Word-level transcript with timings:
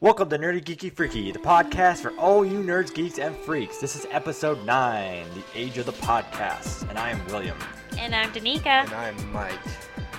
Welcome 0.00 0.28
to 0.28 0.38
Nerdy 0.38 0.62
Geeky 0.62 0.92
Freaky, 0.92 1.32
the 1.32 1.38
podcast 1.38 2.00
for 2.00 2.10
all 2.18 2.44
you 2.44 2.58
nerds, 2.58 2.92
geeks, 2.92 3.18
and 3.18 3.34
freaks. 3.34 3.78
This 3.78 3.96
is 3.96 4.06
episode 4.10 4.62
9, 4.66 5.26
The 5.34 5.58
Age 5.58 5.78
of 5.78 5.86
the 5.86 5.92
Podcast, 5.92 6.86
and 6.90 6.98
I 6.98 7.10
am 7.10 7.26
William. 7.28 7.56
And 7.98 8.14
I'm 8.14 8.30
Danica. 8.30 8.66
And 8.66 8.92
I'm 8.92 9.32
Mike. 9.32 9.58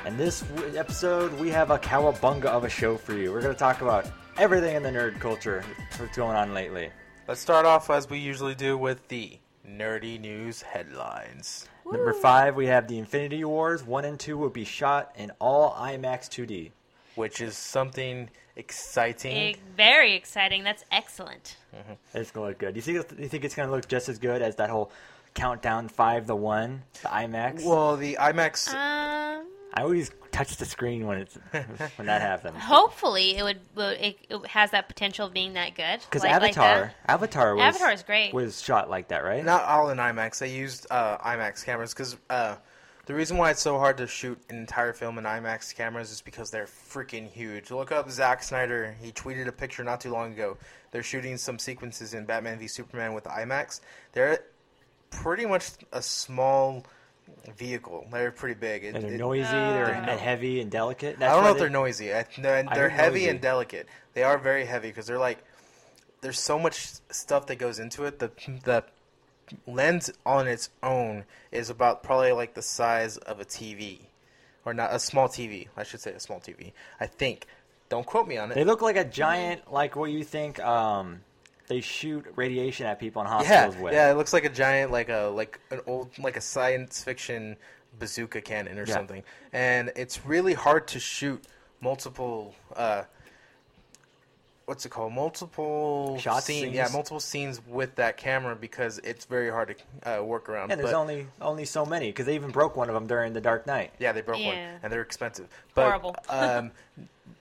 And 0.03 0.17
this 0.17 0.41
w- 0.41 0.75
episode, 0.75 1.31
we 1.39 1.49
have 1.51 1.69
a 1.69 1.77
cowabunga 1.77 2.45
of 2.45 2.63
a 2.63 2.69
show 2.69 2.97
for 2.97 3.13
you. 3.13 3.31
We're 3.31 3.41
going 3.41 3.53
to 3.53 3.59
talk 3.59 3.81
about 3.81 4.09
everything 4.39 4.75
in 4.75 4.81
the 4.81 4.89
nerd 4.89 5.19
culture 5.19 5.63
that's 5.95 6.17
going 6.17 6.35
on 6.35 6.55
lately. 6.55 6.89
Let's 7.27 7.39
start 7.41 7.67
off 7.67 7.91
as 7.91 8.09
we 8.09 8.17
usually 8.17 8.55
do 8.55 8.79
with 8.79 9.07
the 9.09 9.37
nerdy 9.69 10.19
news 10.19 10.63
headlines. 10.63 11.67
Number 11.85 12.13
5, 12.13 12.55
we 12.55 12.65
have 12.65 12.87
the 12.87 12.97
Infinity 12.97 13.43
Wars 13.43 13.83
1 13.83 14.05
and 14.05 14.19
2 14.19 14.37
will 14.37 14.49
be 14.49 14.65
shot 14.65 15.13
in 15.15 15.31
all 15.39 15.71
IMAX 15.73 16.27
2D. 16.29 16.71
Which 17.17 17.41
is 17.41 17.57
something 17.57 18.29
exciting. 18.55 19.57
Very 19.75 20.13
exciting. 20.13 20.63
That's 20.63 20.83
excellent. 20.91 21.57
It's 22.13 22.31
going 22.31 22.45
to 22.45 22.49
look 22.49 22.57
good. 22.59 22.73
Do 22.73 22.77
you 22.77 22.81
think, 22.81 23.15
do 23.17 23.21
you 23.23 23.29
think 23.29 23.43
it's 23.43 23.55
going 23.55 23.67
to 23.69 23.75
look 23.75 23.87
just 23.87 24.09
as 24.09 24.17
good 24.19 24.41
as 24.41 24.55
that 24.55 24.69
whole 24.69 24.91
Countdown 25.33 25.87
5 25.89 26.27
to 26.27 26.35
1, 26.35 26.83
the 27.03 27.07
IMAX? 27.09 27.65
Well, 27.65 27.97
the 27.97 28.17
IMAX. 28.19 28.69
Um, 28.73 29.45
I 29.73 29.81
always 29.83 30.09
touch 30.31 30.55
the 30.57 30.65
screen 30.65 31.05
when 31.05 31.19
it's 31.19 31.37
when 31.97 32.07
that 32.07 32.21
happens. 32.21 32.55
hopefully, 32.59 33.37
it 33.37 33.43
would. 33.43 33.59
will- 33.75 33.89
It, 33.89 34.17
it 34.29 34.45
has 34.47 34.71
that 34.71 34.87
potential 34.87 35.27
of 35.27 35.33
being 35.33 35.53
that 35.53 35.75
good. 35.75 35.99
Because 36.09 36.23
like, 36.23 36.31
like 36.41 36.57
Avatar, 36.57 36.93
that. 37.05 37.11
Avatar 37.11 37.55
was 37.55 37.63
Avatar 37.63 37.91
is 37.91 38.01
great. 38.03 38.33
Was 38.33 38.59
shot 38.61 38.89
like 38.89 39.09
that, 39.09 39.23
right? 39.23 39.45
Not 39.45 39.63
all 39.65 39.89
in 39.91 39.97
IMAX. 39.97 40.39
They 40.39 40.51
used 40.51 40.87
uh, 40.89 41.17
IMAX 41.19 41.63
cameras 41.63 41.93
because 41.93 42.17
uh, 42.31 42.55
the 43.07 43.13
reason 43.15 43.37
why 43.37 43.49
it's 43.51 43.61
so 43.61 43.79
hard 43.79 43.97
to 43.97 44.05
shoot 44.07 44.39
an 44.49 44.57
entire 44.57 44.93
film 44.93 45.17
in 45.17 45.23
IMAX 45.23 45.73
cameras 45.75 46.11
is 46.11 46.21
because 46.21 46.51
they're 46.51 46.65
freaking 46.67 47.29
huge. 47.29 47.71
Look 47.71 47.91
up 47.91 48.09
Zack 48.11 48.43
Snyder. 48.43 48.95
He 49.01 49.11
tweeted 49.11 49.47
a 49.47 49.51
picture 49.51 49.83
not 49.83 49.99
too 49.99 50.11
long 50.11 50.33
ago. 50.33 50.57
They're 50.91 51.03
shooting 51.03 51.37
some 51.37 51.57
sequences 51.57 52.13
in 52.13 52.25
Batman 52.25 52.59
v 52.59 52.67
Superman 52.67 53.13
with 53.13 53.23
IMAX. 53.25 53.81
They're 54.13 54.39
pretty 55.09 55.45
much 55.45 55.71
a 55.91 56.01
small 56.01 56.85
vehicle. 57.57 58.07
They're 58.11 58.31
pretty 58.31 58.59
big. 58.59 58.83
It- 58.83 58.95
and 58.95 59.03
they're 59.03 59.13
it- 59.13 59.17
noisy, 59.17 59.47
Uh, 59.47 59.71
they're 59.73 59.85
They're 59.87 59.93
and 59.95 60.19
heavy 60.19 60.61
and 60.61 60.69
delicate. 60.71 61.17
I 61.21 61.27
don't 61.29 61.43
know 61.43 61.51
if 61.51 61.57
they're 61.57 61.69
noisy. 61.69 62.13
I, 62.13 62.25
they're 62.37 62.65
I 62.69 62.75
they're 62.75 62.89
heavy 62.89 63.19
noisy. 63.21 63.29
and 63.29 63.41
delicate. 63.41 63.87
They 64.13 64.23
are 64.23 64.37
very 64.37 64.65
heavy 64.65 64.89
because 64.89 65.07
they're 65.07 65.17
like 65.19 65.43
there's 66.21 66.39
so 66.39 66.57
much 66.57 66.87
stuff 67.11 67.45
that 67.47 67.57
goes 67.57 67.79
into 67.79 68.03
it. 68.05 68.19
The 68.19 68.31
the 68.63 68.83
lens 69.65 70.09
on 70.25 70.47
its 70.47 70.69
own 70.83 71.23
is 71.51 71.69
about 71.69 72.03
probably 72.03 72.31
like 72.31 72.53
the 72.53 72.61
size 72.61 73.17
of 73.17 73.39
a 73.39 73.45
TV, 73.45 73.99
or 74.65 74.73
not 74.73 74.93
a 74.93 74.99
small 74.99 75.27
TV. 75.27 75.67
I 75.77 75.83
should 75.83 76.01
say 76.01 76.11
a 76.11 76.19
small 76.19 76.39
TV. 76.39 76.73
I 76.99 77.07
think. 77.07 77.47
Don't 77.89 78.05
quote 78.05 78.27
me 78.27 78.37
on 78.37 78.51
it. 78.51 78.55
They 78.55 78.65
look 78.65 78.81
like 78.81 78.97
a 78.97 79.05
giant, 79.05 79.71
like 79.71 79.95
what 79.95 80.11
you 80.11 80.23
think. 80.23 80.59
Um, 80.59 81.21
they 81.67 81.79
shoot 81.79 82.25
radiation 82.35 82.85
at 82.85 82.99
people 82.99 83.21
in 83.21 83.27
yeah, 83.27 83.33
hospitals 83.33 83.77
with. 83.81 83.93
yeah. 83.93 84.11
It 84.11 84.15
looks 84.15 84.33
like 84.33 84.43
a 84.45 84.49
giant, 84.49 84.91
like 84.91 85.09
a 85.09 85.31
like 85.33 85.59
an 85.71 85.79
old, 85.87 86.09
like 86.19 86.35
a 86.35 86.41
science 86.41 87.03
fiction 87.03 87.55
bazooka 87.97 88.41
cannon 88.41 88.77
or 88.77 88.85
Yeah. 88.85 88.93
something. 88.93 89.23
And 89.53 89.91
it's 89.95 90.25
really 90.25 90.53
hard 90.53 90.87
to 90.89 90.99
shoot 90.99 91.41
multiple. 91.81 92.53
Uh, 92.75 93.03
what's 94.67 94.85
it 94.85 94.89
called? 94.89 95.13
Multiple 95.13 96.17
Shot 96.19 96.43
scene- 96.43 96.73
Yeah, 96.73 96.89
multiple 96.91 97.21
scenes 97.21 97.61
with 97.65 97.95
that 97.95 98.17
camera 98.17 98.53
because 98.55 98.99
it's 98.99 99.23
very 99.25 99.49
hard 99.49 99.75
to 100.03 100.19
uh, 100.19 100.23
work 100.23 100.49
around. 100.49 100.71
And 100.71 100.79
there's 100.79 100.91
But- 100.91 100.97
only 100.99 101.27
only 101.41 101.65
so 101.65 101.85
many 101.85 102.09
because 102.09 102.25
they 102.25 102.35
even 102.35 102.51
broke 102.51 102.75
one 102.75 102.89
of 102.89 102.93
them 102.93 103.07
during 103.07 103.31
the 103.33 103.41
Dark 103.41 103.65
Knight. 103.65 103.93
Yeah, 103.97 104.11
they 104.11 104.21
broke 104.21 104.43
one, 104.43 104.55
and 104.55 104.91
they're 104.91 105.01
expensive. 105.01 105.47
But 105.73 105.85
Horrible. 105.85 106.15
um, 106.29 106.71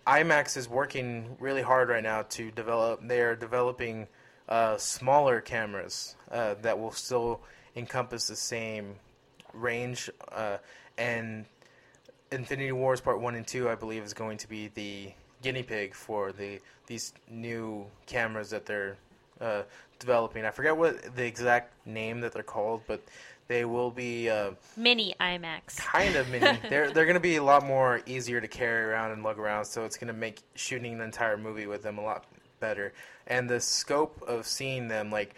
IMAX 0.07 0.57
is 0.57 0.69
working 0.69 1.37
really 1.41 1.63
hard 1.63 1.89
right 1.89 2.03
now 2.03 2.23
to 2.23 2.51
develop. 2.53 3.01
They 3.07 3.21
are 3.21 3.35
developing 3.35 4.07
uh, 4.49 4.77
smaller 4.77 5.41
cameras 5.41 6.15
uh, 6.31 6.55
that 6.63 6.79
will 6.79 6.93
still 6.93 7.41
encompass 7.75 8.29
the 8.29 8.37
same 8.37 8.95
range. 9.53 10.09
Uh, 10.31 10.59
and 10.97 11.45
Infinity 12.31 12.71
Wars 12.71 13.01
Part 13.01 13.21
One 13.21 13.35
and 13.35 13.45
Two, 13.45 13.69
I 13.69 13.75
believe, 13.75 14.05
is 14.05 14.15
going 14.15 14.39
to 14.39 14.49
be 14.49 14.69
the 14.69 15.13
guinea 15.47 15.63
pig 15.63 15.95
for 15.95 16.33
the 16.33 16.59
these 16.89 17.13
new 17.31 17.87
cameras 18.07 18.51
that 18.51 18.67
they're 18.67 18.97
uh, 19.41 19.63
developing. 20.01 20.45
I 20.45 20.51
forget 20.51 20.77
what 20.77 21.15
the 21.15 21.25
exact 21.25 21.73
name 21.87 22.21
that 22.23 22.33
they're 22.33 22.43
called, 22.43 22.83
but 22.89 23.01
they 23.47 23.65
will 23.65 23.93
be. 23.93 24.29
Uh, 24.29 24.51
Mini 24.77 25.15
IMAX. 25.21 25.77
kind 25.77 26.17
of 26.17 26.29
mini. 26.31 26.59
they're 26.69 26.91
they're 26.91 27.07
gonna 27.07 27.21
be 27.21 27.37
a 27.37 27.45
lot 27.45 27.65
more 27.65 28.01
easier 28.07 28.41
to 28.41 28.49
carry 28.49 28.91
around 28.91 29.13
and 29.13 29.23
lug 29.23 29.39
around, 29.39 29.67
so 29.67 29.85
it's 29.85 29.97
gonna 29.97 30.13
make 30.13 30.41
shooting 30.57 30.95
an 30.95 31.01
entire 31.01 31.37
movie 31.37 31.69
with 31.69 31.85
them 31.85 31.99
a 31.99 32.03
lot 32.03 32.25
better. 32.59 32.93
And 33.29 33.49
the 33.49 33.61
scope 33.61 34.21
of 34.27 34.49
seeing 34.49 34.89
them, 34.89 35.13
like, 35.13 35.37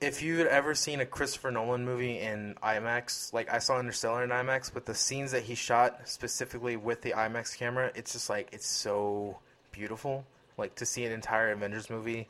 if 0.00 0.22
you've 0.22 0.46
ever 0.46 0.74
seen 0.74 1.00
a 1.00 1.06
Christopher 1.06 1.50
Nolan 1.50 1.84
movie 1.84 2.18
in 2.20 2.54
IMAX, 2.62 3.32
like 3.32 3.52
I 3.52 3.58
saw 3.58 3.80
Interstellar 3.80 4.22
in 4.24 4.30
IMAX, 4.30 4.72
but 4.72 4.86
the 4.86 4.94
scenes 4.94 5.32
that 5.32 5.42
he 5.42 5.54
shot 5.54 6.08
specifically 6.08 6.76
with 6.76 7.02
the 7.02 7.12
IMAX 7.12 7.56
camera, 7.56 7.90
it's 7.94 8.12
just 8.12 8.30
like 8.30 8.48
it's 8.52 8.66
so 8.66 9.38
beautiful. 9.72 10.24
Like 10.56 10.74
to 10.76 10.86
see 10.86 11.04
an 11.04 11.12
entire 11.12 11.50
Avengers 11.52 11.90
movie 11.90 12.28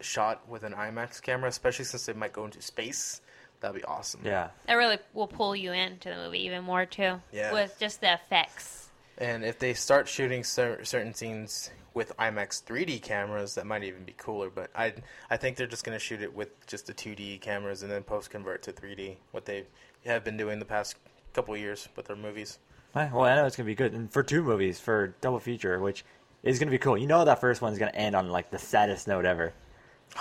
shot 0.00 0.46
with 0.48 0.64
an 0.64 0.72
IMAX 0.74 1.20
camera, 1.22 1.48
especially 1.48 1.84
since 1.86 2.04
they 2.06 2.12
might 2.12 2.32
go 2.32 2.44
into 2.44 2.60
space, 2.60 3.20
that'd 3.60 3.74
be 3.76 3.84
awesome. 3.84 4.20
Yeah, 4.24 4.48
That 4.66 4.74
really 4.74 4.98
will 5.14 5.26
pull 5.28 5.56
you 5.56 5.72
into 5.72 6.10
the 6.10 6.16
movie 6.16 6.44
even 6.44 6.64
more 6.64 6.84
too. 6.84 7.20
Yeah. 7.32 7.52
With 7.52 7.74
just 7.78 8.00
the 8.00 8.12
effects. 8.12 8.90
And 9.18 9.44
if 9.44 9.58
they 9.58 9.74
start 9.74 10.08
shooting 10.08 10.44
cer- 10.44 10.84
certain 10.84 11.14
scenes 11.14 11.70
with 11.94 12.16
IMAX 12.18 12.62
3D 12.64 13.02
cameras, 13.02 13.54
that 13.56 13.66
might 13.66 13.84
even 13.84 14.04
be 14.04 14.14
cooler. 14.16 14.50
But 14.50 14.70
I, 14.74 14.94
I 15.30 15.36
think 15.36 15.56
they're 15.56 15.66
just 15.66 15.84
going 15.84 15.96
to 15.96 16.02
shoot 16.04 16.22
it 16.22 16.34
with 16.34 16.66
just 16.66 16.86
the 16.86 16.94
2D 16.94 17.40
cameras 17.40 17.82
and 17.82 17.90
then 17.92 18.02
post 18.02 18.30
convert 18.30 18.62
to 18.62 18.72
3D. 18.72 19.16
What 19.32 19.44
they 19.44 19.64
have 20.06 20.24
been 20.24 20.36
doing 20.36 20.58
the 20.58 20.64
past 20.64 20.96
couple 21.32 21.54
of 21.54 21.60
years 21.60 21.88
with 21.96 22.06
their 22.06 22.16
movies. 22.16 22.58
Well, 22.94 23.22
I 23.22 23.36
know 23.36 23.46
it's 23.46 23.56
gonna 23.56 23.66
be 23.66 23.74
good, 23.74 23.94
and 23.94 24.12
for 24.12 24.22
two 24.22 24.42
movies 24.42 24.78
for 24.78 25.14
double 25.22 25.38
feature, 25.38 25.78
which 25.80 26.04
is 26.42 26.58
gonna 26.58 26.70
be 26.70 26.76
cool. 26.76 26.98
You 26.98 27.06
know 27.06 27.24
that 27.24 27.40
first 27.40 27.62
one's 27.62 27.78
gonna 27.78 27.90
end 27.92 28.14
on 28.14 28.28
like 28.28 28.50
the 28.50 28.58
saddest 28.58 29.08
note 29.08 29.24
ever. 29.24 29.54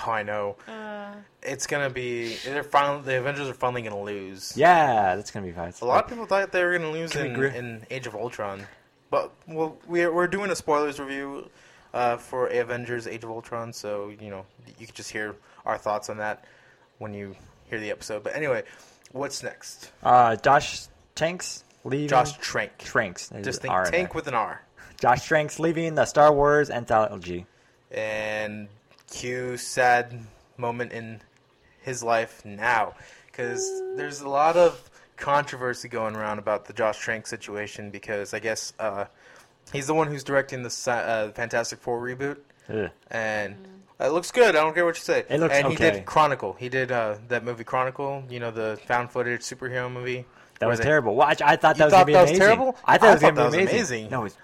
Oh, 0.07 0.11
I 0.11 0.23
know. 0.23 0.55
Uh, 0.69 1.15
It's 1.43 1.67
gonna 1.67 1.89
be. 1.89 2.37
They're 2.45 2.63
finally. 2.63 3.01
The 3.03 3.17
Avengers 3.17 3.49
are 3.49 3.53
finally 3.53 3.81
gonna 3.81 4.01
lose. 4.01 4.55
Yeah, 4.55 5.17
that's 5.17 5.31
gonna 5.31 5.45
be 5.47 5.51
fun. 5.51 5.73
A 5.81 5.85
lot 5.85 6.05
of 6.05 6.09
people 6.09 6.25
thought 6.25 6.53
they 6.53 6.63
were 6.63 6.77
gonna 6.77 6.91
lose 6.91 7.13
in, 7.13 7.35
in 7.43 7.85
Age 7.91 8.07
of 8.07 8.15
Ultron, 8.15 8.65
but 9.11 9.31
well, 9.47 9.77
we're 9.87 10.11
we're 10.11 10.25
doing 10.27 10.49
a 10.49 10.55
spoilers 10.55 10.99
review 10.99 11.49
uh, 11.93 12.17
for 12.17 12.47
Avengers: 12.47 13.05
Age 13.05 13.23
of 13.23 13.29
Ultron, 13.29 13.73
so 13.73 14.11
you 14.19 14.31
know 14.31 14.45
you 14.79 14.87
can 14.87 14.95
just 14.95 15.11
hear 15.11 15.35
our 15.65 15.77
thoughts 15.77 16.09
on 16.09 16.17
that 16.17 16.45
when 16.97 17.13
you 17.13 17.35
hear 17.69 17.79
the 17.79 17.91
episode. 17.91 18.23
But 18.23 18.35
anyway, 18.35 18.63
what's 19.11 19.43
next? 19.43 19.91
Uh, 20.01 20.35
Josh 20.37 20.87
Tanks 21.13 21.63
leaving. 21.83 22.07
Josh 22.07 22.37
Trank. 22.37 22.77
Tranks. 22.79 23.31
Just 23.43 23.61
think 23.61 23.73
tank 23.85 24.15
with 24.15 24.27
an 24.27 24.33
R. 24.33 24.63
Josh 24.99 25.25
Tranks 25.25 25.59
leaving 25.59 25.93
the 25.95 26.05
Star 26.05 26.33
Wars 26.33 26.69
anthology. 26.69 27.45
and 27.91 28.67
cue 29.11 29.57
sad 29.57 30.17
moment 30.57 30.93
in 30.93 31.19
his 31.81 32.03
life 32.03 32.45
now 32.45 32.93
because 33.25 33.67
there's 33.95 34.21
a 34.21 34.29
lot 34.29 34.55
of 34.55 34.90
controversy 35.21 35.87
going 35.87 36.15
around 36.15 36.39
about 36.39 36.65
the 36.65 36.73
Josh 36.73 36.97
Trank 36.99 37.25
situation 37.27 37.89
because 37.91 38.33
I 38.33 38.39
guess 38.39 38.73
uh, 38.79 39.05
he's 39.71 39.87
the 39.87 39.93
one 39.93 40.07
who's 40.07 40.23
directing 40.23 40.63
the 40.63 40.91
uh, 40.91 41.31
Fantastic 41.31 41.79
Four 41.79 42.01
reboot 42.01 42.37
Ugh. 42.69 42.89
and 43.09 43.55
it 43.99 44.09
looks 44.09 44.31
good. 44.31 44.55
I 44.55 44.61
don't 44.61 44.73
care 44.73 44.83
what 44.83 44.95
you 44.95 45.01
say. 45.01 45.23
It 45.29 45.39
looks 45.39 45.53
and 45.55 45.67
he 45.67 45.75
did 45.75 46.05
Chronicle. 46.05 46.53
He 46.53 46.67
did 46.67 46.91
uh, 46.91 47.17
that 47.29 47.45
movie 47.45 47.63
Chronicle. 47.63 48.23
You 48.29 48.39
know 48.39 48.51
the 48.51 48.79
found 48.87 49.11
footage 49.11 49.41
superhero 49.41 49.91
movie. 49.91 50.25
That 50.59 50.67
was 50.67 50.79
terrible. 50.79 51.15
Watch, 51.15 51.41
I 51.41 51.55
thought 51.55 51.77
that 51.77 51.85
was 51.85 51.93
thought 51.93 51.99
gonna 52.01 52.05
be 52.05 52.13
that 52.13 52.21
was 52.21 52.29
amazing. 52.31 52.45
terrible? 52.45 52.75
I 52.85 52.97
thought 52.97 53.07
I 53.07 53.09
it 53.09 53.13
was 53.13 53.21
thought 53.21 53.35
gonna 53.35 53.49
that 53.49 53.57
be 53.57 53.63
was 53.63 53.71
amazing. 53.71 53.97
amazing. 54.05 54.11
No, 54.11 54.25
it's 54.25 54.37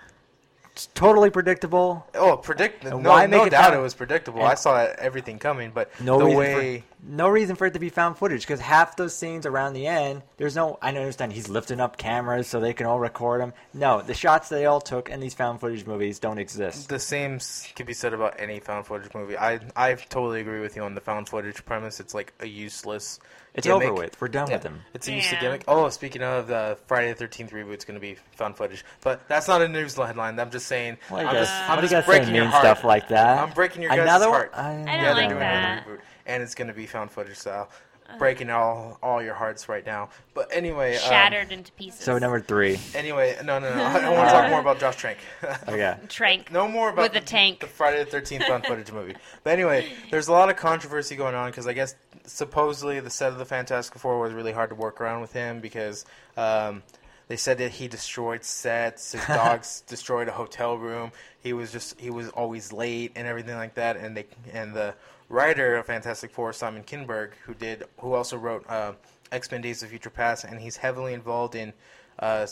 it's 0.77 0.89
totally 0.93 1.31
predictable. 1.31 2.05
Oh, 2.13 2.37
predict. 2.37 2.83
No, 2.83 2.99
no 2.99 3.49
doubt 3.49 3.73
it 3.73 3.79
was 3.79 3.95
predictable. 3.95 4.43
I 4.43 4.53
saw 4.53 4.77
everything 4.99 5.39
coming, 5.39 5.71
but 5.73 5.89
No 5.99 6.19
the 6.19 6.27
way. 6.27 6.83
For 6.99 7.11
no 7.11 7.29
reason 7.29 7.55
for 7.55 7.65
it 7.67 7.73
to 7.73 7.79
be 7.79 7.89
found 7.89 8.17
footage 8.17 8.41
because 8.41 8.59
half 8.59 8.95
those 8.95 9.15
scenes 9.15 9.45
around 9.45 9.73
the 9.73 9.87
end, 9.87 10.23
there's 10.37 10.55
no. 10.55 10.77
I 10.81 10.89
understand 10.89 11.33
he's 11.33 11.49
lifting 11.49 11.79
up 11.79 11.97
cameras 11.97 12.47
so 12.47 12.59
they 12.59 12.73
can 12.73 12.85
all 12.85 12.99
record 12.99 13.41
him. 13.41 13.53
No, 13.73 14.01
the 14.01 14.13
shots 14.13 14.49
they 14.49 14.65
all 14.65 14.81
took 14.81 15.09
in 15.09 15.19
these 15.19 15.33
found 15.33 15.59
footage 15.59 15.85
movies 15.85 16.19
don't 16.19 16.39
exist. 16.39 16.89
The 16.89 16.99
same 16.99 17.39
can 17.75 17.85
be 17.85 17.93
said 17.93 18.13
about 18.13 18.39
any 18.39 18.59
found 18.59 18.85
footage 18.85 19.13
movie. 19.13 19.37
I 19.37 19.59
I 19.75 19.93
totally 19.93 20.41
agree 20.41 20.59
with 20.59 20.75
you 20.75 20.83
on 20.83 20.95
the 20.95 21.01
found 21.01 21.29
footage 21.29 21.63
premise. 21.65 21.99
It's 21.99 22.13
like 22.13 22.33
a 22.39 22.47
useless. 22.47 23.19
It's 23.53 23.65
gimmick. 23.65 23.87
over 23.87 23.93
with. 23.95 24.21
We're 24.21 24.27
done 24.27 24.47
Yeah, 24.49 24.55
with 24.57 24.63
them. 24.63 24.81
It's 24.93 25.07
a 25.07 25.13
useless 25.13 25.33
Yeah. 25.33 25.41
gimmick. 25.41 25.63
Oh, 25.67 25.89
speaking 25.89 26.21
of 26.21 26.47
the 26.47 26.77
Friday 26.85 27.09
the 27.09 27.15
Thirteenth 27.15 27.51
reboot's 27.51 27.85
going 27.85 27.95
to 27.95 28.01
be 28.01 28.15
found 28.35 28.55
footage, 28.55 28.85
but 29.01 29.27
that's 29.27 29.47
not 29.47 29.63
a 29.63 29.67
news 29.67 29.95
headline. 29.95 30.39
I'm 30.39 30.51
just 30.51 30.67
saying. 30.67 30.97
Well, 31.09 31.21
you 31.21 31.27
I'm 31.27 31.33
guys, 31.33 31.47
just, 31.47 31.69
I'm 31.69 31.87
just 31.87 32.07
breaking 32.07 32.35
your 32.35 32.43
mean 32.43 32.51
heart. 32.51 32.63
stuff 32.63 32.83
like 32.83 33.07
that? 33.07 33.39
I'm 33.39 33.53
breaking 33.53 33.81
your 33.81 33.89
guys' 33.89 34.01
Another 34.01 34.27
heart. 34.29 34.51
One? 34.55 34.63
I, 34.63 34.71
I 34.71 34.75
don't 34.75 34.87
yeah, 34.87 35.13
like 35.13 35.39
that. 35.39 35.87
Another 36.27 36.43
reboot, 36.43 36.43
and 36.43 36.43
it's 36.43 36.55
going 36.55 36.67
to 36.67 36.73
be 36.73 36.85
found 36.85 37.11
footage 37.11 37.37
style. 37.37 37.69
breaking 38.17 38.49
all 38.49 38.97
all 39.03 39.21
your 39.21 39.33
hearts 39.33 39.67
right 39.67 39.85
now. 39.85 40.09
But 40.33 40.47
anyway, 40.55 40.95
um, 40.95 41.01
Shattered 41.01 41.51
into 41.51 41.71
pieces. 41.73 42.01
So 42.01 42.17
number 42.17 42.39
three. 42.39 42.79
Anyway, 42.95 43.35
no, 43.43 43.59
no, 43.59 43.73
no. 43.75 43.83
I 43.83 44.09
want 44.11 44.29
to 44.29 44.33
talk 44.33 44.49
more 44.49 44.59
about 44.61 44.79
Josh 44.79 44.95
Trank. 44.95 45.17
Oh 45.67 45.75
yeah. 45.75 45.95
Trank. 46.07 46.51
No 46.51 46.67
more 46.67 46.89
about 46.89 47.01
With 47.03 47.11
a 47.17 47.19
the, 47.19 47.25
tank. 47.25 47.59
the 47.59 47.67
Friday 47.67 48.03
the 48.03 48.09
Thirteenth 48.09 48.45
found 48.45 48.65
footage 48.65 48.91
movie. 48.91 49.15
But 49.43 49.53
anyway, 49.53 49.91
there's 50.11 50.27
a 50.29 50.31
lot 50.31 50.49
of 50.49 50.55
controversy 50.55 51.15
going 51.17 51.35
on 51.35 51.49
because 51.51 51.67
I 51.67 51.73
guess 51.73 51.95
supposedly 52.25 52.99
the 52.99 53.09
set 53.09 53.31
of 53.31 53.37
the 53.39 53.45
Fantastic 53.45 53.97
Four 53.99 54.19
was 54.19 54.33
really 54.33 54.53
hard 54.53 54.69
to 54.69 54.75
work 54.75 55.01
around 55.01 55.21
with 55.21 55.33
him 55.33 55.59
because 55.59 56.05
um, 56.37 56.83
they 57.27 57.35
said 57.37 57.57
that 57.59 57.71
he 57.71 57.87
destroyed 57.89 58.43
sets, 58.43 59.11
his 59.13 59.25
dogs 59.27 59.81
destroyed 59.87 60.27
a 60.29 60.31
hotel 60.31 60.77
room. 60.77 61.11
He 61.41 61.53
was 61.53 61.71
just 61.71 61.99
he 61.99 62.09
was 62.09 62.29
always 62.29 62.71
late 62.71 63.13
and 63.15 63.27
everything 63.27 63.55
like 63.57 63.75
that. 63.75 63.97
And 63.97 64.15
they 64.17 64.27
and 64.53 64.73
the 64.73 64.95
writer 65.29 65.75
of 65.75 65.85
Fantastic 65.85 66.31
Four, 66.31 66.53
Simon 66.53 66.83
Kinberg, 66.83 67.31
who 67.45 67.53
did 67.53 67.83
who 67.99 68.13
also 68.13 68.37
wrote 68.37 68.65
uh, 68.69 68.93
X 69.31 69.51
Men: 69.51 69.61
Days 69.61 69.83
of 69.83 69.89
Future 69.89 70.09
Past, 70.09 70.43
and 70.43 70.59
he's 70.59 70.77
heavily 70.77 71.13
involved 71.13 71.55
in 71.55 71.73
uh, 72.19 72.45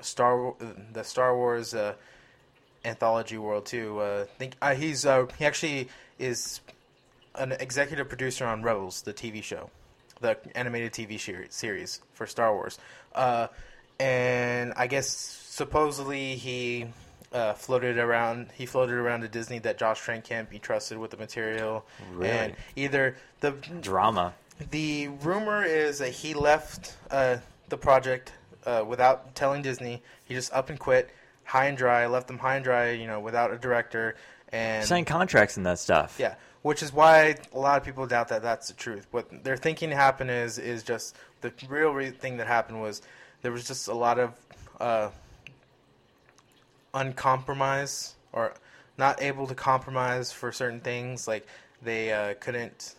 Star 0.00 0.54
the 0.92 1.02
Star 1.02 1.36
Wars. 1.36 1.74
Uh, 1.74 1.94
anthology 2.84 3.38
world 3.38 3.66
too. 3.66 3.98
Uh, 3.98 4.24
think 4.38 4.54
uh, 4.62 4.74
he's 4.74 5.04
uh, 5.04 5.26
he 5.38 5.44
actually 5.44 5.88
is 6.18 6.60
an 7.34 7.52
executive 7.52 8.08
producer 8.08 8.46
on 8.46 8.62
Rebels, 8.62 9.02
the 9.02 9.12
TV 9.12 9.42
show, 9.42 9.70
the 10.20 10.36
animated 10.56 10.92
TV 10.92 11.50
series 11.50 12.00
for 12.14 12.26
Star 12.26 12.54
Wars. 12.54 12.78
And 14.00 14.72
I 14.76 14.86
guess 14.86 15.08
supposedly 15.08 16.36
he 16.36 16.86
uh, 17.32 17.52
floated 17.54 17.98
around. 17.98 18.48
He 18.54 18.66
floated 18.66 18.94
around 18.94 19.20
to 19.22 19.28
Disney 19.28 19.58
that 19.60 19.78
Josh 19.78 20.00
Trank 20.00 20.24
can't 20.24 20.48
be 20.48 20.58
trusted 20.58 20.98
with 20.98 21.10
the 21.10 21.16
material, 21.16 21.84
Really? 22.12 22.30
and 22.30 22.56
either 22.76 23.16
the 23.40 23.52
Drama. 23.80 24.34
the 24.70 25.08
rumor 25.08 25.62
is 25.64 25.98
that 25.98 26.10
he 26.10 26.34
left 26.34 26.96
uh, 27.10 27.36
the 27.68 27.76
project 27.76 28.32
uh, 28.66 28.84
without 28.86 29.34
telling 29.34 29.62
Disney. 29.62 30.02
He 30.24 30.34
just 30.34 30.52
up 30.52 30.70
and 30.70 30.78
quit, 30.78 31.10
high 31.44 31.66
and 31.66 31.76
dry. 31.76 32.06
Left 32.06 32.26
them 32.28 32.38
high 32.38 32.56
and 32.56 32.64
dry, 32.64 32.90
you 32.92 33.06
know, 33.06 33.20
without 33.20 33.52
a 33.52 33.58
director. 33.58 34.16
And 34.50 34.84
Sign 34.86 35.04
contracts 35.04 35.56
and 35.58 35.66
that 35.66 35.78
stuff. 35.78 36.16
yeah, 36.18 36.34
which 36.62 36.82
is 36.82 36.92
why 36.92 37.36
a 37.52 37.58
lot 37.58 37.76
of 37.78 37.84
people 37.84 38.06
doubt 38.06 38.28
that 38.28 38.40
that's 38.42 38.68
the 38.68 38.74
truth. 38.74 39.06
What 39.10 39.44
they're 39.44 39.56
thinking 39.58 39.90
happened 39.90 40.30
is 40.30 40.58
is 40.58 40.82
just 40.82 41.14
the 41.42 41.52
real 41.68 41.90
re- 41.92 42.10
thing 42.10 42.38
that 42.38 42.46
happened 42.46 42.80
was 42.80 43.02
there 43.42 43.52
was 43.52 43.68
just 43.68 43.88
a 43.88 43.94
lot 43.94 44.18
of 44.18 44.32
uh, 44.80 45.10
uncompromise 46.98 48.14
or 48.32 48.54
not 48.96 49.22
able 49.22 49.46
to 49.46 49.54
compromise 49.54 50.32
for 50.32 50.52
certain 50.52 50.80
things. 50.80 51.28
Like 51.28 51.46
they 51.82 52.12
uh, 52.12 52.34
couldn't 52.40 52.94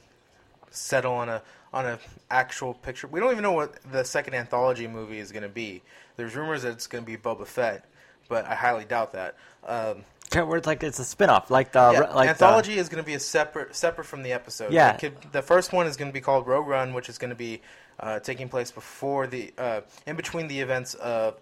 settle 0.72 1.14
on 1.14 1.30
a 1.30 1.42
on 1.74 1.86
a 1.86 2.00
actual 2.32 2.74
picture. 2.74 3.08
We 3.08 3.20
don't 3.20 3.32
even 3.32 3.44
know 3.44 3.52
what 3.52 3.76
the 3.92 4.04
second 4.04 4.34
anthology 4.34 4.88
movie 4.88 5.20
is 5.20 5.32
going 5.32 5.44
to 5.44 5.50
be. 5.50 5.84
There's 6.16 6.36
rumors 6.36 6.64
that 6.64 6.72
it's 6.72 6.88
going 6.88 7.04
to 7.04 7.10
be 7.10 7.18
Boba 7.18 7.46
Fett, 7.46 7.86
but 8.28 8.46
I 8.46 8.56
highly 8.56 8.86
doubt 8.86 9.14
that. 9.14 9.36
Um, 9.66 10.04
Where 10.34 10.58
it's 10.58 10.68
like 10.68 10.82
it's 10.84 11.00
a 11.00 11.06
spin-off, 11.06 11.52
like 11.52 11.72
the 11.72 11.92
yeah, 11.92 12.00
like 12.00 12.26
the- 12.26 12.30
anthology 12.30 12.74
is 12.78 12.90
going 12.90 13.04
to 13.04 13.06
be 13.06 13.14
a 13.14 13.20
separate 13.20 13.76
separate 13.76 14.06
from 14.06 14.24
the 14.24 14.32
episode. 14.32 14.72
Yeah. 14.74 14.94
Could- 14.94 15.32
the 15.32 15.42
first 15.42 15.74
one 15.74 15.86
is 15.86 15.96
going 15.98 16.10
to 16.10 16.14
be 16.14 16.22
called 16.22 16.48
Rogue 16.48 16.68
One, 16.68 16.94
which 16.94 17.10
is 17.10 17.18
going 17.18 17.30
to 17.30 17.36
be 17.36 17.62
uh, 18.00 18.20
taking 18.20 18.50
place 18.50 18.72
before 18.72 19.28
the 19.28 19.54
uh, 19.58 19.82
in 20.08 20.16
between 20.16 20.48
the 20.48 20.60
events 20.60 20.94
of 20.96 21.40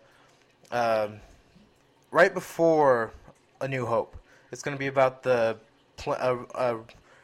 um, 0.72 1.20
right 2.12 2.34
before 2.34 3.12
A 3.62 3.68
New 3.68 3.86
Hope. 3.86 4.16
It's 4.52 4.62
going 4.62 4.76
to 4.76 4.80
be 4.80 4.88
about 4.88 5.24
the 5.24 5.58
pl- 5.98 6.14
uh, 6.20 6.38
uh, 6.56 6.78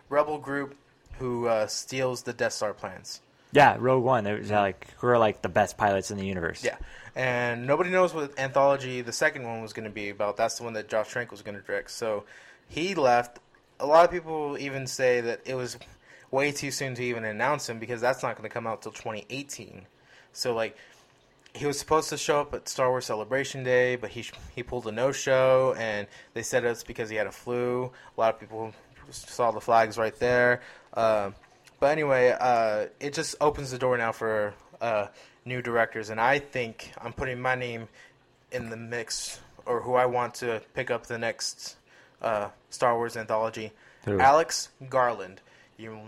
rebel 0.09 0.37
group 0.37 0.75
who 1.19 1.47
uh, 1.47 1.67
steals 1.67 2.23
the 2.23 2.33
Death 2.33 2.53
Star 2.53 2.73
plans. 2.73 3.21
yeah, 3.51 3.77
Rogue 3.79 4.03
One. 4.03 4.23
They 4.23 4.33
was 4.33 4.51
like 4.51 4.87
who 4.97 5.07
are 5.07 5.17
like 5.17 5.41
the 5.41 5.49
best 5.49 5.77
pilots 5.77 6.11
in 6.11 6.17
the 6.17 6.25
universe. 6.25 6.63
Yeah, 6.63 6.77
and 7.15 7.65
nobody 7.65 7.89
knows 7.89 8.13
what 8.13 8.37
anthology 8.37 9.01
the 9.01 9.13
second 9.13 9.43
one 9.43 9.61
was 9.61 9.73
going 9.73 9.85
to 9.85 9.91
be 9.91 10.09
about. 10.09 10.37
That's 10.37 10.57
the 10.57 10.63
one 10.63 10.73
that 10.73 10.89
Josh 10.89 11.09
Trank 11.09 11.31
was 11.31 11.41
going 11.41 11.55
to 11.55 11.63
direct. 11.63 11.91
So 11.91 12.25
he 12.67 12.95
left. 12.95 13.39
A 13.79 13.85
lot 13.85 14.05
of 14.05 14.11
people 14.11 14.57
even 14.57 14.87
say 14.87 15.21
that 15.21 15.41
it 15.45 15.55
was 15.55 15.77
way 16.31 16.51
too 16.51 16.71
soon 16.71 16.95
to 16.95 17.03
even 17.03 17.25
announce 17.25 17.69
him 17.69 17.79
because 17.79 18.01
that's 18.01 18.23
not 18.23 18.35
going 18.35 18.49
to 18.49 18.53
come 18.53 18.65
out 18.65 18.81
till 18.81 18.91
2018. 18.91 19.85
So 20.31 20.53
like 20.55 20.75
he 21.53 21.65
was 21.67 21.77
supposed 21.77 22.09
to 22.09 22.17
show 22.17 22.41
up 22.41 22.53
at 22.53 22.67
Star 22.67 22.89
Wars 22.89 23.05
Celebration 23.05 23.63
Day, 23.63 23.95
but 23.95 24.09
he 24.09 24.25
he 24.55 24.63
pulled 24.63 24.87
a 24.87 24.91
no 24.91 25.11
show, 25.11 25.75
and 25.77 26.07
they 26.33 26.41
said 26.41 26.65
it's 26.65 26.83
because 26.83 27.09
he 27.09 27.15
had 27.15 27.27
a 27.27 27.31
flu. 27.31 27.91
A 28.17 28.19
lot 28.19 28.33
of 28.33 28.39
people 28.39 28.73
saw 29.11 29.51
the 29.51 29.61
flags 29.61 29.97
right 29.97 30.17
there. 30.19 30.61
Uh, 30.93 31.31
but 31.79 31.91
anyway, 31.91 32.35
uh, 32.39 32.87
it 32.99 33.13
just 33.13 33.35
opens 33.39 33.71
the 33.71 33.77
door 33.77 33.97
now 33.97 34.11
for 34.11 34.53
uh, 34.81 35.07
new 35.45 35.61
directors, 35.61 36.09
and 36.09 36.19
I 36.19 36.39
think 36.39 36.91
I'm 36.99 37.13
putting 37.13 37.39
my 37.39 37.55
name 37.55 37.87
in 38.51 38.69
the 38.69 38.77
mix, 38.77 39.39
or 39.65 39.81
who 39.81 39.93
I 39.93 40.05
want 40.07 40.35
to 40.35 40.61
pick 40.73 40.89
up 40.89 41.05
the 41.05 41.17
next 41.17 41.75
uh, 42.21 42.49
Star 42.69 42.95
Wars 42.95 43.15
anthology. 43.15 43.71
Who? 44.05 44.19
Alex 44.19 44.69
Garland. 44.89 45.41
You, 45.77 45.99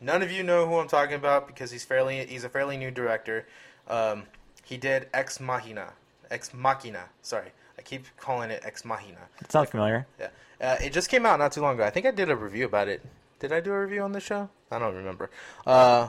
none 0.00 0.22
of 0.22 0.30
you 0.30 0.42
know 0.42 0.66
who 0.66 0.76
I'm 0.76 0.88
talking 0.88 1.14
about 1.14 1.46
because 1.46 1.70
he's 1.70 1.84
fairly 1.84 2.26
he's 2.26 2.44
a 2.44 2.48
fairly 2.50 2.76
new 2.76 2.90
director. 2.90 3.46
Um, 3.88 4.24
he 4.64 4.76
did 4.76 5.08
Ex 5.12 5.40
Machina, 5.40 5.92
Ex 6.30 6.52
Machina. 6.54 7.04
Sorry, 7.22 7.50
I 7.78 7.82
keep 7.82 8.04
calling 8.18 8.50
it 8.50 8.62
Ex 8.64 8.84
Machina. 8.84 9.18
It 9.40 9.52
sounds 9.52 9.70
familiar. 9.70 10.06
Yeah, 10.18 10.28
uh, 10.60 10.76
it 10.82 10.92
just 10.92 11.08
came 11.08 11.26
out 11.26 11.38
not 11.38 11.52
too 11.52 11.60
long 11.60 11.74
ago. 11.74 11.84
I 11.84 11.90
think 11.90 12.06
I 12.06 12.10
did 12.10 12.30
a 12.30 12.36
review 12.36 12.66
about 12.66 12.88
it. 12.88 13.02
Did 13.38 13.52
I 13.52 13.60
do 13.60 13.72
a 13.72 13.80
review 13.80 14.02
on 14.02 14.12
the 14.12 14.20
show? 14.20 14.48
I 14.70 14.78
don't 14.78 14.94
remember. 14.94 15.30
Uh, 15.66 16.08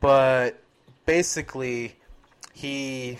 but 0.00 0.62
basically, 1.06 1.96
he 2.52 3.18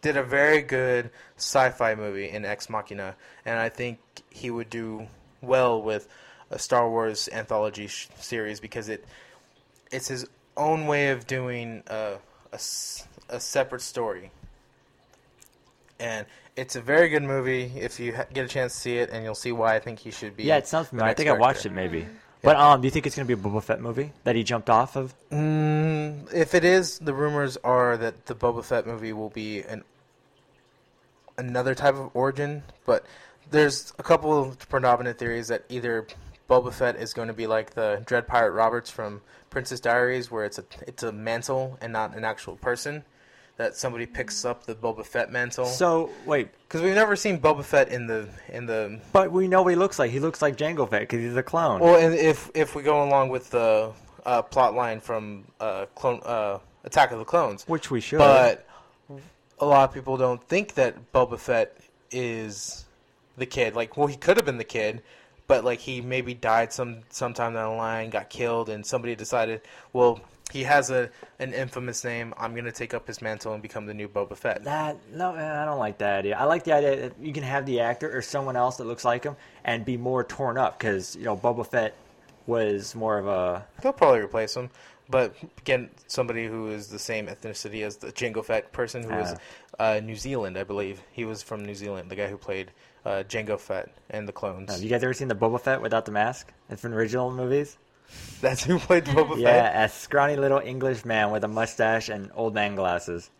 did 0.00 0.16
a 0.16 0.22
very 0.22 0.62
good 0.62 1.10
sci-fi 1.36 1.94
movie 1.94 2.28
in 2.28 2.44
Ex 2.44 2.68
Machina, 2.68 3.16
and 3.44 3.58
I 3.58 3.68
think 3.68 3.98
he 4.30 4.50
would 4.50 4.70
do 4.70 5.06
well 5.40 5.82
with 5.82 6.08
a 6.50 6.58
Star 6.58 6.88
Wars 6.88 7.28
anthology 7.32 7.86
sh- 7.86 8.08
series 8.20 8.60
because 8.60 8.88
it 8.88 9.04
it's 9.90 10.08
his 10.08 10.26
own 10.56 10.86
way 10.86 11.10
of 11.10 11.26
doing 11.26 11.82
uh, 11.88 12.16
a, 12.52 12.60
a 13.34 13.40
separate 13.40 13.82
story. 13.82 14.30
And 16.00 16.26
it's 16.56 16.76
a 16.76 16.80
very 16.80 17.08
good 17.08 17.22
movie 17.22 17.72
if 17.76 18.00
you 18.00 18.14
ha- 18.16 18.26
get 18.32 18.44
a 18.44 18.48
chance 18.48 18.74
to 18.74 18.80
see 18.80 18.96
it, 18.98 19.10
and 19.10 19.24
you'll 19.24 19.34
see 19.34 19.52
why 19.52 19.74
I 19.74 19.80
think 19.80 19.98
he 19.98 20.10
should 20.10 20.36
be. 20.36 20.44
Yeah, 20.44 20.56
it 20.56 20.66
sounds 20.66 20.88
familiar. 20.88 21.06
I 21.06 21.10
next 21.10 21.18
think 21.18 21.30
I 21.30 21.34
watched 21.34 21.66
it 21.66 21.72
maybe. 21.72 22.06
But 22.42 22.56
um, 22.56 22.82
do 22.82 22.86
you 22.86 22.90
think 22.90 23.06
it's 23.06 23.16
gonna 23.16 23.26
be 23.26 23.32
a 23.32 23.38
Boba 23.38 23.62
Fett 23.62 23.80
movie 23.80 24.12
that 24.24 24.36
he 24.36 24.44
jumped 24.44 24.68
off 24.68 24.96
of? 24.96 25.14
Mm, 25.30 26.32
if 26.32 26.54
it 26.54 26.64
is, 26.64 26.98
the 26.98 27.14
rumors 27.14 27.56
are 27.64 27.96
that 27.96 28.26
the 28.26 28.34
Boba 28.34 28.62
Fett 28.62 28.86
movie 28.86 29.12
will 29.14 29.30
be 29.30 29.62
an 29.62 29.82
another 31.38 31.74
type 31.74 31.94
of 31.94 32.10
origin, 32.14 32.62
but 32.84 33.04
there's 33.50 33.92
a 33.98 34.02
couple 34.02 34.38
of 34.38 34.58
predominant 34.68 35.18
theories 35.18 35.48
that 35.48 35.64
either 35.68 36.06
Boba 36.48 36.72
Fett 36.72 36.96
is 36.96 37.14
going 37.14 37.28
to 37.28 37.34
be 37.34 37.46
like 37.46 37.70
the 37.70 38.02
Dread 38.04 38.26
Pirate 38.26 38.52
Roberts 38.52 38.90
from 38.90 39.22
Princess 39.50 39.80
Diaries, 39.80 40.30
where 40.30 40.44
it's 40.44 40.58
a 40.58 40.64
it's 40.86 41.02
a 41.02 41.12
mantle 41.12 41.78
and 41.80 41.92
not 41.92 42.14
an 42.14 42.24
actual 42.24 42.56
person. 42.56 43.04
That 43.56 43.76
somebody 43.76 44.04
picks 44.04 44.44
up 44.44 44.66
the 44.66 44.74
Boba 44.74 45.06
Fett 45.06 45.30
mantle. 45.30 45.66
So 45.66 46.10
wait, 46.26 46.48
Because 46.66 46.82
we've 46.82 46.94
never 46.94 47.14
seen 47.14 47.38
Boba 47.38 47.62
Fett 47.64 47.88
in 47.88 48.08
the 48.08 48.28
in 48.48 48.66
the 48.66 48.98
but 49.12 49.30
we 49.30 49.46
know 49.46 49.62
what 49.62 49.68
he 49.70 49.76
looks 49.76 49.98
like. 49.98 50.10
He 50.10 50.18
looks 50.18 50.42
like 50.42 50.56
Jango 50.56 50.90
Fett 50.90 51.02
because 51.02 51.20
he's 51.20 51.36
a 51.36 51.42
clone. 51.42 51.80
Well, 51.80 51.96
and 51.96 52.14
if 52.14 52.50
if 52.54 52.74
we 52.74 52.82
go 52.82 53.04
along 53.04 53.28
with 53.28 53.50
the 53.50 53.92
uh, 54.26 54.42
plot 54.42 54.74
line 54.74 54.98
from 55.00 55.44
uh, 55.60 55.86
clone 55.94 56.20
uh, 56.24 56.58
Attack 56.82 57.12
of 57.12 57.18
the 57.20 57.24
Clones, 57.24 57.64
which 57.68 57.90
we 57.92 58.00
should. 58.00 58.18
but 58.18 58.66
a 59.60 59.64
lot 59.66 59.88
of 59.88 59.94
people 59.94 60.16
don't 60.16 60.42
think 60.42 60.74
that 60.74 61.12
Boba 61.12 61.38
Fett 61.38 61.76
is 62.10 62.84
the 63.36 63.46
kid. 63.46 63.74
Like, 63.76 63.96
well, 63.96 64.06
he 64.06 64.16
could 64.16 64.36
have 64.36 64.46
been 64.46 64.58
the 64.58 64.64
kid, 64.64 65.02
but 65.46 65.64
like 65.64 65.78
he 65.78 66.00
maybe 66.00 66.34
died 66.34 66.72
some 66.72 67.02
sometime 67.10 67.54
down 67.54 67.70
the 67.70 67.76
line, 67.76 68.10
got 68.10 68.30
killed, 68.30 68.68
and 68.68 68.84
somebody 68.84 69.14
decided, 69.14 69.60
well, 69.92 70.20
he 70.54 70.62
has 70.62 70.88
a 70.88 71.10
an 71.40 71.52
infamous 71.52 72.04
name. 72.04 72.32
I'm 72.38 72.54
gonna 72.54 72.70
take 72.70 72.94
up 72.94 73.08
his 73.08 73.20
mantle 73.20 73.54
and 73.54 73.60
become 73.60 73.86
the 73.86 73.92
new 73.92 74.08
Boba 74.08 74.36
Fett. 74.36 74.62
That 74.62 74.96
no, 75.12 75.32
man, 75.32 75.56
I 75.56 75.64
don't 75.64 75.80
like 75.80 75.98
that 75.98 76.20
idea. 76.20 76.38
I 76.38 76.44
like 76.44 76.62
the 76.62 76.72
idea 76.72 76.96
that 77.08 77.14
you 77.20 77.32
can 77.32 77.42
have 77.42 77.66
the 77.66 77.80
actor 77.80 78.16
or 78.16 78.22
someone 78.22 78.54
else 78.54 78.76
that 78.76 78.84
looks 78.84 79.04
like 79.04 79.24
him 79.24 79.34
and 79.64 79.84
be 79.84 79.96
more 79.96 80.22
torn 80.22 80.56
up 80.56 80.78
because 80.78 81.16
you 81.16 81.24
know 81.24 81.36
Boba 81.36 81.66
Fett 81.66 81.96
was 82.46 82.94
more 82.94 83.18
of 83.18 83.26
a 83.26 83.66
They'll 83.82 83.92
probably 83.92 84.20
replace 84.20 84.54
him, 84.54 84.70
but 85.10 85.34
again, 85.58 85.90
somebody 86.06 86.46
who 86.46 86.68
is 86.68 86.86
the 86.86 87.00
same 87.00 87.26
ethnicity 87.26 87.82
as 87.82 87.96
the 87.96 88.12
Jango 88.12 88.44
Fett 88.44 88.70
person 88.70 89.02
who 89.02 89.10
was 89.10 89.34
uh, 89.80 90.00
New 90.04 90.14
Zealand, 90.14 90.56
I 90.56 90.62
believe. 90.62 91.02
He 91.10 91.24
was 91.24 91.42
from 91.42 91.64
New 91.64 91.74
Zealand, 91.74 92.12
the 92.12 92.16
guy 92.16 92.28
who 92.28 92.36
played 92.36 92.70
uh, 93.04 93.24
Jango 93.26 93.58
Fett 93.58 93.90
and 94.10 94.28
the 94.28 94.32
clones. 94.32 94.70
Have 94.70 94.84
you 94.84 94.88
guys 94.88 95.02
ever 95.02 95.14
seen 95.14 95.26
the 95.26 95.34
Boba 95.34 95.60
Fett 95.60 95.82
without 95.82 96.04
the 96.04 96.12
mask? 96.12 96.52
It's 96.70 96.82
from 96.82 96.94
original 96.94 97.32
movies. 97.32 97.76
That's 98.40 98.62
who 98.64 98.78
played 98.78 99.04
Boba 99.04 99.38
Yeah, 99.38 99.72
Fett. 99.72 99.90
a 99.90 99.94
scrawny 99.94 100.36
little 100.36 100.58
English 100.58 101.04
man 101.04 101.30
with 101.30 101.44
a 101.44 101.48
mustache 101.48 102.08
and 102.08 102.30
old 102.34 102.54
man 102.54 102.74
glasses. 102.74 103.30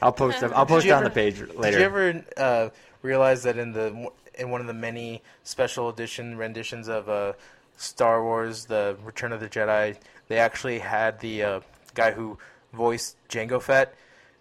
I'll 0.00 0.12
post 0.12 0.40
them. 0.40 0.52
I'll 0.54 0.66
post 0.66 0.86
it 0.86 0.90
on 0.92 1.04
the 1.04 1.10
page 1.10 1.40
later. 1.40 1.78
Did 1.78 1.80
you 1.80 1.84
ever 1.86 2.24
uh, 2.36 2.68
realize 3.02 3.42
that 3.44 3.56
in 3.58 3.72
the 3.72 4.08
in 4.38 4.50
one 4.50 4.60
of 4.60 4.66
the 4.66 4.74
many 4.74 5.22
special 5.42 5.88
edition 5.88 6.36
renditions 6.36 6.88
of 6.88 7.08
uh, 7.08 7.32
Star 7.76 8.22
Wars: 8.22 8.66
The 8.66 8.96
Return 9.04 9.32
of 9.32 9.40
the 9.40 9.48
Jedi, 9.48 9.96
they 10.28 10.38
actually 10.38 10.78
had 10.80 11.18
the 11.20 11.42
uh, 11.42 11.60
guy 11.94 12.12
who 12.12 12.38
voiced 12.72 13.16
Jango 13.28 13.60
Fett 13.60 13.94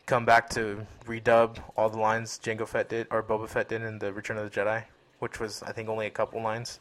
come 0.05 0.25
back 0.25 0.49
to 0.51 0.85
redub 1.07 1.57
all 1.75 1.89
the 1.89 1.97
lines 1.97 2.39
Jango 2.43 2.67
Fett 2.67 2.89
did 2.89 3.07
or 3.09 3.23
Boba 3.23 3.47
Fett 3.47 3.69
did 3.69 3.81
in 3.81 3.97
the 3.99 4.11
Return 4.13 4.37
of 4.37 4.51
the 4.51 4.59
Jedi, 4.59 4.83
which 5.19 5.39
was 5.39 5.63
I 5.63 5.71
think 5.71 5.89
only 5.89 6.05
a 6.05 6.11
couple 6.11 6.41
lines. 6.41 6.79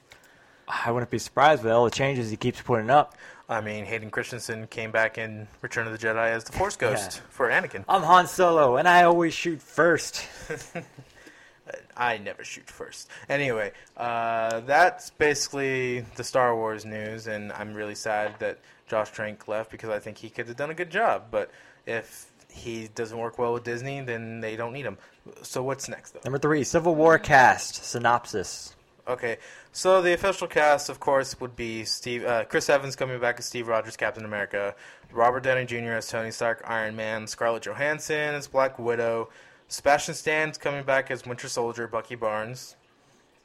I 0.68 0.90
wouldn't 0.90 1.10
be 1.10 1.18
surprised 1.18 1.62
with 1.62 1.72
all 1.72 1.84
the 1.84 1.90
changes 1.90 2.30
he 2.30 2.36
keeps 2.36 2.60
putting 2.62 2.90
up. 2.90 3.14
I 3.48 3.60
mean, 3.60 3.84
Hayden 3.84 4.10
Christensen 4.10 4.66
came 4.68 4.90
back 4.90 5.18
in 5.18 5.46
Return 5.60 5.86
of 5.86 5.92
the 5.92 5.98
Jedi 6.06 6.30
as 6.30 6.44
the 6.44 6.52
Force 6.52 6.76
Ghost 6.76 7.16
Yeah. 7.16 7.22
for 7.30 7.48
Anakin. 7.50 7.84
I'm 7.88 8.02
Han 8.02 8.26
Solo, 8.26 8.76
and 8.76 8.88
I 8.88 9.02
always 9.02 9.34
shoot 9.34 9.60
first. 9.60 10.26
I 11.96 12.18
never 12.18 12.44
shoot 12.44 12.68
first. 12.70 13.08
Anyway, 13.28 13.72
uh, 13.96 14.60
that's 14.60 15.10
basically 15.10 16.00
the 16.16 16.24
Star 16.24 16.54
Wars 16.56 16.84
news, 16.84 17.26
and 17.26 17.52
I'm 17.52 17.74
really 17.74 17.94
sad 17.94 18.34
that 18.40 18.58
Josh 18.86 19.10
Trank 19.10 19.46
left 19.48 19.70
because 19.70 19.90
I 19.90 19.98
think 19.98 20.18
he 20.18 20.28
could 20.28 20.48
have 20.48 20.56
done 20.56 20.70
a 20.70 20.74
good 20.74 20.90
job. 20.90 21.24
But 21.30 21.50
if 21.86 22.30
he 22.50 22.88
doesn't 22.94 23.16
work 23.16 23.38
well 23.38 23.52
with 23.54 23.64
Disney, 23.64 24.00
then 24.00 24.40
they 24.40 24.56
don't 24.56 24.72
need 24.72 24.84
him. 24.84 24.98
So 25.42 25.62
what's 25.62 25.88
next, 25.88 26.10
though? 26.12 26.20
Number 26.24 26.38
three, 26.38 26.64
Civil 26.64 26.94
War 26.94 27.18
cast 27.18 27.84
synopsis. 27.84 28.73
Okay, 29.06 29.36
so 29.72 30.00
the 30.00 30.14
official 30.14 30.46
cast, 30.46 30.88
of 30.88 30.98
course, 30.98 31.38
would 31.38 31.54
be 31.54 31.84
Steve, 31.84 32.24
uh, 32.24 32.44
Chris 32.44 32.70
Evans 32.70 32.96
coming 32.96 33.20
back 33.20 33.38
as 33.38 33.44
Steve 33.44 33.68
Rogers, 33.68 33.98
Captain 33.98 34.24
America, 34.24 34.74
Robert 35.12 35.42
Downey 35.42 35.66
Jr. 35.66 35.92
as 35.92 36.08
Tony 36.08 36.30
Stark, 36.30 36.62
Iron 36.66 36.96
Man, 36.96 37.26
Scarlett 37.26 37.64
Johansson 37.64 38.34
as 38.34 38.46
Black 38.46 38.78
Widow, 38.78 39.28
Sebastian 39.68 40.14
Stan's 40.14 40.56
coming 40.56 40.84
back 40.84 41.10
as 41.10 41.26
Winter 41.26 41.48
Soldier, 41.48 41.86
Bucky 41.86 42.14
Barnes. 42.14 42.76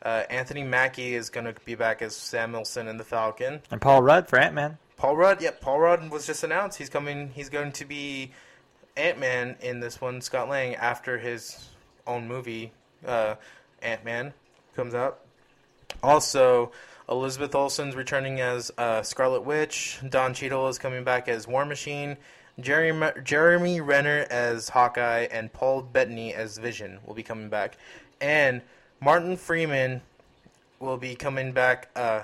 Uh, 0.02 0.24
Anthony 0.30 0.64
Mackie 0.64 1.14
is 1.14 1.30
going 1.30 1.46
to 1.46 1.54
be 1.66 1.76
back 1.76 2.02
as 2.02 2.16
Sam 2.16 2.54
Wilson 2.54 2.88
in 2.88 2.96
the 2.96 3.04
Falcon. 3.04 3.62
And 3.70 3.82
Paul 3.82 4.02
Rudd 4.02 4.30
for 4.30 4.40
Ant 4.40 4.56
Man. 4.56 4.78
Paul 4.96 5.18
Rudd, 5.18 5.42
yep, 5.42 5.60
Paul 5.60 5.80
Rudd 5.80 6.10
was 6.10 6.26
just 6.26 6.44
announced. 6.44 6.78
He's 6.78 6.90
coming. 6.90 7.32
He's 7.34 7.50
going 7.50 7.74
to 7.74 7.86
be 7.86 8.32
Ant 8.96 9.20
Man 9.20 9.58
in 9.62 9.82
this 9.82 10.00
one. 10.00 10.22
Scott 10.22 10.48
Lang 10.48 10.76
after 10.76 11.18
his 11.18 11.70
own 12.08 12.28
movie, 12.28 12.72
uh, 13.06 13.36
Ant 13.82 14.06
Man, 14.06 14.34
comes 14.76 14.94
out. 14.96 15.20
Also, 16.04 16.72
Elizabeth 17.10 17.56
Olsen's 17.56 17.96
returning 17.96 18.40
as 18.40 18.72
uh, 18.78 19.02
Scarlet 19.02 19.42
Witch. 19.42 20.00
Don 20.08 20.34
Cheadle 20.34 20.68
is 20.68 20.78
coming 20.78 21.04
back 21.04 21.28
as 21.28 21.48
War 21.48 21.66
Machine. 21.66 22.18
Jeremy, 22.60 23.12
Jeremy 23.24 23.82
Renner 23.82 24.26
as 24.30 24.70
Hawkeye 24.70 25.28
and 25.32 25.52
Paul 25.52 25.82
Bettany 25.82 26.34
as 26.34 26.58
Vision 26.58 27.00
will 27.06 27.14
be 27.14 27.24
coming 27.24 27.50
back, 27.50 27.78
and 28.20 28.62
Martin 29.00 29.38
Freeman 29.38 30.02
will 30.80 30.98
be 30.98 31.16
coming 31.16 31.52
back. 31.52 31.90
Uh, 31.96 32.24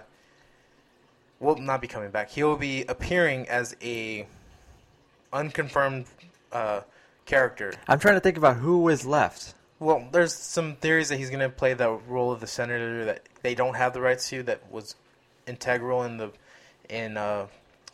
will 1.39 1.57
not 1.57 1.81
be 1.81 1.87
coming 1.87 2.11
back. 2.11 2.29
He 2.29 2.43
will 2.43 2.57
be 2.57 2.83
appearing 2.85 3.47
as 3.49 3.75
a 3.81 4.27
unconfirmed 5.31 6.05
uh, 6.51 6.81
character. 7.25 7.73
I'm 7.87 7.99
trying 7.99 8.15
to 8.15 8.21
think 8.21 8.37
about 8.37 8.57
who 8.57 8.79
was 8.79 9.05
left. 9.05 9.53
Well, 9.79 10.07
there's 10.11 10.33
some 10.33 10.75
theories 10.75 11.09
that 11.09 11.17
he's 11.17 11.29
going 11.29 11.41
to 11.41 11.49
play 11.49 11.73
the 11.73 11.91
role 12.07 12.31
of 12.31 12.39
the 12.39 12.47
senator 12.47 13.03
that 13.05 13.23
they 13.43 13.55
don't 13.55 13.75
have 13.75 13.93
the 13.93 14.01
rights 14.01 14.29
to 14.29 14.41
that 14.43 14.71
was 14.71 14.95
integral 15.47 16.03
in 16.03 16.17
the 16.17 16.31
in 16.89 17.17
uh, 17.17 17.47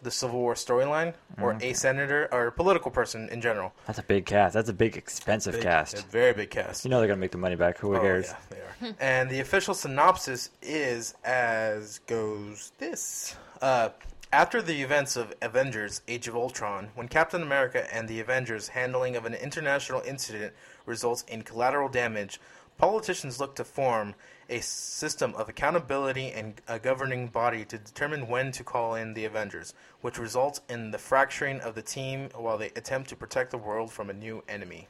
the 0.04 0.12
Civil 0.12 0.40
War 0.40 0.54
storyline, 0.56 1.14
or 1.40 1.58
a 1.62 1.74
senator 1.74 2.28
or 2.32 2.48
a 2.48 2.52
political 2.52 2.90
person 2.92 3.30
in 3.30 3.40
general. 3.42 3.72
That's 3.88 4.00
a 4.00 4.04
big 4.04 4.26
cast. 4.26 4.54
That's 4.56 4.70
a 4.70 4.74
big, 4.74 4.98
expensive 4.98 5.54
Big- 5.54 5.64
cast. 5.64 5.98
a 6.00 6.02
very 6.08 6.34
big 6.34 6.50
cast. 6.50 6.84
You 6.86 6.90
know 6.92 7.00
they're 7.00 7.08
gonna 7.08 7.20
make 7.20 7.32
the 7.32 7.38
money 7.38 7.56
back. 7.56 7.78
Who 7.80 7.96
Oh, 7.96 8.02
cares? 8.02 8.28
yeah, 8.28 8.36
they 8.82 8.88
are. 8.90 8.96
and 9.00 9.30
the 9.30 9.40
official 9.40 9.74
synopsis 9.74 10.50
is 10.62 11.14
as 11.24 12.00
goes 12.08 12.72
this. 12.80 13.36
Uh, 13.62 13.90
after 14.34 14.62
the 14.62 14.82
events 14.82 15.16
of 15.16 15.34
Avengers 15.42 16.02
Age 16.08 16.28
of 16.28 16.36
Ultron, 16.36 16.90
when 16.96 17.08
Captain 17.08 17.42
America 17.42 17.86
and 17.94 18.08
the 18.08 18.20
Avengers' 18.20 18.70
handling 18.70 19.16
of 19.16 19.26
an 19.26 19.34
international 19.34 20.02
incident 20.06 20.54
results 20.86 21.24
in 21.28 21.42
collateral 21.42 21.90
damage, 21.90 22.40
politicians 22.78 23.40
look 23.40 23.56
to 23.56 23.64
form 23.64 24.16
a 24.50 24.60
system 24.62 25.34
of 25.36 25.50
accountability 25.50 26.32
and 26.32 26.62
a 26.68 26.80
governing 26.80 27.28
body 27.28 27.64
to 27.66 27.78
determine 27.78 28.28
when 28.28 28.52
to 28.52 28.64
call 28.64 28.96
in 28.96 29.14
the 29.14 29.26
Avengers, 29.26 29.74
which 30.02 30.18
results 30.18 30.62
in 30.70 30.92
the 30.92 30.98
fracturing 30.98 31.60
of 31.62 31.76
the 31.76 31.82
team 31.82 32.30
while 32.36 32.58
they 32.58 32.68
attempt 32.76 33.10
to 33.10 33.16
protect 33.16 33.52
the 33.52 33.58
world 33.58 33.92
from 33.92 34.10
a 34.10 34.14
new 34.14 34.44
enemy. 34.48 34.88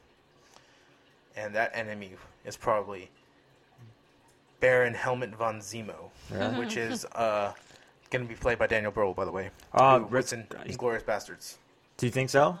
And 1.36 1.54
that 1.54 1.70
enemy 1.74 2.12
is 2.44 2.56
probably 2.56 3.10
Baron 4.60 4.94
Helmut 4.94 5.34
von 5.34 5.58
Zemo, 5.60 6.10
Really? 6.30 6.58
which 6.58 6.76
is 6.76 7.04
uh, 7.06 7.52
going 8.12 8.24
to 8.24 8.28
be 8.28 8.38
played 8.38 8.58
by 8.58 8.66
Daniel 8.68 8.92
Brühl, 8.92 9.16
by 9.16 9.24
the 9.24 9.32
way. 9.32 9.50
Uh, 9.74 9.98
who 9.98 10.06
was 10.06 10.32
in 10.32 10.46
Bastards. 11.06 11.58
Do 11.96 12.06
you 12.06 12.12
think 12.12 12.30
so? 12.30 12.58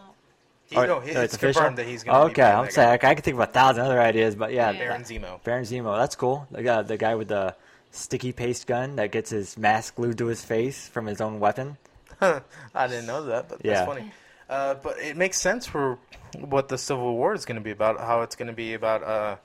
He, 0.66 0.76
Oh, 0.76 0.86
no, 0.86 1.00
he- 1.00 1.12
no, 1.12 1.20
it's, 1.20 1.36
confirmed 1.36 1.78
that 1.78 1.86
he's 1.86 2.02
going 2.02 2.18
to 2.18 2.26
be 2.26 2.32
Okay, 2.32 2.50
I'm 2.50 2.70
saying 2.70 2.98
guy. 3.00 3.10
I 3.10 3.14
can 3.14 3.22
think 3.22 3.34
of 3.34 3.40
a 3.40 3.46
thousand 3.46 3.84
other 3.84 4.00
ideas, 4.00 4.34
but 4.34 4.52
yeah, 4.52 4.70
Yeah. 4.70 4.78
Baron 4.78 5.02
Zemo. 5.02 5.42
Baron 5.44 5.64
Zemo. 5.64 5.96
That's 5.98 6.16
cool. 6.16 6.46
The 6.50 6.62
guy, 6.62 6.82
the 6.82 6.96
guy 6.96 7.14
with 7.14 7.28
the 7.28 7.54
sticky 7.90 8.32
paste 8.32 8.66
gun 8.66 8.96
that 8.96 9.12
gets 9.12 9.30
his 9.30 9.58
mask 9.58 9.96
glued 9.96 10.18
to 10.18 10.26
his 10.26 10.42
face 10.44 10.88
from 10.88 11.06
his 11.06 11.20
own 11.20 11.38
weapon. 11.40 11.76
I 12.20 12.86
didn't 12.88 13.06
know 13.06 13.24
that, 13.26 13.48
but 13.48 13.60
Yeah. 13.64 13.72
that's 13.74 13.86
funny. 13.86 14.12
Uh, 14.48 14.74
but 14.74 14.98
it 14.98 15.16
makes 15.16 15.38
sense 15.38 15.66
for 15.66 15.98
what 16.38 16.68
the 16.68 16.78
Civil 16.78 17.16
War 17.16 17.34
is 17.34 17.44
going 17.44 17.56
to 17.56 17.62
be 17.62 17.70
about. 17.70 17.98
How 17.98 18.22
it's 18.22 18.36
going 18.36 18.48
to 18.48 18.54
be 18.54 18.74
about. 18.74 19.02
Uh, 19.02 19.36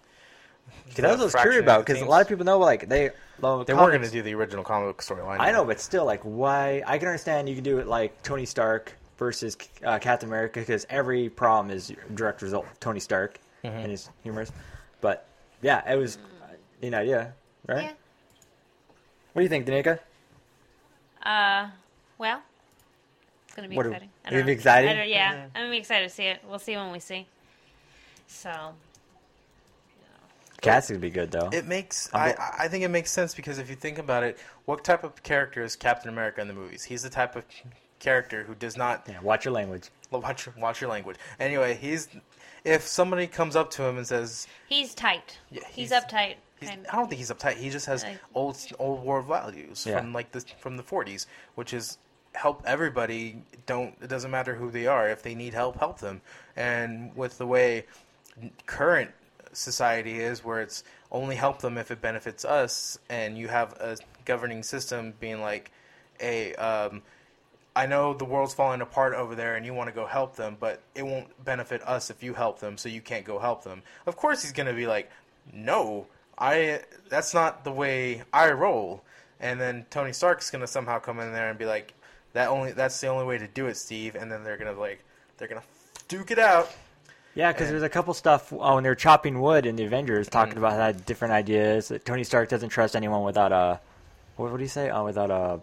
Because 0.87 1.01
that's 1.03 1.11
what 1.13 1.21
I 1.21 1.23
was 1.25 1.35
curious 1.35 1.61
about. 1.61 1.85
Because 1.85 2.01
a 2.01 2.05
lot 2.05 2.21
of 2.21 2.27
people 2.27 2.45
know, 2.45 2.59
like 2.59 2.87
they, 2.89 3.11
well, 3.39 3.63
They 3.63 3.73
were 3.73 3.79
comics- 3.79 3.97
going 3.97 4.03
to 4.03 4.11
do 4.11 4.21
the 4.21 4.33
original 4.33 4.63
comic 4.63 4.87
book 4.89 5.01
storyline. 5.03 5.39
I 5.39 5.51
know, 5.51 5.63
but 5.65 5.79
still, 5.79 6.05
like, 6.05 6.21
why? 6.23 6.81
I 6.87 6.97
can 6.97 7.07
understand 7.07 7.47
you 7.49 7.55
can 7.55 7.63
do 7.63 7.77
it 7.79 7.87
like 7.87 8.21
Tony 8.23 8.45
Stark 8.45 8.93
versus 9.17 9.57
uh, 9.83 9.99
Captain 9.99 10.29
America 10.29 10.59
because 10.59 10.85
every 10.89 11.29
problem 11.29 11.69
is 11.75 11.89
a 11.91 11.95
direct 12.13 12.41
result 12.41 12.65
of 12.65 12.79
Tony 12.79 12.99
Stark 12.99 13.39
Mm-hmm. 13.63 13.75
and 13.75 13.91
his 13.91 14.09
humors. 14.23 14.51
But 15.01 15.25
yeah, 15.63 15.91
it 15.91 15.97
was 15.97 16.17
uh, 16.43 16.53
an 16.85 16.93
idea, 16.93 17.33
right? 17.67 17.83
Yeah. 17.85 17.91
What 19.33 19.39
do 19.39 19.43
you 19.43 19.49
think, 19.49 19.65
Danica? 19.65 19.99
Uh, 21.23 21.69
well, 22.19 22.41
it's 23.45 23.55
gonna 23.55 23.67
be 23.67 23.75
What 23.75 23.83
do- 23.83 23.89
exciting. 23.89 24.09
I 24.25 24.29
you 24.29 24.31
don't 24.31 24.39
gonna 24.41 24.45
be 24.45 24.51
know. 24.51 24.53
excited? 24.57 24.89
I 24.91 24.93
don't- 24.95 25.09
yeah, 25.09 25.45
I'm 25.55 25.61
gonna 25.61 25.71
be 25.71 25.77
excited 25.77 26.07
to 26.07 26.13
see 26.13 26.25
it. 26.25 26.39
We'll 26.47 26.59
see 26.59 26.75
when 26.75 26.91
we 26.91 26.99
see. 26.99 27.25
So, 28.27 28.73
Cats 30.61 30.89
would 30.89 31.01
be 31.01 31.09
good 31.09 31.31
though. 31.31 31.49
It 31.51 31.65
makes 31.67 32.09
I'm 32.13 32.35
I, 32.59 32.67
think 32.67 32.83
it 32.83 32.89
makes 32.89 33.11
sense 33.11 33.35
because 33.35 33.59
if 33.59 33.69
you 33.69 33.75
think 33.75 33.97
about 33.99 34.23
it, 34.23 34.37
what 34.65 34.83
type 34.83 35.03
of 35.03 35.21
character 35.23 35.63
is 35.63 35.75
Captain 35.75 36.09
America 36.09 36.41
in 36.41 36.47
the 36.47 36.53
movies? 36.53 36.83
He's 36.83 37.03
the 37.03 37.09
type 37.09 37.35
of 37.35 37.45
character 37.99 38.43
who 38.43 38.55
does 38.55 38.77
not 38.77 39.05
yeah, 39.07 39.19
watch 39.21 39.45
your 39.45 39.53
language. 39.53 39.89
watch 40.11 40.45
your, 40.45 40.55
watch 40.57 40.81
your 40.81 40.89
language. 40.89 41.17
Anyway, 41.39 41.75
he's 41.75 42.07
if 42.63 42.81
somebody 42.83 43.27
comes 43.27 43.55
up 43.55 43.69
to 43.71 43.83
him 43.83 43.97
and 43.97 44.07
says 44.07 44.47
he's 44.67 44.93
tight. 44.93 45.37
Yeah, 45.51 45.61
he's, 45.69 45.89
he's- 45.89 46.03
uptight. 46.03 46.35
he's, 46.59 46.69
kind 46.69 46.85
I 46.91 46.95
don't 46.95 47.07
think 47.07 47.19
he's 47.19 47.31
uptight. 47.31 47.55
He 47.57 47.69
just 47.69 47.85
has 47.85 48.03
Like- 48.03 48.17
old 48.33 48.57
old 48.79 49.03
war 49.03 49.21
values 49.21 49.85
Yeah. 49.87 49.99
from 49.99 50.11
like 50.13 50.31
the 50.31 50.43
from 50.59 50.75
the 50.77 50.83
40s, 50.83 51.27
which 51.55 51.73
is 51.73 51.97
help 52.33 52.63
everybody. 52.65 53.41
Don't 53.67 53.95
it 54.01 54.07
doesn't 54.09 54.31
matter 54.31 54.55
who 54.55 54.71
they 54.71 54.87
are. 54.87 55.07
If 55.09 55.21
they 55.23 55.35
need 55.35 55.53
help, 55.53 55.77
help 55.77 55.99
them. 55.99 56.21
And 56.55 57.15
with 57.15 57.37
the 57.37 57.47
way 57.47 57.85
current 58.65 59.11
society 59.57 60.19
is, 60.19 60.43
where 60.43 60.61
it's 60.61 60.83
only 61.11 61.35
help 61.35 61.61
them 61.61 61.77
if 61.77 61.91
it 61.91 62.01
benefits 62.01 62.45
us, 62.45 62.97
and 63.09 63.37
you 63.37 63.47
have 63.47 63.73
a 63.73 63.97
governing 64.25 64.63
system 64.63 65.13
being 65.19 65.41
like, 65.41 65.71
a 66.19 66.53
um, 66.55 67.01
I 67.77 67.85
know 67.85 68.15
the 68.15 68.25
world's 68.25 68.55
falling 68.55 68.81
apart 68.81 69.13
over 69.13 69.35
there 69.35 69.55
and 69.55 69.63
you 69.63 69.71
want 69.71 69.87
to 69.87 69.93
go 69.93 70.07
help 70.07 70.35
them, 70.35 70.57
but 70.59 70.81
it 70.95 71.03
won't 71.03 71.27
benefit 71.45 71.87
us 71.87 72.09
if 72.09 72.23
you 72.23 72.33
help 72.33 72.59
them, 72.59 72.75
so 72.75 72.89
you 72.89 73.01
can't 73.01 73.23
go 73.23 73.37
help 73.37 73.63
them. 73.63 73.83
Of 74.07 74.15
course 74.17 74.41
he's 74.41 74.51
to 74.67 74.73
be 74.73 74.87
like, 74.87 75.11
"No, 75.53 76.07
I 76.39 76.81
that's 77.09 77.35
not 77.35 77.63
the 77.63 77.71
way 77.71 78.23
I 78.33 78.51
roll." 78.51 79.03
And 79.39 79.61
then 79.61 79.85
Tony 79.91 80.11
Stark's 80.11 80.49
to 80.61 80.67
somehow 80.67 80.97
come 80.97 81.19
in 81.19 81.31
there 81.33 81.49
and 81.49 81.59
be 81.59 81.65
like, 81.65 81.93
"That 82.33 82.49
only 82.49 82.71
that's 82.71 82.99
the 82.99 83.07
only 83.07 83.25
way 83.25 83.37
to 83.37 83.47
do 83.47 83.67
it, 83.67 83.77
Steve." 83.77 84.15
And 84.15 84.31
then 84.31 84.43
they're 84.43 84.57
to 84.73 84.79
like 84.79 85.03
they're 85.37 85.47
to 85.61 85.67
duke 86.07 86.31
it 86.31 86.39
out. 86.39 86.73
Yeah, 87.37 87.51
because 87.51 87.69
there's 87.69 87.83
a 87.83 87.89
couple 87.89 88.15
stuff 88.15 88.51
oh, 88.51 88.73
when 88.75 88.83
they're 88.83 88.95
chopping 88.95 89.39
wood 89.39 89.67
in 89.67 89.75
the 89.75 89.83
Avengers, 89.85 90.27
talking 90.27 90.55
Mhm. 90.55 90.57
about 90.57 90.73
how 90.73 90.91
different 90.91 91.35
ideas. 91.35 91.89
That 91.89 92.03
Tony 92.03 92.23
Stark 92.23 92.49
doesn't 92.49 92.69
trust 92.69 92.95
anyone 92.95 93.21
without 93.23 93.51
a 93.51 93.79
what 94.37 94.51
would 94.51 94.59
he 94.61 94.67
say? 94.67 94.89
Oh, 94.89 95.05
without 95.05 95.29
a 95.29 95.61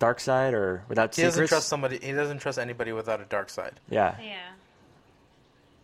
dark 0.00 0.18
side 0.18 0.52
or 0.52 0.82
without 0.88 1.10
He 1.14 1.22
secrets. 1.22 1.36
doesn't 1.36 1.46
trust 1.48 1.68
somebody. 1.68 1.98
He 2.02 2.10
doesn't 2.12 2.38
trust 2.38 2.58
anybody 2.58 2.90
without 2.92 3.20
a 3.20 3.24
dark 3.24 3.50
side. 3.50 3.78
Yeah, 3.88 4.16
yeah. 4.20 4.50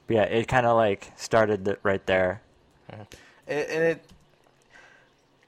But 0.09 0.17
yeah. 0.17 0.23
It 0.25 0.49
kind 0.49 0.67
of 0.67 0.77
like 0.77 1.13
started 1.17 1.65
th- 1.65 1.79
right 1.85 2.05
there. 2.07 2.43
It, 2.91 3.69
and 3.71 3.85
it 3.85 4.05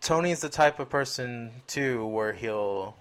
Tony's 0.00 0.40
the 0.40 0.48
type 0.48 0.78
of 0.78 0.88
person 0.88 1.50
too 1.66 2.06
where 2.06 2.32
he'll 2.32 2.94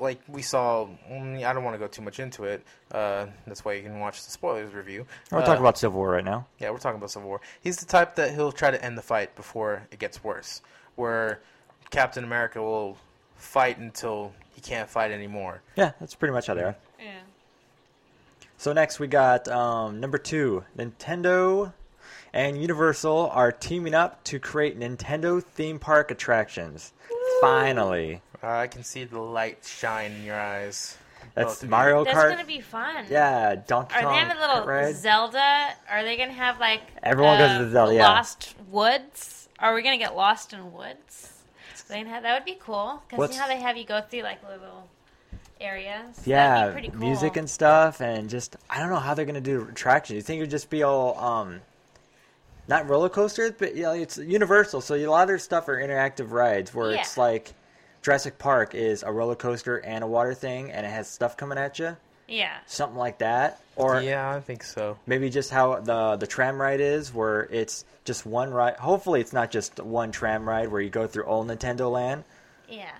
like 0.00 0.20
we 0.28 0.42
saw 0.42 0.86
mm, 1.10 1.44
I 1.44 1.52
don't 1.52 1.64
want 1.64 1.74
to 1.74 1.78
go 1.78 1.86
too 1.86 2.02
much 2.02 2.20
into 2.20 2.44
it. 2.44 2.62
Uh, 2.92 3.26
that's 3.46 3.64
why 3.64 3.74
you 3.74 3.82
can 3.82 3.98
watch 4.00 4.24
the 4.24 4.30
spoilers 4.30 4.72
review. 4.74 5.06
We're 5.30 5.38
Uh, 5.40 5.44
talking 5.44 5.60
about 5.60 5.78
Civil 5.78 5.98
War 5.98 6.10
right 6.10 6.24
now. 6.24 6.46
Yeah, 6.58 6.70
we're 6.70 6.78
talking 6.78 6.98
about 6.98 7.10
Civil 7.10 7.28
War. 7.28 7.40
He's 7.60 7.76
the 7.78 7.86
type 7.86 8.14
that 8.16 8.32
he'll 8.34 8.52
try 8.52 8.70
to 8.70 8.82
end 8.84 8.96
the 8.98 9.02
fight 9.02 9.34
before 9.36 9.86
it 9.90 9.98
gets 9.98 10.22
worse. 10.24 10.62
Where 10.96 11.40
Captain 11.90 12.24
America 12.24 12.60
will 12.62 12.96
fight 13.36 13.78
until 13.78 14.32
he 14.54 14.60
can't 14.60 14.88
fight 14.90 15.10
anymore. 15.12 15.62
Yeah, 15.76 15.92
that's 16.00 16.14
pretty 16.14 16.32
much 16.34 16.46
how 16.48 16.54
they 16.54 16.62
are. 16.62 16.76
Yeah. 16.98 17.20
So 18.56 18.72
next 18.72 18.98
we 18.98 19.06
got 19.06 19.46
um, 19.48 20.00
number 20.00 20.18
two, 20.18 20.64
Nintendo 20.76 21.72
and 22.32 22.60
Universal 22.60 23.30
are 23.32 23.52
teaming 23.52 23.94
up 23.94 24.22
to 24.24 24.38
create 24.40 24.78
Nintendo 24.78 25.42
theme 25.42 25.78
park 25.78 26.10
attractions. 26.10 26.92
Finally, 27.40 28.20
I 28.42 28.66
can 28.66 28.82
see 28.84 29.04
the 29.04 29.18
light 29.18 29.64
shine 29.64 30.12
in 30.12 30.24
your 30.24 30.38
eyes. 30.40 30.96
that's 31.34 31.46
Both 31.54 31.56
of 31.58 31.62
you. 31.64 31.70
Mario 31.70 32.04
That's 32.04 32.16
Kart. 32.16 32.30
gonna 32.30 32.44
be 32.44 32.60
fun. 32.60 33.04
yeah, 33.10 33.56
Donkey 33.66 33.94
Kong. 33.94 34.04
Are 34.04 34.06
Kong 34.06 34.12
they 34.14 34.18
having 34.20 34.36
a 34.36 34.40
little 34.40 34.66
ride. 34.66 34.94
Zelda? 34.94 35.68
Are 35.90 36.02
they 36.04 36.16
gonna 36.16 36.32
have 36.32 36.60
like 36.60 36.82
Everyone 37.02 37.38
goes 37.38 37.50
uh, 37.50 37.58
to 37.58 37.64
the 37.64 37.70
Zelda, 37.70 37.94
yeah. 37.94 38.08
Lost 38.08 38.54
Woods? 38.70 39.48
Are 39.58 39.74
we 39.74 39.82
gonna 39.82 39.98
get 39.98 40.14
lost 40.14 40.52
in 40.52 40.72
woods? 40.72 41.32
They 41.88 42.04
have, 42.04 42.22
that 42.22 42.34
would 42.34 42.44
be 42.44 42.58
cool 42.60 43.02
because 43.06 43.18
What's- 43.18 43.32
you 43.34 43.38
know 43.40 43.46
how 43.46 43.48
they 43.48 43.60
have 43.60 43.76
you 43.78 43.84
go 43.84 44.02
through 44.02 44.20
like 44.22 44.42
little 44.48 44.88
areas. 45.60 46.04
That'd 46.16 46.24
be 46.24 46.30
Yeah, 46.30 46.70
pretty 46.70 46.88
cool. 46.90 46.98
music 47.00 47.36
and 47.38 47.48
stuff, 47.50 48.00
and 48.02 48.28
just 48.30 48.56
I 48.70 48.78
don't 48.78 48.90
know 48.90 48.96
how 49.00 49.14
they're 49.14 49.24
gonna 49.24 49.40
do 49.40 49.66
attractions. 49.70 50.16
You 50.16 50.22
think 50.22 50.38
it 50.38 50.42
would 50.42 50.50
just 50.50 50.68
be 50.70 50.82
all 50.82 51.18
um, 51.18 51.60
not 52.68 52.86
roller 52.88 53.08
coasters, 53.08 53.52
but 53.58 53.74
you 53.74 53.82
know, 53.82 53.92
it's 53.94 54.18
Universal, 54.18 54.82
so 54.82 54.94
a 54.94 55.06
lot 55.06 55.22
of 55.22 55.28
their 55.28 55.38
stuff 55.38 55.66
are 55.68 55.76
interactive 55.78 56.30
rides 56.30 56.74
where 56.74 56.92
it's 56.92 57.16
like 57.16 57.54
Jurassic 58.08 58.38
Park 58.38 58.74
is 58.74 59.02
a 59.02 59.12
roller 59.12 59.34
coaster 59.34 59.76
and 59.76 60.02
a 60.02 60.06
water 60.06 60.32
thing, 60.32 60.70
and 60.72 60.86
it 60.86 60.88
has 60.88 61.06
stuff 61.06 61.36
coming 61.36 61.58
at 61.58 61.78
you, 61.78 61.94
yeah. 62.26 62.56
something 62.64 62.96
like 62.96 63.18
that, 63.18 63.60
or 63.76 64.00
yeah, 64.00 64.34
I 64.34 64.40
think 64.40 64.64
so. 64.64 64.96
maybe 65.04 65.28
just 65.28 65.50
how 65.50 65.80
the 65.80 66.16
the 66.16 66.26
tram 66.26 66.58
ride 66.58 66.80
is, 66.80 67.12
where 67.12 67.42
it's 67.50 67.84
just 68.06 68.24
one 68.24 68.50
ride. 68.50 68.76
Hopefully, 68.76 69.20
it's 69.20 69.34
not 69.34 69.50
just 69.50 69.78
one 69.78 70.10
tram 70.10 70.48
ride 70.48 70.68
where 70.68 70.80
you 70.80 70.88
go 70.88 71.06
through 71.06 71.24
all 71.24 71.44
Nintendo 71.44 71.92
Land. 71.92 72.24
Yeah. 72.66 72.92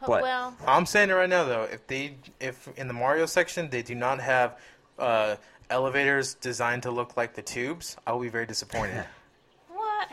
Ho- 0.00 0.10
What? 0.10 0.22
Well, 0.22 0.56
I'm 0.66 0.86
saying 0.86 1.10
it 1.10 1.12
right 1.12 1.28
now 1.28 1.44
though. 1.44 1.64
If 1.64 1.86
they, 1.86 2.14
if 2.40 2.66
in 2.78 2.88
the 2.88 2.94
Mario 2.94 3.26
section 3.26 3.68
they 3.68 3.82
do 3.82 3.94
not 3.94 4.18
have 4.20 4.58
uh, 4.98 5.36
elevators 5.68 6.36
designed 6.36 6.84
to 6.84 6.90
look 6.90 7.18
like 7.18 7.34
the 7.34 7.42
tubes, 7.42 7.98
I 8.06 8.12
will 8.12 8.20
be 8.20 8.30
very 8.30 8.46
disappointed. 8.46 9.04
what? 9.68 10.08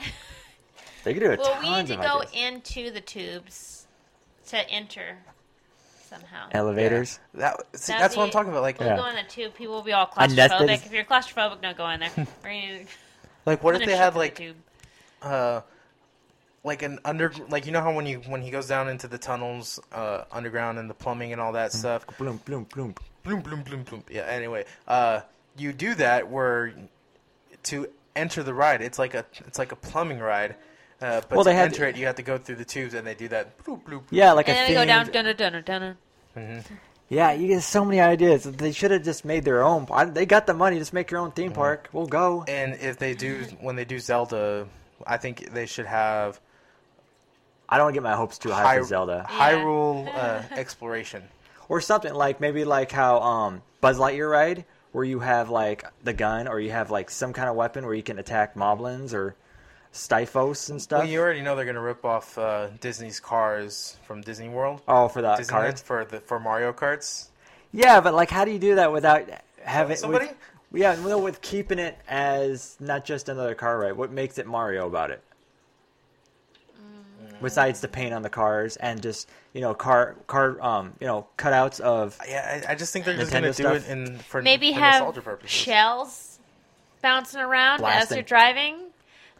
They 1.05 1.13
could 1.13 1.21
do 1.23 1.31
a 1.31 1.37
well, 1.37 1.57
we 1.61 1.69
need 1.69 1.87
to 1.87 1.95
go 1.95 2.19
ideas. 2.19 2.33
into 2.35 2.91
the 2.91 2.99
tubes 2.99 3.80
to 4.47 4.69
enter 4.69 5.17
somehow. 6.09 6.47
elevators. 6.51 7.19
That 7.35 7.57
see, 7.73 7.93
That'd 7.93 8.03
that's 8.03 8.15
what 8.17 8.23
I'm 8.23 8.29
be- 8.29 8.33
talking 8.33 8.51
about. 8.51 8.61
Like, 8.63 8.79
We'll 8.79 8.89
Yeah. 8.89 8.97
go 8.97 9.05
in 9.07 9.15
the 9.15 9.23
tube. 9.23 9.53
People 9.55 9.75
will 9.75 9.81
be 9.83 9.93
all 9.93 10.11
And 10.17 10.31
claustrophobic. 10.31 10.35
that's- 10.59 10.85
If 10.85 10.91
you're 10.91 11.03
claustrophobic, 11.05 11.61
don't 11.61 11.77
go 11.77 11.89
in 11.89 11.99
there. 12.01 12.09
We're 12.15 12.25
gonna- 12.77 12.85
like 13.45 13.63
what 13.63 13.75
if 13.75 13.81
gonna 13.81 13.91
they 13.91 13.97
had 13.97 14.07
ship 14.07 14.13
the 14.13 14.19
like 14.19 14.35
tube. 14.35 14.55
uh, 15.21 15.61
like 16.63 16.83
an 16.83 16.99
under, 17.05 17.31
like 17.49 17.65
you 17.65 17.71
know 17.71 17.81
how 17.81 17.91
when 17.93 18.05
you 18.05 18.19
when 18.27 18.41
he 18.41 18.51
goes 18.51 18.67
down 18.67 18.87
into 18.87 19.07
the 19.07 19.17
tunnels 19.17 19.79
uh, 19.91 20.25
underground 20.31 20.77
and 20.77 20.87
the 20.89 20.93
plumbing 20.93 21.31
and 21.31 21.41
all 21.41 21.53
that 21.53 21.71
stuff, 21.73 22.05
Bloom, 22.17 22.37
bloom, 22.45 22.65
bloom. 22.65 22.93
bloom, 23.23 23.41
bloom, 23.41 23.63
bloom, 23.63 23.83
bloom. 23.83 24.03
Yeah. 24.11 24.23
Anyway, 24.23 24.65
uh, 24.87 25.21
you 25.57 25.73
do 25.73 25.95
that 25.95 26.29
where 26.29 26.73
to 27.63 27.87
enter 28.15 28.43
the 28.43 28.53
ride, 28.53 28.81
it's 28.81 28.99
like 28.99 29.13
a 29.15 29.25
it's 29.47 29.57
like 29.57 29.71
a 29.71 29.75
plumbing 29.75 30.19
ride. 30.19 30.55
Uh, 31.01 31.21
but 31.21 31.31
Well, 31.31 31.43
to 31.43 31.49
they 31.49 31.55
had- 31.55 31.65
enter 31.73 31.85
it, 31.85 31.95
you 31.97 32.05
have 32.05 32.15
to 32.15 32.23
go 32.23 32.37
through 32.37 32.55
the 32.57 32.65
tubes, 32.65 32.93
and 32.93 33.05
they 33.07 33.15
do 33.15 33.27
that. 33.29 33.57
Bloop, 33.63 33.83
bloop, 33.83 34.01
bloop. 34.01 34.03
Yeah, 34.11 34.33
like 34.33 34.47
and 34.49 34.57
a 34.57 34.61
then 34.61 34.69
we 34.69 34.75
go 34.75 34.85
down, 34.85 35.05
themed- 35.07 35.37
dun 35.37 35.53
dun 35.53 35.63
dun 35.63 35.97
dun. 36.35 36.63
Yeah, 37.09 37.33
you 37.33 37.47
get 37.47 37.61
so 37.63 37.83
many 37.83 37.99
ideas. 37.99 38.43
They 38.43 38.71
should 38.71 38.91
have 38.91 39.03
just 39.03 39.25
made 39.25 39.43
their 39.43 39.63
own. 39.63 39.85
They 40.13 40.25
got 40.25 40.47
the 40.47 40.53
money. 40.53 40.77
Just 40.79 40.93
make 40.93 41.11
your 41.11 41.19
own 41.19 41.31
theme 41.31 41.51
park. 41.51 41.89
We'll 41.91 42.05
go. 42.07 42.45
And 42.47 42.75
if 42.75 42.97
they 42.99 43.13
do, 43.15 43.43
when 43.59 43.75
they 43.75 43.83
do 43.83 43.99
Zelda, 43.99 44.65
I 45.05 45.17
think 45.17 45.51
they 45.51 45.65
should 45.65 45.87
have 45.87 46.39
I 47.67 47.77
don't 47.77 47.93
get 47.93 48.03
my 48.03 48.15
hopes 48.15 48.37
too 48.37 48.51
high 48.51 48.77
for 48.77 48.83
Zelda. 48.83 49.25
Hyrule 49.29 50.07
uh, 50.13 50.41
exploration. 50.51 51.23
Or 51.69 51.79
something 51.79 52.13
like 52.13 52.41
maybe 52.41 52.65
like 52.65 52.91
how 52.91 53.19
um, 53.21 53.61
Buzz 53.79 53.97
Lightyear 53.97 54.29
ride, 54.29 54.65
where 54.91 55.05
you 55.05 55.19
have 55.19 55.49
like 55.49 55.85
the 56.03 56.11
gun, 56.13 56.47
or 56.49 56.59
you 56.59 56.71
have 56.71 56.91
like 56.91 57.09
some 57.09 57.31
kind 57.31 57.47
of 57.49 57.55
weapon 57.55 57.85
where 57.85 57.93
you 57.95 58.03
can 58.03 58.19
attack 58.19 58.55
moblins 58.55 59.13
or 59.13 59.35
Stalfos 59.93 60.69
and 60.69 60.81
stuff. 60.81 60.99
Well, 61.01 61.09
you 61.09 61.19
already 61.19 61.41
know 61.41 61.55
they're 61.55 61.65
gonna 61.65 61.81
rip 61.81 62.05
off 62.05 62.37
uh, 62.37 62.67
Disney's 62.79 63.19
cars 63.19 63.97
from 64.03 64.21
Disney 64.21 64.49
World. 64.49 64.81
oh, 64.87 65.07
for 65.07 65.21
that 65.21 65.39
Disneyland 65.39 65.47
cards. 65.49 65.81
for 65.81 66.05
the 66.05 66.19
for 66.21 66.39
Mario 66.39 66.71
Karts. 66.73 67.27
Yeah, 67.73 67.99
but 68.01 68.13
like, 68.13 68.29
how 68.29 68.45
do 68.45 68.51
you 68.51 68.59
do 68.59 68.75
that 68.75 68.91
without 68.91 69.25
having 69.63 69.97
Somebody? 69.97 70.27
With, 70.27 70.35
yeah, 70.73 70.95
no, 71.05 71.17
with 71.17 71.41
keeping 71.41 71.79
it 71.79 71.97
as 72.07 72.77
not 72.79 73.03
just 73.03 73.27
another 73.27 73.53
car 73.55 73.79
ride. 73.79 73.93
What 73.93 74.11
makes 74.11 74.37
it 74.37 74.47
Mario 74.47 74.87
about 74.87 75.11
it? 75.11 75.21
Besides 77.41 77.81
the 77.81 77.87
paint 77.87 78.13
on 78.13 78.21
the 78.21 78.29
cars 78.29 78.75
and 78.77 79.01
just 79.01 79.27
you 79.53 79.61
know 79.61 79.73
car 79.73 80.15
car 80.27 80.61
um 80.61 80.93
you 80.99 81.07
know 81.07 81.25
cutouts 81.39 81.79
of 81.79 82.15
Yeah, 82.27 82.61
I, 82.67 82.73
I 82.73 82.75
just 82.75 82.93
think 82.93 83.03
they're 83.03 83.17
just 83.17 83.31
gonna 83.31 83.47
do 83.47 83.53
stuff? 83.53 83.89
it 83.89 83.91
in 83.91 84.19
for 84.19 84.43
Maybe 84.43 84.71
for 84.71 84.79
have 84.79 85.15
purposes. 85.23 85.49
shells 85.49 86.39
bouncing 87.01 87.41
around 87.41 87.75
as 87.77 87.81
Blasting. 87.81 88.15
they're 88.15 88.23
driving. 88.23 88.75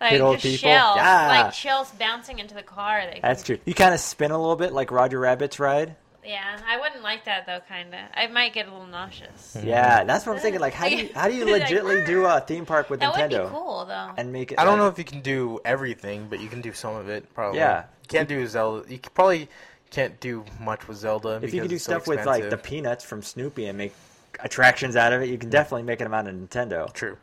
Like 0.02 0.12
Hit 0.14 0.22
old 0.22 0.40
just 0.40 0.46
people? 0.62 0.70
shells, 0.72 0.96
Yeah. 0.98 1.28
like 1.44 1.54
shells 1.54 1.92
bouncing 1.92 2.40
into 2.40 2.56
the 2.56 2.64
car. 2.64 3.04
They 3.06 3.20
that's 3.22 3.44
true. 3.44 3.60
You 3.66 3.74
kind 3.76 3.94
of 3.94 4.00
spin 4.00 4.32
a 4.32 4.38
little 4.40 4.56
bit 4.56 4.74
like 4.74 4.90
Roger 4.92 5.20
Rabbit's 5.20 5.60
ride. 5.60 5.96
Yeah, 6.26 6.58
I 6.68 6.80
wouldn't 6.80 7.02
like 7.04 7.26
that 7.26 7.46
though. 7.46 7.60
Kinda, 7.68 7.98
I 8.14 8.28
might 8.28 8.54
get 8.54 8.68
a 8.68 8.72
little 8.72 8.86
nauseous. 8.88 9.58
Yeah, 9.64 10.04
that's 10.04 10.26
what 10.26 10.36
I'm 10.36 10.40
thinking. 10.42 10.60
Like, 10.62 10.74
how 10.74 10.90
do 10.90 10.96
you 10.96 11.10
how 11.16 11.28
do 11.28 11.36
you 11.36 11.46
Like, 11.52 11.64
legitly 11.64 12.06
do 12.06 12.26
a 12.26 12.40
theme 12.42 12.66
park 12.66 12.90
with 12.90 13.00
That 13.00 13.12
would 13.16 13.20
Nintendo 13.32 13.46
be 13.46 13.50
cool 13.52 13.86
though. 13.86 14.12
and 14.18 14.32
make 14.34 14.52
it? 14.52 14.60
I 14.60 14.64
don't 14.66 14.78
know 14.80 14.88
if 14.88 14.98
you 14.98 15.04
can 15.04 15.22
do 15.22 15.60
everything, 15.66 16.28
but 16.30 16.40
you 16.40 16.48
can 16.50 16.62
do 16.62 16.74
some 16.74 16.96
of 16.96 17.08
it. 17.10 17.32
Probably. 17.34 17.60
Yeah. 17.60 17.82
You 18.04 18.08
can't 18.08 18.28
do 18.30 18.46
Zelda. 18.48 18.90
You 18.90 18.98
c- 18.98 19.10
probably 19.14 19.50
can't 19.90 20.20
do 20.20 20.46
much 20.60 20.88
with 20.88 20.98
Zelda. 20.98 21.40
if 21.44 21.54
you 21.54 21.62
can 21.62 21.70
do 21.70 21.76
it's 21.76 21.86
so 21.86 21.94
stuff 21.94 22.08
with 22.08 22.26
like 22.26 22.50
the 22.50 22.58
peanuts 22.58 23.04
from 23.04 23.22
Snoopy 23.22 23.66
and 23.68 23.78
make 23.78 23.94
attractions 24.40 24.96
out 24.96 25.14
of 25.14 25.22
it, 25.22 25.30
you 25.30 25.38
can 25.38 25.50
definitely 25.50 25.84
make 25.84 26.00
them 26.00 26.14
out 26.14 26.28
of 26.28 26.36
Nintendo. 26.36 26.92
True. 26.94 27.18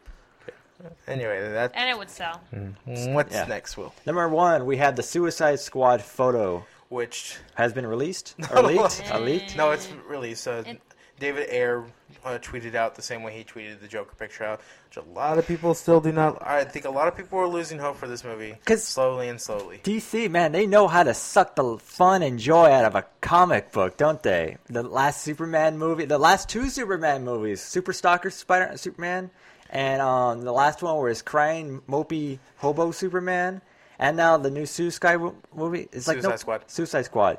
Anyway, 1.07 1.41
that. 1.53 1.73
and 1.75 1.89
it 1.91 1.99
would 1.99 2.11
sell. 2.11 2.41
What's 2.85 3.35
Yeah. 3.35 3.45
next, 3.47 3.77
Will? 3.77 3.93
Number 4.07 4.29
one, 4.29 4.67
we 4.67 4.77
had 4.77 4.97
the 4.97 5.03
Suicide 5.03 5.61
Squad 5.61 6.03
photo 6.03 6.65
Which 6.89 7.37
has 7.55 7.73
been 7.73 7.87
released 7.87 8.35
or 8.51 8.63
leaked. 8.63 9.03
No. 9.11 9.17
Uh, 9.17 9.19
leaked. 9.21 9.57
no, 9.57 9.71
it's 9.73 9.89
released. 10.09 10.47
Uh, 10.49 10.63
It- 10.67 10.81
David 11.21 11.51
Ayer 11.51 11.85
uh, 12.25 12.39
tweeted 12.41 12.77
out 12.77 12.95
the 12.95 13.03
same 13.03 13.25
way 13.25 13.33
he 13.37 13.43
tweeted 13.43 13.81
the 13.81 13.89
Joker 13.89 14.15
picture 14.15 14.45
out, 14.45 14.61
which 14.89 15.05
a 15.05 15.09
lot 15.11 15.37
of 15.37 15.49
people 15.49 15.75
still 15.75 16.01
do 16.01 16.13
not. 16.13 16.41
I 16.47 16.63
think 16.63 16.85
a 16.85 16.91
lot 16.91 17.09
of 17.09 17.17
people 17.17 17.41
are 17.41 17.49
losing 17.49 17.81
hope 17.81 17.97
for 17.97 18.07
this 18.07 18.23
movie. 18.23 18.55
'Cause- 18.65 18.85
slowly 18.85 19.29
and 19.29 19.41
slowly. 19.41 19.81
DC, 19.83 20.29
man, 20.29 20.53
they 20.53 20.65
know 20.65 20.87
how 20.87 21.03
to 21.03 21.13
suck 21.15 21.57
the 21.57 21.77
fun 21.79 22.23
and 22.23 22.39
joy 22.39 22.71
out 22.71 22.85
of 22.85 22.95
a 22.95 23.05
comic 23.21 23.73
book, 23.73 23.97
don't 23.97 24.23
they? 24.23 24.59
The 24.71 24.85
last 24.85 25.23
Superman 25.23 25.77
movie, 25.77 26.05
the 26.05 26.19
last 26.19 26.49
two 26.49 26.71
Superman 26.71 27.25
movies, 27.25 27.61
Super 27.61 27.93
Stalker 27.93 28.31
Spider 28.31 28.77
Superman, 28.77 29.33
and 29.71 30.01
um, 30.03 30.43
the 30.43 30.53
last 30.53 30.83
one 30.83 30.97
was 30.99 31.23
crying 31.23 31.83
mopey 31.89 32.39
hobo 32.59 32.91
Superman, 32.91 33.61
and 33.99 34.17
now 34.17 34.37
the 34.37 34.51
new 34.51 34.67
Suicide 34.67 35.17
Wo- 35.17 35.37
movie. 35.55 35.89
It's 35.93 36.09
like 36.09 36.17
no, 36.19 36.23
Suicide 36.23 36.41
Squad. 36.41 36.63
Suicide 36.71 37.03
Squad, 37.05 37.39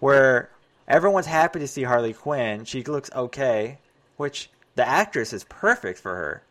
where 0.00 0.50
everyone's 0.86 1.26
happy 1.26 1.58
to 1.60 1.68
see 1.68 1.82
Harley 1.82 2.12
Quinn. 2.14 2.64
She 2.64 2.82
looks 2.84 3.10
okay, 3.14 3.78
which 4.16 4.50
the 4.74 4.86
actress 4.86 5.32
is 5.32 5.44
perfect 5.44 5.98
for 5.98 6.14
her. 6.14 6.42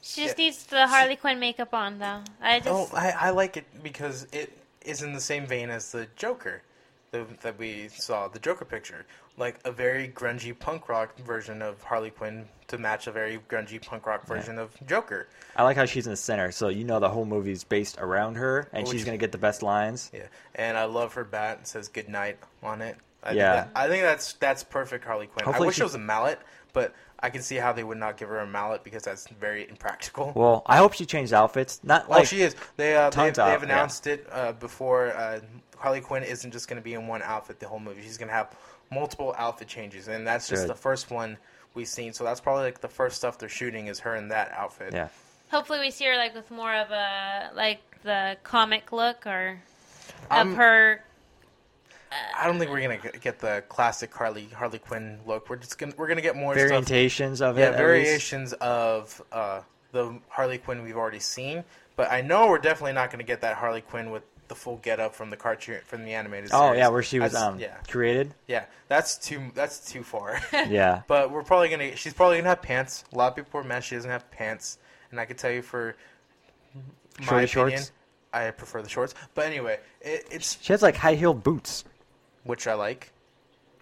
She 0.00 0.22
just 0.22 0.38
Yeah. 0.38 0.44
needs 0.44 0.64
the 0.66 0.86
Harley 0.86 1.16
Quinn 1.16 1.38
makeup 1.40 1.74
on 1.74 1.98
though. 1.98 2.20
I 2.40 2.60
just 2.60 2.70
Oh, 2.70 2.88
I, 2.96 3.10
I 3.10 3.30
like 3.30 3.56
it 3.56 3.64
because 3.82 4.26
it 4.32 4.52
is 4.84 5.02
in 5.02 5.12
the 5.12 5.20
same 5.20 5.46
vein 5.46 5.70
as 5.70 5.90
the 5.92 6.06
Joker 6.16 6.62
the, 7.10 7.26
that 7.42 7.58
we 7.58 7.88
saw, 7.88 8.28
the 8.28 8.38
Joker 8.38 8.64
picture. 8.64 9.06
Like 9.36 9.58
a 9.64 9.70
very 9.72 10.08
grungy 10.08 10.58
punk 10.58 10.88
rock 10.88 11.16
version 11.18 11.62
of 11.62 11.80
Harley 11.82 12.10
Quinn 12.10 12.46
to 12.66 12.76
match 12.78 13.06
a 13.06 13.12
very 13.12 13.38
grungy 13.48 13.80
punk 13.84 14.04
rock 14.06 14.26
version 14.26 14.58
of 14.58 14.70
Joker. 14.86 15.28
I 15.56 15.62
like 15.62 15.76
how 15.76 15.84
she's 15.84 16.06
in 16.06 16.10
the 16.12 16.16
center, 16.16 16.50
so 16.50 16.68
you 16.68 16.84
know 16.84 16.98
the 17.00 17.08
whole 17.08 17.24
movie's 17.24 17.62
based 17.64 17.98
around 17.98 18.34
her, 18.36 18.68
and 18.72 18.82
Which- 18.86 18.92
she's 18.96 19.04
gonna 19.04 19.16
get 19.16 19.30
the 19.32 19.38
best 19.38 19.62
lines. 19.62 20.10
Yeah, 20.12 20.26
and 20.56 20.76
I 20.76 20.84
love 20.84 21.14
her 21.14 21.24
bat. 21.24 21.58
It 21.62 21.68
says 21.68 21.88
"Good 21.88 22.08
night" 22.08 22.38
on 22.62 22.82
it. 22.82 22.96
I 23.22 23.32
Yeah. 23.32 23.62
think 23.62 23.74
that, 23.74 23.80
I 23.80 23.88
think 23.88 24.02
that's 24.02 24.32
that's 24.34 24.64
perfect 24.64 25.04
Harley 25.04 25.26
Quinn. 25.28 25.44
Hopefully 25.44 25.66
I 25.66 25.68
wish 25.68 25.76
she- 25.76 25.82
it 25.82 25.84
was 25.84 25.94
a 25.94 25.98
mallet, 25.98 26.40
but 26.72 26.92
I 27.20 27.30
can 27.30 27.42
see 27.42 27.56
how 27.56 27.72
they 27.72 27.82
would 27.82 27.98
not 27.98 28.16
give 28.16 28.28
her 28.28 28.38
a 28.38 28.46
mallet 28.46 28.84
because 28.84 29.02
that's 29.02 29.26
very 29.28 29.68
impractical. 29.68 30.32
Well, 30.34 30.62
I 30.66 30.76
hope 30.76 30.92
she 30.92 31.04
changed 31.04 31.32
outfits. 31.32 31.80
Not 31.82 32.06
oh, 32.08 32.12
like 32.12 32.26
she 32.26 32.42
is. 32.42 32.54
They 32.76 32.94
uh, 32.94 33.04
they've, 33.04 33.12
tons 33.12 33.36
they've 33.36 33.44
out, 33.44 33.58
yeah. 33.60 33.64
announced 33.64 34.06
it 34.06 34.26
uh, 34.30 34.52
before. 34.52 35.08
Uh, 35.08 35.40
Harley 35.76 36.00
Quinn 36.00 36.22
isn't 36.22 36.50
just 36.50 36.68
going 36.68 36.80
to 36.80 36.82
be 36.82 36.94
in 36.94 37.06
one 37.06 37.22
outfit 37.22 37.58
the 37.60 37.68
whole 37.68 37.80
movie. 37.80 38.02
She's 38.02 38.18
going 38.18 38.28
to 38.28 38.34
have 38.34 38.54
multiple 38.90 39.34
outfit 39.36 39.68
changes, 39.68 40.08
and 40.08 40.26
that's 40.26 40.48
just 40.48 40.62
Good. 40.62 40.70
the 40.70 40.74
first 40.76 41.10
one 41.10 41.36
we've 41.74 41.88
seen. 41.88 42.12
So 42.12 42.24
that's 42.24 42.40
probably 42.40 42.64
like 42.64 42.80
the 42.80 42.88
first 42.88 43.16
stuff 43.16 43.38
they're 43.38 43.48
shooting 43.48 43.86
is 43.88 44.00
her 44.00 44.14
in 44.16 44.28
that 44.28 44.52
outfit. 44.52 44.92
yeah. 44.92 45.08
hopefully 45.50 45.80
we 45.80 45.90
see 45.90 46.04
her 46.06 46.16
like 46.16 46.34
with 46.34 46.50
more 46.50 46.74
of 46.74 46.90
a 46.90 47.50
like 47.54 47.80
the 48.02 48.36
comic 48.42 48.92
look 48.92 49.26
or 49.26 49.60
of 50.30 50.36
I'm- 50.36 50.54
her. 50.54 51.02
I 52.36 52.46
don't 52.46 52.58
think 52.58 52.70
we're 52.70 52.80
gonna 52.80 52.98
get- 52.98 53.20
get 53.20 53.38
the 53.38 53.62
classic 53.68 54.12
Harley 54.14 54.48
Harley 54.54 54.78
Quinn 54.78 55.20
look. 55.26 55.48
We're 55.50 55.56
just 55.56 55.78
gonna 55.78 55.92
we're 55.96 56.08
gonna 56.08 56.20
get 56.22 56.36
more 56.36 56.54
stuff 56.54 56.84
Variations 56.86 57.40
of 57.42 57.58
Yeah, 57.58 57.66
it. 57.66 57.68
least. 57.70 57.78
variations 57.78 58.52
of 58.54 59.22
uh, 59.32 59.60
the 59.92 60.18
Harley 60.28 60.58
Quinn 60.58 60.82
we've 60.82 60.96
already 60.96 61.20
seen. 61.20 61.64
But 61.96 62.10
I 62.12 62.20
know 62.20 62.46
we're 62.48 62.58
definitely 62.58 62.92
not 62.92 63.10
going 63.10 63.18
to 63.18 63.24
get 63.26 63.40
that 63.40 63.56
Harley 63.56 63.80
Quinn 63.80 64.12
with 64.12 64.22
the 64.46 64.54
full 64.54 64.76
get 64.76 65.00
up 65.00 65.14
from 65.16 65.30
the 65.30 65.36
cartoon 65.36 65.80
from 65.84 66.04
the 66.04 66.14
animated. 66.14 66.50
Oh 66.52 66.68
series. 66.68 66.78
yeah, 66.78 66.88
where 66.88 67.02
she 67.02 67.18
was 67.20 67.32
That's- 67.32 67.48
um 67.54 67.58
yeah 67.58 67.74
created. 67.88 68.34
yeah 68.46 68.64
that's 68.86 69.18
too 69.18 69.50
that's 69.54 69.90
too 69.90 70.02
far. 70.02 70.40
Yeah. 70.68 71.02
but 71.08 71.30
we're 71.30 71.42
probably 71.42 71.68
gonna 71.68 71.96
she's 71.96 72.14
probably 72.14 72.38
gonna 72.38 72.48
have 72.50 72.62
pants. 72.62 73.04
A 73.12 73.16
lot 73.18 73.28
of 73.28 73.36
people 73.36 73.60
are 73.60 73.64
mad 73.64 73.82
she 73.84 73.94
doesn't 73.96 74.10
have 74.10 74.30
pants, 74.30 74.78
and 75.10 75.18
I 75.20 75.24
can 75.26 75.36
tell 75.36 75.50
you 75.50 75.60
for 75.62 75.96
my 77.20 77.24
Shorty 77.26 77.44
opinion, 77.44 77.78
shorts? 77.78 77.92
I 78.32 78.50
prefer 78.52 78.80
the 78.82 78.88
shorts. 78.88 79.14
But 79.34 79.46
anyway, 79.46 79.80
it, 80.00 80.26
it's 80.30 80.58
She 80.62 80.72
has 80.72 80.82
like 80.82 80.96
high 80.96 81.14
heeled 81.14 81.42
boots. 81.42 81.84
Which 82.48 82.66
I 82.66 82.72
like. 82.72 83.12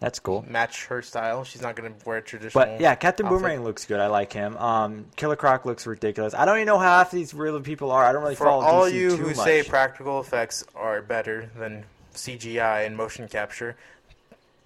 That's 0.00 0.18
cool. 0.18 0.44
Match 0.48 0.86
her 0.86 1.00
style. 1.02 1.44
She's 1.44 1.62
not 1.62 1.76
gonna 1.76 1.92
wear 2.04 2.18
a 2.18 2.22
traditional. 2.22 2.64
But 2.64 2.80
yeah, 2.80 2.96
Captain 2.96 3.24
outfit. 3.26 3.38
Boomerang 3.38 3.62
looks 3.62 3.84
good. 3.86 4.00
I 4.00 4.08
like 4.08 4.32
him. 4.32 4.56
Um, 4.56 5.06
Killer 5.14 5.36
Croc 5.36 5.64
looks 5.64 5.86
ridiculous. 5.86 6.34
I 6.34 6.44
don't 6.44 6.56
even 6.56 6.66
know 6.66 6.78
how 6.78 6.98
half 6.98 7.12
these 7.12 7.32
real 7.32 7.60
people 7.60 7.92
are. 7.92 8.04
I 8.04 8.12
don't 8.12 8.22
really 8.22 8.34
For 8.34 8.44
follow 8.44 8.64
all 8.64 8.82
DC 8.82 8.92
you 8.94 9.16
who 9.16 9.28
much. 9.28 9.36
say 9.36 9.62
practical 9.62 10.18
effects 10.20 10.64
are 10.74 11.00
better 11.00 11.48
than 11.56 11.84
CGI 12.14 12.84
and 12.86 12.96
motion 12.96 13.28
capture, 13.28 13.76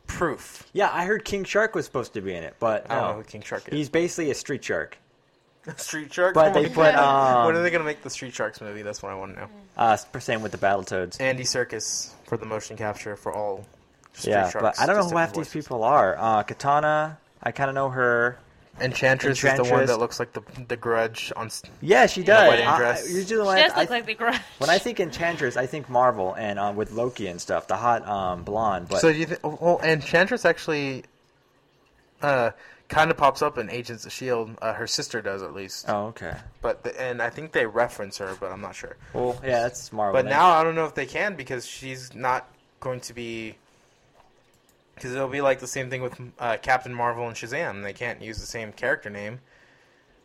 proof. 0.07 0.67
yeah, 0.73 0.91
I 0.93 1.05
heard 1.05 1.25
King 1.25 1.45
Shark 1.45 1.75
was 1.75 1.85
supposed 1.85 2.15
to 2.15 2.23
be 2.23 2.35
in 2.35 2.43
it, 2.43 2.57
but 2.59 2.91
I 2.91 2.95
don't 2.95 3.05
know 3.05 3.11
no. 3.11 3.17
who 3.19 3.25
King 3.25 3.43
Shark 3.43 3.69
is. 3.69 3.75
He's 3.75 3.89
basically 3.91 4.31
a 4.31 4.35
street 4.35 4.65
shark. 4.65 4.97
Street 5.77 6.13
Shark. 6.13 6.35
But 6.35 6.55
they 6.55 6.69
put 6.71 6.95
um, 6.95 7.47
when 7.47 7.55
are 7.55 7.63
they 7.63 7.71
gonna 7.71 7.85
make 7.85 8.03
the 8.03 8.11
Street 8.11 8.35
Sharks 8.35 8.61
movie? 8.63 8.81
That's 8.83 9.03
what 9.03 9.13
I 9.13 9.15
want 9.15 9.35
to 9.35 9.41
know. 9.43 9.49
uh, 9.77 9.97
same 9.97 10.43
with 10.43 10.53
the 10.53 10.59
Battletoads. 10.59 11.21
Andy 11.21 11.45
Serkis 11.45 12.15
for 12.25 12.39
the 12.39 12.47
motion 12.47 12.77
capture 12.77 13.15
for 13.15 13.33
all. 13.33 13.65
Street 14.13 14.33
Yeah, 14.33 14.51
Sharks, 14.51 14.79
but 14.79 14.81
I 14.81 14.87
don't 14.87 14.97
know 14.97 15.09
who 15.09 15.17
half 15.17 15.31
different 15.31 15.51
these 15.51 15.65
people 15.65 15.85
are. 15.85 16.17
Uh, 16.19 16.43
Katana, 16.43 17.19
I 17.43 17.53
kind 17.53 17.69
of 17.71 17.75
know 17.75 17.89
her. 17.91 18.39
Enchantress, 18.81 19.45
is 19.45 19.57
the 19.59 19.65
one 19.65 19.85
that 19.87 19.99
looks 19.99 20.19
like 20.19 20.33
the 20.33 20.41
the 20.69 20.77
Grudge 20.77 21.33
on. 21.37 21.51
Yeah, 21.83 22.07
she 22.07 22.21
the 22.23 22.29
does. 22.29 22.49
wedding 22.49 22.67
I- 22.67 22.79
dress. 22.79 23.05
I- 23.07 23.13
usually 23.15 23.47
when 23.47 23.57
She 23.59 23.63
I, 23.65 23.69
does 23.69 23.77
look 23.77 23.91
I- 23.91 23.95
like 23.95 24.07
the 24.07 24.15
Grudge. 24.15 24.41
when 24.59 24.71
I 24.71 24.79
think 24.79 25.01
Enchantress, 25.01 25.57
I 25.59 25.67
think 25.67 25.91
Marvel 25.91 26.33
and 26.35 26.59
uh, 26.59 26.73
with 26.75 26.91
Loki 26.93 27.27
and 27.27 27.39
stuff, 27.39 27.67
the 27.67 27.77
hot 27.77 28.09
um, 28.09 28.43
blonde. 28.43 28.89
But 28.89 29.01
So 29.01 29.09
you 29.09 29.27
think? 29.27 29.41
Well, 29.43 29.81
Enchantress 29.83 30.47
actually, 30.47 31.05
uh, 32.23 32.51
kind 32.89 33.11
of 33.11 33.17
pops 33.19 33.43
up 33.43 33.59
in 33.59 33.69
Agents 33.71 34.07
of 34.07 34.13
Shield. 34.13 34.57
Uh, 34.63 34.73
her 34.73 34.87
sister 34.87 35.21
does 35.21 35.43
at 35.43 35.53
least. 35.53 35.85
oh, 35.89 36.07
okay. 36.07 36.35
But 36.63 36.83
the, 36.85 36.99
and 37.01 37.21
I 37.21 37.29
think 37.29 37.53
they 37.53 37.67
reference 37.67 38.17
her, 38.19 38.35
but 38.41 38.51
I'm 38.51 38.61
not 38.63 38.75
sure. 38.75 38.97
Well, 39.13 39.39
yeah, 39.45 39.61
that's 39.63 39.93
Marvel. 39.93 40.15
But 40.23 40.29
now 40.29 40.51
I 40.51 40.63
don't 40.65 40.75
know 40.75 40.87
if 40.87 40.95
they 40.95 41.07
can 41.07 41.35
because 41.35 41.67
she's 41.67 42.15
not 42.15 42.49
going 42.81 43.01
to 43.01 43.13
be. 43.13 43.57
Because 44.95 45.15
it'll 45.15 45.29
be 45.29 45.41
like 45.41 45.61
the 45.61 45.67
same 45.67 45.89
thing 45.91 46.03
with 46.03 46.21
uh, 46.39 46.57
Captain 46.61 46.93
Marvel 46.93 47.27
and 47.27 47.37
Shazam. 47.37 47.83
They 47.83 47.93
can't 47.93 48.21
use 48.21 48.39
the 48.39 48.47
same 48.47 48.73
character 48.73 49.09
name. 49.11 49.41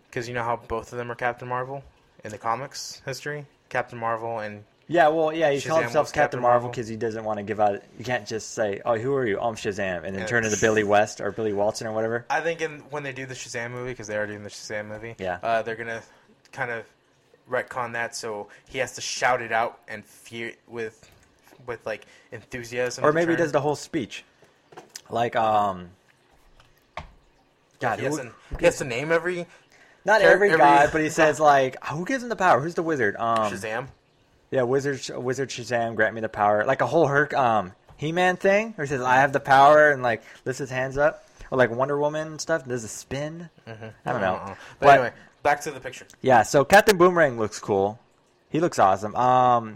Because 0.10 0.28
you 0.28 0.34
know 0.34 0.44
how 0.44 0.58
both 0.58 0.92
of 0.92 0.98
them 0.98 1.12
are 1.12 1.16
Captain 1.16 1.48
Marvel 1.48 1.84
in 2.24 2.32
the 2.32 2.38
comics 2.38 3.02
history? 3.06 3.46
Captain 3.70 4.00
Marvel 4.00 4.40
and. 4.40 4.64
Yeah, 4.88 5.08
well, 5.08 5.34
yeah, 5.34 5.50
he 5.50 5.58
Shazam 5.58 5.70
calls 5.70 5.82
himself 5.84 6.08
Captain 6.08 6.22
Captain 6.24 6.42
Marvel 6.42 6.70
because 6.70 6.88
he 6.88 6.96
doesn't 6.96 7.24
want 7.24 7.38
to 7.38 7.44
give 7.44 7.60
out. 7.60 7.82
You 7.98 8.06
can't 8.06 8.28
just 8.28 8.52
say, 8.52 8.82
"Oh, 8.86 8.98
who 8.98 9.16
are 9.16 9.26
you?" 9.26 9.40
Oh, 9.40 9.48
I'm 9.50 9.56
Shazam, 9.56 10.04
and 10.04 10.16
then 10.16 10.28
turn 10.28 10.46
into 10.46 10.62
Billy 10.62 10.84
West 10.84 11.22
or 11.22 11.32
Billy 11.32 11.54
Walton 11.54 11.88
or 11.88 11.92
whatever. 11.92 12.24
I 12.30 12.40
think 12.42 12.62
in, 12.62 12.80
when 12.92 13.02
they 13.02 13.12
do 13.12 13.26
the 13.26 13.34
Shazam 13.34 13.72
movie, 13.72 13.92
because 13.92 14.06
they 14.06 14.16
are 14.16 14.28
doing 14.28 14.44
the 14.44 14.50
Shazam 14.50 14.86
movie, 14.88 15.16
Yeah. 15.18 15.40
uh, 15.42 15.64
they're 15.64 15.76
going 15.76 15.88
to 15.88 16.04
kind 16.52 16.70
of 16.70 16.86
retcon 17.50 17.94
that 17.94 18.16
so 18.16 18.48
he 18.70 18.78
has 18.80 18.94
to 18.96 19.02
shout 19.02 19.42
it 19.42 19.52
out 19.52 19.80
and 19.88 20.06
fear 20.06 20.54
with, 20.68 21.10
with 21.68 21.86
like 21.86 22.06
enthusiasm. 22.32 23.04
Or 23.04 23.12
maybe 23.12 23.32
he 23.34 23.38
does 23.38 23.52
the 23.52 23.62
whole 23.62 23.76
speech, 23.76 24.24
like 25.10 25.36
um. 25.36 25.90
God, 27.80 28.00
He 28.00 28.06
has, 28.06 28.18
who, 28.18 28.24
to, 28.24 28.32
he 28.60 28.66
has 28.66 28.78
to 28.78 28.86
name 28.86 29.12
every 29.12 29.46
not 30.06 30.22
every 30.22 30.48
every- 30.50 30.58
guy, 30.60 30.88
but 30.92 31.02
he 31.02 31.10
says 31.10 31.40
like, 31.54 31.84
"Who 31.88 32.06
gives 32.06 32.24
him 32.24 32.30
the 32.30 32.36
power? 32.36 32.62
Who's 32.62 32.76
the 32.76 32.84
wizard?" 32.84 33.16
Um, 33.18 33.52
Shazam. 33.52 33.88
Yeah, 34.52 34.62
Wizard 34.64 35.02
Wizard 35.18 35.50
Shazam, 35.50 35.96
grant 35.96 36.16
me 36.16 36.22
the 36.22 36.30
power. 36.30 36.64
Like 36.66 36.82
a 36.82 36.88
whole 36.88 37.08
Herc 37.08 37.34
um 37.34 37.74
He 37.98 38.12
Man 38.12 38.38
thing, 38.38 38.72
where 38.74 38.86
he 38.86 38.90
says, 38.90 39.02
I 39.02 39.16
have 39.16 39.34
the 39.34 39.40
power 39.40 39.92
and 39.92 40.02
like 40.04 40.24
lifts 40.46 40.60
his 40.60 40.70
hands 40.70 40.98
up. 40.98 41.28
Or 41.52 41.58
like 41.58 41.70
Wonder 41.70 41.98
Woman 42.00 42.28
and 42.28 42.42
stuff, 42.42 42.66
does 42.68 42.84
a 42.84 42.88
spin. 42.88 43.50
I 43.68 44.12
don't 44.12 44.22
know. 44.22 44.36
Uh-uh. 44.36 44.48
But, 44.48 44.56
But- 44.80 44.90
anyway, 44.94 45.14
back 45.44 45.62
to 45.62 45.72
the 45.72 45.80
picture. 45.80 46.06
Yeah, 46.22 46.44
so 46.44 46.64
Captain 46.64 46.98
Boomerang 46.98 47.38
looks 47.38 47.60
cool. 47.60 48.00
He 48.50 48.60
looks 48.60 48.80
awesome. 48.80 49.16
Um 49.16 49.76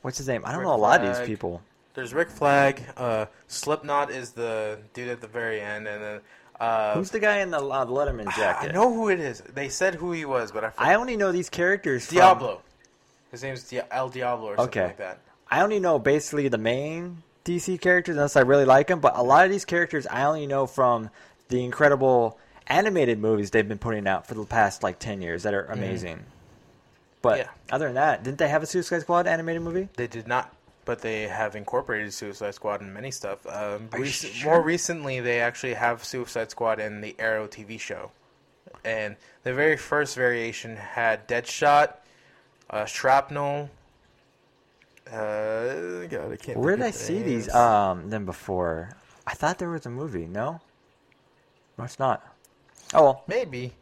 what's 0.00 0.16
his 0.18 0.28
name? 0.28 0.42
I 0.46 0.52
don't 0.52 0.62
know 0.62 0.74
a 0.74 0.76
lot 0.76 1.04
of 1.04 1.16
these 1.18 1.26
people. 1.26 1.60
There's 1.94 2.14
Rick 2.14 2.30
Flag. 2.30 2.82
Uh, 2.96 3.26
Slipknot 3.48 4.10
is 4.10 4.30
the 4.32 4.78
dude 4.94 5.08
at 5.08 5.20
the 5.20 5.26
very 5.26 5.60
end, 5.60 5.86
and 5.86 6.02
then 6.02 6.20
uh, 6.58 6.94
Who's 6.94 7.10
the 7.10 7.20
guy 7.20 7.38
in 7.38 7.50
the 7.50 7.58
uh, 7.58 7.84
Letterman 7.86 8.34
jacket? 8.36 8.70
I 8.70 8.72
know 8.72 8.92
who 8.92 9.08
it 9.08 9.20
is. 9.20 9.40
They 9.40 9.68
said 9.68 9.96
who 9.96 10.12
he 10.12 10.24
was, 10.24 10.52
but 10.52 10.64
I 10.64 10.72
I 10.78 10.94
only 10.94 11.16
know 11.16 11.32
these 11.32 11.50
characters 11.50 12.06
from 12.06 12.16
Diablo. 12.16 12.62
His 13.30 13.42
name's 13.42 13.64
Di- 13.68 13.82
El 13.90 14.08
Diablo 14.08 14.48
or 14.48 14.56
something 14.56 14.80
Okay. 14.82 14.86
like 14.88 14.98
that. 14.98 15.18
I 15.50 15.60
only 15.62 15.80
know 15.80 15.98
basically 15.98 16.48
the 16.48 16.58
main 16.58 17.22
DC 17.44 17.80
characters 17.80 18.16
unless 18.16 18.36
I 18.36 18.40
really 18.40 18.64
like 18.64 18.86
them, 18.86 19.00
but 19.00 19.16
a 19.16 19.22
lot 19.22 19.44
of 19.44 19.50
these 19.50 19.64
characters 19.64 20.06
I 20.06 20.24
only 20.24 20.46
know 20.46 20.66
from 20.66 21.10
the 21.48 21.62
incredible 21.64 22.38
animated 22.68 23.18
movies 23.18 23.50
they've 23.50 23.68
been 23.68 23.78
putting 23.78 24.06
out 24.06 24.26
for 24.26 24.34
the 24.34 24.44
past 24.44 24.82
like 24.82 24.98
10 24.98 25.20
years 25.20 25.42
that 25.42 25.52
are 25.52 25.64
amazing. 25.66 26.24
But 27.20 27.38
Yeah. 27.38 27.48
other 27.70 27.86
than 27.86 27.94
that, 27.96 28.22
didn't 28.22 28.38
they 28.38 28.48
have 28.48 28.62
a 28.62 28.66
Suicide 28.66 29.00
Squad 29.00 29.26
animated 29.26 29.62
movie? 29.62 29.88
They 29.96 30.06
did 30.06 30.26
not, 30.26 30.54
but 30.84 31.00
they 31.00 31.22
have 31.28 31.54
incorporated 31.56 32.12
Suicide 32.12 32.54
Squad 32.54 32.80
in 32.80 32.92
many 32.92 33.10
stuff. 33.10 33.46
Um, 33.46 33.88
rec- 33.92 34.06
sure? 34.08 34.52
More 34.52 34.62
recently, 34.62 35.20
they 35.20 35.40
actually 35.40 35.74
have 35.74 36.04
Suicide 36.04 36.50
Squad 36.50 36.80
in 36.80 37.00
the 37.00 37.14
Arrow 37.18 37.46
TV 37.46 37.78
show, 37.78 38.10
and 38.84 39.16
the 39.44 39.54
very 39.54 39.76
first 39.76 40.16
variation 40.16 40.76
had 40.76 41.28
Deadshot, 41.28 41.94
uh, 42.70 42.84
Shrapnel. 42.84 43.70
Uh, 45.10 46.06
God, 46.06 46.32
I 46.32 46.36
can't. 46.36 46.58
Where 46.58 46.76
did 46.76 46.84
I 46.86 46.90
see 46.90 47.18
the 47.18 47.22
these 47.22 47.48
um 47.54 48.10
them 48.10 48.24
before? 48.24 48.90
I 49.26 49.34
thought 49.34 49.58
there 49.58 49.70
was 49.70 49.86
a 49.86 49.90
movie. 49.90 50.26
No? 50.26 50.60
No, 51.78 51.84
it's 51.84 51.98
not. 51.98 52.24
Oh 52.94 53.02
well. 53.02 53.24
Maybe. 53.26 53.72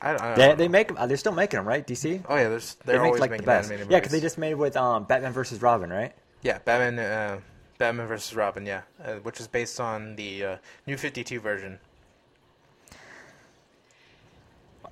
I 0.00 0.12
don't, 0.12 0.22
I 0.22 0.28
don't 0.28 0.38
They, 0.38 0.48
know. 0.48 0.54
they 0.54 0.68
make 0.68 0.92
uh, 0.98 1.06
they're 1.06 1.16
still 1.16 1.32
making 1.32 1.58
them, 1.58 1.66
right? 1.66 1.84
DC? 1.86 2.22
Oh 2.28 2.36
yeah, 2.36 2.48
there's 2.48 2.76
They 2.84 2.92
they're 2.92 3.02
make 3.02 3.06
always 3.06 3.20
like 3.20 3.30
the 3.30 3.32
making 3.32 3.46
best. 3.46 3.70
animated 3.70 3.90
Yeah, 3.90 3.98
because 3.98 4.12
they 4.12 4.20
just 4.20 4.38
made 4.38 4.52
it 4.52 4.58
with 4.58 4.76
um 4.76 5.04
Batman 5.04 5.32
versus 5.32 5.60
Robin, 5.60 5.90
right? 5.90 6.14
Yeah, 6.42 6.58
Batman, 6.64 6.98
uh, 6.98 7.40
Batman 7.78 8.06
versus 8.06 8.34
Robin, 8.34 8.64
yeah, 8.66 8.82
uh, 9.04 9.14
which 9.16 9.40
is 9.40 9.48
based 9.48 9.80
on 9.80 10.16
the 10.16 10.44
uh, 10.44 10.56
New 10.86 10.96
Fifty 10.96 11.24
Two 11.24 11.40
version. 11.40 11.78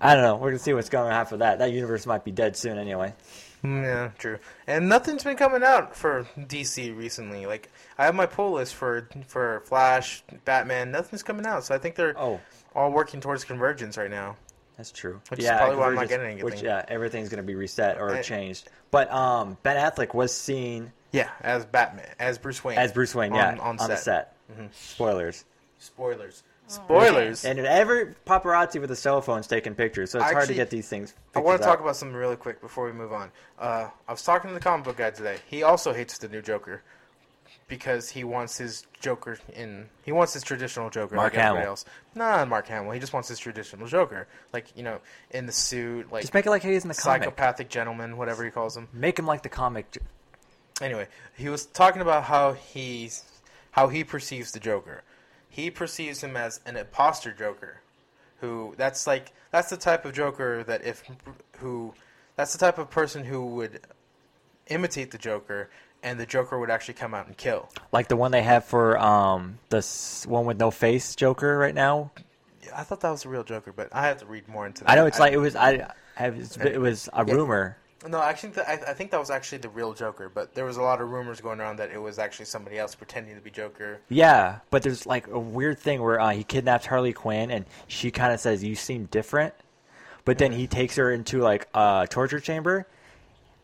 I 0.00 0.14
don't 0.14 0.22
know. 0.24 0.36
We're 0.36 0.50
gonna 0.50 0.58
see 0.58 0.74
what's 0.74 0.88
going 0.90 1.08
to 1.08 1.14
happen 1.14 1.32
with 1.32 1.40
that. 1.40 1.58
That 1.58 1.72
universe 1.72 2.04
might 2.06 2.24
be 2.24 2.30
dead 2.30 2.56
soon 2.56 2.76
anyway. 2.78 3.14
Mm, 3.64 3.82
Yeah, 3.82 4.10
true. 4.18 4.38
And 4.66 4.88
nothing's 4.88 5.24
been 5.24 5.36
coming 5.36 5.62
out 5.62 5.96
for 5.96 6.26
DC 6.38 6.94
recently. 6.96 7.46
Like 7.46 7.70
I 7.96 8.04
have 8.04 8.14
my 8.14 8.26
pull 8.26 8.52
list 8.52 8.74
for 8.74 9.08
for 9.26 9.60
Flash, 9.66 10.22
Batman. 10.44 10.90
Nothing's 10.90 11.22
coming 11.22 11.46
out, 11.46 11.64
so 11.64 11.74
I 11.74 11.78
think 11.78 11.94
they're 11.94 12.18
Oh, 12.18 12.40
all 12.74 12.90
working 12.92 13.20
towards 13.20 13.44
convergence 13.44 13.96
right 13.96 14.10
now. 14.10 14.36
that's 14.76 14.92
true. 14.92 15.20
Which 15.30 15.40
is 15.40 15.48
probably 15.48 15.76
why 15.76 15.86
I'm 15.86 15.94
not 15.94 16.08
getting 16.08 16.36
Which 16.44 16.54
anything. 16.54 16.66
yeah, 16.68 16.84
everything's 16.88 17.30
gonna 17.30 17.42
be 17.42 17.54
reset 17.54 17.98
or 17.98 18.14
I- 18.16 18.22
changed. 18.22 18.68
But 18.90 19.10
um, 19.10 19.56
Ben 19.62 19.76
Affleck 19.76 20.12
was 20.14 20.34
seen 20.34 20.92
Yeah, 21.16 21.30
as 21.40 21.64
Batman, 21.64 22.06
as 22.18 22.38
Bruce 22.38 22.62
Wayne. 22.62 22.76
as 22.78 22.92
Bruce 22.92 23.14
Wayne. 23.14 23.32
on, 23.32 23.56
yeah, 23.56 23.62
on, 23.62 23.76
the 23.78 23.96
set. 23.96 24.34
set. 24.50 24.72
Spoilers. 24.72 25.44
Spoilers. 25.78 26.42
Oh. 26.68 26.72
Spoilers. 26.72 27.44
And 27.44 27.58
every 27.60 28.14
paparazzi 28.26 28.80
with 28.80 28.90
a 28.90 28.96
cell 28.96 29.22
phone's 29.22 29.46
taking 29.46 29.74
pictures, 29.74 30.10
so 30.10 30.18
it's 30.18 30.30
hard 30.30 30.48
to 30.48 30.54
get 30.54 30.68
these 30.68 30.88
things. 30.88 31.14
I 31.34 31.38
want 31.38 31.60
to 31.60 31.64
talk 31.64 31.78
out. 31.78 31.82
about 31.82 31.96
something 31.96 32.16
really 32.16 32.36
quick 32.36 32.60
before 32.60 32.84
we 32.86 32.92
move 32.92 33.12
on. 33.12 33.30
Uh, 33.58 33.88
I 34.06 34.12
was 34.12 34.22
talking 34.22 34.48
to 34.48 34.54
the 34.54 34.60
comic 34.60 34.84
book 34.84 34.96
guy 34.96 35.10
today. 35.10 35.38
He 35.46 35.62
also 35.62 35.92
hates 35.92 36.18
the 36.18 36.28
new 36.28 36.42
Joker 36.42 36.82
because 37.68 38.08
he 38.10 38.24
wants 38.24 38.58
his 38.58 38.84
Joker 39.00 39.38
in. 39.54 39.88
He 40.04 40.12
wants 40.12 40.34
his 40.34 40.42
traditional 40.42 40.90
Joker 40.90 41.14
Mark 41.14 41.34
like 41.34 41.42
Hamill. 41.42 41.62
else. 41.62 41.84
Nah, 42.14 42.44
Mark 42.44 42.66
Hamill. 42.68 42.92
He 42.92 43.00
just 43.00 43.12
wants 43.12 43.28
his 43.28 43.38
traditional 43.38 43.86
Joker, 43.86 44.26
like 44.52 44.66
you 44.76 44.82
know, 44.82 45.00
in 45.30 45.46
the 45.46 45.52
suit, 45.52 46.10
like 46.12 46.22
Just 46.22 46.34
make 46.34 46.46
it 46.46 46.50
like 46.50 46.62
he's 46.62 46.82
in 46.82 46.88
the 46.88 46.94
comic. 46.94 47.22
psychopathic 47.22 47.68
gentleman, 47.68 48.16
whatever 48.16 48.44
he 48.44 48.50
calls 48.50 48.76
him. 48.76 48.88
Make 48.92 49.18
him 49.18 49.26
like 49.26 49.42
the 49.42 49.48
comic. 49.48 49.98
Anyway, 50.80 51.08
he 51.36 51.48
was 51.48 51.66
talking 51.66 52.02
about 52.02 52.24
how 52.24 52.52
he's 52.52 53.24
how 53.70 53.88
he 53.88 54.04
perceives 54.04 54.52
the 54.52 54.60
Joker. 54.60 55.02
He 55.48 55.70
perceives 55.70 56.22
him 56.22 56.36
as 56.36 56.60
an 56.66 56.76
imposter 56.76 57.32
Joker, 57.32 57.80
who 58.40 58.74
that's 58.76 59.06
like 59.06 59.32
that's 59.50 59.70
the 59.70 59.76
type 59.76 60.04
of 60.04 60.12
Joker 60.12 60.62
that 60.64 60.84
if 60.84 61.02
who 61.58 61.94
that's 62.36 62.52
the 62.52 62.58
type 62.58 62.78
of 62.78 62.90
person 62.90 63.24
who 63.24 63.46
would 63.46 63.80
imitate 64.68 65.10
the 65.10 65.18
Joker, 65.18 65.70
and 66.02 66.20
the 66.20 66.26
Joker 66.26 66.58
would 66.58 66.70
actually 66.70 66.94
come 66.94 67.14
out 67.14 67.26
and 67.26 67.36
kill. 67.36 67.70
Like 67.92 68.08
the 68.08 68.16
one 68.16 68.32
they 68.32 68.42
have 68.42 68.64
for 68.64 68.98
um 68.98 69.58
the 69.70 69.80
one 70.28 70.44
with 70.44 70.58
no 70.58 70.70
face 70.70 71.16
Joker 71.16 71.56
right 71.56 71.74
now. 71.74 72.10
I 72.74 72.82
thought 72.82 73.00
that 73.00 73.10
was 73.10 73.22
the 73.22 73.28
real 73.28 73.44
Joker, 73.44 73.72
but 73.72 73.88
I 73.92 74.06
have 74.08 74.18
to 74.18 74.26
read 74.26 74.48
more 74.48 74.66
into 74.66 74.84
that. 74.84 74.90
I 74.90 74.96
know 74.96 75.06
it's 75.06 75.18
like 75.18 75.32
it 75.32 75.38
was. 75.38 75.56
I 75.56 75.88
have. 76.16 76.36
It 76.66 76.78
was 76.80 77.08
a 77.12 77.24
Yeah. 77.24 77.32
rumor. 77.34 77.78
No, 78.08 78.20
actually, 78.22 78.52
th- 78.52 78.66
I, 78.66 78.74
I 78.88 78.94
think 78.94 79.10
that 79.10 79.20
was 79.20 79.30
actually 79.30 79.58
the 79.58 79.68
real 79.68 79.92
Joker, 79.94 80.30
but 80.32 80.54
there 80.54 80.64
was 80.64 80.76
a 80.76 80.82
lot 80.82 81.00
of 81.00 81.10
rumors 81.10 81.40
going 81.40 81.60
around 81.60 81.76
that 81.78 81.90
it 81.90 82.00
was 82.00 82.18
actually 82.18 82.46
somebody 82.46 82.78
else 82.78 82.94
pretending 82.94 83.34
to 83.34 83.40
be 83.40 83.50
Joker. 83.50 84.00
Yeah, 84.08 84.60
but 84.70 84.82
there's 84.82 85.06
like 85.06 85.26
a 85.28 85.38
weird 85.38 85.78
thing 85.78 86.02
where 86.02 86.20
uh, 86.20 86.30
he 86.30 86.44
kidnaps 86.44 86.86
Harley 86.86 87.12
Quinn 87.12 87.50
and 87.50 87.64
she 87.88 88.10
kind 88.10 88.32
of 88.32 88.40
says, 88.40 88.62
"You 88.62 88.74
seem 88.74 89.06
different," 89.06 89.54
but 90.24 90.38
then 90.38 90.52
he 90.52 90.66
takes 90.66 90.96
her 90.96 91.12
into 91.12 91.40
like 91.40 91.68
a 91.74 92.06
torture 92.08 92.40
chamber, 92.40 92.86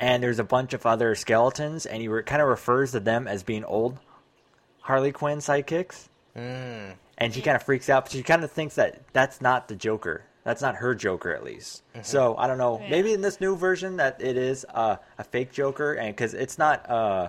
and 0.00 0.22
there's 0.22 0.38
a 0.38 0.44
bunch 0.44 0.72
of 0.74 0.84
other 0.86 1.14
skeletons, 1.14 1.86
and 1.86 2.02
he 2.02 2.08
re- 2.08 2.22
kind 2.22 2.42
of 2.42 2.48
refers 2.48 2.92
to 2.92 3.00
them 3.00 3.28
as 3.28 3.42
being 3.42 3.64
old 3.64 3.98
Harley 4.80 5.12
Quinn 5.12 5.38
sidekicks. 5.38 6.08
Mm. 6.36 6.94
and 7.18 7.34
she 7.34 7.42
kind 7.42 7.56
of 7.56 7.62
freaks 7.62 7.90
out. 7.90 8.04
But 8.06 8.12
she 8.12 8.22
kind 8.22 8.42
of 8.42 8.50
thinks 8.50 8.76
that 8.76 9.02
that's 9.12 9.40
not 9.42 9.68
the 9.68 9.76
Joker. 9.76 10.22
That's 10.44 10.60
not 10.60 10.76
her 10.76 10.94
Joker, 10.94 11.32
at 11.34 11.44
least. 11.44 11.82
So 12.02 12.36
I 12.36 12.46
don't 12.46 12.58
know. 12.58 12.80
Yeah. 12.80 12.90
Maybe 12.90 13.12
in 13.12 13.20
this 13.20 13.40
new 13.40 13.56
version 13.56 13.96
that 13.98 14.20
it 14.20 14.36
is 14.36 14.66
uh, 14.74 14.96
a 15.18 15.24
fake 15.24 15.52
Joker, 15.52 15.94
and 15.94 16.14
because 16.14 16.34
it's 16.34 16.58
not 16.58 16.88
uh, 16.90 17.28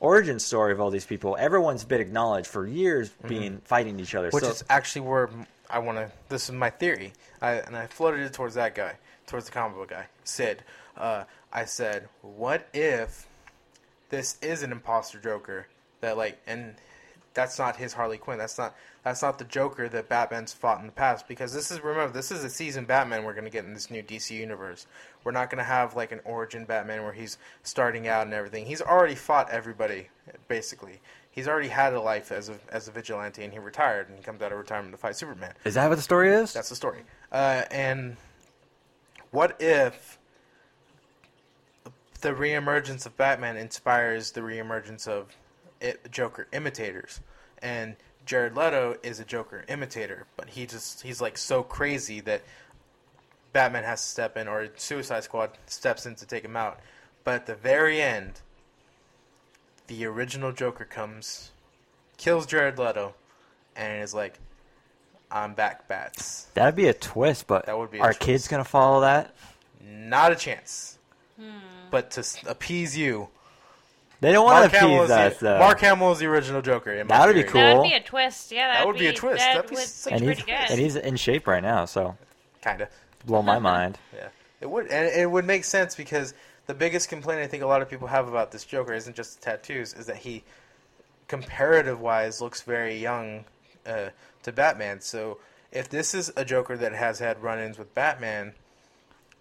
origin 0.00 0.38
story 0.38 0.72
of 0.72 0.80
all 0.80 0.90
these 0.90 1.06
people. 1.06 1.36
Everyone's 1.38 1.84
been 1.84 2.00
acknowledged 2.00 2.46
for 2.46 2.66
years 2.66 3.10
being 3.26 3.62
fighting 3.64 3.98
each 3.98 4.14
other. 4.14 4.28
Which 4.30 4.44
so, 4.44 4.50
is 4.50 4.64
actually 4.68 5.02
where 5.02 5.30
I 5.70 5.78
want 5.78 5.98
to. 5.98 6.10
This 6.28 6.48
is 6.48 6.54
my 6.54 6.70
theory, 6.70 7.12
I, 7.40 7.52
and 7.54 7.76
I 7.76 7.86
floated 7.86 8.20
it 8.20 8.32
towards 8.32 8.54
that 8.56 8.74
guy, 8.74 8.96
towards 9.26 9.46
the 9.46 9.52
comic 9.52 9.76
book 9.76 9.88
guy, 9.88 10.06
Sid. 10.24 10.62
Uh, 10.96 11.24
I 11.52 11.64
said, 11.64 12.08
"What 12.20 12.68
if 12.74 13.26
this 14.10 14.38
is 14.42 14.62
an 14.62 14.70
imposter 14.70 15.18
Joker 15.18 15.66
that 16.00 16.16
like, 16.16 16.38
and 16.46 16.74
that's 17.32 17.58
not 17.58 17.76
his 17.76 17.92
Harley 17.92 18.18
Quinn. 18.18 18.38
That's 18.38 18.58
not 18.58 18.74
that's 19.04 19.22
not 19.22 19.38
the 19.38 19.44
Joker 19.44 19.88
that 19.88 20.08
Batman's 20.08 20.52
fought 20.52 20.80
in 20.80 20.86
the 20.86 20.92
past. 20.92 21.28
Because 21.28 21.52
this 21.52 21.70
is 21.70 21.80
remember, 21.80 22.12
this 22.12 22.30
is 22.30 22.42
a 22.42 22.50
season 22.50 22.84
Batman 22.84 23.24
we're 23.24 23.34
gonna 23.34 23.50
get 23.50 23.64
in 23.64 23.74
this 23.74 23.90
new 23.90 24.02
DC 24.02 24.30
universe. 24.30 24.86
We're 25.22 25.32
not 25.32 25.50
gonna 25.50 25.64
have 25.64 25.94
like 25.94 26.10
an 26.10 26.20
origin 26.24 26.64
Batman 26.64 27.02
where 27.04 27.12
he's 27.12 27.38
starting 27.62 28.08
out 28.08 28.26
and 28.26 28.34
everything. 28.34 28.66
He's 28.66 28.82
already 28.82 29.14
fought 29.14 29.50
everybody 29.50 30.08
basically." 30.48 31.00
He's 31.34 31.48
already 31.48 31.66
had 31.66 31.92
a 31.94 32.00
life 32.00 32.30
as 32.30 32.48
a 32.48 32.54
as 32.68 32.86
a 32.86 32.92
vigilante, 32.92 33.42
and 33.42 33.52
he 33.52 33.58
retired, 33.58 34.08
and 34.08 34.16
he 34.16 34.22
comes 34.22 34.40
out 34.40 34.52
of 34.52 34.58
retirement 34.58 34.92
to 34.92 34.98
fight 34.98 35.16
Superman. 35.16 35.52
is 35.64 35.74
that 35.74 35.88
what 35.88 35.96
the 35.96 36.02
story 36.02 36.32
is? 36.32 36.52
That's 36.52 36.68
the 36.68 36.76
story. 36.76 37.00
Uh, 37.32 37.64
and 37.72 38.16
what 39.32 39.60
if 39.60 40.20
the 42.20 42.28
reemergence 42.28 43.04
of 43.04 43.16
Batman 43.16 43.56
inspires 43.56 44.30
the 44.30 44.42
reemergence 44.42 45.08
of 45.08 45.36
it, 45.80 46.08
Joker 46.12 46.46
imitators? 46.52 47.20
And 47.60 47.96
Jared 48.26 48.56
Leto 48.56 48.96
is 49.02 49.20
a 49.20 49.24
Joker 49.24 49.64
imitator, 49.68 50.26
but 50.36 50.50
he 50.50 50.66
just 50.66 51.02
he's 51.02 51.20
like 51.20 51.36
so 51.36 51.62
crazy 51.62 52.20
that 52.20 52.42
Batman 53.52 53.84
has 53.84 54.02
to 54.02 54.08
step 54.08 54.36
in, 54.36 54.48
or 54.48 54.68
Suicide 54.76 55.24
Squad 55.24 55.50
steps 55.66 56.06
in 56.06 56.14
to 56.16 56.26
take 56.26 56.44
him 56.44 56.56
out. 56.56 56.80
But 57.22 57.34
at 57.34 57.46
the 57.46 57.54
very 57.54 58.00
end, 58.00 58.40
the 59.86 60.04
original 60.06 60.52
Joker 60.52 60.84
comes, 60.84 61.50
kills 62.16 62.46
Jared 62.46 62.78
Leto, 62.78 63.14
and 63.76 64.02
is 64.02 64.14
like, 64.14 64.38
"I'm 65.30 65.54
back, 65.54 65.86
bats." 65.88 66.46
That'd 66.54 66.76
be 66.76 66.88
a 66.88 66.94
twist, 66.94 67.46
but 67.46 67.66
That 67.66 67.78
would 67.78 67.90
be 67.90 68.00
are 68.00 68.08
twist. 68.08 68.20
kids 68.20 68.48
gonna 68.48 68.64
follow 68.64 69.02
that? 69.02 69.34
Not 69.80 70.32
a 70.32 70.36
chance. 70.36 70.98
But 71.90 72.10
to 72.12 72.24
appease 72.46 72.96
you, 72.96 73.28
They 74.24 74.32
don't 74.32 74.44
want 74.46 74.70
to 74.70 74.78
Hamill, 74.78 75.00
appease 75.02 75.10
us, 75.10 75.36
the, 75.38 75.44
though. 75.44 75.58
Mark 75.58 75.80
Hamill 75.80 76.12
is 76.12 76.18
the 76.18 76.26
original 76.26 76.62
Joker. 76.62 76.92
in 76.92 77.06
That 77.08 77.26
would 77.26 77.34
be 77.36 77.42
cool. 77.42 77.60
That 77.60 77.76
would 77.76 77.82
be 77.90 77.92
a 77.92 78.00
twist. 78.00 78.52
Yeah, 78.52 78.68
that, 78.68 78.86
would 78.86 78.96
be 78.96 79.06
a 79.08 79.12
twist. 79.12 79.38
That 79.40 79.54
That'd 79.56 79.70
be 79.70 79.76
would 79.76 79.84
sick. 79.84 80.10
be 80.12 80.16
and 80.16 80.24
he's 80.26 80.36
pretty 80.42 80.50
good. 80.50 80.70
and 80.70 80.80
he's 80.80 80.96
in 80.96 81.16
shape 81.16 81.46
right 81.46 81.62
now, 81.62 81.84
so 81.84 82.16
Kinda. 82.62 82.88
blow 83.26 83.42
my 83.42 83.58
mind. 83.70 83.98
Yeah. 84.16 84.28
It 84.62 84.70
would, 84.70 84.86
and 84.86 85.06
it 85.14 85.30
would 85.30 85.44
make 85.44 85.64
sense 85.64 85.94
because 85.94 86.32
the 86.66 86.72
biggest 86.74 87.10
complaint 87.10 87.42
I 87.42 87.46
think 87.46 87.62
a 87.62 87.66
lot 87.66 87.82
of 87.82 87.90
people 87.90 88.08
have 88.08 88.26
about 88.26 88.50
this 88.50 88.64
Joker 88.64 88.94
isn't 88.94 89.14
just 89.14 89.40
the 89.40 89.44
tattoos, 89.44 89.92
is 89.92 90.06
that 90.06 90.16
he, 90.16 90.42
comparative 91.28 92.00
wise, 92.00 92.40
looks 92.40 92.62
very 92.62 92.96
young 92.96 93.44
uh, 93.86 94.08
to 94.42 94.52
Batman. 94.52 95.00
So 95.02 95.38
if 95.70 95.88
this 95.90 96.14
is 96.14 96.32
a 96.36 96.44
Joker 96.46 96.76
that 96.78 96.92
has 96.94 97.18
had 97.18 97.42
run-ins 97.42 97.78
with 97.78 97.94
Batman, 97.94 98.54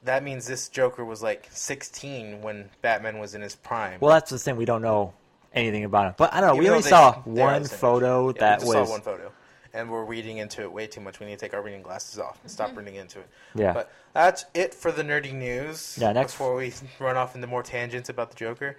that 0.05 0.23
means 0.23 0.45
this 0.47 0.69
Joker 0.69 1.03
was 1.05 1.21
like 1.23 1.47
16 1.51 2.41
when 2.41 2.69
Batman 2.81 3.19
was 3.19 3.35
in 3.35 3.41
his 3.41 3.55
prime. 3.55 3.99
Well, 3.99 4.11
that's 4.13 4.29
the 4.31 4.39
thing. 4.39 4.55
We 4.57 4.65
don't 4.65 4.81
know 4.81 5.13
anything 5.53 5.83
about 5.83 6.07
him, 6.07 6.13
but 6.17 6.33
I 6.33 6.41
don't 6.41 6.49
know. 6.49 6.53
Even 6.55 6.63
we 6.63 6.69
only 6.69 6.81
they- 6.83 6.89
saw 6.89 7.13
one 7.23 7.63
photo. 7.65 8.27
Yeah, 8.29 8.33
that 8.39 8.59
we 8.59 8.65
just 8.65 8.75
was 8.77 8.87
saw 8.87 8.91
one 8.93 9.01
photo, 9.01 9.31
and 9.73 9.89
we're 9.89 10.03
reading 10.05 10.37
into 10.37 10.61
it 10.61 10.71
way 10.71 10.87
too 10.87 11.01
much. 11.01 11.19
We 11.19 11.25
need 11.27 11.33
to 11.33 11.45
take 11.45 11.53
our 11.53 11.61
reading 11.61 11.81
glasses 11.81 12.19
off 12.19 12.39
and 12.43 12.51
stop 12.51 12.75
reading 12.75 12.95
into 12.95 13.19
it. 13.19 13.29
Yeah. 13.55 13.73
But 13.73 13.91
that's 14.13 14.45
it 14.53 14.73
for 14.73 14.91
the 14.91 15.03
nerdy 15.03 15.33
news. 15.33 15.97
Yeah, 15.99 16.11
next- 16.11 16.33
Before 16.33 16.55
we 16.55 16.73
run 16.99 17.17
off 17.17 17.35
into 17.35 17.47
more 17.47 17.63
tangents 17.63 18.09
about 18.09 18.29
the 18.31 18.35
Joker, 18.35 18.77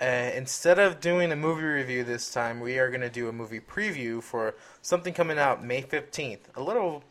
uh, 0.00 0.04
instead 0.04 0.78
of 0.78 1.00
doing 1.00 1.30
a 1.30 1.36
movie 1.36 1.62
review 1.62 2.02
this 2.04 2.32
time, 2.32 2.58
we 2.60 2.78
are 2.78 2.88
going 2.88 3.00
to 3.02 3.08
do 3.10 3.28
a 3.28 3.32
movie 3.32 3.60
preview 3.60 4.20
for 4.22 4.54
something 4.82 5.14
coming 5.14 5.38
out 5.38 5.62
May 5.62 5.82
fifteenth. 5.82 6.48
A 6.56 6.62
little 6.62 7.04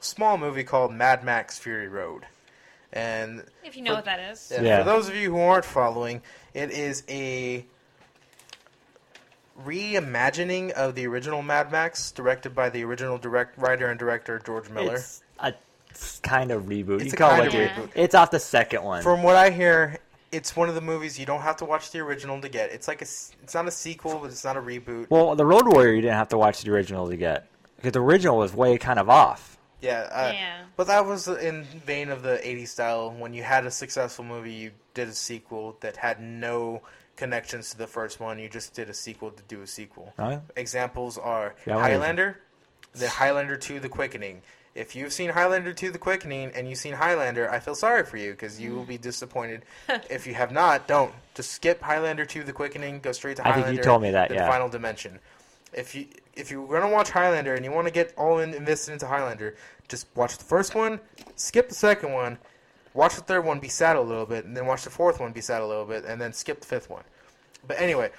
small 0.00 0.36
movie 0.38 0.64
called 0.64 0.92
Mad 0.92 1.22
Max 1.24 1.58
Fury 1.58 1.88
Road, 1.88 2.26
and 2.92 3.44
if 3.64 3.76
you 3.76 3.82
know 3.82 3.90
for- 3.92 3.96
what 3.96 4.04
that 4.06 4.20
is. 4.20 4.50
yeah, 4.54 4.62
Yeah. 4.62 4.78
For 4.78 4.84
those 4.84 5.08
of 5.08 5.14
you 5.16 5.30
who 5.30 5.40
aren't 5.40 5.64
following, 5.64 6.22
it 6.54 6.70
is 6.70 7.02
a 7.08 7.64
reimagining 9.64 10.70
of 10.72 10.94
the 10.94 11.06
original 11.06 11.42
Mad 11.42 11.72
Max, 11.72 12.10
directed 12.12 12.54
by 12.54 12.68
the 12.70 12.84
original 12.84 13.18
direct 13.18 13.58
writer 13.58 13.86
and 13.88 13.98
director 13.98 14.38
George 14.44 14.68
Miller. 14.70 14.96
It's 14.96 15.22
a 15.40 15.54
s- 15.90 16.20
kind 16.22 16.50
of 16.50 16.64
reboot. 16.64 16.96
It's 17.00 17.06
you 17.06 17.12
a 17.12 17.16
call 17.16 17.30
kind 17.30 17.44
it 17.46 17.54
of 17.54 17.54
what 17.78 17.88
reboot. 17.88 17.90
It's 17.94 18.14
off 18.14 18.30
the 18.30 18.38
second 18.40 18.82
one. 18.82 19.02
From 19.02 19.22
what 19.22 19.34
I 19.36 19.50
hear, 19.50 19.98
it's 20.30 20.54
one 20.54 20.68
of 20.68 20.74
the 20.74 20.80
movies 20.82 21.18
you 21.18 21.24
don't 21.24 21.40
have 21.40 21.56
to 21.56 21.64
watch 21.64 21.90
the 21.90 22.00
original 22.00 22.40
to 22.42 22.48
get. 22.48 22.70
It's 22.70 22.86
like 22.86 23.00
a, 23.00 23.04
it's 23.42 23.54
not 23.54 23.66
a 23.66 23.70
sequel, 23.70 24.18
but 24.18 24.26
it's 24.30 24.44
not 24.44 24.56
a 24.56 24.60
reboot. 24.60 25.06
well, 25.08 25.34
the 25.34 25.46
Road 25.46 25.66
Warrior 25.66 25.94
you 25.94 26.02
didn't 26.02 26.16
have 26.18 26.28
to 26.28 26.38
watch 26.38 26.62
the 26.62 26.70
original 26.70 27.08
to 27.08 27.16
get 27.16 27.46
because 27.76 27.92
the 27.92 28.02
original 28.02 28.36
was 28.36 28.52
way 28.52 28.76
kind 28.76 28.98
of 28.98 29.08
off. 29.08 29.55
Yeah, 29.80 30.08
uh, 30.10 30.32
Yeah. 30.34 30.62
but 30.76 30.86
that 30.86 31.04
was 31.06 31.28
in 31.28 31.64
vein 31.64 32.08
of 32.08 32.22
the 32.22 32.38
'80s 32.46 32.68
style. 32.68 33.10
When 33.10 33.34
you 33.34 33.42
had 33.42 33.66
a 33.66 33.70
successful 33.70 34.24
movie, 34.24 34.52
you 34.52 34.70
did 34.94 35.08
a 35.08 35.12
sequel 35.14 35.76
that 35.80 35.96
had 35.96 36.20
no 36.20 36.82
connections 37.16 37.70
to 37.70 37.78
the 37.78 37.86
first 37.86 38.20
one. 38.20 38.38
You 38.38 38.48
just 38.48 38.74
did 38.74 38.88
a 38.88 38.94
sequel 38.94 39.30
to 39.30 39.42
do 39.44 39.62
a 39.62 39.66
sequel. 39.66 40.12
Right? 40.18 40.40
Examples 40.56 41.18
are 41.18 41.54
Yeah, 41.66 41.76
what 41.76 41.82
is 41.82 41.88
it? 41.88 41.90
Highlander, 41.92 42.40
the 42.94 43.08
Highlander 43.08 43.56
2 43.56 43.80
The 43.80 43.88
Quickening. 43.88 44.42
If 44.74 44.94
you've 44.94 45.12
seen 45.12 45.30
Highlander 45.30 45.72
2 45.72 45.90
The 45.90 45.98
Quickening 45.98 46.52
and 46.54 46.68
you've 46.68 46.78
seen 46.78 46.92
Highlander, 46.92 47.50
I 47.50 47.60
feel 47.60 47.74
sorry 47.74 48.04
for 48.04 48.18
you 48.18 48.32
because 48.32 48.60
you 48.60 48.74
will 48.74 48.84
be 48.84 48.98
disappointed. 48.98 49.62
if 50.10 50.26
you 50.26 50.34
have 50.34 50.52
not, 50.52 50.86
don't. 50.86 51.12
Just 51.34 51.52
skip 51.52 51.80
Highlander 51.80 52.26
2 52.26 52.44
The 52.44 52.52
Quickening, 52.52 53.00
go 53.00 53.12
straight 53.12 53.36
to 53.38 53.48
I 53.48 53.52
think 53.52 53.76
you 53.76 53.82
told 53.82 54.02
me 54.02 54.10
that, 54.10 54.28
The 54.28 54.34
yeah. 54.36 54.48
Final 54.48 54.68
Dimension. 54.68 55.18
If 55.76 55.94
you 55.94 56.06
if 56.34 56.50
you're 56.50 56.66
gonna 56.66 56.92
watch 56.92 57.10
Highlander 57.10 57.54
and 57.54 57.64
you 57.64 57.70
want 57.70 57.86
to 57.86 57.92
get 57.92 58.14
all 58.16 58.38
in, 58.38 58.54
invested 58.54 58.92
into 58.92 59.06
Highlander, 59.06 59.56
just 59.88 60.06
watch 60.14 60.38
the 60.38 60.44
first 60.44 60.74
one, 60.74 61.00
skip 61.36 61.68
the 61.68 61.74
second 61.74 62.12
one, 62.12 62.38
watch 62.94 63.14
the 63.14 63.20
third 63.20 63.44
one, 63.44 63.60
be 63.60 63.68
sad 63.68 63.96
a 63.96 64.00
little 64.00 64.26
bit, 64.26 64.44
and 64.44 64.56
then 64.56 64.66
watch 64.66 64.84
the 64.84 64.90
fourth 64.90 65.20
one, 65.20 65.32
be 65.32 65.40
sad 65.40 65.60
a 65.62 65.66
little 65.66 65.84
bit, 65.84 66.04
and 66.04 66.20
then 66.20 66.32
skip 66.32 66.60
the 66.60 66.66
fifth 66.66 66.90
one. 66.90 67.04
But 67.66 67.80
anyway, 67.80 68.10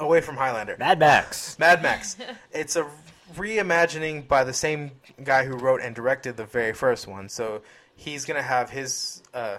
away 0.00 0.20
from 0.20 0.36
Highlander. 0.36 0.76
Mad 0.78 0.98
Max. 0.98 1.58
Mad 1.60 1.82
Max. 1.82 2.16
it's 2.52 2.76
a 2.76 2.86
reimagining 3.34 4.26
by 4.28 4.44
the 4.44 4.52
same 4.52 4.90
guy 5.24 5.44
who 5.44 5.56
wrote 5.56 5.80
and 5.80 5.94
directed 5.94 6.36
the 6.36 6.44
very 6.44 6.72
first 6.72 7.06
one. 7.06 7.28
So 7.28 7.62
he's 7.96 8.24
gonna 8.24 8.42
have 8.42 8.70
his. 8.70 9.22
Uh, 9.32 9.58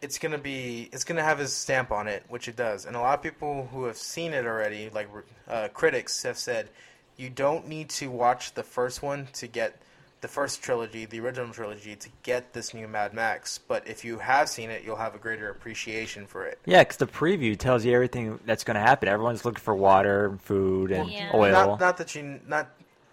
it's 0.00 0.18
gonna 0.18 0.38
be. 0.38 0.88
It's 0.92 1.04
gonna 1.04 1.22
have 1.22 1.38
his 1.38 1.52
stamp 1.52 1.90
on 1.90 2.08
it, 2.08 2.24
which 2.28 2.48
it 2.48 2.56
does. 2.56 2.86
And 2.86 2.96
a 2.96 3.00
lot 3.00 3.18
of 3.18 3.22
people 3.22 3.68
who 3.72 3.84
have 3.84 3.96
seen 3.96 4.32
it 4.32 4.46
already, 4.46 4.90
like 4.90 5.08
uh, 5.48 5.68
critics, 5.68 6.22
have 6.22 6.38
said, 6.38 6.68
you 7.16 7.28
don't 7.30 7.66
need 7.66 7.88
to 7.90 8.10
watch 8.10 8.54
the 8.54 8.62
first 8.62 9.02
one 9.02 9.28
to 9.34 9.46
get 9.46 9.80
the 10.20 10.28
first 10.28 10.62
trilogy, 10.62 11.04
the 11.04 11.20
original 11.20 11.52
trilogy, 11.52 11.94
to 11.96 12.08
get 12.22 12.52
this 12.52 12.74
new 12.74 12.88
Mad 12.88 13.14
Max. 13.14 13.58
But 13.58 13.86
if 13.86 14.04
you 14.04 14.18
have 14.18 14.48
seen 14.48 14.70
it, 14.70 14.82
you'll 14.84 14.96
have 14.96 15.14
a 15.14 15.18
greater 15.18 15.48
appreciation 15.50 16.26
for 16.26 16.44
it. 16.44 16.58
Yeah, 16.64 16.82
because 16.82 16.96
the 16.96 17.06
preview 17.06 17.56
tells 17.56 17.84
you 17.84 17.92
everything 17.92 18.38
that's 18.44 18.64
going 18.64 18.74
to 18.74 18.80
happen. 18.80 19.08
Everyone's 19.08 19.44
looking 19.44 19.60
for 19.60 19.74
water, 19.74 20.26
and 20.26 20.40
food, 20.40 20.90
and 20.90 21.10
Yeah. 21.10 21.30
oil. 21.34 21.52
Not, 21.52 21.80
not 21.80 21.96
that 21.98 22.14
you 22.14 22.40
not. 22.46 22.70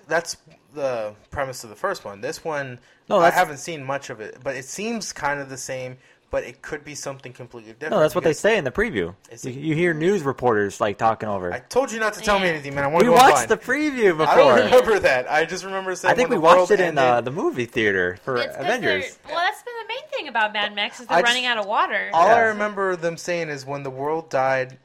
That's 0.07 0.37
the 0.75 1.15
premise 1.31 1.63
of 1.63 1.71
the 1.71 1.75
first 1.75 2.05
one. 2.05 2.21
This 2.21 2.43
one, 2.43 2.79
No, 3.09 3.17
I 3.17 3.31
haven't 3.31 3.57
seen 3.57 3.83
much 3.83 4.11
of 4.11 4.19
it, 4.21 4.37
but 4.43 4.55
it 4.55 4.65
seems 4.65 5.11
kind 5.13 5.39
of 5.39 5.49
the 5.49 5.57
same. 5.57 5.97
But 6.35 6.43
it 6.43 6.61
could 6.61 6.83
be 6.83 6.95
something 6.95 7.31
completely 7.31 7.71
different. 7.71 7.91
no, 7.93 7.99
that's 8.01 8.13
what 8.13 8.25
they 8.25 8.33
say 8.33 8.57
in 8.57 8.65
the 8.65 8.71
preview. 8.71 9.15
You, 9.41 9.51
you 9.51 9.73
hear 9.73 9.93
news 9.93 10.21
reporters 10.21 10.81
like 10.81 10.97
talking 10.97 11.29
over. 11.29 11.53
I 11.53 11.59
told 11.59 11.93
you 11.93 11.99
not 12.01 12.11
to 12.15 12.19
tell 12.19 12.39
me 12.39 12.49
anything, 12.49 12.75
man. 12.75 12.83
I 12.83 12.87
want 12.87 13.05
we 13.05 13.09
to 13.09 13.11
go 13.11 13.13
watched 13.13 13.33
online. 13.35 13.47
the 13.47 13.55
preview 13.57 14.17
before. 14.17 14.27
I 14.27 14.35
don't 14.35 14.65
remember 14.65 14.99
that. 14.99 15.31
I 15.31 15.45
just 15.45 15.63
remember 15.63 15.95
saying. 15.95 16.11
I 16.11 16.13
think 16.13 16.27
we 16.27 16.35
when 16.35 16.41
the 16.41 16.45
watched 16.45 16.57
world 16.71 16.71
it 16.71 16.79
in 16.81 16.97
uh, 16.97 17.21
the 17.21 17.31
movie 17.31 17.63
theater 17.65 18.17
for 18.25 18.35
It's 18.35 18.47
'cause 18.53 18.65
Avengers. 18.65 19.03
they're- 19.25 19.33
Well, 19.33 19.45
that's 19.45 19.63
been 19.63 19.73
the 19.81 19.87
main 19.87 20.09
thing 20.11 20.27
about 20.27 20.51
Mad 20.51 20.75
Max 20.75 20.99
is 20.99 21.07
they're 21.07 21.19
I 21.19 21.21
just- 21.21 21.29
running 21.31 21.45
out 21.45 21.57
of 21.57 21.67
water. 21.67 22.09
All 22.11 22.27
I 22.27 22.31
Yeah. 22.31 22.39
remember 22.47 22.97
them 22.97 23.15
saying 23.15 23.47
is 23.47 23.65
when 23.65 23.83
the 23.83 23.89
world 23.89 24.29
died, 24.29 24.77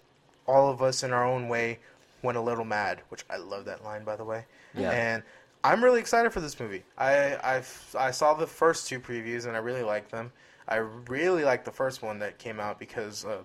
all 0.46 0.70
of 0.70 0.80
us 0.82 1.02
in 1.02 1.12
our 1.12 1.24
own 1.26 1.48
way 1.48 1.80
went 2.22 2.38
a 2.38 2.40
little 2.40 2.64
mad, 2.64 3.00
which 3.08 3.24
I 3.28 3.38
love 3.38 3.64
that 3.64 3.82
line 3.82 4.04
by 4.04 4.14
the 4.14 4.22
way. 4.24 4.44
Yeah. 4.76 4.90
And 4.92 5.24
I'm 5.64 5.82
really 5.82 5.98
excited 5.98 6.32
for 6.32 6.40
this 6.40 6.60
movie. 6.60 6.84
I 6.96 7.36
I've, 7.42 7.96
I 7.98 8.12
saw 8.12 8.34
the 8.34 8.46
first 8.46 8.86
two 8.86 9.00
previews 9.00 9.46
and 9.46 9.56
I 9.56 9.58
really 9.58 9.82
liked 9.82 10.12
them. 10.12 10.30
I 10.70 10.76
really 10.76 11.44
like 11.44 11.64
the 11.64 11.72
first 11.72 12.00
one 12.02 12.20
that 12.20 12.38
came 12.38 12.60
out 12.60 12.78
because 12.78 13.24
uh, 13.24 13.38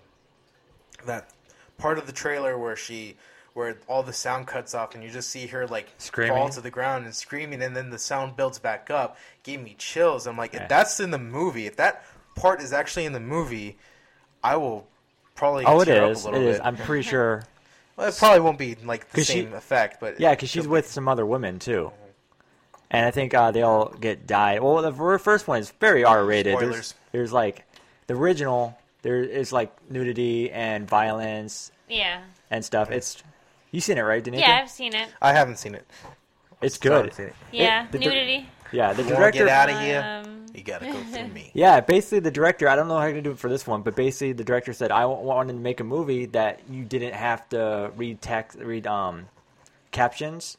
that 1.06 1.28
part 1.78 1.98
of 1.98 2.06
the 2.06 2.12
trailer 2.12 2.56
where 2.58 2.76
she 2.76 3.16
where 3.54 3.78
all 3.88 4.02
the 4.02 4.12
sound 4.12 4.46
cuts 4.46 4.74
off 4.74 4.94
and 4.94 5.02
you 5.02 5.08
just 5.10 5.30
see 5.30 5.46
her 5.46 5.66
like 5.66 5.88
Screaming. 5.98 6.36
fall 6.36 6.48
to 6.50 6.60
the 6.60 6.70
ground 6.70 7.06
and 7.06 7.14
screaming 7.14 7.62
and 7.62 7.74
then 7.74 7.88
the 7.88 7.98
sound 7.98 8.36
builds 8.36 8.58
back 8.58 8.90
up 8.90 9.16
gave 9.44 9.62
me 9.62 9.74
chills. 9.78 10.26
I'm 10.26 10.36
like, 10.36 10.52
Yeah. 10.52 10.64
if 10.64 10.68
that's 10.68 11.00
in 11.00 11.10
the 11.10 11.18
movie, 11.18 11.66
if 11.66 11.76
that 11.76 12.04
part 12.34 12.60
is 12.60 12.74
actually 12.74 13.06
in 13.06 13.14
the 13.14 13.20
movie, 13.20 13.78
I 14.44 14.56
will 14.56 14.86
probably 15.34 15.64
Oh, 15.64 15.80
it 15.80 15.88
is. 15.88 16.26
It 16.26 16.30
little 16.32 16.46
is. 16.48 16.56
bit. 16.58 16.66
I'm 16.66 16.76
pretty 16.76 17.02
sure. 17.02 17.44
Well, 17.96 18.08
it 18.10 18.16
probably 18.18 18.40
won't 18.40 18.58
be 18.58 18.74
like 18.84 19.08
the 19.08 19.16
'Cause 19.22 19.26
she- 19.26 19.32
same 19.44 19.54
effect, 19.54 20.00
but 20.00 20.20
Yeah, 20.20 20.32
because 20.32 20.50
she's 20.50 20.68
with 20.68 20.86
some 20.86 21.08
other 21.08 21.24
women 21.24 21.58
too, 21.58 21.90
and 22.90 23.04
I 23.06 23.10
think 23.10 23.34
uh, 23.34 23.50
they 23.50 23.62
all 23.62 23.88
get 23.88 24.26
died. 24.26 24.62
Well, 24.62 24.82
the 24.82 24.90
ver- 24.90 25.18
first 25.18 25.48
one 25.48 25.58
is 25.60 25.70
very 25.80 26.04
R-rated. 26.04 26.54
There's, 26.58 26.60
Spoilers. 26.62 26.94
there's 27.12 27.32
like 27.32 27.64
the 28.06 28.14
original. 28.14 28.76
There 29.02 29.22
is 29.22 29.52
like 29.52 29.72
nudity 29.90 30.50
and 30.50 30.88
violence 30.88 31.70
Yeah. 31.88 32.22
and 32.50 32.64
stuff. 32.64 32.90
It's 32.90 33.22
you 33.70 33.80
seen 33.80 33.98
it 33.98 34.02
right, 34.02 34.24
Danica? 34.24 34.40
Yeah, 34.40 34.60
I've 34.62 34.70
seen 34.70 34.94
it. 34.94 35.08
I 35.22 35.32
haven't 35.32 35.58
seen 35.58 35.74
it. 35.74 35.86
it's 36.60 36.74
Still 36.76 36.92
good. 36.92 36.96
haven't 37.12 37.14
seen 37.14 37.26
it. 37.26 37.34
Yeah, 37.52 37.86
the 37.90 37.98
dir- 37.98 38.10
nudity. 38.10 38.48
Yeah, 38.72 38.92
the 38.94 39.02
You 39.04 39.08
director. 39.10 39.44
get 39.44 39.48
out 39.48 39.70
of 39.70 39.78
here? 39.80 40.22
Um, 40.26 40.46
You 40.52 40.62
gotta 40.64 40.86
go 40.86 40.92
through 41.04 41.28
me. 41.28 41.50
Yeah, 41.54 41.80
basically 41.80 42.18
the 42.20 42.30
director. 42.32 42.68
I 42.68 42.74
don't 42.74 42.88
know 42.88 42.98
how 42.98 43.06
to 43.06 43.20
do 43.22 43.30
it 43.30 43.38
for 43.38 43.48
this 43.48 43.64
one, 43.66 43.82
but 43.82 43.94
basically 43.94 44.32
the 44.32 44.42
director 44.42 44.72
said 44.72 44.90
I 44.90 45.04
wanted 45.06 45.52
to 45.52 45.58
make 45.60 45.78
a 45.78 45.84
movie 45.84 46.26
that 46.26 46.60
you 46.68 46.82
didn't 46.84 47.14
have 47.14 47.48
to 47.50 47.92
read 47.96 48.20
text, 48.22 48.58
read 48.58 48.86
um, 48.88 49.28
captions, 49.92 50.56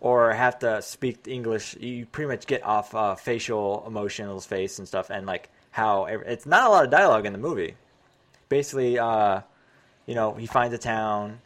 or 0.00 0.32
have 0.32 0.58
to 0.60 0.82
speak 0.82 1.28
English. 1.28 1.76
You 1.76 2.06
pretty 2.06 2.28
much 2.28 2.46
get 2.46 2.64
off 2.64 2.94
uh, 2.94 3.14
facial 3.14 3.84
emotions, 3.86 4.46
face 4.46 4.78
and 4.78 4.88
stuff, 4.88 5.10
and 5.10 5.26
like 5.26 5.50
how 5.70 6.04
ev- 6.04 6.22
it's 6.26 6.46
not 6.46 6.66
a 6.66 6.70
lot 6.70 6.84
of 6.84 6.90
dialogue 6.90 7.26
in 7.26 7.32
the 7.32 7.38
movie. 7.38 7.74
Basically, 8.48 8.98
uh, 8.98 9.42
you 10.06 10.14
know, 10.14 10.34
he 10.34 10.46
finds 10.46 10.74
a 10.74 10.78
town, 10.78 11.40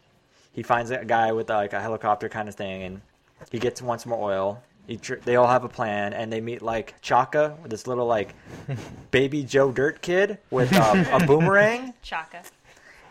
he 0.53 0.63
finds 0.63 0.91
a 0.91 1.05
guy 1.05 1.33
with 1.33 1.51
like 1.51 1.73
a 1.73 1.81
helicopter 1.81 2.29
kind 2.29 2.49
of 2.49 2.55
thing, 2.55 2.83
and 2.83 3.01
he 3.51 3.59
gets 3.59 3.83
wants 3.83 4.07
more 4.07 4.31
oil. 4.31 4.63
He 4.87 4.99
tr- 4.99 5.15
they 5.25 5.37
all 5.37 5.47
have 5.49 5.65
a 5.65 5.69
plan, 5.69 6.13
and 6.13 6.33
they 6.33 6.41
meet 6.41 6.63
like 6.63 6.95
Chaka, 7.01 7.57
with 7.63 7.71
this 7.71 7.87
little 7.87 8.07
like 8.07 8.35
baby 9.11 9.43
Joe 9.43 9.73
Dirt 9.73 10.01
kid 10.01 10.39
with 10.51 10.73
um, 10.75 11.05
a 11.11 11.27
boomerang, 11.27 11.95
Chaka. 12.03 12.43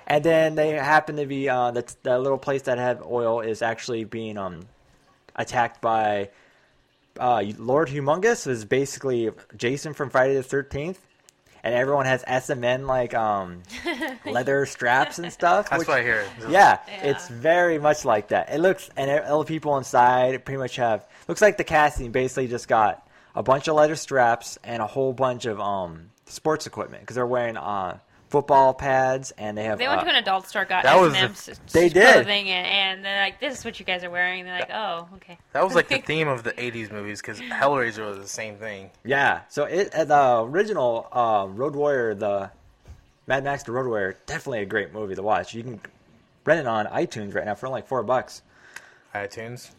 and 0.08 0.24
then 0.24 0.56
they 0.56 0.70
happen 0.72 1.16
to 1.18 1.26
be 1.26 1.50
uh, 1.50 1.72
the 1.72 1.96
the 2.04 2.18
little 2.20 2.38
place 2.38 2.64
that 2.64 2.78
had 2.78 3.02
oil 3.04 3.42
is 3.42 3.62
actually 3.62 4.04
being 4.06 4.38
um 4.38 4.66
attacked 5.36 5.82
by 5.82 6.30
uh, 7.20 7.44
Lord 7.58 7.90
Humungus, 7.90 8.48
is 8.48 8.66
basically 8.66 9.30
Jason 9.56 9.94
from 9.94 10.10
Friday 10.10 10.36
the 10.36 10.44
Thirteenth. 10.44 11.00
And 11.66 11.74
everyone 11.74 12.06
has 12.08 12.26
S&M 12.28 12.84
like 12.88 13.14
um, 13.14 13.64
leather 14.26 14.66
straps 14.66 15.18
and 15.18 15.32
stuff. 15.32 15.70
That's 15.70 15.80
which- 15.80 15.88
what 15.88 16.00
I 16.00 16.04
hear. 16.04 16.26
yeah, 16.50 16.80
Yeah. 16.90 17.04
it's 17.06 17.30
very 17.30 17.80
much 17.80 18.04
like 18.04 18.28
that. 18.30 18.50
It 18.54 18.60
looks, 18.60 18.90
and 18.98 19.10
all 19.26 19.40
the 19.40 19.48
people 19.48 19.78
inside 19.78 20.44
pretty 20.44 20.58
much 20.58 20.76
have. 20.76 21.08
Looks 21.30 21.42
like 21.42 21.56
the 21.56 21.64
casting 21.64 22.12
basically 22.12 22.50
just 22.50 22.68
got 22.68 23.08
a 23.34 23.42
bunch 23.44 23.70
of 23.70 23.76
leather 23.76 23.96
straps 23.96 24.60
and 24.66 24.82
a 24.82 24.88
whole 24.88 25.14
bunch 25.14 25.46
of 25.46 25.58
um 25.62 26.10
sports 26.26 26.68
equipment 26.68 27.02
because 27.04 27.16
they're 27.16 27.26
wearing 27.26 27.56
uh 27.56 27.98
football 28.34 28.74
pads 28.74 29.30
and 29.38 29.56
they 29.56 29.64
have. 29.64 29.78
They 29.78 29.88
went 29.88 30.02
uh, 30.02 30.06
to 30.06 30.10
an 30.10 30.16
adult 30.16 30.48
store, 30.48 30.66
got 30.66 30.82
That 30.84 31.00
was 31.00 31.14
S&M 31.14 31.34
the- 31.56 31.72
They 31.72 31.88
did. 31.88 32.14
clothing, 32.14 32.50
and, 32.50 32.66
and 32.66 33.06
they're 33.06 33.22
like, 33.22 33.40
"This 33.40 33.60
is 33.60 33.64
what 33.64 33.80
you 33.80 33.86
guys 33.86 34.04
are 34.04 34.10
wearing." 34.10 34.40
And 34.40 34.50
they're 34.50 34.60
like, 34.60 34.72
"Oh, 34.74 35.08
okay." 35.18 35.38
That 35.52 35.64
was 35.64 35.76
like 35.76 35.88
the 35.88 36.00
theme 36.12 36.28
of 36.28 36.42
the 36.44 36.52
'80s 36.54 36.92
movies 36.92 37.22
because 37.22 37.40
Hellraiser 37.40 38.08
was 38.08 38.18
the 38.18 38.28
same 38.28 38.56
thing. 38.56 38.90
yeah, 39.06 39.42
so 39.50 39.66
it 39.66 39.94
uh, 39.94 40.06
the 40.06 40.42
original 40.44 41.08
uh, 41.12 41.46
Road 41.48 41.76
Warrior, 41.76 42.16
the 42.16 42.50
Mad 43.28 43.44
Max: 43.44 43.62
The 43.62 43.72
Road 43.72 43.86
Warrior, 43.88 44.18
definitely 44.26 44.62
a 44.64 44.66
great 44.66 44.92
movie 44.94 45.14
to 45.14 45.22
watch. 45.22 45.54
You 45.54 45.62
can 45.62 45.80
rent 46.44 46.60
it 46.60 46.66
on 46.68 46.88
iTunes 46.88 47.36
right 47.36 47.46
now 47.46 47.54
for 47.56 47.70
like 47.70 47.88
four 47.88 48.02
bucks. 48.02 48.42
iTunes. 49.14 49.70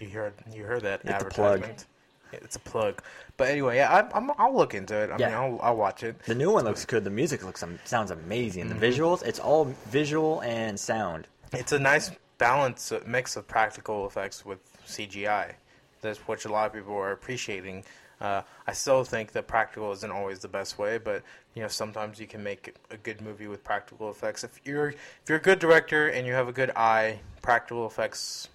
You 0.00 0.08
heard 0.08 0.32
you 0.52 0.64
heard 0.64 0.82
that 0.82 1.02
It's 1.04 1.22
a 1.22 1.26
plug. 1.28 1.60
advertisement. 1.62 1.86
It's 2.32 2.56
a 2.56 2.60
plug. 2.60 3.02
But 3.36 3.48
anyway, 3.48 3.76
yeah, 3.76 3.92
I, 3.92 4.16
I'm, 4.16 4.30
I'll 4.38 4.54
look 4.54 4.74
into 4.74 4.94
it. 4.94 5.08
I 5.08 5.12
mean, 5.12 5.20
Yeah. 5.20 5.40
I'll, 5.40 5.58
I'll 5.62 5.76
watch 5.76 6.02
it. 6.02 6.18
The 6.24 6.34
new 6.34 6.50
one 6.50 6.64
looks 6.64 6.84
good. 6.84 7.04
The 7.04 7.10
music 7.10 7.44
looks 7.44 7.62
um, 7.62 7.78
sounds 7.84 8.10
amazing. 8.10 8.66
Mm-hmm. 8.66 8.78
The 8.78 8.86
visuals, 8.86 9.24
it's 9.24 9.38
all 9.38 9.64
visual 9.86 10.40
and 10.40 10.78
sound. 10.78 11.26
It's 11.52 11.72
a 11.72 11.78
nice 11.78 12.10
balance, 12.38 12.92
mix 13.06 13.36
of 13.36 13.46
practical 13.46 14.06
effects 14.06 14.44
with 14.44 14.58
CGI. 14.86 15.54
That's 16.00 16.18
what 16.20 16.44
a 16.44 16.48
lot 16.48 16.66
of 16.66 16.72
people 16.72 16.94
are 16.94 17.12
appreciating. 17.12 17.84
Uh, 18.20 18.42
I 18.66 18.72
still 18.72 19.02
think 19.02 19.32
that 19.32 19.46
practical 19.46 19.92
isn't 19.92 20.10
always 20.10 20.40
the 20.40 20.48
best 20.48 20.78
way, 20.78 20.98
but 20.98 21.22
you 21.54 21.62
know 21.62 21.68
sometimes 21.68 22.20
you 22.20 22.26
can 22.26 22.42
make 22.42 22.76
a 22.90 22.96
good 22.98 23.22
movie 23.22 23.46
with 23.46 23.64
practical 23.64 24.10
effects. 24.10 24.44
If 24.44 24.60
you're 24.64 24.88
if 24.90 25.22
you're 25.28 25.38
a 25.38 25.42
good 25.42 25.58
director 25.58 26.08
and 26.08 26.26
you 26.26 26.34
have 26.34 26.48
a 26.48 26.52
good 26.52 26.70
eye, 26.76 27.20
practical 27.40 27.86
effects. 27.86 28.48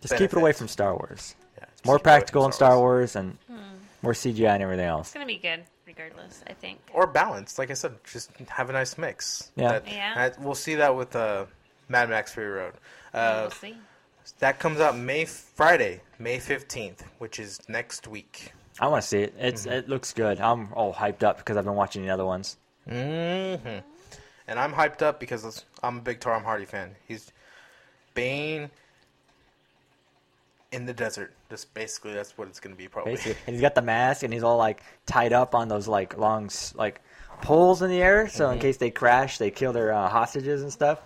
Just 0.00 0.16
keep 0.16 0.32
it 0.32 0.38
away 0.38 0.52
from 0.52 0.68
Star 0.68 0.94
Wars. 0.94 1.34
Yeah, 1.82 1.86
just 1.86 1.86
More 1.86 1.98
keep 1.98 2.06
it 2.06 2.08
away 2.10 2.14
from 2.16 2.20
practical 2.20 2.46
in 2.46 2.52
Star 2.52 2.78
Wars 2.78 3.16
and 3.16 3.38
more 4.02 4.12
CGI 4.12 4.54
and 4.54 4.62
everything 4.62 4.86
else. 4.86 5.08
It's 5.08 5.14
gonna 5.14 5.26
be 5.26 5.36
good, 5.38 5.64
regardless. 5.86 6.42
I 6.46 6.52
think. 6.54 6.80
or 6.92 7.06
balanced. 7.06 7.58
Like 7.58 7.70
I 7.70 7.74
said, 7.74 7.94
just 8.04 8.30
have 8.48 8.70
a 8.70 8.72
nice 8.72 8.96
mix. 8.98 9.50
Yeah. 9.56 9.72
That- 9.72 9.88
Yeah. 9.88 10.14
that- 10.14 10.40
we'll 10.40 10.54
see 10.54 10.74
that 10.76 10.94
with 10.94 11.14
uh, 11.16 11.46
Mad 11.88 12.08
Max 12.10 12.32
Fury 12.32 12.50
Road. 12.50 12.74
Uh, 13.14 13.40
we'll 13.42 13.50
see. 13.50 13.76
that 14.38 14.58
comes 14.58 14.80
out 14.80 14.96
May 14.96 15.24
Friday, 15.24 16.00
May 16.18 16.38
fifteenth, 16.38 17.02
which 17.18 17.38
is 17.38 17.58
next 17.68 18.06
week. 18.06 18.52
I 18.78 18.86
want 18.88 19.02
to 19.02 19.08
see 19.08 19.22
it. 19.22 19.34
It's 19.38 19.62
Mm-hmm. 19.62 19.72
it 19.72 19.88
looks 19.88 20.12
good. 20.12 20.40
I'm 20.40 20.72
all 20.74 20.92
hyped 20.94 21.22
up 21.22 21.38
because 21.38 21.56
I've 21.56 21.64
been 21.64 21.74
watching 21.74 22.02
the 22.02 22.10
other 22.10 22.24
ones. 22.24 22.56
Mm 22.88 23.60
hmm 23.60 23.68
And 24.48 24.58
I'm 24.58 24.72
hyped 24.72 25.02
up 25.02 25.20
because 25.20 25.64
I'm 25.82 25.98
a 25.98 26.00
big 26.00 26.20
Tom 26.20 26.44
Hardy 26.44 26.64
fan. 26.64 26.94
He's 27.06 27.30
Bane 28.14 28.70
in 30.72 30.86
the 30.86 30.94
desert. 30.94 31.34
Just 31.50 31.74
basically, 31.74 32.14
that's 32.14 32.38
what 32.38 32.48
it's 32.48 32.60
going 32.60 32.74
to 32.74 32.78
be 32.78 32.88
probably. 32.88 33.12
Basically, 33.14 33.36
and 33.46 33.54
he's 33.54 33.60
got 33.60 33.74
the 33.74 33.82
mask 33.82 34.22
and 34.22 34.32
he's 34.32 34.42
all 34.44 34.56
like 34.56 34.82
tied 35.06 35.32
up 35.32 35.54
on 35.54 35.68
those 35.68 35.88
like 35.88 36.16
long 36.16 36.48
like 36.74 37.00
poles 37.42 37.82
in 37.82 37.90
the 37.90 38.00
air, 38.00 38.28
so 38.28 38.44
Mm-hmm. 38.44 38.54
in 38.54 38.58
case 38.60 38.76
they 38.76 38.90
crash, 38.90 39.38
they 39.38 39.50
kill 39.50 39.72
their 39.72 39.92
uh, 39.92 40.08
hostages 40.08 40.62
and 40.62 40.72
stuff. 40.72 41.00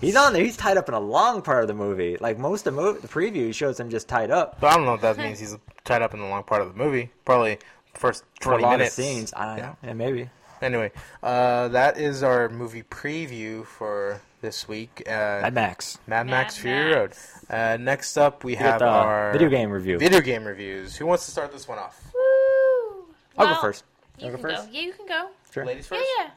He's 0.00 0.16
on 0.16 0.32
there. 0.32 0.44
He's 0.44 0.56
tied 0.56 0.76
up 0.76 0.88
in 0.88 0.94
a 0.94 1.00
long 1.00 1.42
part 1.42 1.62
of 1.62 1.68
the 1.68 1.74
movie. 1.74 2.16
Like 2.20 2.38
most 2.38 2.66
of 2.66 2.74
the, 2.74 2.80
movie, 2.82 3.00
the 3.00 3.08
preview 3.08 3.54
shows 3.54 3.78
him 3.78 3.88
just 3.90 4.08
tied 4.08 4.30
up 4.30 4.60
But 4.60 4.72
I 4.72 4.76
don't 4.76 4.84
know 4.84 4.94
if 4.94 5.00
that 5.02 5.16
means 5.18 5.38
he's 5.38 5.56
tied 5.84 6.02
up 6.02 6.14
in 6.14 6.20
the 6.20 6.26
long 6.26 6.42
part 6.44 6.62
of 6.62 6.68
the 6.72 6.74
movie. 6.78 7.10
Probably 7.24 7.58
first 7.94 8.24
twenty 8.40 8.64
minutes. 8.64 8.94
scenes. 8.94 9.32
I 9.36 9.46
don't 9.46 9.58
Yeah. 9.58 9.66
know. 9.66 9.76
Yeah, 9.84 9.92
maybe. 9.94 10.30
Anyway, 10.62 10.92
uh, 11.22 11.68
that 11.68 11.98
is 11.98 12.22
our 12.22 12.48
movie 12.48 12.84
preview 12.84 13.66
for 13.66 14.20
this 14.40 14.68
week. 14.68 15.02
Uh, 15.06 15.10
Mad 15.42 15.54
Max. 15.54 15.98
Mad 16.06 16.26
Max 16.28 16.56
Mad 16.56 16.62
Fury 16.62 16.92
Road. 16.94 17.12
Uh, 17.50 17.76
next 17.80 18.16
up, 18.16 18.44
we 18.44 18.52
We 18.52 18.56
have 18.56 18.78
the 18.78 18.86
our 18.86 19.32
video 19.32 19.48
game 19.48 19.70
review. 19.70 19.98
Video 19.98 20.20
game 20.20 20.44
reviews. 20.44 20.96
Who 20.96 21.06
wants 21.06 21.24
to 21.26 21.32
start 21.32 21.52
this 21.52 21.66
one 21.66 21.78
off? 21.78 22.00
Woo! 22.14 23.06
I'll 23.36 23.54
go 23.54 23.60
first. 23.60 23.84
You 24.18 24.26
I'll 24.26 24.32
can 24.34 24.42
go 24.42 24.48
first. 24.50 24.66
go. 24.66 24.72
Yeah, 24.72 24.80
you 24.82 24.92
can 24.92 25.06
go. 25.06 25.28
Sure. 25.52 25.66
Ladies 25.66 25.88
Yeah, 25.90 25.98
first. 25.98 26.10
yeah. 26.18 26.30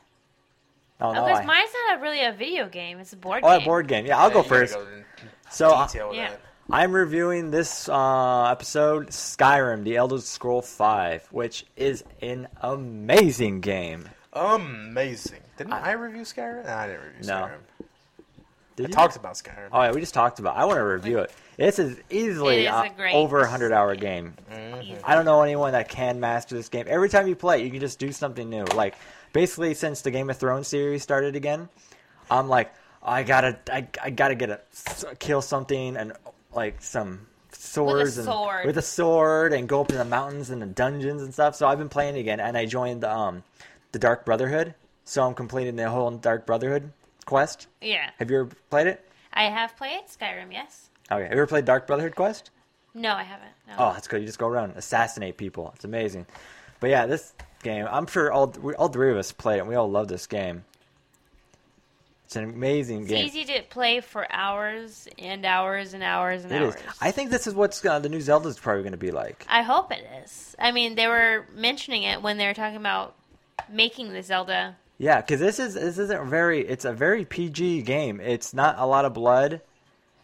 Oh 1.01 1.11
no, 1.13 1.25
Because 1.25 1.39
I, 1.41 1.45
mine's 1.45 1.69
not 1.87 1.99
a, 1.99 2.01
really 2.01 2.23
a 2.23 2.31
video 2.31 2.67
game; 2.69 2.99
it's 2.99 3.13
a 3.13 3.17
board 3.17 3.41
oh, 3.43 3.51
game. 3.51 3.61
a 3.61 3.65
board 3.65 3.87
game. 3.87 4.05
Yeah, 4.05 4.17
I'll 4.17 4.29
Yeah, 4.29 4.33
go 4.33 4.43
first. 4.43 4.73
go 4.75 4.81
in 4.81 5.03
So 5.51 5.69
uh, 5.71 5.85
detail 5.85 6.07
with 6.09 6.17
Yeah. 6.17 6.29
that. 6.31 6.41
I'm 6.69 6.93
reviewing 6.93 7.51
this 7.51 7.87
uh, 7.87 8.45
episode, 8.49 9.07
Skyrim: 9.09 9.83
The 9.83 9.97
Elder 9.97 10.19
Scroll 10.19 10.61
Five, 10.61 11.27
which 11.31 11.65
is 11.75 12.03
an 12.21 12.47
amazing 12.61 13.61
game. 13.61 14.09
Amazing. 14.33 15.39
Didn't 15.57 15.73
I- 15.73 15.89
I, 15.89 15.91
review 15.93 16.23
Skyrim? 16.23 16.65
No, 16.65 16.73
I 16.73 16.87
didn't 16.87 17.01
review 17.03 17.27
No. 17.27 17.33
Skyrim. 17.33 17.85
Did 18.75 18.85
I 18.87 18.89
you? 18.89 18.93
talked 18.95 19.15
about 19.15 19.33
Skyrim. 19.35 19.69
Oh 19.71 19.81
yeah, 19.83 19.91
we 19.91 20.01
just 20.01 20.13
talked 20.13 20.39
about. 20.39 20.57
I 20.57 20.65
want 20.65 20.77
to 20.77 20.83
review 20.83 21.19
it. 21.19 21.31
This 21.55 21.79
is 21.79 21.97
easily 22.09 22.65
It 22.65 22.69
is 22.69 22.73
uh, 22.73 22.89
a 22.99 23.11
over 23.13 23.39
a 23.41 23.47
hundred 23.47 23.71
hour 23.71 23.95
game. 23.95 24.33
Mhm. 24.51 24.99
I 25.05 25.15
don't 25.15 25.23
know 25.23 25.41
anyone 25.43 25.71
that 25.73 25.87
can 25.87 26.19
master 26.19 26.55
this 26.55 26.67
game. 26.67 26.85
Every 26.89 27.07
time 27.07 27.27
you 27.27 27.35
play, 27.35 27.63
you 27.63 27.69
can 27.71 27.79
just 27.79 27.99
do 27.99 28.11
something 28.11 28.49
new. 28.49 28.65
Like 28.65 28.95
basically, 29.31 29.75
since 29.75 30.01
the 30.01 30.11
Game 30.11 30.29
of 30.29 30.37
Thrones 30.37 30.67
series 30.67 31.03
started 31.03 31.37
again, 31.37 31.69
I'm 32.29 32.49
like, 32.49 32.73
I 33.01 33.23
gotta, 33.23 33.57
I, 33.71 33.87
I 34.03 34.09
gotta 34.09 34.35
get 34.35 34.49
a 34.49 35.15
kill 35.19 35.41
something 35.41 35.95
and 35.95 36.11
like 36.55 36.81
some 36.81 37.27
swords 37.51 38.17
and 38.17 38.25
sword. 38.25 38.65
with 38.65 38.77
a 38.77 38.81
sword 38.81 39.53
and 39.53 39.67
go 39.67 39.81
up 39.81 39.89
in 39.91 39.97
the 39.97 40.05
mountains 40.05 40.49
and 40.49 40.61
the 40.61 40.65
dungeons 40.65 41.21
and 41.21 41.33
stuff. 41.33 41.55
So 41.55 41.67
I've 41.67 41.77
been 41.77 41.89
playing 41.89 42.17
again, 42.17 42.39
and 42.39 42.57
I 42.57 42.65
joined 42.65 43.03
um 43.03 43.43
the 43.91 43.99
Dark 43.99 44.25
Brotherhood. 44.25 44.73
So 45.03 45.23
I'm 45.23 45.33
completing 45.35 45.75
the 45.75 45.89
whole 45.89 46.09
Dark 46.11 46.45
Brotherhood 46.45 46.91
quest. 47.25 47.67
Yeah, 47.81 48.09
Have 48.17 48.29
you 48.31 48.41
ever 48.41 48.49
played 48.69 48.87
it? 48.87 49.07
I 49.33 49.43
have 49.45 49.75
played 49.77 50.01
Skyrim. 50.07 50.51
Yes. 50.51 50.89
Okay. 51.11 51.23
Have 51.23 51.31
you 51.31 51.37
ever 51.37 51.47
played 51.47 51.65
Dark 51.65 51.85
Brotherhood 51.87 52.15
quest? 52.15 52.49
No, 52.93 53.11
I 53.11 53.23
haven't. 53.23 53.49
No. 53.67 53.73
Oh, 53.77 53.93
that's 53.93 54.07
good. 54.07 54.21
You 54.21 54.25
just 54.25 54.39
go 54.39 54.47
around 54.47 54.73
assassinate 54.77 55.37
people. 55.37 55.71
It's 55.75 55.83
amazing. 55.85 56.25
But 56.79 56.89
yeah, 56.89 57.05
this 57.05 57.33
game, 57.61 57.87
I'm 57.89 58.07
sure 58.07 58.31
all 58.31 58.53
all 58.77 58.87
three 58.87 59.11
of 59.11 59.17
us 59.17 59.31
played 59.31 59.57
it. 59.57 59.59
and 59.61 59.69
We 59.69 59.75
all 59.75 59.89
love 59.89 60.07
this 60.07 60.25
game. 60.27 60.63
It's 62.25 62.35
an 62.35 62.43
amazing 62.43 63.01
it's 63.01 63.09
game. 63.09 63.25
It's 63.25 63.35
easy 63.35 63.53
to 63.53 63.61
play 63.63 64.01
for 64.01 64.25
hours 64.31 65.07
and 65.19 65.45
hours 65.45 65.93
and 65.93 66.01
hours 66.03 66.43
and 66.43 66.51
It 66.51 66.61
is. 66.61 66.75
hours. 66.75 66.83
I 66.99 67.11
think 67.11 67.29
this 67.29 67.45
is 67.47 67.53
what's 67.53 67.83
uh, 67.85 67.99
the 67.99 68.09
new 68.09 68.19
Zelda 68.21 68.49
is 68.49 68.57
probably 68.59 68.81
going 68.81 68.93
to 68.93 68.97
be 68.97 69.11
like. 69.11 69.45
I 69.47 69.61
hope 69.61 69.91
it 69.91 70.05
is. 70.23 70.55
I 70.57 70.71
mean, 70.71 70.95
they 70.95 71.07
were 71.07 71.45
mentioning 71.55 72.03
it 72.03 72.21
when 72.21 72.37
they 72.37 72.47
were 72.47 72.53
talking 72.53 72.77
about 72.77 73.15
making 73.69 74.11
the 74.11 74.23
Zelda. 74.23 74.75
Yeah, 74.97 75.21
because 75.21 75.39
this 75.39 75.59
is 75.59 75.75
this 75.75 75.97
isn't 75.97 76.29
very. 76.29 76.65
It's 76.65 76.85
a 76.85 76.93
very 76.93 77.25
PG 77.25 77.83
game. 77.83 78.19
It's 78.19 78.53
not 78.53 78.79
a 78.79 78.85
lot 78.85 79.05
of 79.05 79.13
blood, 79.13 79.61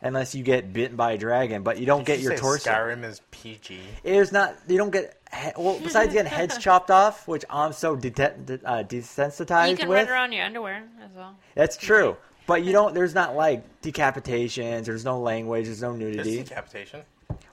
unless 0.01 0.33
you 0.33 0.43
get 0.43 0.73
bitten 0.73 0.95
by 0.95 1.11
a 1.11 1.17
dragon, 1.17 1.61
but 1.61 1.77
you 1.77 1.85
don't 1.85 1.99
Did 1.99 2.07
get 2.07 2.17
you 2.19 2.29
your 2.29 2.37
say 2.37 2.41
torso. 2.41 2.69
Skyrim 2.71 3.03
is 3.03 3.21
PG. 3.31 3.79
It's 4.03 4.31
not. 4.31 4.55
You 4.67 4.77
don't 4.77 4.91
get. 4.91 5.20
He- 5.33 5.51
Well, 5.57 5.79
besides 5.81 6.13
getting 6.13 6.31
heads 6.31 6.57
chopped 6.59 6.91
off, 6.91 7.27
which 7.27 7.45
I'm 7.49 7.73
so 7.73 7.95
dete- 7.95 8.45
de- 8.45 8.59
uh, 8.65 8.83
desensitized 8.83 9.71
You 9.71 9.77
can 9.77 9.89
with. 9.89 10.07
run 10.07 10.09
around 10.09 10.31
your 10.33 10.45
underwear 10.45 10.83
as 11.03 11.11
well. 11.15 11.35
That's 11.55 11.77
true. 11.77 12.17
But 12.47 12.63
you 12.63 12.71
don't. 12.77 12.93
There's 12.93 13.13
not 13.15 13.35
like 13.35 13.81
decapitations. 13.81 14.85
There's 14.85 15.05
no 15.05 15.19
language. 15.19 15.65
There's 15.65 15.81
no 15.81 15.95
There's 15.97 16.15
nudity. 16.17 16.43
decapitation. 16.43 17.01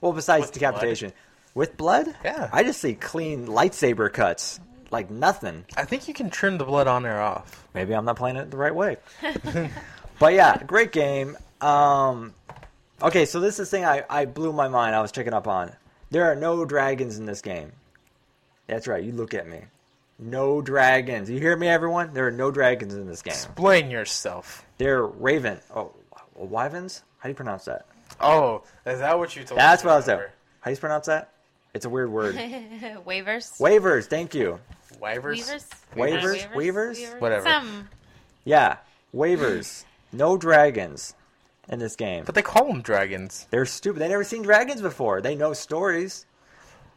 Well, 0.01 0.13
besides 0.13 0.45
With 0.47 0.53
decapitation, 0.53 1.13
with 1.55 1.77
blood. 1.77 2.13
Yeah. 2.23 2.49
I 2.51 2.63
just 2.63 2.81
see 2.81 2.93
clean 2.93 3.47
lightsaber 3.47 4.11
cuts, 4.11 4.59
like 4.91 5.09
nothing. 5.09 5.65
I 5.77 5.85
think 5.85 6.07
you 6.07 6.13
can 6.13 6.29
trim 6.29 6.57
the 6.57 6.65
blood 6.65 6.87
on 6.87 7.05
or 7.05 7.19
off. 7.19 7.67
Maybe 7.73 7.93
I'm 7.93 8.05
not 8.05 8.15
playing 8.17 8.35
it 8.37 8.51
the 8.51 8.57
right 8.57 8.73
way. 8.75 8.97
but 10.19 10.33
yeah, 10.33 10.61
great 10.63 10.91
game. 10.91 11.37
Um, 11.61 12.33
okay, 13.01 13.25
so 13.25 13.39
this 13.39 13.59
is 13.59 13.69
the 13.69 13.77
thing 13.77 13.85
I, 13.85 14.03
I 14.09 14.25
blew 14.25 14.53
my 14.53 14.67
mind. 14.67 14.95
I 14.95 15.01
was 15.01 15.11
checking 15.11 15.33
up 15.33 15.47
on. 15.47 15.71
There 16.11 16.25
are 16.25 16.35
no 16.35 16.65
dragons 16.65 17.17
in 17.19 17.25
this 17.25 17.41
game. 17.41 17.71
That's 18.67 18.87
right. 18.87 19.03
You 19.03 19.11
look 19.11 19.33
at 19.33 19.47
me. 19.47 19.61
No 20.17 20.61
dragons. 20.61 21.29
You 21.29 21.39
hear 21.39 21.55
me, 21.55 21.67
everyone? 21.67 22.13
There 22.13 22.27
are 22.27 22.31
no 22.31 22.51
dragons 22.51 22.93
in 22.93 23.07
this 23.07 23.21
game. 23.21 23.31
Explain 23.33 23.89
yourself. 23.89 24.65
They're 24.77 25.05
raven. 25.05 25.59
Oh, 25.73 25.91
wyverns? 26.35 27.03
How 27.19 27.27
do 27.27 27.29
you 27.29 27.35
pronounce 27.35 27.65
that? 27.65 27.85
Oh, 28.19 28.63
is 28.85 28.99
that 28.99 29.17
what 29.17 29.35
you 29.35 29.43
told 29.43 29.57
me? 29.57 29.61
That's 29.61 29.83
me? 29.83 29.87
what 29.87 29.93
I 29.93 29.95
was 29.97 30.05
saying. 30.05 30.19
How 30.61 30.71
do 30.71 30.71
you 30.71 30.79
pronounce 30.79 31.05
that? 31.05 31.31
It's 31.73 31.85
a 31.85 31.89
weird 31.89 32.11
word. 32.11 32.35
Waivers. 33.05 33.59
Waivers. 33.59 34.05
Thank 34.07 34.33
you. 34.33 34.59
Wyvers? 34.99 35.63
Weavers. 35.95 36.45
Waivers? 36.53 37.13
Uh, 37.13 37.17
Whatever. 37.19 37.45
Some. 37.45 37.89
Yeah, 38.43 38.77
waivers. 39.13 39.85
no 40.11 40.37
dragons 40.37 41.13
in 41.69 41.79
this 41.79 41.95
game. 41.95 42.23
But 42.25 42.35
they 42.35 42.41
call 42.41 42.67
them 42.67 42.81
dragons. 42.81 43.47
They're 43.51 43.65
stupid. 43.65 43.99
They 43.99 44.07
never 44.07 44.23
seen 44.23 44.41
dragons 44.41 44.81
before. 44.81 45.21
They 45.21 45.35
know 45.35 45.53
stories. 45.53 46.25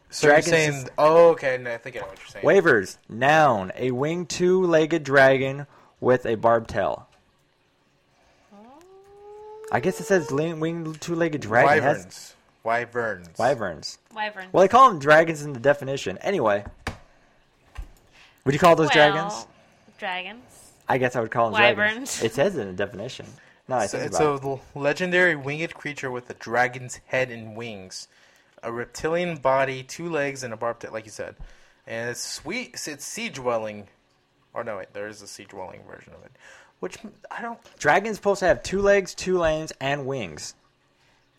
So 0.09 0.27
Dragons 0.27 0.47
you're 0.47 0.55
saying, 0.55 0.73
is- 0.73 0.89
oh, 0.97 1.29
okay, 1.29 1.57
no, 1.57 1.73
I 1.73 1.77
think 1.77 1.95
I 1.95 1.99
know 2.01 2.05
what 2.07 2.19
you're 2.19 2.27
saying. 2.27 2.45
Waivers. 2.45 2.97
Noun. 3.09 3.71
A 3.75 3.91
winged 3.91 4.29
two-legged 4.29 5.03
dragon 5.03 5.65
with 5.99 6.25
a 6.25 6.35
barbed 6.35 6.69
tail. 6.69 7.07
I 9.71 9.79
guess 9.79 9.99
it 9.99 10.03
says 10.05 10.29
winged 10.31 11.01
two-legged 11.01 11.41
dragon. 11.41 11.77
It 11.77 11.83
has- 11.83 12.35
Wyverns. 12.63 13.29
Wyverns. 13.37 13.97
Wyverns. 14.15 14.53
Well, 14.53 14.61
they 14.61 14.67
call 14.69 14.89
them 14.89 14.99
dragons 14.99 15.41
in 15.41 15.51
the 15.53 15.59
definition. 15.59 16.17
Anyway. 16.19 16.63
Would 18.45 18.53
you 18.53 18.59
call 18.59 18.75
those 18.75 18.89
Well, 18.93 19.11
dragons? 19.11 19.47
Dragons. 19.97 20.43
I 20.87 20.97
guess 20.97 21.15
I 21.15 21.21
would 21.21 21.31
call 21.31 21.49
them 21.49 21.59
dragons. 21.59 21.77
Wyverns. 21.77 22.23
It 22.23 22.33
says 22.33 22.55
it 22.55 22.61
in 22.61 22.67
the 22.67 22.73
definition. 22.73 23.25
No, 23.67 23.77
I 23.77 23.85
So 23.87 23.97
think 23.97 24.07
it's 24.07 24.17
about 24.19 24.43
a 24.43 24.47
it. 24.47 24.49
l- 24.49 24.61
legendary 24.75 25.35
winged 25.35 25.73
creature 25.73 26.11
with 26.11 26.29
a 26.29 26.33
dragon's 26.33 26.99
head 27.07 27.31
and 27.31 27.55
wings, 27.55 28.07
a 28.61 28.71
reptilian 28.71 29.37
body, 29.37 29.83
two 29.83 30.09
legs, 30.09 30.43
and 30.43 30.53
a 30.53 30.57
barbed 30.57 30.81
tail, 30.81 30.91
like 30.91 31.05
you 31.05 31.11
said. 31.11 31.35
And 31.87 32.09
it's 32.09 32.21
sweet. 32.21 32.75
It's 32.87 33.05
sea 33.05 33.29
dwelling. 33.29 33.87
Or 34.53 34.63
no, 34.63 34.77
wait, 34.77 34.93
there 34.93 35.07
is 35.07 35.21
a 35.21 35.27
sea 35.27 35.45
dwelling 35.45 35.81
version 35.89 36.13
of 36.13 36.23
it, 36.25 36.31
which 36.79 36.97
I 37.31 37.41
don't. 37.41 37.59
Dragons 37.79 38.17
supposed 38.17 38.39
to 38.39 38.45
have 38.45 38.61
two 38.63 38.81
legs, 38.81 39.15
two 39.15 39.37
lanes, 39.37 39.73
and 39.81 40.05
wings. 40.05 40.55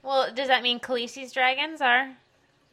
Well, 0.02 0.32
does 0.34 0.48
that 0.48 0.62
mean 0.62 0.80
Khaleesi's 0.80 1.32
dragons 1.32 1.80
are? 1.80 2.10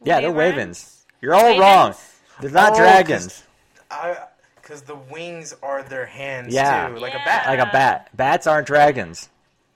Yeah, 0.04 0.20
they're 0.20 0.30
wyverns? 0.32 0.56
ravens. 0.56 1.06
You're 1.20 1.34
all 1.34 1.44
Ravens? 1.44 1.60
wrong. 1.60 1.94
They're 2.40 2.50
not 2.50 2.72
Oh, 2.72 2.76
dragons. 2.76 3.44
I 3.90 4.16
because 4.56 4.82
the 4.82 4.96
wings 4.96 5.54
are 5.62 5.82
their 5.82 6.06
hands 6.06 6.52
Yeah. 6.54 6.88
too, 6.88 6.96
like 6.96 7.14
a 7.14 7.18
bat. 7.24 7.46
Like 7.46 7.58
a 7.58 7.70
bat. 7.72 8.10
Bats 8.14 8.46
aren't 8.46 8.66
dragons. 8.66 9.28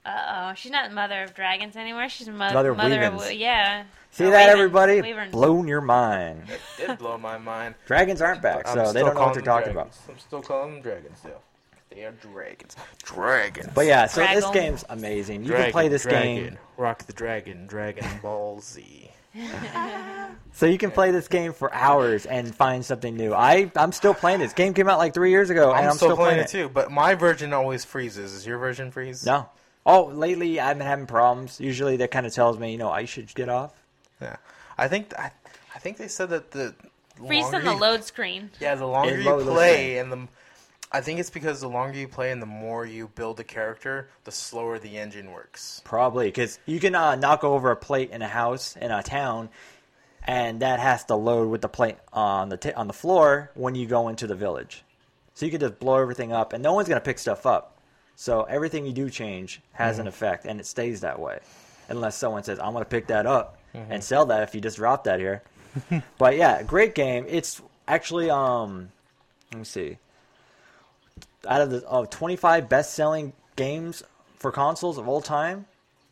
Uh 0.07 0.51
oh, 0.51 0.55
she's 0.55 0.71
not 0.71 0.93
mother 0.93 1.23
of 1.25 1.35
dragons 1.35 1.75
anymore. 1.77 2.09
She's 2.09 2.29
mo- 2.29 2.53
Mother 2.53 2.75
mother, 2.75 3.03
of 3.03 3.15
of 3.15 3.21
Weavens. 3.23 3.39
yeah. 3.39 3.85
See 4.13 4.25
Or 4.25 4.31
that, 4.31 4.37
ravens, 4.47 4.53
everybody? 4.61 5.01
Wyverns. 5.03 5.33
Blown 5.33 5.67
your 5.67 5.81
mind. 5.81 6.45
It 6.49 6.61
did 6.87 6.99
blow 6.99 7.19
my 7.19 7.39
mind. 7.39 7.75
Dragons 7.87 8.23
aren't 8.23 8.41
back, 8.41 8.69
so 8.69 8.93
they 8.93 9.01
don't 9.01 9.15
know 9.15 9.21
what 9.23 9.35
they're 9.35 9.43
them 9.43 9.45
talking 9.45 9.73
dragons. 9.73 9.99
about. 10.07 10.15
I'm 10.15 10.19
still 10.21 10.43
calling 10.43 10.75
them 10.75 10.83
dragons 10.83 11.19
still. 11.19 11.43
They 11.91 12.05
are 12.05 12.13
dragons. 12.13 12.77
Dragons. 13.03 13.69
But 13.75 13.87
yeah, 13.87 14.07
so 14.07 14.21
this 14.21 14.49
game's 14.51 14.85
amazing. 14.91 15.43
You 15.43 15.49
Dragon, 15.49 15.65
can 15.67 15.73
play 15.73 15.89
this 15.89 16.03
dragon, 16.05 16.35
game. 16.37 16.59
Rock 16.77 17.05
the 17.07 17.13
Dragon, 17.13 17.67
Dragon 17.67 18.07
Ball 18.23 18.61
Z. 18.61 19.11
So 20.53 20.65
you 20.65 20.79
can 20.79 20.91
play 20.91 21.11
this 21.11 21.29
game 21.29 21.53
for 21.53 21.73
hours 21.75 22.25
and 22.25 22.55
find 22.55 22.83
something 22.83 23.15
new. 23.15 23.35
I 23.35 23.71
I'm 23.77 23.93
still 23.93 24.15
playing 24.15 24.41
this. 24.41 24.55
Game 24.55 24.73
came 24.73 24.89
out 24.89 24.97
like 24.97 25.13
three 25.13 25.31
years 25.31 25.51
ago, 25.51 25.71
I'm, 25.73 25.91
I'm 25.91 25.97
still, 25.97 26.17
playing, 26.17 26.39
it. 26.39 26.43
it 26.45 26.49
too, 26.49 26.71
but 26.71 26.91
my 26.91 27.15
version 27.15 27.53
always 27.53 27.85
freezes. 27.85 28.33
Is 28.33 28.47
your 28.47 28.57
version 28.57 28.91
freeze? 28.91 29.27
No. 29.27 29.49
Oh, 29.87 30.07
lately 30.07 30.59
I've 30.59 30.77
been 30.77 30.87
having 30.87 31.07
problems. 31.07 31.61
Usually 31.61 31.97
that 31.99 32.11
kind 32.11 32.27
of 32.27 32.35
tells 32.35 32.59
me, 32.59 32.73
you 32.73 32.79
know, 32.79 32.91
I 32.91 33.05
should 33.05 33.33
get 33.35 33.49
off. 33.49 33.73
Yeah. 34.21 34.37
I 34.77 34.89
think 34.89 35.17
I, 35.19 35.31
I 35.75 35.79
think 35.79 35.97
they 35.97 36.09
said 36.09 36.31
that 36.31 36.51
the 36.51 36.75
Freeze 37.25 37.47
on 37.47 37.65
the 37.65 37.73
you- 37.73 37.79
load 37.81 38.05
screen. 38.05 38.51
Yeah, 38.61 38.75
the 38.75 38.87
longer 38.87 39.17
you 39.19 39.25
loads 39.25 39.45
play, 39.45 39.99
and 39.99 40.13
the 40.13 40.29
I 40.93 41.01
think 41.01 41.19
it's 41.19 41.31
because 41.31 41.61
the 41.61 41.69
longer 41.69 41.99
you 41.99 42.09
play 42.09 42.31
and 42.31 42.41
the 42.43 42.47
more 42.47 42.85
you 42.85 43.09
build 43.15 43.41
a 43.41 43.45
character, 43.45 44.09
the 44.25 44.33
slower 44.33 44.79
the 44.79 44.99
engine 44.99 45.33
works. 45.33 45.81
Probably 45.85 46.27
because 46.27 46.59
you 46.67 46.79
can 46.79 46.95
uh, 46.95 47.15
knock 47.17 47.43
over 47.43 47.71
a 47.71 47.77
plate 47.77 48.11
in 48.11 48.23
a 48.23 48.29
house 48.29 48.77
in 48.77 48.91
a 48.91 49.03
town, 49.03 49.49
and 50.25 50.61
that 50.61 50.79
has 50.81 51.05
to 51.07 51.15
load 51.17 51.49
with 51.49 51.63
the 51.63 51.69
plate 51.69 51.97
on 52.13 52.49
the 52.51 52.57
t- 52.57 52.73
on 52.73 52.87
the 52.87 52.93
floor 52.93 53.51
when 53.55 53.75
you 53.75 53.87
go 53.87 54.09
into 54.09 54.27
the 54.27 54.35
village. 54.37 54.83
So 55.35 55.47
you 55.47 55.53
can 55.53 55.61
just 55.61 55.79
blow 55.79 55.97
everything 55.97 56.33
up, 56.33 56.53
and 56.53 56.63
no 56.63 56.73
one's 56.75 56.89
gonna 56.89 57.01
pick 57.01 57.19
stuff 57.19 57.47
up. 57.47 57.76
So 58.17 58.45
everything 58.45 58.87
you 58.87 58.93
do 58.93 59.11
change 59.11 59.61
has 59.73 59.99
an 59.99 60.09
effect, 60.09 60.47
and 60.47 60.59
it 60.59 60.65
stays 60.65 61.03
that 61.03 61.21
way, 61.21 61.39
unless 61.89 62.17
someone 62.17 62.43
says, 62.43 62.59
"I'm 62.59 62.73
gonna 62.73 62.87
pick 62.87 63.07
that 63.09 63.27
up 63.27 63.59
and 63.75 64.03
sell 64.03 64.25
that 64.27 64.43
if 64.43 64.55
you 64.55 64.61
just 64.61 64.79
drop 64.79 65.05
that 65.05 65.21
here." 65.21 65.43
but 66.19 66.37
yeah, 66.37 66.63
great 66.63 66.95
game. 66.95 67.27
It's 67.29 67.61
actually 67.87 68.31
um, 68.31 68.91
let 69.53 69.59
me 69.59 69.65
see. 69.65 69.99
Out 71.47 71.61
of 71.61 71.71
the 71.71 71.87
of 71.87 72.09
25 72.11 72.69
best-selling 72.69 73.35
games 73.55 74.03
for 74.39 74.51
consoles 74.51 74.97
of 74.97 75.07
all 75.07 75.21
time, 75.21 75.67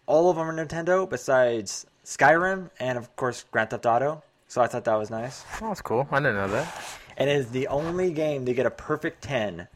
all 0.06 0.28
of 0.28 0.36
them 0.36 0.48
are 0.48 0.52
Nintendo 0.54 1.08
besides 1.08 1.86
Skyrim 2.04 2.70
and 2.78 2.98
of 2.98 3.16
course 3.16 3.46
Grand 3.50 3.70
Theft 3.70 3.86
Auto. 3.86 4.22
So 4.46 4.60
I 4.60 4.66
thought 4.66 4.84
that 4.84 4.94
was 4.94 5.10
nice. 5.10 5.42
Oh, 5.60 5.68
that's 5.68 5.80
cool. 5.80 6.06
I 6.12 6.20
didn't 6.20 6.36
know 6.36 6.48
that. 6.48 6.82
And 7.16 7.30
it 7.30 7.36
is 7.36 7.50
the 7.50 7.66
only 7.68 8.12
game 8.12 8.44
to 8.46 8.52
get 8.54 8.66
a 8.66 8.70
perfect 8.70 9.22
10 9.22 9.66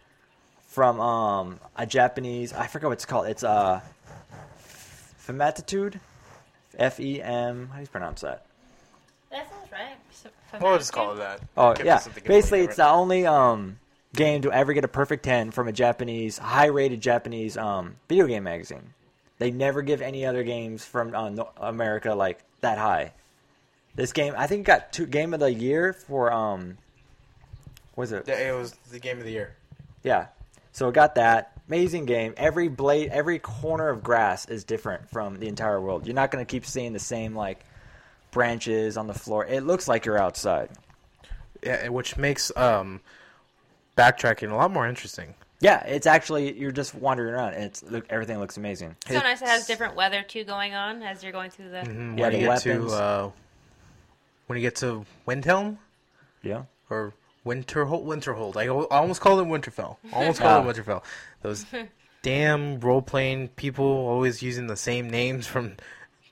from 0.78 1.00
um, 1.00 1.58
a 1.74 1.84
Japanese. 1.84 2.52
I 2.52 2.68
forget 2.68 2.86
what 2.86 2.92
it's 2.92 3.04
called. 3.04 3.26
It's 3.26 3.42
uh, 3.42 3.80
Fematitude, 5.26 5.98
F 6.78 7.00
E 7.00 7.20
M. 7.20 7.68
How 7.70 7.74
do 7.78 7.80
you 7.80 7.88
pronounce 7.88 8.20
that? 8.20 8.46
That 9.32 9.50
sounds 9.50 9.72
right. 9.72 10.62
We'll 10.62 10.78
just 10.78 10.92
call 10.92 11.14
it 11.14 11.16
that. 11.16 11.40
Oh 11.56 11.74
Give 11.74 11.84
yeah, 11.84 12.00
basically 12.24 12.60
it's 12.60 12.76
the 12.76 12.86
only 12.86 13.26
um 13.26 13.80
game 14.14 14.42
to 14.42 14.52
ever 14.52 14.72
get 14.72 14.84
a 14.84 14.88
perfect 14.88 15.24
ten 15.24 15.50
from 15.50 15.66
a 15.66 15.72
Japanese 15.72 16.38
high-rated 16.38 17.00
Japanese 17.00 17.56
um 17.56 17.96
video 18.08 18.28
game 18.28 18.44
magazine. 18.44 18.94
They 19.38 19.50
never 19.50 19.82
give 19.82 20.00
any 20.00 20.24
other 20.26 20.44
games 20.44 20.84
from 20.84 21.12
uh, 21.12 21.42
America 21.56 22.14
like 22.14 22.38
that 22.60 22.78
high. 22.78 23.14
This 23.96 24.12
game, 24.12 24.32
I 24.36 24.46
think, 24.46 24.64
got 24.64 24.92
two 24.92 25.06
game 25.06 25.34
of 25.34 25.40
the 25.40 25.52
year 25.52 25.92
for 25.92 26.32
um, 26.32 26.78
was 27.96 28.12
it? 28.12 28.26
Yeah, 28.28 28.50
it 28.50 28.56
was 28.56 28.74
the 28.92 29.00
game 29.00 29.18
of 29.18 29.24
the 29.24 29.32
year. 29.32 29.56
Yeah. 30.04 30.28
So 30.72 30.88
it 30.88 30.94
got 30.94 31.14
that 31.16 31.52
amazing 31.68 32.04
game. 32.06 32.34
Every 32.36 32.68
blade, 32.68 33.10
every 33.10 33.38
corner 33.38 33.88
of 33.88 34.02
grass 34.02 34.48
is 34.48 34.64
different 34.64 35.08
from 35.10 35.38
the 35.38 35.48
entire 35.48 35.80
world. 35.80 36.06
You're 36.06 36.14
not 36.14 36.30
going 36.30 36.44
to 36.44 36.50
keep 36.50 36.64
seeing 36.64 36.92
the 36.92 36.98
same 36.98 37.34
like 37.34 37.64
branches 38.30 38.96
on 38.96 39.06
the 39.06 39.14
floor. 39.14 39.44
It 39.46 39.64
looks 39.64 39.88
like 39.88 40.04
you're 40.04 40.18
outside. 40.18 40.70
Yeah, 41.62 41.88
which 41.88 42.16
makes 42.16 42.52
um, 42.56 43.00
backtracking 43.96 44.50
a 44.52 44.54
lot 44.54 44.70
more 44.70 44.86
interesting. 44.86 45.34
Yeah, 45.60 45.84
it's 45.86 46.06
actually 46.06 46.56
you're 46.56 46.70
just 46.70 46.94
wandering 46.94 47.34
around 47.34 47.54
and 47.54 47.64
it's 47.64 47.82
look 47.82 48.06
everything 48.10 48.38
looks 48.38 48.56
amazing. 48.56 48.94
So 49.08 49.14
nice. 49.14 49.42
It 49.42 49.48
has 49.48 49.66
different 49.66 49.96
weather 49.96 50.22
too 50.22 50.44
going 50.44 50.74
on 50.74 51.02
as 51.02 51.24
you're 51.24 51.32
going 51.32 51.50
through 51.50 51.70
the. 51.70 51.78
Mm, 51.78 52.16
Yeah, 52.16 52.22
when 52.26 52.32
the 52.32 52.38
you 52.38 52.44
get 52.44 52.48
weapons. 52.64 52.92
to 52.92 52.96
uh, 52.96 53.30
when 54.46 54.56
you 54.56 54.62
get 54.62 54.76
to 54.76 55.04
Windhelm 55.26 55.78
Yeah. 56.44 56.62
or 56.90 57.12
Winterhold, 57.48 58.04
Winterhold. 58.04 58.56
I, 58.56 58.66
I 58.66 58.98
almost 58.98 59.20
called 59.20 59.40
it 59.40 59.46
Winterfell. 59.46 59.96
Almost 60.12 60.40
called 60.40 60.66
it 60.66 60.76
Winterfell. 60.84 61.02
Those 61.42 61.64
damn 62.22 62.78
role 62.80 63.02
playing 63.02 63.48
people 63.48 63.86
always 63.86 64.42
using 64.42 64.66
the 64.66 64.76
same 64.76 65.08
names 65.08 65.46
from 65.46 65.76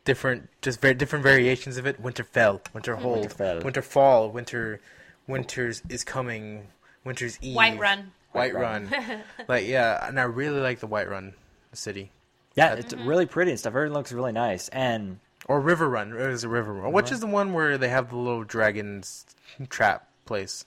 different, 0.04 0.48
just 0.60 0.80
very 0.80 0.94
different 0.94 1.22
variations 1.22 1.78
of 1.78 1.86
it. 1.86 2.02
Winterfell, 2.02 2.60
Winterhold, 2.74 3.26
Winterfell. 3.26 3.62
Winterfall, 3.62 4.32
Winter, 4.32 4.80
Winters 5.26 5.82
is 5.88 6.04
coming, 6.04 6.68
Winter's 7.04 7.38
Eve, 7.40 7.56
Whiterun. 7.56 8.06
White 8.32 8.52
Whiterun. 8.52 9.22
like 9.48 9.66
yeah, 9.66 10.06
and 10.06 10.20
I 10.20 10.24
really 10.24 10.60
like 10.60 10.80
the 10.80 10.88
Whiterun 10.88 11.32
city 11.72 12.10
Yeah, 12.54 12.74
it's 12.74 12.92
mm-hmm. 12.92 13.08
really 13.08 13.26
pretty 13.26 13.52
and 13.52 13.60
stuff. 13.60 13.74
Everything 13.74 13.94
looks 13.94 14.12
really 14.12 14.32
nice. 14.32 14.68
And 14.68 15.20
or 15.46 15.60
River 15.60 15.88
Run. 15.88 16.12
It 16.12 16.28
was 16.28 16.44
a 16.44 16.48
River 16.48 16.72
Run, 16.72 16.92
which 16.92 17.06
mm-hmm. 17.06 17.14
is 17.14 17.20
the 17.20 17.26
one 17.26 17.52
where 17.52 17.78
they 17.78 17.88
have 17.88 18.10
the 18.10 18.16
little 18.16 18.44
dragons 18.44 19.26
trap 19.68 20.08
place. 20.24 20.64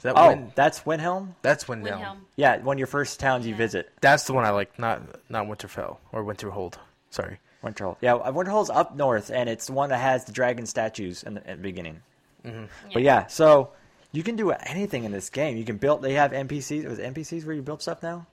Is 0.00 0.04
that 0.04 0.14
oh, 0.16 0.28
Win- 0.28 0.50
that's 0.54 0.80
Windhelm. 0.80 1.34
that's 1.42 1.64
Windhelm. 1.64 2.00
Windhelm. 2.00 2.16
Yeah, 2.36 2.56
one 2.58 2.76
of 2.76 2.78
your 2.78 2.86
first 2.86 3.20
towns 3.20 3.46
you 3.46 3.54
visit. 3.54 3.90
That's 4.00 4.24
the 4.24 4.32
one 4.32 4.44
I 4.46 4.50
like, 4.50 4.78
not 4.78 5.02
not 5.30 5.46
Winterfell 5.46 5.98
or 6.12 6.24
Winterhold. 6.24 6.74
Sorry. 7.10 7.38
Winterhold. 7.62 7.96
Yeah, 8.00 8.14
uh, 8.14 8.32
Winterhold's 8.32 8.70
up 8.70 8.96
north, 8.96 9.30
and 9.30 9.46
it's 9.48 9.66
the 9.66 9.72
one 9.74 9.90
that 9.90 9.98
has 9.98 10.24
the 10.24 10.32
dragon 10.32 10.64
statues 10.64 11.22
in 11.22 11.34
the, 11.34 11.42
in 11.50 11.58
the 11.58 11.62
beginning. 11.62 12.00
But 12.94 13.02
yeah, 13.02 13.26
so 13.26 13.72
you 14.12 14.22
can 14.22 14.36
do 14.36 14.50
anything 14.52 15.04
in 15.04 15.12
this 15.12 15.28
game. 15.28 15.58
You 15.58 15.64
can 15.66 15.76
build. 15.76 16.00
They 16.00 16.14
have 16.14 16.32
NPCs. 16.32 16.88
Was 16.88 16.98
NPCs 16.98 17.44
where 17.44 17.54
you 17.54 17.60
build 17.60 17.82
stuff 17.82 18.02
now? 18.02 18.26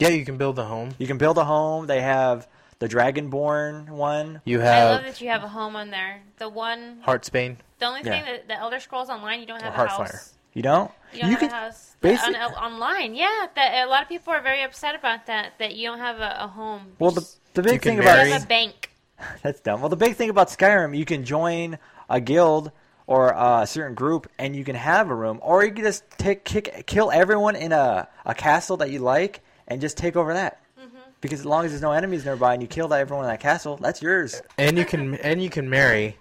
Yeah, 0.00 0.08
you 0.08 0.24
can 0.24 0.36
build 0.36 0.58
a 0.58 0.64
home. 0.64 0.90
You 0.98 1.06
can 1.06 1.18
build 1.18 1.38
a 1.38 1.44
home. 1.44 1.86
They 1.86 2.00
have 2.00 2.48
the 2.80 2.88
Dragonborn 2.88 3.88
one. 3.90 4.40
You 4.44 4.58
have. 4.58 4.66
I 4.72 4.76
have 4.76 4.90
love 4.90 5.04
that 5.04 5.20
you 5.20 5.28
have 5.28 5.44
a 5.44 5.48
home 5.48 5.76
on 5.76 5.90
there. 5.90 6.20
The 6.38 6.48
one, 6.48 7.02
Heartsbane. 7.06 7.56
the 7.78 7.86
only 7.86 8.00
Yeah. 8.02 8.10
thing 8.10 8.24
that 8.24 8.48
the 8.48 8.54
Elder 8.58 8.80
Scrolls 8.80 9.08
Online, 9.10 9.38
you 9.40 9.46
don't 9.46 9.62
have 9.62 9.78
Or 9.78 9.84
a 9.84 9.88
Hearthfire. 9.88 10.10
house. 10.10 10.34
You 10.58 10.62
don't. 10.64 10.90
You 11.12 11.20
don't 11.20 11.30
have 11.30 11.38
can 11.38 11.48
a 11.50 11.52
house. 11.52 11.94
basic- 12.00 12.26
on, 12.26 12.34
uh, 12.34 12.48
online, 12.48 13.14
yeah. 13.14 13.46
That 13.54 13.86
a 13.86 13.88
lot 13.88 14.02
of 14.02 14.08
people 14.08 14.32
are 14.32 14.40
very 14.42 14.64
upset 14.64 14.96
about 14.96 15.26
that. 15.26 15.52
That 15.60 15.76
you 15.76 15.88
don't 15.88 16.00
have 16.00 16.16
a, 16.18 16.36
a 16.40 16.48
home. 16.48 16.82
Well, 16.98 17.12
the 17.12 17.24
the 17.54 17.62
big 17.62 17.74
You 17.74 17.78
can 17.78 17.88
thing 17.90 17.96
you 17.98 18.02
about 18.02 18.16
marry- 18.16 18.30
have 18.32 18.42
a 18.42 18.46
bank. 18.46 18.90
That's 19.44 19.60
dumb. 19.60 19.80
Well, 19.80 19.88
the 19.88 19.94
big 19.96 20.16
thing 20.16 20.30
about 20.30 20.48
Skyrim, 20.48 20.98
you 20.98 21.04
can 21.04 21.24
join 21.24 21.78
a 22.10 22.20
guild 22.20 22.72
or 23.06 23.32
uh, 23.36 23.62
a 23.62 23.66
certain 23.68 23.94
group, 23.94 24.28
and 24.36 24.56
you 24.56 24.64
can 24.64 24.74
have 24.74 25.10
a 25.10 25.14
room, 25.14 25.38
or 25.42 25.64
you 25.64 25.70
can 25.70 25.84
just 25.84 26.02
take 26.18 26.44
kick, 26.44 26.84
kill 26.88 27.12
everyone 27.12 27.54
in 27.54 27.70
a, 27.70 28.08
a 28.26 28.34
castle 28.34 28.76
that 28.78 28.90
you 28.90 28.98
like, 28.98 29.40
and 29.68 29.80
just 29.80 29.96
take 29.96 30.16
over 30.16 30.34
that. 30.34 30.60
Mm-hmm. 30.76 30.96
Because 31.20 31.38
as 31.38 31.46
long 31.46 31.64
as 31.66 31.70
there's 31.70 31.82
no 31.82 31.92
enemies 31.92 32.24
nearby, 32.24 32.52
and 32.54 32.62
you 32.62 32.66
kill 32.68 32.92
everyone 32.92 33.24
in 33.26 33.30
that 33.30 33.38
castle, 33.40 33.76
that's 33.76 34.02
yours. 34.02 34.42
And 34.58 34.76
you 34.76 34.84
can 34.84 35.14
and 35.16 35.40
you 35.40 35.50
can 35.50 35.70
marry 35.70 36.16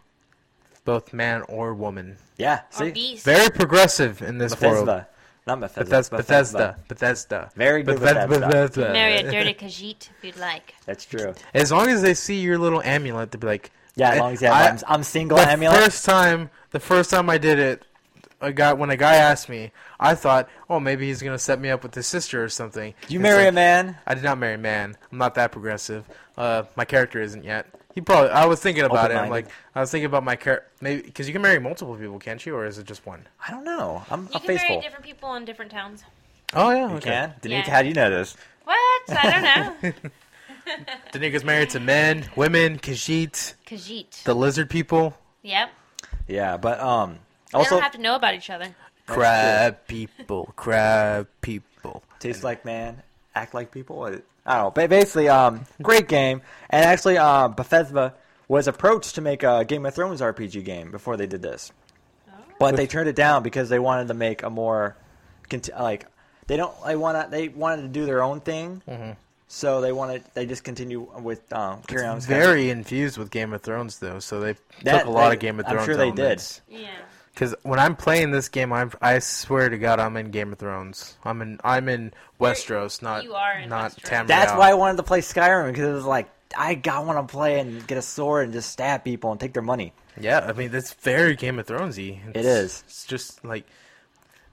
both 0.88 1.12
man 1.14 1.42
or 1.50 1.74
woman. 1.74 2.16
Yeah. 2.38 2.62
See, 2.72 2.92
beast. 2.92 3.26
Very 3.26 3.50
progressive 3.52 4.22
in 4.22 4.38
this 4.38 4.54
world. 4.60 4.86
Bethesda, 4.86 5.08
not 5.46 5.60
Bethesda. 5.60 5.84
Bethesda. 5.84 6.18
Bethesda. 6.18 6.78
Bethesda. 6.88 7.52
Very 7.56 7.84
good 7.84 8.00
Bethesda. 8.00 8.28
Bethesda. 8.28 8.48
Bethesda. 8.48 8.94
Marry 8.94 9.16
a 9.18 9.30
dirty 9.32 9.54
Khajiit 9.54 10.10
if 10.18 10.24
you'd 10.24 10.38
like. 10.38 10.74
That's 10.86 11.04
true. 11.06 11.34
As 11.54 11.72
long 11.74 11.90
as 11.90 12.02
they 12.02 12.14
see 12.14 12.40
your 12.40 12.58
little 12.58 12.82
amulet, 12.82 13.32
they'll 13.32 13.42
be 13.42 13.48
like, 13.48 13.72
Yeah, 13.96 14.12
as 14.12 14.20
long 14.20 14.34
as 14.34 14.42
you 14.42 14.48
have, 14.48 14.56
I- 14.56 14.70
I'm, 14.70 14.80
I'm 14.88 15.04
single 15.04 15.38
the 15.38 15.44
amulet. 15.50 15.78
first 15.78 16.06
time, 16.06 16.50
the 16.72 16.80
first 16.80 17.12
time 17.12 17.30
I 17.30 17.38
did 17.38 17.60
it, 17.60 17.84
a 18.40 18.54
guy 18.54 18.72
when 18.72 18.90
a 18.92 18.98
guy 18.98 19.16
asked 19.16 19.50
me, 19.50 19.72
I 20.00 20.16
thought, 20.16 20.48
oh, 20.70 20.80
maybe 20.80 21.08
he's 21.08 21.22
gonna 21.22 21.40
set 21.40 21.60
me 21.60 21.70
up 21.70 21.84
with 21.84 21.96
his 21.96 22.08
sister 22.08 22.42
or 22.44 22.50
something. 22.50 22.94
you 23.10 23.20
It's 23.20 23.24
marry 23.24 23.44
like, 23.44 23.50
a 23.50 23.52
man. 23.52 23.98
I 24.08 24.14
did 24.14 24.24
not 24.24 24.38
marry 24.38 24.54
a 24.54 24.58
man. 24.60 24.96
I'm 25.12 25.18
not 25.18 25.36
that 25.36 25.52
progressive. 25.52 26.06
Uh, 26.38 26.64
my 26.78 26.86
character 26.86 27.20
isn't 27.20 27.44
yet. 27.44 27.66
He 27.98 28.02
probably. 28.02 28.30
I 28.30 28.46
was 28.46 28.60
thinking 28.60 28.84
about 28.84 29.10
it. 29.10 29.16
I'm 29.16 29.32
like, 29.32 29.48
I 29.74 29.80
was 29.80 29.90
thinking 29.90 30.06
about 30.06 30.24
my 30.24 30.36
character. 30.36 30.70
Maybe 30.82 31.02
because 31.02 31.26
you 31.28 31.34
can 31.34 31.42
marry 31.42 31.58
multiple 31.58 31.96
people, 31.96 32.20
can't 32.20 32.46
you? 32.46 32.56
Or 32.56 32.64
is 32.68 32.78
it 32.78 32.86
just 32.86 33.04
one? 33.08 33.26
I 33.48 33.50
don't 33.50 33.64
know. 33.64 34.04
I'm 34.12 34.26
You 34.26 34.36
a 34.36 34.40
can 34.40 34.54
marry 34.56 34.82
different 34.82 35.04
people 35.04 35.34
in 35.34 35.46
different 35.46 35.72
towns. 35.72 36.04
Oh 36.54 36.70
yeah, 36.70 36.90
You 36.92 36.96
okay. 36.98 37.10
can. 37.10 37.34
Danica, 37.42 37.66
Yeah. 37.66 37.72
how 37.72 37.82
do 37.82 37.88
you 37.88 37.96
know 37.96 38.10
this? 38.12 38.38
What? 38.66 38.78
I 39.10 39.32
don't 39.32 39.82
know. 39.82 39.94
Danika's 41.12 41.44
married 41.44 41.72
to 41.72 41.80
men, 41.80 42.30
women, 42.36 42.78
Khajiit, 42.78 43.56
Khajiit. 43.66 44.22
the 44.26 44.36
lizard 44.36 44.70
people, 44.70 45.18
Yep. 45.42 45.72
Yeah, 46.28 46.58
but 46.58 46.80
um, 46.80 47.18
They 47.52 47.58
also 47.58 47.72
don't 47.72 47.82
have 47.82 47.94
to 47.94 47.98
know 48.02 48.14
about 48.16 48.36
each 48.36 48.52
other. 48.52 48.68
crab 49.08 49.88
people, 49.88 50.54
crab 50.56 51.28
people. 51.42 52.04
taste 52.20 52.44
like 52.44 52.64
man, 52.64 53.02
act 53.34 53.56
like 53.56 53.72
people. 53.72 54.20
I 54.48 54.56
don't 54.56 54.64
know. 54.66 54.72
But 54.72 54.90
basically, 54.90 55.30
um, 55.30 55.66
great 55.82 56.08
game. 56.08 56.42
And 56.70 56.84
actually, 56.86 57.18
um, 57.18 57.54
Bethesda 57.54 58.14
was 58.48 58.68
approached 58.68 59.16
to 59.16 59.22
make 59.22 59.44
a 59.44 59.66
Game 59.66 59.86
of 59.86 59.94
Thrones 59.94 60.22
RPG 60.22 60.64
game 60.64 60.90
before 60.92 61.18
they 61.18 61.28
did 61.28 61.42
this, 61.42 61.72
but 62.60 62.76
they 62.78 62.88
turned 62.88 63.10
it 63.10 63.16
down 63.16 63.44
because 63.44 63.68
they 63.70 63.80
wanted 63.80 64.08
to 64.08 64.14
make 64.14 64.42
a 64.44 64.50
more, 64.50 64.96
conti- 65.50 65.74
like, 65.74 66.06
they 66.48 66.56
don't. 66.56 66.74
They 66.86 66.96
want 66.96 67.22
to. 67.26 67.30
They 67.30 67.50
wanted 67.50 67.82
to 67.82 67.88
do 67.90 68.06
their 68.06 68.24
own 68.24 68.40
thing. 68.40 68.82
So 69.50 69.82
they 69.82 69.92
wanted. 69.92 70.24
They 70.34 70.46
just 70.46 70.64
continue 70.64 71.02
with 71.20 71.52
um, 71.54 71.82
carry 71.88 72.06
on. 72.06 72.16
with 72.16 72.26
Skyrim. 72.26 72.28
Very 72.28 72.70
infused 72.70 73.18
with 73.18 73.32
Game 73.32 73.52
of 73.54 73.62
Thrones, 73.62 74.00
though. 74.00 74.20
So 74.20 74.40
they 74.40 74.56
That- 74.84 75.00
took 75.00 75.08
a 75.08 75.12
lot 75.12 75.30
they- 75.30 75.36
of 75.36 75.40
Game 75.42 75.60
of 75.60 75.66
Thrones. 75.66 75.80
I'm 75.82 75.86
Thrones. 75.96 76.16
sure 76.18 76.26
they 76.26 76.76
did. 76.76 76.82
Yeah. 76.84 76.90
Because 77.38 77.54
when 77.62 77.78
I'm 77.78 77.96
playing 77.96 78.32
this 78.32 78.50
game, 78.50 78.74
I'm, 78.74 78.92
I 79.00 79.20
swear 79.20 79.70
to 79.70 79.78
God, 79.78 80.00
I'm 80.00 80.18
in 80.18 80.32
Game 80.32 80.52
of 80.52 80.58
Thrones. 80.58 81.20
I'm 81.24 81.44
in 81.44 81.60
I'm 81.64 81.88
in 81.88 82.12
Westeros, 82.42 83.04
not 83.04 83.24
You 83.26 83.36
are 83.36 83.60
in 83.60 83.70
not 83.70 83.92
Westeros. 83.92 84.10
Tamriel. 84.10 84.28
That's 84.28 84.54
why 84.54 84.72
I 84.72 84.74
wanted 84.74 84.98
to 84.98 85.04
play 85.04 85.22
Skyrim 85.22 85.68
because 85.68 85.88
it 85.88 85.94
was 85.94 86.06
like 86.06 86.30
I 86.58 86.74
got 86.74 87.06
want 87.06 87.28
to 87.28 87.32
play 87.32 87.60
and 87.60 87.86
get 87.86 88.00
a 88.00 88.02
sword 88.02 88.46
and 88.46 88.54
just 88.54 88.72
stab 88.72 89.04
people 89.04 89.30
and 89.30 89.40
take 89.40 89.54
their 89.54 89.62
money. 89.62 89.94
Yeah, 90.20 90.40
I 90.40 90.54
mean 90.54 90.72
that's 90.72 90.94
very 90.94 91.36
Game 91.36 91.60
of 91.60 91.68
Thronesy. 91.68 92.28
It 92.36 92.44
is. 92.44 92.84
It's 92.88 93.06
just 93.06 93.46
like 93.46 93.66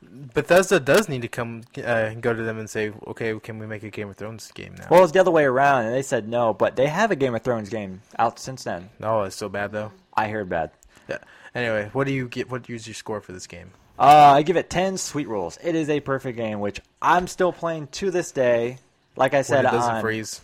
Bethesda 0.03 0.78
does 0.78 1.09
need 1.09 1.22
to 1.22 1.28
come 1.28 1.62
uh, 1.82 2.11
go 2.12 2.35
to 2.35 2.43
them 2.43 2.59
and 2.59 2.68
say, 2.68 2.93
okay, 3.07 3.41
can 3.41 3.59
we 3.59 3.66
make 3.66 3.82
a 3.82 3.89
Game 3.89 4.11
of 4.11 4.16
Thrones 4.16 4.53
game 4.53 4.74
now? 4.74 4.89
Well, 4.91 5.05
it's 5.05 5.12
the 5.14 5.20
other 5.20 5.30
way 5.30 5.45
around, 5.45 5.87
and 5.87 5.95
they 5.95 6.03
said 6.03 6.28
no, 6.28 6.53
but 6.53 6.76
they 6.76 6.89
have 6.89 7.11
a 7.11 7.16
Game 7.16 7.35
of 7.35 7.41
Thrones 7.41 7.70
game 7.70 8.03
out 8.18 8.39
since 8.39 8.64
then. 8.64 8.91
oh, 9.03 9.22
it's 9.22 9.37
so 9.37 9.49
bad 9.49 9.72
though. 9.72 9.91
I 10.12 10.28
heard 10.28 10.51
bad. 10.51 10.70
Yeah. 11.09 11.18
Anyway, 11.55 11.89
what 11.93 12.07
do 12.07 12.13
you 12.13 12.29
get? 12.29 12.51
What 12.51 12.69
is 12.69 12.87
your 12.87 12.95
score 12.95 13.21
for 13.21 13.33
this 13.33 13.47
game? 13.47 13.71
Uh, 13.99 14.03
I 14.37 14.43
give 14.43 14.57
it 14.57 14.69
10 14.71 14.97
sweet 14.99 15.29
rolls. 15.29 15.57
It 15.63 15.75
is 15.77 15.89
a 15.89 16.01
perfect 16.01 16.37
game, 16.37 16.59
which 16.61 16.81
I'm 17.01 17.29
still 17.29 17.53
playing 17.53 17.87
to 17.89 18.11
this 18.11 18.33
day. 18.33 18.79
Like 19.17 19.35
I 19.35 19.39
When 19.39 19.45
said, 19.45 19.65
it 19.65 19.71
doesn't 19.71 19.95
on, 19.97 20.01
freeze. 20.01 20.41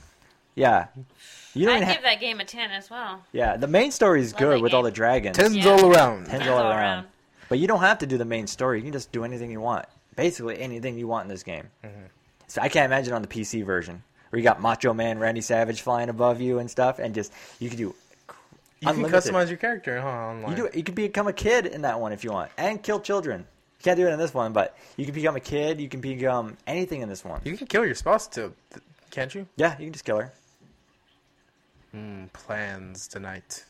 yeah. 0.55 0.87
You 1.53 1.67
don't 1.67 1.75
I'd 1.75 1.77
even 1.79 1.89
ha- 1.89 1.95
give 1.95 2.03
that 2.05 2.21
game 2.21 2.39
a 2.39 2.45
10 2.45 2.71
as 2.71 2.89
well. 2.89 3.25
yeah, 3.33 3.57
the 3.57 3.67
main 3.67 3.91
story 3.91 4.21
is 4.21 4.33
Love 4.35 4.39
good 4.39 4.57
that 4.59 4.63
with 4.63 4.73
all 4.73 4.85
the 4.85 4.93
dragons. 4.93 5.37
Tens 5.37 5.57
Yeah. 5.57 5.69
all 5.71 5.93
around. 5.93 6.27
Tens 6.27 6.39
Tens 6.45 6.47
all 6.49 6.59
all 6.59 6.71
around. 6.71 6.79
around. 6.79 7.07
But 7.49 7.59
you 7.59 7.67
don't 7.67 7.81
have 7.81 7.99
to 7.99 8.07
do 8.07 8.17
the 8.17 8.25
main 8.25 8.47
story. 8.47 8.79
You 8.79 8.85
can 8.85 8.93
just 8.93 9.11
do 9.11 9.25
anything 9.25 9.51
you 9.51 9.61
want. 9.61 9.87
Basically, 10.15 10.61
anything 10.61 10.97
you 10.97 11.09
want 11.09 11.25
in 11.25 11.29
this 11.29 11.43
game. 11.43 11.69
Mm-hmm. 11.85 12.05
So 12.47 12.61
I 12.63 12.69
can't 12.69 12.85
imagine 12.87 13.13
on 13.15 13.23
the 13.23 13.29
PC 13.29 13.65
version 13.65 14.05
where 14.29 14.39
you 14.39 14.45
got 14.45 14.61
Macho 14.61 14.95
Man 14.95 15.19
Randy 15.19 15.41
Savage 15.41 15.81
flying 15.81 16.09
above 16.09 16.41
you 16.41 16.61
and 16.61 16.71
stuff, 16.71 17.01
and 17.01 17.13
just 17.17 17.33
you 17.59 17.69
can 17.69 17.79
do. 17.79 17.95
You 18.81 18.93
can 18.93 19.05
customize 19.05 19.49
your 19.49 19.59
character, 19.59 20.01
huh? 20.01 20.09
Online. 20.09 20.51
You 20.51 20.57
do. 20.57 20.70
You 20.72 20.83
can 20.83 20.95
become 20.95 21.28
a 21.28 21.33
kid 21.35 21.66
in 21.66 21.83
that 21.83 22.01
one 22.01 22.12
if 22.12 22.24
you 22.24 22.33
want, 22.33 22.51
and 22.57 22.83
kill 22.83 22.99
children. 22.99 23.41
You 23.41 23.85
can't 23.85 23.99
do 23.99 24.07
it 24.07 24.11
in 24.11 24.18
this 24.18 24.33
one, 24.33 24.55
but 24.55 24.76
you 24.97 25.05
can 25.05 25.14
become 25.14 25.37
a 25.37 25.41
kid. 25.41 25.81
You 25.81 25.89
can 25.89 26.01
become 26.01 26.57
anything 26.66 27.03
in 27.03 27.09
this 27.09 27.22
one. 27.22 27.43
You 27.45 27.57
can 27.57 27.66
kill 27.66 27.85
your 27.85 27.95
spouse 27.95 28.26
too, 28.26 28.55
can't 29.11 29.35
you? 29.35 29.47
Yeah, 29.57 29.76
you 29.78 29.85
can 29.85 29.93
just 29.93 30.05
kill 30.07 30.18
her. 30.18 30.33
Mm, 31.95 32.33
plans 32.33 33.07
tonight. 33.07 33.64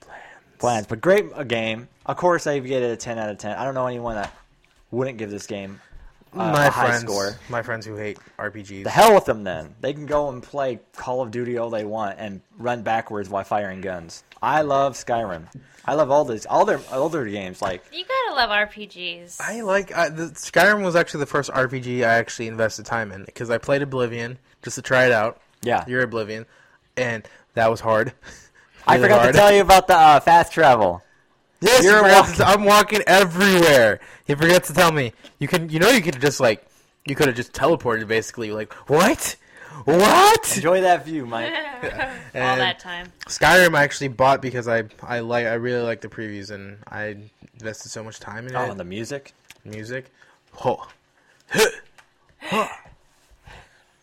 Plans. 0.00 0.20
Plans, 0.58 0.86
but 0.88 1.00
great 1.00 1.26
a 1.36 1.44
game. 1.44 1.88
Of 2.06 2.16
course, 2.16 2.48
I 2.48 2.58
give 2.58 2.82
it 2.82 2.90
a 2.90 2.96
ten 2.96 3.18
out 3.18 3.30
of 3.30 3.38
ten. 3.38 3.56
I 3.56 3.64
don't 3.64 3.74
know 3.74 3.86
anyone 3.86 4.16
that 4.16 4.34
wouldn't 4.90 5.16
give 5.18 5.30
this 5.30 5.46
game 5.46 5.80
uh, 6.32 6.52
my 6.52 6.66
a 6.66 6.70
high 6.70 6.86
friends, 6.88 7.02
score. 7.02 7.36
my 7.48 7.62
friends 7.62 7.86
who 7.86 7.96
hate 7.96 8.18
RPGs. 8.38 8.84
The 8.84 8.90
hell 8.90 9.14
with 9.14 9.24
them 9.24 9.44
then. 9.44 9.74
They 9.80 9.92
can 9.92 10.06
go 10.06 10.28
and 10.28 10.42
play 10.42 10.80
Call 10.96 11.22
of 11.22 11.30
Duty 11.30 11.58
all 11.58 11.70
they 11.70 11.84
want 11.84 12.16
and 12.18 12.40
run 12.58 12.82
backwards 12.82 13.28
while 13.28 13.44
firing 13.44 13.80
guns. 13.80 14.22
I 14.42 14.62
love 14.62 14.94
Skyrim. 14.94 15.46
I 15.84 15.94
love 15.94 16.10
all 16.10 16.24
these 16.24 16.46
all 16.46 16.64
their 16.64 16.80
all 16.92 17.08
their 17.08 17.24
games. 17.26 17.60
Like 17.60 17.84
You 17.92 18.04
gotta 18.04 18.36
love 18.36 18.50
RPGs. 18.68 19.40
I 19.40 19.62
like 19.62 19.92
I, 19.96 20.08
the, 20.08 20.24
Skyrim 20.26 20.84
was 20.84 20.94
actually 20.96 21.20
the 21.20 21.26
first 21.26 21.50
RPG 21.50 22.00
I 22.00 22.14
actually 22.18 22.48
invested 22.48 22.86
time 22.86 23.12
in 23.12 23.24
because 23.24 23.50
I 23.50 23.58
played 23.58 23.82
Oblivion 23.82 24.38
just 24.62 24.76
to 24.76 24.82
try 24.82 25.06
it 25.06 25.12
out. 25.12 25.40
yeah, 25.62 25.84
You're 25.88 26.02
Oblivion, 26.02 26.46
and 26.96 27.26
that 27.54 27.70
was 27.70 27.80
hard. 27.80 28.12
I 28.86 28.98
forgot 28.98 29.20
hard. 29.22 29.34
to 29.34 29.38
tell 29.38 29.52
you 29.54 29.62
about 29.62 29.88
the 29.88 29.96
uh, 29.96 30.20
fast 30.20 30.52
travel. 30.52 31.02
Yes, 31.60 31.84
You're 31.84 32.06
you 32.06 32.12
walking- 32.14 32.34
to- 32.36 32.46
I'm 32.46 32.64
walking 32.64 33.02
everywhere. 33.06 34.00
He 34.26 34.34
forgets 34.34 34.68
to 34.68 34.74
tell 34.74 34.92
me. 34.92 35.12
You 35.38 35.46
can. 35.48 35.68
You 35.68 35.78
know, 35.78 35.90
you 35.90 36.00
could 36.00 36.20
just 36.20 36.40
like, 36.40 36.64
you 37.04 37.14
could 37.14 37.26
have 37.26 37.36
just 37.36 37.52
teleported 37.52 38.06
basically. 38.08 38.50
Like 38.50 38.72
what? 38.88 39.36
What? 39.84 40.56
Enjoy 40.56 40.80
that 40.82 41.04
view, 41.04 41.26
Mike. 41.26 41.52
all 41.82 42.56
that 42.56 42.78
time. 42.80 43.12
Skyrim 43.26 43.74
I 43.74 43.82
actually 43.84 44.08
bought 44.08 44.40
because 44.42 44.68
I 44.68 44.84
I 45.02 45.20
like 45.20 45.46
I 45.46 45.54
really 45.54 45.82
like 45.82 46.00
the 46.00 46.08
previews 46.08 46.50
and 46.50 46.78
I 46.88 47.16
invested 47.54 47.90
so 47.90 48.02
much 48.04 48.20
time 48.20 48.46
in 48.48 48.56
Oh, 48.56 48.62
it. 48.62 48.66
Oh, 48.68 48.70
and 48.72 48.80
the 48.80 48.84
music. 48.84 49.32
music. 49.64 50.06
Oh. 50.64 50.88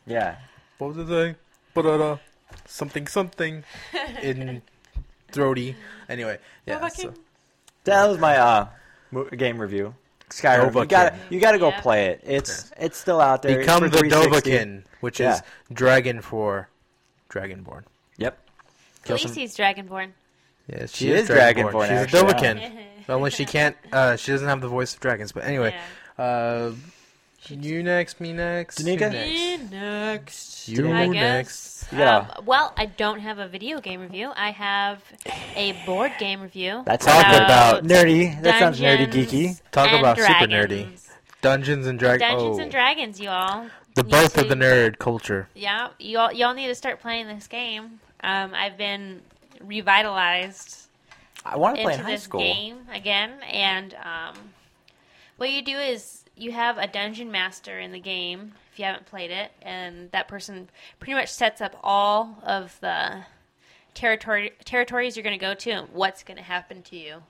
Yeah, 0.05 0.36
What 0.78 0.95
was 0.95 1.10
it? 1.10 1.36
Ba-da-da. 1.74 2.18
Something 2.66 3.08
something 3.08 3.64
in 4.22 4.62
throaty. 5.32 5.76
Anyway, 6.08 6.38
yeah. 6.66 6.88
So. 6.88 7.14
That 7.91 8.07
was 8.07 8.17
my 8.19 8.38
uh 8.38 8.67
mo- 9.11 9.25
game 9.25 9.59
review. 9.59 9.95
Skyrim. 10.29 10.73
You 10.75 10.85
got 10.85 11.09
to 11.13 11.15
you 11.29 11.39
got 11.39 11.51
to 11.53 11.57
go 11.59 11.69
Yeah. 11.69 11.81
play 11.81 12.05
it. 12.07 12.21
It's 12.23 12.71
it's 12.77 12.97
still 12.97 13.21
out 13.21 13.41
there. 13.41 13.59
It's 13.59 13.65
Become 13.65 13.83
for 13.83 13.89
the 13.89 13.97
360. 13.99 14.51
Dovahkiin, 14.51 14.83
which 15.01 15.19
Yeah. 15.19 15.35
is 15.35 15.41
dragon 15.71 16.21
for 16.21 16.67
Dragonborn. 17.29 17.83
Yep. 18.17 18.38
At 19.05 19.09
least 19.11 19.23
some- 19.23 19.33
he's 19.33 19.55
Dragonborn. 19.55 20.11
Yeah, 20.67 20.85
She 20.88 21.11
is 21.11 21.29
Dragonborn, 21.29 21.83
She's 21.88 21.91
actually, 21.91 22.19
a 22.19 22.23
yeah. 22.23 22.33
Dovahkiin. 22.33 22.85
Only 23.09 23.31
she 23.31 23.45
can't. 23.45 23.77
Uh, 23.93 24.17
she 24.17 24.33
doesn't 24.33 24.47
have 24.49 24.59
the 24.59 24.67
voice 24.67 24.93
of 24.93 24.99
dragons. 24.99 25.31
But 25.31 25.45
anyway, 25.45 25.73
Yeah. 26.19 26.23
uh, 26.25 26.71
you 27.50 27.84
next, 27.84 28.20
me 28.20 28.34
next, 28.34 28.80
Danica? 28.80 29.12
next? 29.12 29.14
Me 29.14 29.58
next. 29.72 30.70
You 30.70 30.91
I 30.91 31.08
next. 31.08 31.84
guess. 31.84 31.93
Yeah. 31.93 32.18
Um, 32.38 32.45
well, 32.45 32.74
I 32.76 32.86
don't 32.86 33.20
have 33.20 33.39
a 33.39 33.48
video 33.48 33.80
game 33.80 34.02
review. 34.02 34.32
I 34.36 34.52
have 34.52 35.02
a 35.56 35.74
board 35.86 36.12
game 36.20 36.41
review. 36.41 36.84
That 36.86 37.02
Talk 37.02 37.26
sounds 37.26 37.38
about 37.38 37.84
nerdy. 37.84 38.41
That 38.41 38.60
sounds 38.60 38.80
nerdy 38.80 39.08
geeky. 39.08 39.62
Talk 39.72 39.89
and 39.89 40.00
about 40.00 40.18
super 40.18 40.48
nerdy. 40.48 40.89
Dungeons 41.41 41.88
and 41.88 41.98
Dragons. 41.98 42.30
Dungeons 42.30 42.58
oh. 42.60 42.62
and 42.62 42.72
Dragons, 42.72 43.20
you 43.20 43.30
all. 43.30 43.68
The 43.95 44.04
You 44.04 44.10
birth 44.10 44.38
of 44.38 44.50
the 44.50 44.56
nerd 44.56 45.00
culture. 45.00 45.48
Yeah, 45.56 45.89
y'all 46.00 46.32
y'all 46.32 46.54
need 46.54 46.68
to 46.68 46.76
start 46.76 47.00
playing 47.00 47.28
this 47.28 47.48
game. 47.48 48.00
Um, 48.22 48.54
I've 48.54 48.78
been 48.78 49.22
revitalized 49.62 50.88
I 51.45 51.58
want 51.58 51.78
to 51.78 51.84
play 51.84 51.93
in 51.93 52.00
high 52.00 52.12
this 52.12 52.24
school. 52.24 52.41
game 52.41 52.80
again, 52.91 53.32
and 53.43 53.93
um, 53.95 54.36
what 55.38 55.51
you 55.51 55.61
do 55.61 55.77
is 55.77 56.23
you 56.35 56.51
have 56.51 56.77
a 56.77 56.88
dungeon 56.88 57.31
master 57.31 57.79
in 57.79 57.91
the 57.91 57.99
game 57.99 58.53
if 58.71 58.79
you 58.79 58.85
haven't 58.85 59.05
played 59.07 59.31
it, 59.31 59.51
and 59.61 60.11
that 60.11 60.27
person 60.27 60.69
pretty 60.99 61.13
much 61.13 61.29
sets 61.29 61.61
up 61.61 61.79
all 61.83 62.38
of 62.43 62.77
the 62.81 63.23
territory 63.93 64.51
territories 64.65 65.15
you're 65.15 65.23
going 65.23 65.38
to 65.38 65.43
go 65.43 65.55
to 65.55 65.71
and 65.71 65.88
what's 65.93 66.23
going 66.23 66.38
to 66.38 66.43
happen 66.43 66.83
to 66.83 66.95
you 66.95 67.23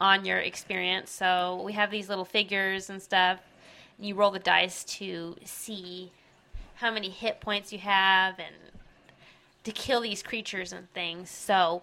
on 0.00 0.24
your 0.24 0.38
experience. 0.38 1.10
So 1.10 1.62
we 1.64 1.74
have 1.74 1.90
these 1.90 2.08
little 2.08 2.24
figures 2.24 2.90
and 2.90 3.00
stuff. 3.00 3.40
And 3.98 4.06
You 4.06 4.14
roll 4.14 4.30
the 4.30 4.38
dice 4.38 4.82
to 4.84 5.36
see 5.44 6.10
how 6.76 6.90
many 6.90 7.10
hit 7.10 7.40
points 7.40 7.72
you 7.72 7.78
have 7.78 8.38
and 8.38 8.54
to 9.64 9.72
kill 9.72 10.00
these 10.00 10.22
creatures 10.22 10.72
and 10.72 10.90
things. 10.92 11.30
So, 11.30 11.82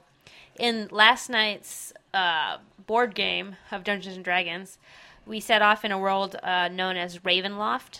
in 0.59 0.87
last 0.91 1.29
night's 1.29 1.93
uh, 2.13 2.57
board 2.87 3.13
game 3.13 3.55
of 3.71 3.83
Dungeons 3.83 4.15
and 4.15 4.25
Dragons, 4.25 4.79
we 5.27 5.39
set 5.39 5.61
off 5.61 5.83
in 5.85 5.91
a 5.91 5.99
world 5.99 6.35
uh, 6.41 6.67
known 6.69 6.97
as 6.97 7.19
Ravenloft, 7.19 7.99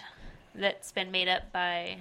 that's 0.56 0.92
been 0.92 1.12
made 1.12 1.28
up 1.28 1.52
by 1.52 1.98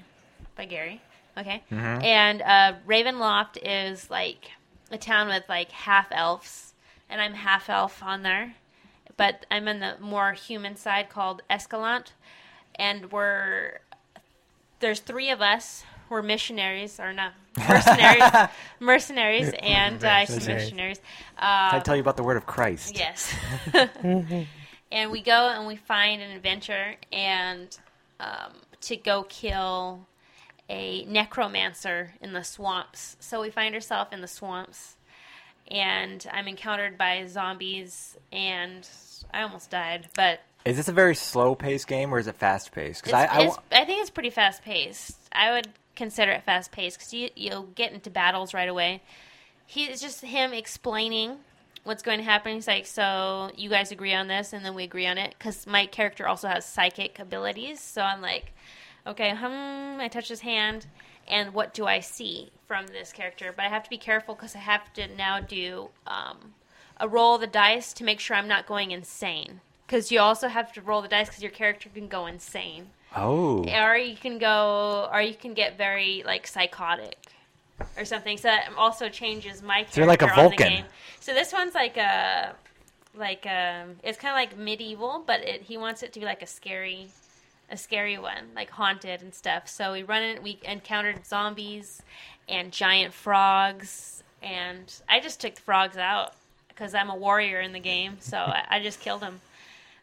by 0.57 0.65
Gary. 0.65 1.01
Okay, 1.39 1.63
and 1.71 2.41
uh, 2.43 2.75
Ravenloft 2.87 3.59
is 3.63 4.09
like 4.11 4.51
a 4.91 4.97
town 4.99 5.29
with 5.29 5.45
like 5.49 5.71
half 5.71 6.07
elves, 6.11 6.73
and 7.11 7.21
I'm 7.21 7.35
half 7.35 7.69
elf 7.69 8.03
on 8.03 8.23
there, 8.23 8.55
but 9.17 9.45
I'm 9.51 9.69
in 9.69 9.81
the 9.81 9.97
more 10.01 10.33
human 10.33 10.77
side 10.77 11.11
called 11.11 11.43
Escalante, 11.51 12.13
and 12.77 13.13
we're 13.13 13.81
there's 14.81 15.01
three 15.01 15.31
of 15.31 15.43
us. 15.43 15.85
We're 16.09 16.23
missionaries, 16.23 17.01
or 17.01 17.13
not 17.13 17.33
mercenaries, 17.59 18.49
mercenaries, 18.81 19.53
and 19.61 20.03
uh, 20.05 20.25
some 20.25 20.37
Mercenaries. 20.37 20.47
missionaries. 20.65 20.99
Can 21.39 21.45
I 21.75 21.77
Uh, 21.79 21.81
tell 21.81 21.97
you 21.97 22.01
about 22.01 22.17
the 22.17 22.23
word 22.23 22.37
of 22.37 22.47
Christ? 22.47 22.97
yes. 22.97 23.35
and 24.91 25.11
we 25.11 25.23
go 25.23 25.49
and 25.49 25.67
we 25.67 25.77
find 25.77 26.23
an 26.23 26.31
adventure, 26.31 26.95
and 27.13 27.77
um, 28.21 28.53
to 28.83 28.97
go 28.97 29.25
kill 29.25 30.07
a 30.69 31.05
necromancer 31.05 32.15
in 32.21 32.33
the 32.33 32.43
swamps. 32.43 33.17
So 33.21 33.41
we 33.41 33.51
find 33.51 33.75
ourselves 33.75 34.11
in 34.13 34.21
the 34.21 34.29
swamps, 34.29 34.97
and 35.69 36.27
I'm 36.33 36.49
encountered 36.49 36.99
by 36.99 37.27
zombies, 37.27 38.17
and 38.33 38.89
I 39.33 39.43
almost 39.43 39.71
died, 39.71 40.09
but 40.15 40.41
Is 40.65 40.77
this 40.77 40.89
a 40.89 40.93
very 40.93 41.15
slow-paced 41.15 41.87
game 41.87 42.13
or 42.13 42.19
is 42.19 42.27
it 42.27 42.37
fast-paced? 42.37 43.03
Because 43.03 43.15
I, 43.15 43.53
I, 43.73 43.85
think 43.85 44.01
it's 44.01 44.11
pretty 44.11 44.31
fast 44.31 44.63
paced. 44.63 45.17
I 45.33 45.53
would 45.53 45.69
consider 45.95 46.33
it 46.33 46.45
fast 46.45 46.73
paced 46.73 46.99
because 46.99 47.13
you 47.13 47.31
you'll 47.35 47.65
get 47.75 47.93
into 47.93 48.11
battles 48.11 48.55
right 48.55 48.69
away. 48.69 49.03
He 49.67 49.85
it's 49.85 50.01
just 50.01 50.21
him 50.23 50.53
explaining 50.53 51.39
what's 51.87 52.03
going 52.03 52.19
to 52.19 52.25
happen. 52.25 52.55
He's 52.55 52.67
like, 52.67 52.87
"So 52.87 53.51
you 53.57 53.71
guys 53.71 53.91
agree 53.93 54.15
on 54.15 54.29
this?" 54.29 54.53
And 54.53 54.65
then 54.65 54.75
we 54.75 54.85
agree 54.85 55.07
on 55.07 55.19
it 55.19 55.35
because 55.39 55.67
my 55.67 55.87
character 55.87 56.27
also 56.29 56.49
has 56.49 56.65
psychic 56.65 57.19
abilities. 57.19 57.81
So 57.81 58.03
I'm 58.03 58.21
like, 58.21 58.53
"Okay, 59.07 59.35
hmm." 59.35 60.01
I 60.01 60.09
touch 60.09 60.29
his 60.29 60.41
hand, 60.41 60.87
and 61.27 61.55
what 61.55 61.73
do 61.73 61.87
I 61.87 62.01
see 62.01 62.51
from 62.67 62.89
this 62.89 63.13
character? 63.13 63.53
But 63.55 63.65
I 63.65 63.69
have 63.69 63.85
to 63.85 63.91
be 63.91 63.99
careful 63.99 64.35
because 64.35 64.55
I 64.55 64.61
have 64.61 64.93
to 64.95 65.07
now 65.09 65.41
do 65.41 65.91
um, 66.07 66.55
a 66.99 67.09
roll 67.09 67.37
of 67.37 67.41
the 67.41 67.47
dice 67.47 67.93
to 67.95 68.05
make 68.05 68.21
sure 68.21 68.37
I'm 68.37 68.49
not 68.49 68.67
going 68.67 68.91
insane. 68.91 69.61
Because 69.87 70.11
you 70.11 70.19
also 70.19 70.49
have 70.49 70.73
to 70.73 70.83
roll 70.83 71.01
the 71.01 71.09
dice 71.09 71.29
because 71.29 71.43
your 71.43 71.53
character 71.53 71.89
can 71.89 72.09
go 72.09 72.27
insane 72.27 72.91
oh, 73.15 73.65
or 73.65 73.97
you 73.97 74.17
can 74.17 74.39
go 74.39 75.09
or 75.13 75.23
you 75.23 75.35
can 75.35 75.55
get 75.55 75.79
very 75.79 76.23
like 76.27 76.47
psychotic 76.47 77.17
or 77.97 78.05
something 78.05 78.37
so 78.37 78.49
that 78.49 78.71
also 78.77 79.09
changes 79.09 79.63
my 79.63 79.77
character 79.77 79.93
So 79.95 80.01
you're 80.01 80.09
like 80.09 80.23
a 80.23 80.29
Vulcan. 80.35 80.85
so 81.21 81.35
this 81.35 81.53
one's 81.53 81.75
like 81.75 81.97
a 81.97 82.55
like 83.15 83.47
um 83.47 83.97
it's 84.03 84.19
kind 84.19 84.33
of 84.33 84.37
like 84.37 84.59
medieval 84.59 85.23
but 85.27 85.41
it, 85.41 85.63
he 85.63 85.77
wants 85.79 86.03
it 86.03 86.13
to 86.13 86.21
be 86.21 86.27
like 86.27 86.43
a 86.43 86.47
scary 86.47 87.09
a 87.71 87.77
scary 87.77 88.19
one 88.19 88.45
like 88.55 88.71
haunted 88.71 89.23
and 89.23 89.35
stuff 89.35 89.69
so 89.69 89.93
we 89.93 90.03
run 90.03 90.23
it 90.23 90.43
we 90.43 90.59
encountered 90.65 91.27
zombies 91.27 92.03
and 92.49 92.73
giant 92.73 93.13
frogs 93.13 94.23
and 94.43 95.01
i 95.09 95.19
just 95.19 95.41
took 95.41 95.55
the 95.55 95.61
frogs 95.63 95.97
out 95.97 96.35
because 96.69 96.95
i'm 96.95 97.11
a 97.11 97.17
warrior 97.17 97.61
in 97.61 97.73
the 97.73 97.81
game 97.81 98.17
so 98.21 98.37
I, 98.37 98.65
I 98.71 98.81
just 98.81 99.01
killed 99.01 99.21
them 99.23 99.41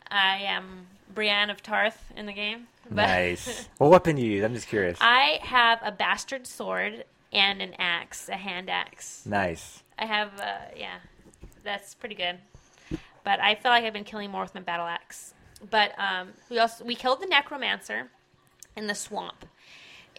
i 0.10 0.38
am 0.38 0.88
brienne 1.14 1.50
of 1.52 1.62
tarth 1.62 2.04
in 2.18 2.26
the 2.26 2.34
game 2.34 2.68
but 2.90 3.08
nice. 3.08 3.70
what 3.78 3.92
weapon 3.92 4.18
do 4.18 4.22
you 4.22 4.32
use? 4.32 4.44
I'm 4.44 4.54
just 4.54 4.68
curious. 4.68 4.98
I 5.00 5.40
have 5.42 5.80
a 5.84 5.92
bastard 5.92 6.46
sword 6.46 7.06
and 7.34 7.62
an 7.62 7.74
axe, 7.80 8.30
a 8.30 8.38
hand 8.38 8.70
axe. 8.70 9.26
nice. 9.26 9.84
I 9.98 10.06
have, 10.06 10.40
uh, 10.40 10.72
yeah, 10.76 10.98
that's 11.64 11.94
pretty 11.94 12.16
good. 12.16 12.38
But 13.24 13.40
I 13.40 13.56
feel 13.56 13.72
like 13.72 13.84
I've 13.84 13.94
been 13.94 14.04
killing 14.04 14.32
more 14.32 14.42
with 14.42 14.56
my 14.56 14.62
battle 14.62 14.86
axe. 14.86 15.34
But 15.70 15.94
um, 15.98 16.30
we 16.50 16.60
also 16.60 16.84
we 16.84 16.96
killed 16.96 17.22
the 17.22 17.26
necromancer 17.26 18.10
in 18.76 18.88
the 18.88 18.96
swamp, 18.96 19.46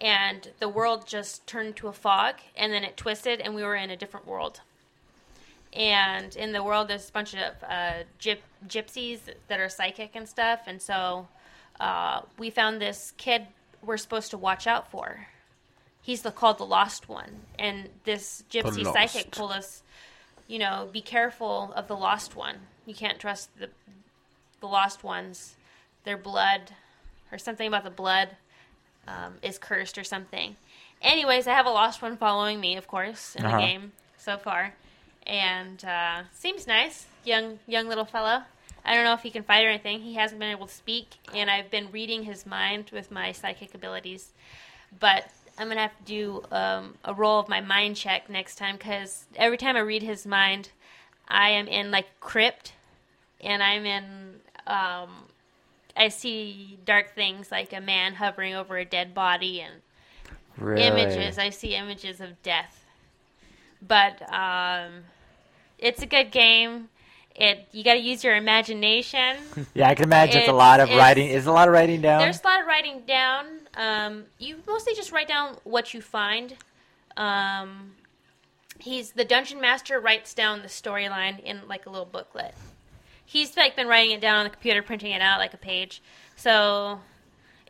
and 0.00 0.50
the 0.58 0.68
world 0.68 1.06
just 1.06 1.46
turned 1.46 1.76
to 1.76 1.88
a 1.88 1.92
fog, 1.92 2.36
and 2.56 2.72
then 2.72 2.82
it 2.82 2.96
twisted, 2.96 3.40
and 3.40 3.54
we 3.54 3.62
were 3.62 3.74
in 3.74 3.90
a 3.90 3.96
different 3.96 4.26
world. 4.26 4.60
And 5.74 6.34
in 6.36 6.52
the 6.52 6.62
world, 6.62 6.88
there's 6.88 7.08
a 7.08 7.12
bunch 7.12 7.34
of 7.34 7.54
uh, 7.68 8.04
gyp- 8.18 8.38
gypsies 8.66 9.18
that 9.48 9.60
are 9.60 9.68
psychic 9.68 10.12
and 10.14 10.26
stuff, 10.26 10.60
and 10.66 10.80
so 10.80 11.28
uh, 11.78 12.22
we 12.38 12.48
found 12.48 12.80
this 12.80 13.12
kid 13.18 13.46
we're 13.82 13.98
supposed 13.98 14.30
to 14.30 14.38
watch 14.38 14.66
out 14.66 14.90
for. 14.90 15.26
He's 16.04 16.20
the, 16.20 16.30
called 16.30 16.58
the 16.58 16.66
Lost 16.66 17.08
One, 17.08 17.30
and 17.58 17.88
this 18.04 18.44
gypsy 18.50 18.84
psychic 18.92 19.30
told 19.30 19.52
us, 19.52 19.82
you 20.46 20.58
know, 20.58 20.86
be 20.92 21.00
careful 21.00 21.72
of 21.74 21.88
the 21.88 21.96
Lost 21.96 22.36
One. 22.36 22.56
You 22.84 22.94
can't 22.94 23.18
trust 23.18 23.48
the 23.58 23.70
the 24.60 24.66
Lost 24.66 25.02
Ones. 25.02 25.54
Their 26.04 26.18
blood, 26.18 26.72
or 27.32 27.38
something 27.38 27.66
about 27.66 27.84
the 27.84 27.90
blood, 27.90 28.36
um, 29.08 29.36
is 29.42 29.56
cursed 29.58 29.96
or 29.96 30.04
something. 30.04 30.56
Anyways, 31.00 31.46
I 31.46 31.54
have 31.54 31.64
a 31.64 31.70
Lost 31.70 32.02
One 32.02 32.18
following 32.18 32.60
me, 32.60 32.76
of 32.76 32.86
course, 32.86 33.34
in 33.36 33.46
Uh-huh. 33.46 33.56
the 33.56 33.62
game 33.62 33.92
so 34.18 34.36
far, 34.36 34.74
and 35.26 35.82
uh, 35.82 36.24
seems 36.34 36.66
nice. 36.66 37.06
Young 37.24 37.58
young 37.66 37.88
little 37.88 38.04
fellow. 38.04 38.42
I 38.84 38.94
don't 38.94 39.04
know 39.04 39.14
if 39.14 39.22
he 39.22 39.30
can 39.30 39.42
fight 39.42 39.64
or 39.64 39.70
anything. 39.70 40.00
He 40.02 40.12
hasn't 40.16 40.38
been 40.38 40.50
able 40.50 40.66
to 40.66 40.74
speak, 40.74 41.14
and 41.34 41.50
I've 41.50 41.70
been 41.70 41.90
reading 41.90 42.24
his 42.24 42.44
mind 42.44 42.90
with 42.92 43.10
my 43.10 43.32
psychic 43.32 43.74
abilities. 43.74 44.32
But 45.00 45.30
I'm 45.58 45.68
gonna 45.68 45.80
have 45.80 45.96
to 45.98 46.04
do 46.04 46.42
um, 46.50 46.94
a 47.04 47.14
roll 47.14 47.38
of 47.40 47.48
my 47.48 47.60
mind 47.60 47.96
check 47.96 48.28
next 48.28 48.56
time 48.56 48.76
because 48.76 49.26
every 49.36 49.56
time 49.56 49.76
I 49.76 49.80
read 49.80 50.02
his 50.02 50.26
mind, 50.26 50.70
I 51.28 51.50
am 51.50 51.68
in 51.68 51.90
like 51.90 52.06
crypt, 52.20 52.72
and 53.40 53.62
I'm 53.62 53.84
in. 53.86 54.04
Um, 54.66 55.10
I 55.96 56.08
see 56.08 56.78
dark 56.84 57.14
things 57.14 57.52
like 57.52 57.72
a 57.72 57.80
man 57.80 58.14
hovering 58.14 58.54
over 58.54 58.76
a 58.76 58.84
dead 58.84 59.14
body 59.14 59.60
and 59.60 59.74
Really? 60.58 60.82
images. 60.82 61.38
I 61.38 61.50
see 61.50 61.74
images 61.76 62.20
of 62.20 62.42
death. 62.42 62.84
But 63.86 64.22
um, 64.32 65.04
it's 65.78 66.02
a 66.02 66.06
good 66.06 66.30
game. 66.32 66.88
It 67.36 67.68
you 67.72 67.84
got 67.84 67.94
to 67.94 68.00
use 68.00 68.24
your 68.24 68.34
imagination. 68.36 69.36
Yeah, 69.74 69.88
I 69.88 69.94
can 69.94 70.04
imagine 70.04 70.40
it's, 70.42 70.48
a 70.48 70.52
lot 70.52 70.80
of 70.80 70.88
it's- 70.88 70.98
writing. 70.98 71.28
Is 71.28 71.46
a 71.46 71.52
lot 71.52 71.68
of 71.68 71.74
writing 71.74 72.00
down? 72.00 72.20
There's 72.20 72.40
a 72.40 72.44
lot 72.46 72.60
of 72.60 72.66
writing 72.66 73.02
down. 73.06 73.46
Um, 73.76 74.24
you 74.38 74.58
mostly 74.66 74.94
just 74.94 75.12
write 75.12 75.28
down 75.28 75.56
what 75.64 75.94
you 75.94 76.00
find. 76.00 76.56
Um, 77.16 77.92
he's 78.78 79.12
the 79.12 79.24
dungeon 79.24 79.60
master 79.60 80.00
writes 80.00 80.34
down 80.34 80.62
the 80.62 80.68
storyline 80.68 81.40
in 81.40 81.66
like 81.68 81.86
a 81.86 81.90
little 81.90 82.06
booklet. 82.06 82.54
He's 83.24 83.56
like 83.56 83.76
been 83.76 83.88
writing 83.88 84.12
it 84.12 84.20
down 84.20 84.36
on 84.36 84.44
the 84.44 84.50
computer, 84.50 84.82
printing 84.82 85.12
it 85.12 85.22
out 85.22 85.38
like 85.38 85.54
a 85.54 85.58
page. 85.58 86.02
So 86.36 87.00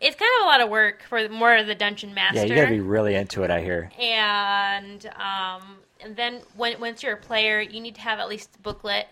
it's 0.01 0.17
kind 0.17 0.31
of 0.41 0.47
a 0.47 0.49
lot 0.49 0.61
of 0.61 0.69
work 0.69 1.03
for 1.09 1.29
more 1.29 1.57
of 1.57 1.67
the 1.67 1.75
dungeon 1.75 2.13
master. 2.15 2.41
yeah, 2.41 2.45
you 2.45 2.55
gotta 2.55 2.71
be 2.71 2.81
really 2.81 3.15
into 3.15 3.43
it. 3.43 3.51
I 3.51 3.61
hear. 3.63 3.91
and 3.99 5.07
um, 5.17 5.77
and 6.01 6.17
then 6.17 6.41
when, 6.57 6.79
once 6.81 7.03
you're 7.03 7.15
a 7.15 7.19
player, 7.21 7.61
you 7.61 7.81
need 7.81 7.95
to 7.95 8.01
have 8.01 8.19
at 8.19 8.29
least 8.29 8.51
a 8.57 8.59
booklet 8.61 9.07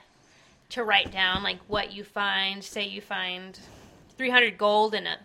to 0.70 0.84
write 0.84 1.10
down 1.12 1.42
like 1.42 1.58
what 1.68 1.92
you 1.92 2.04
find. 2.04 2.62
Say 2.62 2.86
you 2.86 3.00
find 3.00 3.58
300 4.16 4.58
gold 4.58 4.94
in 4.94 5.06
a 5.06 5.18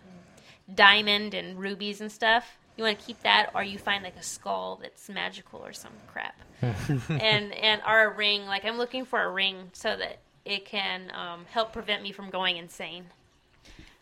diamond 0.74 1.34
and 1.34 1.58
rubies 1.58 2.00
and 2.00 2.10
stuff. 2.10 2.58
You 2.76 2.84
want 2.84 2.98
to 2.98 3.04
keep 3.04 3.20
that, 3.22 3.50
or 3.54 3.62
you 3.62 3.78
find 3.78 4.04
like 4.04 4.16
a 4.16 4.22
skull 4.22 4.78
that's 4.80 5.08
magical 5.08 5.60
or 5.64 5.72
some 5.72 5.92
crap, 6.06 6.38
and 6.62 7.52
and 7.52 7.82
or 7.86 8.04
a 8.04 8.14
ring. 8.14 8.46
Like 8.46 8.64
I'm 8.64 8.78
looking 8.78 9.04
for 9.04 9.20
a 9.20 9.30
ring 9.30 9.70
so 9.72 9.96
that 9.96 10.18
it 10.44 10.64
can 10.64 11.10
um, 11.12 11.44
help 11.50 11.72
prevent 11.72 12.02
me 12.02 12.12
from 12.12 12.30
going 12.30 12.56
insane 12.56 13.06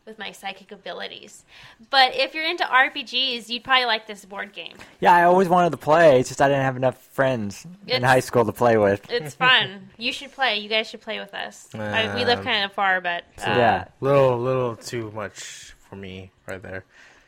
with 0.06 0.18
my 0.18 0.30
psychic 0.30 0.70
abilities. 0.70 1.44
But 1.90 2.14
if 2.14 2.34
you're 2.34 2.48
into 2.48 2.64
RPGs, 2.64 3.48
you'd 3.48 3.64
probably 3.64 3.86
like 3.86 4.06
this 4.06 4.24
board 4.24 4.52
game. 4.52 4.76
Yeah, 5.00 5.12
I 5.12 5.24
always 5.24 5.48
wanted 5.48 5.70
to 5.70 5.76
play. 5.76 6.20
It's 6.20 6.28
just 6.28 6.40
I 6.40 6.48
didn't 6.48 6.62
have 6.62 6.76
enough 6.76 6.96
friends 6.96 7.66
in 7.88 8.02
high 8.04 8.20
school 8.20 8.44
to 8.44 8.52
play 8.52 8.78
with. 8.78 9.10
It's 9.10 9.34
fun. 9.46 9.90
you 9.98 10.12
should 10.12 10.32
play. 10.32 10.58
You 10.58 10.68
guys 10.68 10.88
should 10.88 11.00
play 11.00 11.18
with 11.18 11.34
us. 11.34 11.68
I, 11.74 12.14
we 12.14 12.24
live 12.24 12.44
kind 12.44 12.64
of 12.64 12.72
far, 12.72 13.00
but 13.00 13.24
uh, 13.38 13.46
yeah. 13.46 13.84
Little, 14.00 14.38
little 14.38 14.76
too 14.76 15.10
much 15.12 15.74
for 15.88 15.96
me 15.96 16.30
right 16.46 16.62
there. 16.62 16.84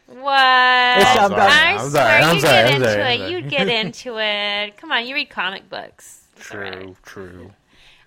What? 0.07 0.23
I'm 0.33 1.31
sorry, 1.31 1.41
I 1.41 1.77
I'm 1.77 1.91
sorry, 1.91 2.23
I'm 2.23 2.35
you'd 2.35 2.41
sorry, 2.41 2.53
get 2.55 2.67
I'm 2.67 2.75
into 2.77 2.89
sorry, 2.89 3.03
I'm 3.03 3.11
it. 3.13 3.19
sorry. 3.19 3.31
You'd 3.31 3.51
get 3.51 3.69
into 3.69 4.19
it. 4.19 4.77
Come 4.79 4.91
on, 4.93 5.07
you 5.07 5.15
read 5.15 5.29
comic 5.31 5.69
books. 5.69 6.25
It's 6.37 6.51
all 6.53 6.61
right. 6.61 6.73
True, 6.73 6.97
true. 7.03 7.51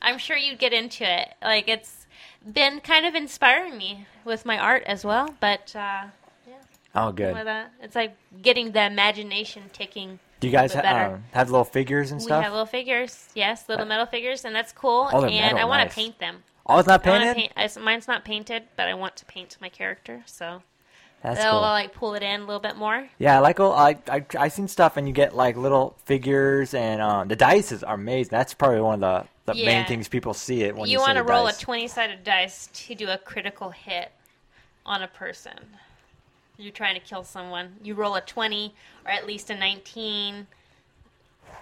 I'm 0.01 0.17
sure 0.17 0.35
you'd 0.35 0.57
get 0.57 0.73
into 0.73 1.03
it. 1.03 1.29
Like 1.43 1.67
it's 1.67 2.07
been 2.51 2.79
kind 2.79 3.05
of 3.05 3.13
inspiring 3.13 3.77
me 3.77 4.07
with 4.25 4.45
my 4.45 4.57
art 4.57 4.83
as 4.87 5.05
well. 5.05 5.29
But 5.39 5.75
uh, 5.75 6.05
yeah. 6.47 6.53
Oh, 6.95 7.11
good. 7.11 7.35
with 7.35 7.45
that, 7.45 7.71
it's 7.81 7.95
like 7.95 8.15
getting 8.41 8.71
the 8.71 8.83
imagination 8.85 9.63
ticking. 9.71 10.19
Do 10.39 10.47
you 10.47 10.53
guys 10.53 10.73
ha- 10.73 10.81
better. 10.81 11.15
um, 11.15 11.23
have 11.33 11.51
little 11.51 11.63
figures 11.63 12.11
and 12.11 12.19
stuff? 12.19 12.29
We 12.29 12.33
stuff? 12.33 12.43
have 12.45 12.53
little 12.53 12.65
figures, 12.65 13.29
yes, 13.35 13.69
little 13.69 13.85
metal 13.85 14.07
figures, 14.07 14.43
and 14.43 14.55
that's 14.55 14.71
cool. 14.71 15.07
Oh, 15.13 15.21
they're 15.21 15.29
and 15.29 15.39
metal, 15.53 15.59
I 15.59 15.65
want 15.65 15.81
nice. 15.83 15.89
to 15.89 15.95
paint 15.95 16.17
them. 16.17 16.37
Oh, 16.75 16.79
it's 16.79 16.87
not 16.87 17.03
painted. 17.03 17.35
paint, 17.35 17.51
I- 17.55 17.79
mine's 17.79 18.07
not 18.07 18.23
painted, 18.25 18.63
but 18.75 18.87
I 18.87 18.93
want 18.93 19.15
to 19.17 19.25
paint 19.25 19.57
my 19.61 19.69
character. 19.69 20.23
So 20.25 20.61
That's 21.23 21.37
that'll 21.37 21.53
cool. 21.53 21.61
like 21.61 21.93
pull 21.93 22.15
it 22.15 22.23
in 22.23 22.41
a 22.41 22.45
little 22.45 22.59
bit 22.59 22.75
more. 22.77 23.07
Yeah, 23.19 23.37
I 23.37 23.39
like 23.39 23.59
all 23.59 23.73
I 23.73 23.97
I 24.09 24.25
I 24.37 24.47
seen 24.47 24.67
stuff 24.67 24.97
and 24.97 25.07
you 25.07 25.13
get 25.13 25.35
like 25.35 25.55
little 25.57 25.95
figures 26.05 26.73
and 26.73 27.01
um, 27.01 27.27
the 27.27 27.35
dice 27.35 27.71
is 27.71 27.83
amazing. 27.87 28.31
That's 28.31 28.53
probably 28.53 28.81
one 28.81 29.03
of 29.03 29.27
the, 29.45 29.53
the 29.53 29.59
Yeah. 29.59 29.65
main 29.67 29.85
things 29.85 30.07
people 30.07 30.33
see 30.33 30.63
it 30.63 30.75
when 30.75 30.87
you, 30.89 30.93
you 30.93 30.99
want 30.99 31.17
to 31.17 31.23
roll 31.23 31.45
dice. 31.45 31.57
a 31.57 31.61
20 31.61 31.87
sided 31.87 32.23
dice 32.23 32.69
to 32.73 32.95
do 32.95 33.07
a 33.09 33.17
critical 33.17 33.69
hit 33.71 34.11
on 34.85 35.01
a 35.03 35.07
person. 35.07 35.53
You're 36.57 36.71
trying 36.71 36.93
to 36.95 36.99
kill 37.01 37.23
someone. 37.23 37.75
You 37.83 37.95
roll 37.95 38.15
a 38.15 38.21
20 38.21 38.73
or 39.05 39.11
at 39.11 39.25
least 39.25 39.49
a 39.49 39.55
19. 39.55 40.45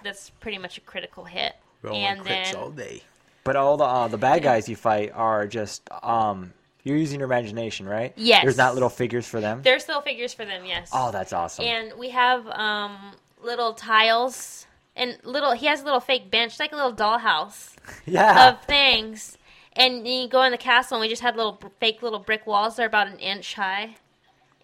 That's 0.02 0.30
pretty 0.30 0.58
much 0.58 0.78
a 0.78 0.80
critical 0.80 1.24
hit. 1.24 1.54
Rolling 1.82 2.02
and 2.02 2.20
crits 2.20 2.24
then 2.52 2.56
all 2.56 2.70
day. 2.70 3.02
But 3.44 3.56
all 3.56 3.76
the 3.76 3.84
uh, 3.84 4.08
the 4.08 4.18
bad 4.18 4.42
guys 4.42 4.68
you 4.68 4.76
fight 4.76 5.12
are 5.14 5.46
just 5.46 5.88
um 6.02 6.52
you're 6.82 6.96
using 6.96 7.20
your 7.20 7.26
imagination, 7.26 7.86
right? 7.86 8.12
Yes. 8.16 8.42
There's 8.42 8.56
not 8.56 8.74
little 8.74 8.88
figures 8.88 9.26
for 9.26 9.40
them. 9.40 9.60
there's 9.62 9.86
little 9.86 10.02
figures 10.02 10.32
for 10.32 10.44
them, 10.44 10.64
yes. 10.64 10.90
Oh, 10.92 11.10
that's 11.10 11.32
awesome. 11.32 11.64
And 11.64 11.92
we 11.98 12.08
have 12.10 12.46
um, 12.48 13.12
little 13.42 13.74
tiles 13.74 14.66
and 14.96 15.18
little. 15.22 15.52
He 15.52 15.66
has 15.66 15.82
a 15.82 15.84
little 15.84 16.00
fake 16.00 16.30
bench, 16.30 16.58
like 16.58 16.72
a 16.72 16.76
little 16.76 16.94
dollhouse 16.94 17.74
yeah. 18.06 18.48
of 18.50 18.62
things. 18.64 19.36
And 19.74 20.06
you 20.08 20.26
go 20.28 20.42
in 20.42 20.52
the 20.52 20.58
castle, 20.58 20.96
and 20.96 21.02
we 21.02 21.08
just 21.08 21.22
had 21.22 21.36
little 21.36 21.60
fake 21.80 22.02
little 22.02 22.18
brick 22.18 22.46
walls. 22.46 22.76
They're 22.76 22.86
about 22.86 23.06
an 23.08 23.18
inch 23.18 23.54
high, 23.54 23.96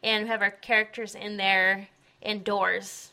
and 0.03 0.25
we 0.25 0.29
have 0.31 0.43
our 0.43 0.51
characters 0.51 1.15
in 1.15 1.37
there 1.37 1.89
indoors. 2.23 3.11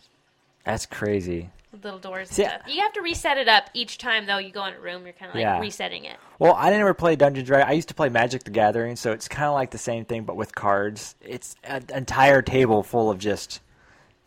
that's 0.63 0.85
crazy. 0.85 1.49
With 1.73 1.83
Little 1.83 1.99
doors 1.99 2.29
and 2.29 2.35
See, 2.35 2.43
stuff. 2.45 2.61
You 2.67 2.81
have 2.81 2.93
to 2.93 3.01
reset 3.01 3.37
it 3.37 3.49
up 3.49 3.69
each 3.73 3.97
time, 3.97 4.25
though. 4.25 4.37
You 4.37 4.51
go 4.51 4.65
in 4.65 4.73
a 4.75 4.79
room, 4.79 5.03
you're 5.03 5.11
kind 5.13 5.29
of 5.29 5.35
like 5.35 5.41
Yeah. 5.41 5.59
resetting 5.59 6.05
it. 6.05 6.15
Well, 6.39 6.53
I 6.53 6.67
didn't 6.69 6.81
ever 6.81 6.93
play 6.93 7.15
Dungeons 7.17 7.47
Dragons. 7.47 7.69
I 7.69 7.73
used 7.73 7.89
to 7.89 7.93
play 7.93 8.07
Magic 8.09 8.43
the 8.45 8.51
Gathering, 8.51 8.95
so 8.95 9.11
it's 9.11 9.27
kind 9.27 9.47
of 9.47 9.53
like 9.55 9.71
the 9.71 9.77
same 9.77 10.05
thing, 10.05 10.23
but 10.23 10.35
with 10.37 10.55
cards. 10.55 11.15
It's 11.21 11.55
an 11.65 11.85
entire 11.93 12.41
table 12.41 12.83
full 12.83 13.09
of 13.11 13.17
just 13.19 13.59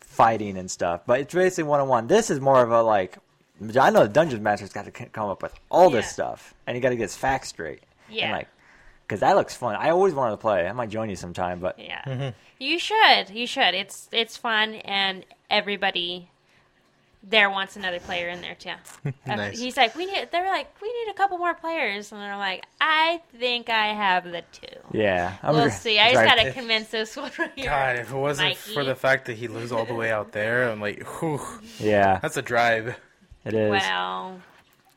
fighting 0.01 0.57
and 0.57 0.69
stuff. 0.69 1.01
But 1.07 1.21
it's 1.21 1.33
basically 1.33 1.63
one 1.65 1.79
on 1.79 1.87
one. 1.87 2.07
This 2.07 2.29
is 2.29 2.39
more 2.39 2.61
of 2.61 2.71
a 2.71 2.81
like. 2.83 3.17
I 3.79 3.89
know 3.89 4.03
the 4.03 4.07
Dungeon 4.09 4.43
Master's 4.43 4.71
got 4.71 4.85
to 4.85 4.91
c- 4.95 5.09
come 5.11 5.29
up 5.29 5.41
with 5.41 5.53
all 5.71 5.89
this 5.89 6.05
Yeah. 6.05 6.11
stuff, 6.11 6.53
and 6.67 6.75
you 6.75 6.81
got 6.81 6.89
to 6.89 6.95
get 6.95 7.03
his 7.03 7.17
facts 7.17 7.49
straight. 7.49 7.81
Yeah. 8.07 8.25
And 8.25 8.31
like, 8.33 8.47
because 9.07 9.21
that 9.21 9.35
looks 9.35 9.55
fun. 9.55 9.75
I 9.75 9.89
always 9.89 10.13
wanted 10.13 10.31
to 10.31 10.37
play. 10.37 10.67
I 10.67 10.71
might 10.73 10.89
join 10.89 11.09
you 11.09 11.15
sometime, 11.15 11.59
but 11.59 11.79
Yeah, 11.79 12.01
mm-hmm. 12.05 12.29
you 12.59 12.77
should. 12.77 13.29
You 13.31 13.47
should. 13.47 13.73
It's 13.73 14.09
it's 14.11 14.37
fun, 14.37 14.75
and 14.75 15.25
everybody 15.49 16.29
there 17.29 17.49
wants 17.49 17.75
another 17.75 17.99
player 17.99 18.29
in 18.29 18.41
there 18.41 18.55
too. 18.55 18.71
Nice. 19.27 19.59
He's 19.59 19.75
like, 19.75 19.95
we 19.95 20.05
need. 20.05 20.29
They're 20.31 20.47
like, 20.47 20.73
we 20.81 20.87
need 20.87 21.11
a 21.11 21.13
couple 21.13 21.37
more 21.37 21.53
players, 21.53 22.11
and 22.11 22.21
I'm 22.21 22.39
like, 22.39 22.65
I 22.79 23.21
think 23.37 23.69
I 23.69 23.87
have 23.93 24.23
the 24.23 24.43
two. 24.53 24.67
yeah, 24.93 25.35
I'm 25.43 25.53
We'll 25.53 25.65
gonna 25.65 25.73
see. 25.73 25.99
I 25.99 26.11
just 26.13 26.23
try- 26.23 26.35
gotta 26.37 26.51
convince 26.53 26.87
this 26.89 27.15
one 27.17 27.31
right 27.37 27.51
here. 27.55 27.65
God, 27.65 27.97
if 27.97 28.11
it 28.11 28.15
wasn't 28.15 28.49
Mikey. 28.49 28.73
for 28.73 28.83
the 28.85 28.95
fact 28.95 29.25
that 29.25 29.33
he 29.37 29.47
lives 29.47 29.71
all 29.71 29.85
the 29.85 29.93
way 29.93 30.11
out 30.11 30.31
there, 30.31 30.69
I'm 30.69 30.79
like, 30.81 31.03
whew, 31.19 31.41
Yeah, 31.79 32.19
that's 32.21 32.37
a 32.37 32.41
drive. 32.41 32.97
it 33.45 33.53
is. 33.53 33.69
Well, 33.71 34.39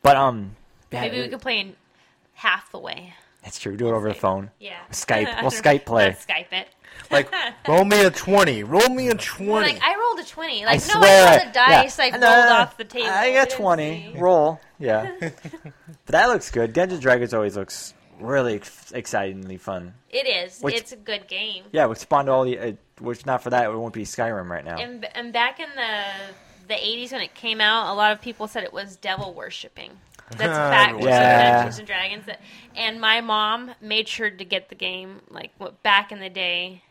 But 0.01 0.15
um, 0.15 0.55
yeah, 0.91 1.01
maybe 1.01 1.21
we 1.21 1.27
could 1.27 1.41
play 1.41 1.59
in 1.59 1.75
half 2.33 2.71
the 2.71 2.79
way. 2.79 3.13
That's 3.43 3.59
true. 3.59 3.75
Do 3.75 3.87
it 3.89 3.93
over 3.93 4.07
the 4.07 4.13
phone. 4.15 4.51
Yeah. 4.59 4.77
Skype. 4.91 5.41
We'll 5.41 5.51
Skype 5.51 5.85
play. 5.85 6.05
Let's 6.05 6.25
Skype 6.25 6.51
it. 6.53 6.67
Like, 7.11 7.33
roll 7.67 7.85
me 7.85 8.01
a 8.05 8.11
20. 8.11 8.63
Roll 8.63 8.89
me 8.89 9.09
a 9.09 9.15
20. 9.15 9.51
Like 9.51 9.83
I 9.83 9.95
rolled 9.95 10.19
a 10.19 10.23
twenty. 10.29 10.65
Like 10.65 10.81
I 10.81 10.93
no, 10.93 10.99
swear. 10.99 11.27
I 11.27 11.37
rolled 11.37 11.49
a 11.49 11.53
dice. 11.53 11.97
yeah. 11.97 12.03
Like 12.03 12.13
rolled 12.13 12.21
no, 12.21 12.45
no. 12.45 12.53
off 12.53 12.77
the 12.77 12.83
table. 12.85 13.09
I 13.09 13.33
got 13.33 13.49
twenty. 13.49 14.11
see. 14.13 14.19
Roll. 14.19 14.59
Yeah. 14.79 15.11
but 15.19 15.33
that 16.07 16.27
looks 16.27 16.51
good. 16.51 16.73
Dungeons 16.73 16.97
and 16.97 17.01
Dragons 17.01 17.33
always 17.33 17.55
looks 17.55 17.93
really 18.19 18.55
ex- 18.55 18.91
excitingly 18.91 19.57
fun. 19.57 19.93
It 20.09 20.27
is. 20.27 20.59
Which- 20.61 20.75
it's 20.75 20.91
a 20.91 20.97
good 20.97 21.27
game. 21.27 21.65
Yeah, 21.71 21.87
we 21.87 21.95
spawned 21.95 22.29
all 22.29 22.45
the. 22.45 22.59
Uh, 22.59 22.71
which 22.99 23.25
not 23.25 23.41
for 23.41 23.49
that, 23.49 23.65
it 23.65 23.75
won't 23.75 23.93
be 23.93 24.03
Skyrim 24.03 24.47
right 24.47 24.63
now. 24.63 24.77
And, 24.77 25.07
and 25.15 25.33
back 25.33 25.59
in 25.59 25.69
the 25.75 26.03
the 26.67 26.75
80s 26.75 27.11
when 27.11 27.21
it 27.21 27.33
came 27.33 27.59
out, 27.59 27.91
a 27.91 27.95
lot 27.95 28.11
of 28.11 28.21
people 28.21 28.47
said 28.47 28.63
it 28.63 28.71
was 28.71 28.95
devil 28.95 29.33
worshipping. 29.33 29.91
That's 30.29 30.43
a 30.43 30.45
fact. 30.47 31.03
Yeah. 31.03 31.53
Dungeons 31.55 31.79
and 31.79 31.87
Dragons. 31.87 32.25
And 32.75 33.01
my 33.01 33.21
mom 33.21 33.71
made 33.81 34.07
sure 34.07 34.29
to 34.29 34.45
get 34.45 34.69
the 34.69 34.75
game 34.75 35.21
like 35.29 35.51
what, 35.57 35.81
back 35.83 36.11
in 36.11 36.19
the 36.19 36.29
day 36.29 36.83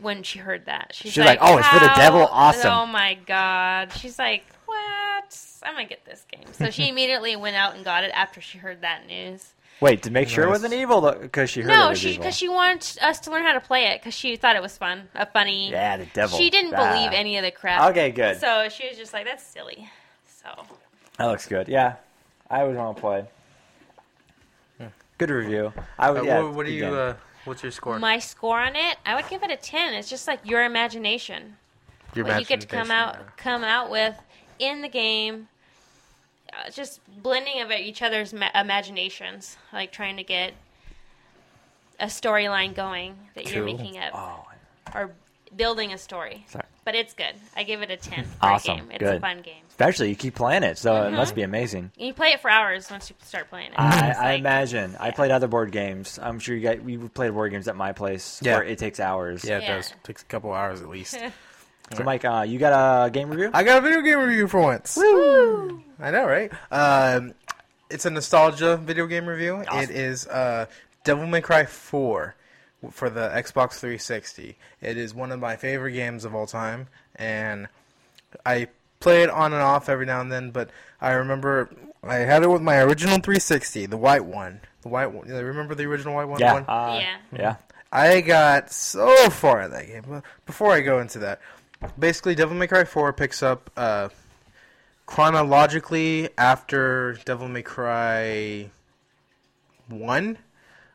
when 0.00 0.22
she 0.22 0.38
heard 0.38 0.66
that. 0.66 0.92
She's, 0.94 1.12
She's 1.12 1.24
like, 1.24 1.38
"Oh, 1.40 1.58
it's 1.58 1.68
for 1.68 1.78
the 1.80 1.92
devil? 1.96 2.26
Awesome." 2.30 2.70
Oh 2.72 2.86
my 2.86 3.14
god. 3.26 3.92
She's 3.92 4.18
like, 4.18 4.44
what? 4.66 5.36
I'm 5.62 5.74
gonna 5.74 5.86
get 5.86 6.04
this 6.04 6.24
game. 6.30 6.44
So 6.52 6.70
she 6.70 6.88
immediately 6.90 7.36
went 7.36 7.56
out 7.56 7.74
and 7.74 7.84
got 7.84 8.04
it 8.04 8.10
after 8.14 8.40
she 8.40 8.58
heard 8.58 8.80
that 8.82 9.06
news. 9.06 9.52
Wait, 9.80 10.02
to 10.02 10.10
make 10.10 10.28
sure 10.28 10.44
it 10.44 10.48
wasn't 10.48 10.74
evil, 10.74 11.00
because 11.22 11.48
she 11.48 11.62
heard 11.62 11.70
it 11.70 11.74
No, 11.74 11.88
was 11.90 11.98
she 11.98 12.16
because 12.16 12.36
she 12.36 12.48
wanted 12.50 12.98
us 13.02 13.18
to 13.20 13.30
learn 13.30 13.44
how 13.44 13.54
to 13.54 13.60
play 13.60 13.86
it 13.86 14.00
because 14.00 14.12
she 14.12 14.36
thought 14.36 14.54
it 14.54 14.60
was 14.60 14.76
fun, 14.76 15.08
a 15.14 15.24
funny. 15.24 15.70
Yeah, 15.70 15.96
the 15.96 16.06
devil. 16.06 16.36
She 16.36 16.50
didn't 16.50 16.74
Ah. 16.74 16.92
believe 16.92 17.12
any 17.12 17.38
of 17.38 17.44
the 17.44 17.50
crap. 17.50 17.90
Okay, 17.90 18.10
good. 18.10 18.38
So 18.38 18.68
she 18.68 18.88
was 18.88 18.98
just 18.98 19.12
like, 19.14 19.24
"That's 19.24 19.42
silly." 19.42 19.88
So 20.26 20.48
That 21.18 21.26
looks 21.26 21.46
good. 21.46 21.68
Yeah, 21.68 21.96
I 22.50 22.60
always 22.60 22.76
want 22.76 22.96
to 22.96 23.00
play. 23.00 23.24
Good 25.18 25.28
review. 25.30 25.72
I 25.98 26.10
would. 26.10 26.22
Uh, 26.22 26.24
yeah, 26.24 26.42
what, 26.42 26.54
what 26.54 26.66
do 26.66 26.72
you, 26.72 26.86
uh, 26.86 27.14
what's 27.44 27.62
your 27.62 27.72
score? 27.72 27.98
my 27.98 28.18
score 28.18 28.60
on 28.60 28.76
it, 28.76 28.96
I 29.04 29.14
would 29.14 29.28
give 29.28 29.42
it 29.42 29.50
a 29.50 29.56
ten. 29.56 29.94
It's 29.94 30.08
just 30.10 30.26
like 30.26 30.40
your 30.44 30.64
imagination. 30.64 31.56
your 32.14 32.24
what 32.24 32.38
you 32.40 32.46
get 32.46 32.60
to 32.62 32.66
come 32.66 32.90
out 32.90 33.36
come 33.36 33.64
out 33.64 33.90
with 33.90 34.20
in 34.58 34.82
the 34.82 34.88
game. 34.88 35.48
Uh, 36.52 36.68
just 36.70 37.00
blending 37.22 37.60
of 37.60 37.70
each 37.70 38.02
other's 38.02 38.34
ma- 38.34 38.50
imaginations, 38.54 39.56
like 39.72 39.92
trying 39.92 40.16
to 40.16 40.24
get 40.24 40.52
a 42.00 42.06
storyline 42.06 42.74
going 42.74 43.16
that 43.34 43.52
you're 43.52 43.64
making 43.64 43.98
up 43.98 44.10
Oh, 44.14 44.48
or 44.94 45.12
building 45.56 45.92
a 45.92 45.98
story. 45.98 46.44
Sorry. 46.48 46.64
But 46.84 46.94
it's 46.94 47.12
good. 47.14 47.34
I 47.56 47.62
give 47.64 47.82
it 47.82 47.90
a 47.90 47.96
ten. 47.96 48.26
Awesome. 48.40 48.72
A 48.72 48.76
game. 48.80 48.90
It's 48.92 49.02
a 49.02 49.04
Good. 49.12 49.20
fun 49.20 49.42
game. 49.42 49.62
especially 49.68 50.08
you 50.10 50.16
keep 50.16 50.34
playing 50.34 50.62
it, 50.62 50.76
so 50.78 50.94
it 51.06 51.10
Mhm. 51.10 51.16
must 51.16 51.34
be 51.34 51.42
amazing. 51.42 51.90
And 51.98 52.06
you 52.06 52.12
play 52.14 52.28
it 52.28 52.40
for 52.40 52.50
hours 52.50 52.90
once 52.90 53.08
you 53.10 53.16
start 53.24 53.48
playing 53.48 53.68
it. 53.72 53.74
I, 53.78 54.08
It's 54.10 54.18
I 54.18 54.22
like- 54.32 54.40
imagine. 54.40 54.96
I 55.00 55.10
played 55.10 55.30
other 55.30 55.48
board 55.48 55.72
games. 55.72 56.18
I'm 56.22 56.38
sure 56.38 56.54
you 56.54 56.60
guys 56.68 56.80
we 56.80 56.96
played 56.98 57.32
board 57.32 57.52
games 57.52 57.66
at 57.68 57.76
my 57.76 57.92
place 57.92 58.40
Yeah. 58.42 58.56
where 58.56 58.64
it 58.64 58.78
takes 58.78 59.00
hours. 59.00 59.44
Yeah, 59.44 59.58
it 59.58 59.62
Yeah. 59.62 59.76
does. 59.76 59.94
takes 60.02 60.22
a 60.22 60.26
couple 60.26 60.52
hours 60.52 60.80
at 60.82 60.88
least. 60.88 61.18
So 61.96 62.04
Mike, 62.04 62.24
uh, 62.24 62.44
you 62.46 62.60
got 62.60 63.06
a 63.06 63.10
game 63.10 63.30
review? 63.30 63.50
I 63.52 63.64
got 63.64 63.78
a 63.78 63.80
video 63.80 64.00
game 64.02 64.20
review 64.20 64.46
for 64.46 64.60
once. 64.60 64.96
Woo! 64.96 65.82
I 65.98 66.12
know, 66.12 66.24
right? 66.24 66.52
Um, 66.70 67.34
it's 67.90 68.06
a 68.06 68.10
nostalgia 68.10 68.76
video 68.76 69.06
game 69.08 69.26
review. 69.26 69.64
Awesome. 69.66 69.80
It 69.80 69.90
is 69.90 70.24
uh, 70.28 70.66
Devil 71.02 71.26
May 71.26 71.40
Cry 71.40 71.64
4 71.64 72.36
for 72.90 73.10
the 73.10 73.28
Xbox 73.28 73.74
360. 73.74 74.56
It 74.80 74.96
is 74.96 75.14
one 75.14 75.32
of 75.32 75.40
my 75.40 75.56
favorite 75.56 75.92
games 75.92 76.24
of 76.24 76.34
all 76.34 76.46
time, 76.46 76.88
and 77.16 77.68
I 78.46 78.68
play 79.00 79.22
it 79.22 79.30
on 79.30 79.52
and 79.52 79.62
off 79.62 79.88
every 79.88 80.06
now 80.06 80.20
and 80.20 80.30
then. 80.30 80.50
But 80.50 80.70
I 81.00 81.12
remember 81.12 81.70
I 82.02 82.16
had 82.16 82.42
it 82.42 82.48
with 82.50 82.62
my 82.62 82.78
original 82.78 83.14
360, 83.14 83.86
the 83.86 83.96
white 83.96 84.24
one. 84.24 84.60
The 84.82 84.88
white 84.88 85.12
one. 85.12 85.28
You 85.28 85.36
remember 85.36 85.74
the 85.74 85.84
original 85.84 86.14
white 86.14 86.28
one? 86.28 86.40
yeah. 86.40 86.54
one? 86.54 86.64
Uh, 86.66 86.98
Yeah. 87.00 87.16
Yeah. 87.36 87.56
I 87.92 88.20
got 88.20 88.70
so 88.70 89.30
far 89.30 89.62
in 89.62 89.70
that 89.72 89.86
game. 89.86 90.22
Before 90.46 90.72
I 90.72 90.80
go 90.80 91.00
into 91.00 91.18
that, 91.20 91.40
basically, 91.98 92.34
Devil 92.34 92.56
May 92.56 92.68
Cry 92.68 92.84
4 92.84 93.12
picks 93.12 93.42
up 93.42 93.68
uh, 93.76 94.10
chronologically 95.06 96.28
after 96.38 97.18
Devil 97.24 97.48
May 97.48 97.62
Cry 97.62 98.70
1. 99.88 100.38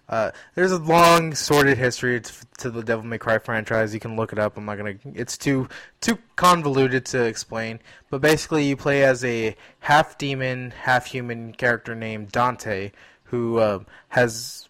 Uh, 0.07 0.31
there's 0.53 0.71
a 0.71 0.77
long, 0.77 1.33
sordid 1.33 1.77
history 1.77 2.21
to, 2.21 2.33
to 2.59 2.69
the 2.69 2.83
Devil 2.83 3.05
May 3.05 3.17
Cry 3.17 3.39
franchise. 3.39 3.93
You 3.93 3.99
can 3.99 4.15
look 4.15 4.31
it 4.31 4.39
up. 4.39 4.57
I'm 4.57 4.65
not 4.65 4.77
gonna. 4.77 4.95
It's 5.13 5.37
too 5.37 5.67
too 6.01 6.19
convoluted 6.35 7.05
to 7.07 7.23
explain. 7.23 7.79
But 8.09 8.21
basically, 8.21 8.65
you 8.65 8.77
play 8.77 9.03
as 9.03 9.23
a 9.25 9.55
half 9.79 10.17
demon, 10.17 10.71
half 10.71 11.07
human 11.07 11.53
character 11.53 11.95
named 11.95 12.31
Dante, 12.31 12.91
who 13.25 13.57
uh, 13.57 13.79
has 14.09 14.67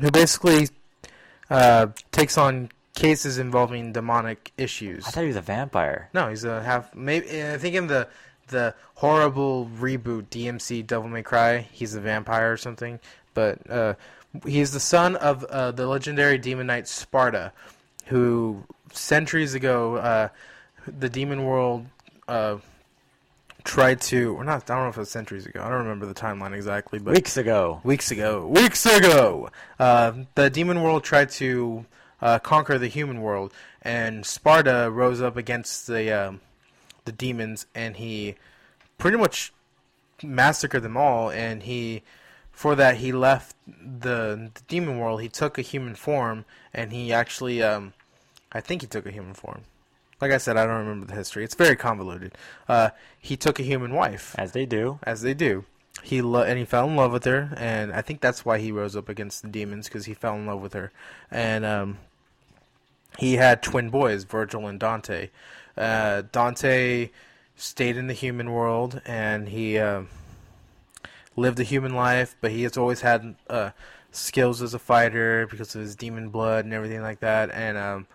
who 0.00 0.10
basically 0.10 0.68
uh, 1.50 1.86
takes 2.10 2.36
on 2.36 2.70
cases 2.94 3.38
involving 3.38 3.92
demonic 3.92 4.52
issues. 4.56 5.06
I 5.06 5.10
thought 5.10 5.20
he 5.22 5.28
was 5.28 5.36
a 5.36 5.42
vampire. 5.42 6.08
No, 6.12 6.28
he's 6.28 6.44
a 6.44 6.62
half. 6.62 6.94
Maybe 6.94 7.26
I 7.44 7.58
think 7.58 7.76
in 7.76 7.86
the 7.86 8.08
the 8.48 8.74
horrible 8.96 9.70
reboot 9.78 10.26
DMC 10.28 10.86
Devil 10.86 11.08
May 11.08 11.22
Cry, 11.22 11.58
he's 11.72 11.94
a 11.94 12.00
vampire 12.00 12.52
or 12.52 12.56
something. 12.56 12.98
But 13.32 13.58
he's 14.46 14.72
the 14.72 14.80
son 14.80 15.16
of 15.16 15.44
uh, 15.44 15.70
the 15.72 15.86
legendary 15.86 16.38
demon 16.38 16.66
knight 16.66 16.84
Sparda, 16.84 17.52
who 18.06 18.64
centuries 18.92 19.54
ago, 19.54 19.96
uh, 19.96 20.28
the 20.86 21.08
demon 21.08 21.44
world 21.44 21.86
uh, 22.28 22.58
tried 23.64 24.00
to, 24.02 24.34
or 24.36 24.44
not, 24.44 24.68
I 24.70 24.74
don't 24.74 24.84
know 24.84 24.88
if 24.90 24.96
it 24.96 25.00
was 25.00 25.10
centuries 25.10 25.46
ago. 25.46 25.62
I 25.62 25.68
don't 25.68 25.82
remember 25.82 26.06
the 26.06 26.14
timeline 26.14 26.52
exactly, 26.52 26.98
but 26.98 27.14
Weeks 27.14 27.36
ago. 27.36 27.80
weeks 27.84 28.10
ago, 28.10 28.46
weeks 28.46 28.84
ago, 28.86 29.50
uh, 29.78 30.12
the 30.34 30.50
demon 30.50 30.82
world 30.82 31.04
tried 31.04 31.30
to 31.30 31.86
uh, 32.20 32.38
conquer 32.38 32.78
the 32.78 32.88
human 32.88 33.22
world, 33.22 33.52
and 33.82 34.24
Sparda 34.24 34.94
rose 34.94 35.20
up 35.20 35.36
against 35.36 35.86
the 35.86 36.12
um, 36.12 36.40
the 37.04 37.12
demons, 37.12 37.66
and 37.74 37.96
he 37.96 38.34
pretty 38.98 39.18
much 39.18 39.52
massacred 40.22 40.82
them 40.82 40.96
all. 40.96 41.30
And 41.30 41.62
he, 41.62 42.02
for 42.54 42.74
that, 42.76 42.96
he 42.98 43.12
left 43.12 43.56
the, 43.66 44.50
the 44.54 44.62
demon 44.68 44.98
world. 44.98 45.20
He 45.20 45.28
took 45.28 45.58
a 45.58 45.62
human 45.62 45.94
form, 45.94 46.44
and 46.72 46.92
he 46.92 47.12
actually, 47.12 47.62
um, 47.62 47.92
I 48.52 48.60
think 48.60 48.80
he 48.82 48.86
took 48.86 49.04
a 49.06 49.10
human 49.10 49.34
form. 49.34 49.62
Like 50.20 50.30
I 50.32 50.38
said, 50.38 50.56
I 50.56 50.64
don't 50.64 50.78
remember 50.78 51.06
the 51.06 51.14
history. 51.14 51.44
It's 51.44 51.54
very 51.56 51.76
convoluted. 51.76 52.32
Uh, 52.68 52.90
he 53.20 53.36
took 53.36 53.58
a 53.58 53.64
human 53.64 53.92
wife 53.92 54.34
As 54.38 54.52
they 54.52 54.64
do. 54.64 54.98
as 55.02 55.22
they 55.22 55.34
do. 55.34 55.64
He 56.02 56.22
lo- 56.22 56.42
and 56.42 56.58
he 56.58 56.64
fell 56.64 56.88
in 56.88 56.96
love 56.96 57.12
with 57.12 57.24
her, 57.24 57.52
and 57.56 57.92
I 57.92 58.00
think 58.02 58.20
that's 58.20 58.44
why 58.44 58.58
he 58.58 58.72
rose 58.72 58.96
up 58.96 59.08
against 59.08 59.42
the 59.42 59.48
demons 59.48 59.86
because 59.88 60.06
he 60.06 60.14
fell 60.14 60.34
in 60.34 60.46
love 60.46 60.60
with 60.60 60.72
her. 60.72 60.92
And 61.30 61.64
um, 61.64 61.98
he 63.18 63.34
had 63.34 63.62
twin 63.62 63.90
boys, 63.90 64.24
Vergil 64.24 64.68
and 64.68 64.78
Dante. 64.80 65.30
Uh, 65.76 66.22
Dante 66.32 67.10
stayed 67.56 67.96
in 67.96 68.06
the 68.06 68.12
human 68.14 68.52
world, 68.52 69.02
and 69.04 69.48
he 69.48 69.78
uh, 69.78 70.02
lived 71.36 71.60
a 71.60 71.64
human 71.64 71.94
life, 71.94 72.36
but 72.40 72.50
he 72.50 72.62
has 72.62 72.76
always 72.76 73.00
had 73.00 73.34
uh, 73.48 73.70
skills 74.12 74.62
as 74.62 74.74
a 74.74 74.78
fighter 74.78 75.46
because 75.50 75.74
of 75.74 75.80
his 75.80 75.96
demon 75.96 76.28
blood 76.28 76.64
and 76.64 76.74
everything 76.74 77.02
like 77.02 77.20
that. 77.20 77.50
And 77.50 77.76
um, 77.76 78.06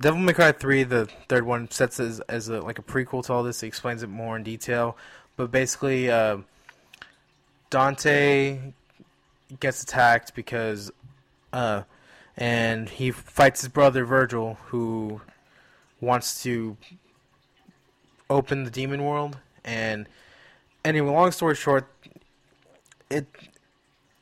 Devil 0.00 0.20
May 0.20 0.32
Cry 0.32 0.52
3, 0.52 0.82
the 0.84 1.08
third 1.28 1.44
one, 1.44 1.70
sets 1.70 2.00
as, 2.00 2.20
as 2.20 2.48
a, 2.48 2.60
like 2.60 2.78
a 2.78 2.82
prequel 2.82 3.24
to 3.26 3.32
all 3.32 3.42
this. 3.42 3.62
It 3.62 3.68
explains 3.68 4.02
it 4.02 4.08
more 4.08 4.36
in 4.36 4.42
detail. 4.42 4.96
But 5.36 5.50
basically, 5.50 6.10
uh, 6.10 6.38
Dante 7.70 8.72
gets 9.60 9.82
attacked 9.82 10.34
because, 10.34 10.90
uh, 11.52 11.82
and 12.36 12.88
he 12.88 13.10
fights 13.10 13.60
his 13.60 13.68
brother 13.68 14.04
Vergil, 14.04 14.56
who 14.66 15.20
wants 16.00 16.42
to 16.42 16.76
open 18.28 18.64
the 18.64 18.70
demon 18.70 19.04
world. 19.04 19.38
And 19.64 20.08
anyway, 20.84 21.10
long 21.10 21.30
story 21.30 21.54
short, 21.54 21.86
it 23.12 23.26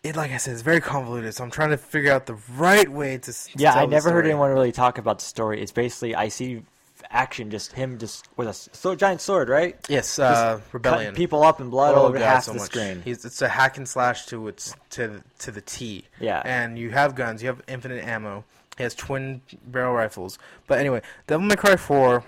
it 0.02 0.16
like 0.16 0.30
I 0.32 0.38
said, 0.38 0.52
it's 0.54 0.62
very 0.62 0.80
convoluted. 0.80 1.34
So 1.34 1.44
I'm 1.44 1.50
trying 1.50 1.70
to 1.70 1.76
figure 1.76 2.12
out 2.12 2.26
the 2.26 2.38
right 2.56 2.88
way 2.88 3.18
to. 3.18 3.34
Yeah, 3.56 3.74
I 3.74 3.86
never 3.86 4.10
heard 4.10 4.24
anyone 4.26 4.50
really 4.50 4.72
talk 4.72 4.98
about 4.98 5.18
the 5.18 5.24
story. 5.24 5.60
It's 5.62 5.72
basically 5.72 6.14
I 6.14 6.28
see 6.28 6.62
action, 7.10 7.50
just 7.50 7.72
him, 7.72 7.98
just 7.98 8.28
with 8.36 8.46
a 8.48 8.52
so 8.54 8.94
giant 8.94 9.20
sword, 9.20 9.48
right? 9.48 9.76
Yes, 9.88 10.18
uh, 10.18 10.60
Rebellion. 10.72 11.14
People 11.14 11.42
up 11.42 11.60
in 11.60 11.68
blood 11.70 11.94
all 11.94 12.06
over 12.06 12.18
God, 12.18 12.24
half 12.24 12.44
so 12.44 12.52
the 12.52 12.58
much. 12.58 12.66
screen. 12.70 13.02
He's, 13.04 13.24
it's 13.24 13.42
a 13.42 13.48
hack 13.48 13.76
and 13.78 13.88
slash 13.88 14.26
to 14.26 14.48
its 14.48 14.74
to 14.90 15.08
the- 15.08 15.22
to 15.40 15.50
the 15.50 15.60
T. 15.60 16.04
Yeah. 16.20 16.40
And 16.44 16.78
you 16.78 16.90
have 16.90 17.14
guns. 17.14 17.42
You 17.42 17.48
have 17.48 17.62
infinite 17.68 18.04
ammo. 18.04 18.44
He 18.76 18.82
has 18.84 18.94
twin 18.94 19.42
barrel 19.66 19.92
rifles. 19.94 20.38
But 20.66 20.78
anyway, 20.78 21.02
Devil 21.26 21.46
May 21.46 21.56
Cry 21.56 21.76
4, 21.76 22.24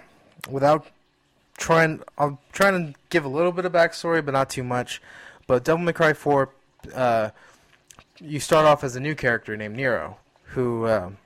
without 0.50 0.86
trying, 1.56 2.02
I'm 2.18 2.36
trying 2.52 2.92
to 2.92 2.98
give 3.08 3.24
a 3.24 3.28
little 3.28 3.52
bit 3.52 3.64
of 3.64 3.72
backstory, 3.72 4.22
but 4.24 4.32
not 4.32 4.50
too 4.50 4.62
much. 4.64 5.00
But 5.46 5.64
Devil 5.64 5.84
May 5.84 5.92
Cry 5.92 6.12
4, 6.12 6.48
uh, 6.94 7.30
you 8.20 8.40
start 8.40 8.66
off 8.66 8.84
as 8.84 8.96
a 8.96 9.00
new 9.00 9.14
character 9.14 9.56
named 9.56 9.76
Nero, 9.76 10.18
who 10.44 10.86
um, 10.88 11.18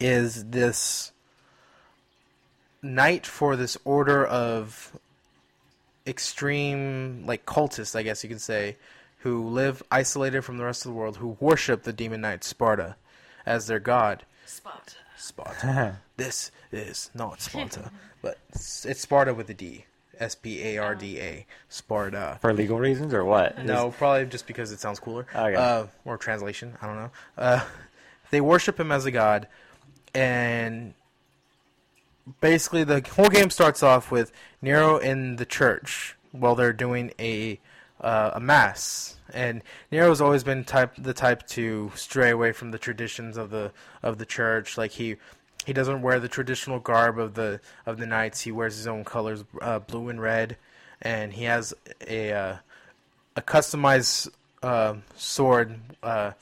is 0.00 0.44
this 0.44 1.12
knight 2.82 3.26
for 3.26 3.56
this 3.56 3.76
order 3.84 4.24
of 4.24 4.92
extreme 6.06 7.24
like 7.26 7.46
cultists, 7.46 7.96
I 7.96 8.02
guess 8.02 8.22
you 8.22 8.28
could 8.28 8.40
say, 8.40 8.76
who 9.18 9.48
live 9.48 9.82
isolated 9.90 10.42
from 10.42 10.58
the 10.58 10.64
rest 10.64 10.84
of 10.84 10.92
the 10.92 10.98
world, 10.98 11.16
who 11.16 11.36
worship 11.40 11.82
the 11.82 11.92
demon 11.92 12.20
knight 12.20 12.42
Sparda 12.42 12.96
as 13.46 13.66
their 13.66 13.80
god. 13.80 14.24
Spot. 14.46 14.96
Sparta. 15.16 16.00
this 16.16 16.50
is 16.70 17.10
not 17.14 17.40
Sparta, 17.40 17.90
but 18.22 18.38
it's 18.50 18.84
it's 18.84 19.04
Sparda 19.04 19.34
with 19.34 19.48
a 19.48 19.54
D. 19.54 19.86
S 20.18 20.34
P 20.34 20.62
A 20.62 20.78
R 20.78 20.94
D 20.94 21.18
A. 21.20 21.46
Sparda. 21.70 22.40
For 22.40 22.52
legal 22.52 22.78
reasons 22.78 23.14
or 23.14 23.24
what? 23.24 23.58
No, 23.64 23.90
probably 23.90 24.26
just 24.26 24.46
because 24.46 24.72
it 24.72 24.80
sounds 24.80 25.00
cooler. 25.00 25.26
Okay. 25.34 25.54
Uh, 25.54 25.86
or 26.04 26.16
translation. 26.16 26.76
I 26.80 26.86
don't 26.86 26.96
know. 26.96 27.10
Uh, 27.36 27.64
they 28.30 28.40
worship 28.40 28.78
him 28.78 28.92
as 28.92 29.06
a 29.06 29.10
god, 29.10 29.48
and 30.14 30.94
basically 32.40 32.84
the 32.84 33.00
whole 33.00 33.28
game 33.28 33.50
starts 33.50 33.82
off 33.82 34.10
with 34.10 34.32
Nero 34.62 34.98
in 34.98 35.36
the 35.36 35.46
church 35.46 36.16
while 36.32 36.54
they're 36.54 36.72
doing 36.72 37.12
a 37.18 37.60
uh, 38.00 38.32
a 38.34 38.40
mass. 38.40 39.16
And 39.32 39.62
Nero's 39.90 40.20
always 40.20 40.44
been 40.44 40.64
type 40.64 40.92
the 40.98 41.14
type 41.14 41.46
to 41.48 41.90
stray 41.94 42.30
away 42.30 42.52
from 42.52 42.70
the 42.70 42.78
traditions 42.78 43.36
of 43.36 43.50
the 43.50 43.72
of 44.02 44.18
the 44.18 44.26
church. 44.26 44.76
Like 44.76 44.92
he 44.92 45.16
he 45.64 45.72
doesn't 45.72 46.02
wear 46.02 46.20
the 46.20 46.28
traditional 46.28 46.78
garb 46.78 47.18
of 47.18 47.34
the 47.34 47.60
of 47.86 47.98
the 47.98 48.06
knights. 48.06 48.42
He 48.42 48.52
wears 48.52 48.76
his 48.76 48.86
own 48.86 49.04
colors, 49.04 49.44
uh, 49.60 49.78
blue 49.80 50.08
and 50.08 50.20
red, 50.20 50.56
and 51.00 51.32
he 51.32 51.44
has 51.44 51.74
a 52.06 52.32
uh, 52.32 52.56
a 53.36 53.42
customized 53.42 54.30
uh, 54.62 54.96
sword 55.16 55.78
uh, 56.02 56.32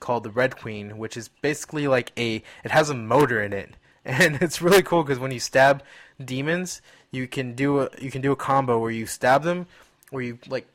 called 0.00 0.24
the 0.24 0.30
Red 0.30 0.56
Queen, 0.56 0.98
which 0.98 1.16
is 1.16 1.28
basically 1.28 1.86
like 1.88 2.12
a 2.18 2.42
it 2.64 2.70
has 2.70 2.90
a 2.90 2.94
motor 2.94 3.42
in 3.42 3.52
it, 3.52 3.74
and 4.04 4.36
it's 4.42 4.62
really 4.62 4.82
cool 4.82 5.02
because 5.02 5.18
when 5.18 5.30
you 5.30 5.40
stab 5.40 5.82
demons, 6.22 6.80
you 7.10 7.26
can 7.26 7.54
do 7.54 7.80
a 7.80 7.90
you 8.00 8.10
can 8.10 8.22
do 8.22 8.32
a 8.32 8.36
combo 8.36 8.78
where 8.78 8.90
you 8.90 9.06
stab 9.06 9.42
them, 9.42 9.66
where 10.10 10.22
you 10.22 10.38
like 10.48 10.66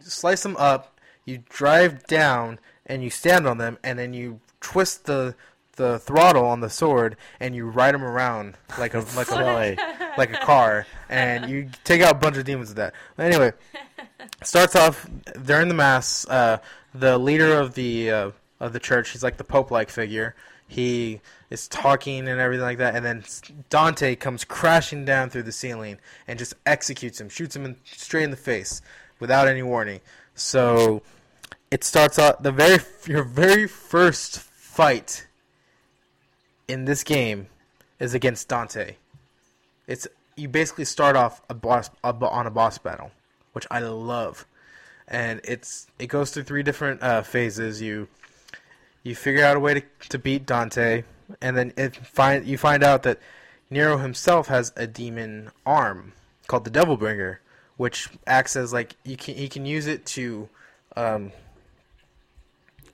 slice 0.00 0.42
them 0.42 0.56
up, 0.56 0.98
you 1.24 1.42
drive 1.48 2.06
down, 2.06 2.58
and 2.86 3.02
you 3.02 3.10
stand 3.10 3.46
on 3.46 3.58
them, 3.58 3.78
and 3.82 3.98
then 3.98 4.14
you 4.14 4.40
twist 4.60 5.04
the 5.06 5.34
the 5.80 5.98
throttle 5.98 6.44
on 6.44 6.60
the 6.60 6.68
sword, 6.68 7.16
and 7.40 7.56
you 7.56 7.66
ride 7.66 7.94
them 7.94 8.04
around 8.04 8.54
like 8.78 8.92
a 8.92 9.04
like 9.16 9.30
a 9.30 9.76
like 10.18 10.30
a 10.30 10.38
car, 10.38 10.86
and 11.08 11.50
you 11.50 11.70
take 11.84 12.02
out 12.02 12.12
a 12.12 12.18
bunch 12.18 12.36
of 12.36 12.44
demons 12.44 12.68
with 12.68 12.76
that. 12.76 12.92
Anyway, 13.18 13.52
starts 14.42 14.76
off 14.76 15.08
during 15.42 15.68
the 15.68 15.74
mass. 15.74 16.28
Uh, 16.28 16.58
the 16.94 17.16
leader 17.16 17.58
of 17.58 17.74
the 17.74 18.10
uh, 18.10 18.30
of 18.60 18.74
the 18.74 18.78
church, 18.78 19.10
he's 19.10 19.22
like 19.22 19.38
the 19.38 19.44
pope-like 19.44 19.88
figure. 19.88 20.34
He 20.68 21.20
is 21.48 21.66
talking 21.66 22.28
and 22.28 22.38
everything 22.38 22.64
like 22.64 22.78
that, 22.78 22.94
and 22.94 23.04
then 23.04 23.24
Dante 23.70 24.14
comes 24.16 24.44
crashing 24.44 25.06
down 25.06 25.30
through 25.30 25.44
the 25.44 25.52
ceiling 25.52 25.98
and 26.28 26.38
just 26.38 26.54
executes 26.66 27.20
him, 27.20 27.28
shoots 27.28 27.56
him 27.56 27.64
in, 27.64 27.76
straight 27.84 28.24
in 28.24 28.30
the 28.30 28.36
face 28.36 28.82
without 29.18 29.48
any 29.48 29.62
warning. 29.62 30.00
So 30.34 31.02
it 31.70 31.84
starts 31.84 32.18
out 32.18 32.42
the 32.42 32.52
very 32.52 32.80
your 33.06 33.24
very 33.24 33.66
first 33.66 34.38
fight 34.38 35.26
in 36.70 36.84
this 36.84 37.02
game 37.02 37.48
is 37.98 38.14
against 38.14 38.48
Dante. 38.48 38.96
It's 39.86 40.06
you 40.36 40.48
basically 40.48 40.84
start 40.84 41.16
off 41.16 41.42
a 41.50 41.54
boss 41.54 41.90
a, 42.04 42.14
on 42.14 42.46
a 42.46 42.50
boss 42.50 42.78
battle, 42.78 43.10
which 43.52 43.66
I 43.70 43.80
love, 43.80 44.46
and 45.08 45.40
it's 45.44 45.86
it 45.98 46.06
goes 46.06 46.30
through 46.30 46.44
three 46.44 46.62
different 46.62 47.02
uh, 47.02 47.22
phases. 47.22 47.82
You 47.82 48.08
you 49.02 49.14
figure 49.14 49.44
out 49.44 49.56
a 49.56 49.60
way 49.60 49.74
to 49.74 49.82
to 50.10 50.18
beat 50.18 50.46
Dante, 50.46 51.04
and 51.40 51.56
then 51.56 51.72
it 51.76 51.96
find 51.96 52.46
you 52.46 52.56
find 52.56 52.82
out 52.82 53.02
that 53.02 53.18
Nero 53.68 53.98
himself 53.98 54.48
has 54.48 54.72
a 54.76 54.86
demon 54.86 55.50
arm 55.66 56.12
called 56.46 56.64
the 56.64 56.70
Devil 56.70 56.96
Bringer, 56.96 57.40
which 57.76 58.08
acts 58.26 58.56
as 58.56 58.72
like 58.72 58.94
you 59.04 59.16
can 59.16 59.34
he 59.34 59.48
can 59.48 59.66
use 59.66 59.86
it 59.86 60.06
to 60.06 60.48
um, 60.96 61.32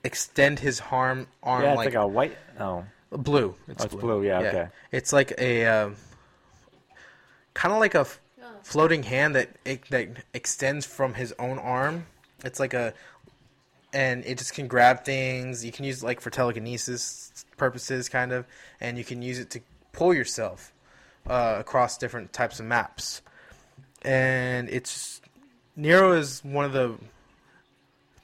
extend 0.03 0.59
his 0.59 0.79
harm 0.79 1.27
arm 1.43 1.63
yeah, 1.63 1.73
like 1.75 1.85
like, 1.85 1.95
a 1.95 2.07
white. 2.07 2.37
Oh, 2.59 2.83
Blue. 3.11 3.55
It's, 3.67 3.83
Oh, 3.83 3.85
it's 3.85 3.95
blue, 3.95 4.23
yeah, 4.23 4.39
okay. 4.39 4.67
It's 4.91 5.13
like 5.13 5.33
a 5.37 5.65
um, 5.65 5.95
kind 7.53 7.73
of 7.73 7.79
like 7.79 7.95
a 7.95 8.01
f- 8.01 8.19
floating 8.63 9.03
hand 9.03 9.35
that 9.35 9.49
it, 9.65 9.89
that 9.89 10.09
extends 10.33 10.85
from 10.85 11.13
his 11.13 11.33
own 11.39 11.57
arm. 11.59 12.05
It's 12.43 12.59
like 12.59 12.73
a 12.73 12.93
and 13.93 14.25
it 14.25 14.37
just 14.37 14.53
can 14.53 14.67
grab 14.67 15.05
things. 15.05 15.63
You 15.63 15.71
can 15.71 15.85
use 15.85 16.03
it 16.03 16.05
like 16.05 16.21
for 16.21 16.29
telekinesis 16.29 17.45
purposes, 17.55 18.09
kind 18.09 18.31
of, 18.31 18.45
and 18.81 18.97
you 18.97 19.03
can 19.03 19.21
use 19.21 19.39
it 19.39 19.49
to 19.51 19.61
pull 19.93 20.13
yourself 20.13 20.73
uh, 21.27 21.55
across 21.59 21.97
different 21.97 22.33
types 22.33 22.59
of 22.59 22.65
maps. 22.65 23.21
And 24.01 24.69
it's 24.69 25.21
Nero 25.75 26.11
is 26.11 26.43
one 26.43 26.65
of 26.65 26.73
the 26.73 26.95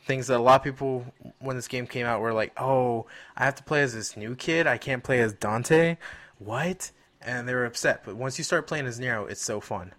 things 0.06 0.28
that 0.28 0.38
a 0.38 0.44
lot 0.44 0.62
of 0.62 0.64
people 0.64 1.06
when 1.40 1.56
this 1.56 1.68
game 1.68 1.88
came 1.88 2.06
out 2.06 2.22
were 2.22 2.34
like, 2.34 2.54
"Oh, 2.60 3.08
I 3.36 3.46
have 3.46 3.56
to 3.56 3.64
play 3.64 3.82
as 3.82 3.94
this 3.94 4.18
new 4.18 4.36
kid. 4.36 4.68
I 4.68 4.78
can't 4.78 5.04
play 5.04 5.22
as 5.22 5.34
Dante." 5.34 5.98
What? 6.40 6.92
And 7.22 7.48
they 7.48 7.54
were 7.54 7.66
upset. 7.66 8.04
But 8.06 8.16
once 8.16 8.38
you 8.38 8.44
start 8.44 8.68
playing 8.68 8.86
as 8.86 9.00
Nero, 9.00 9.26
it's 9.26 9.42
so 9.42 9.62
fun. 9.62 9.94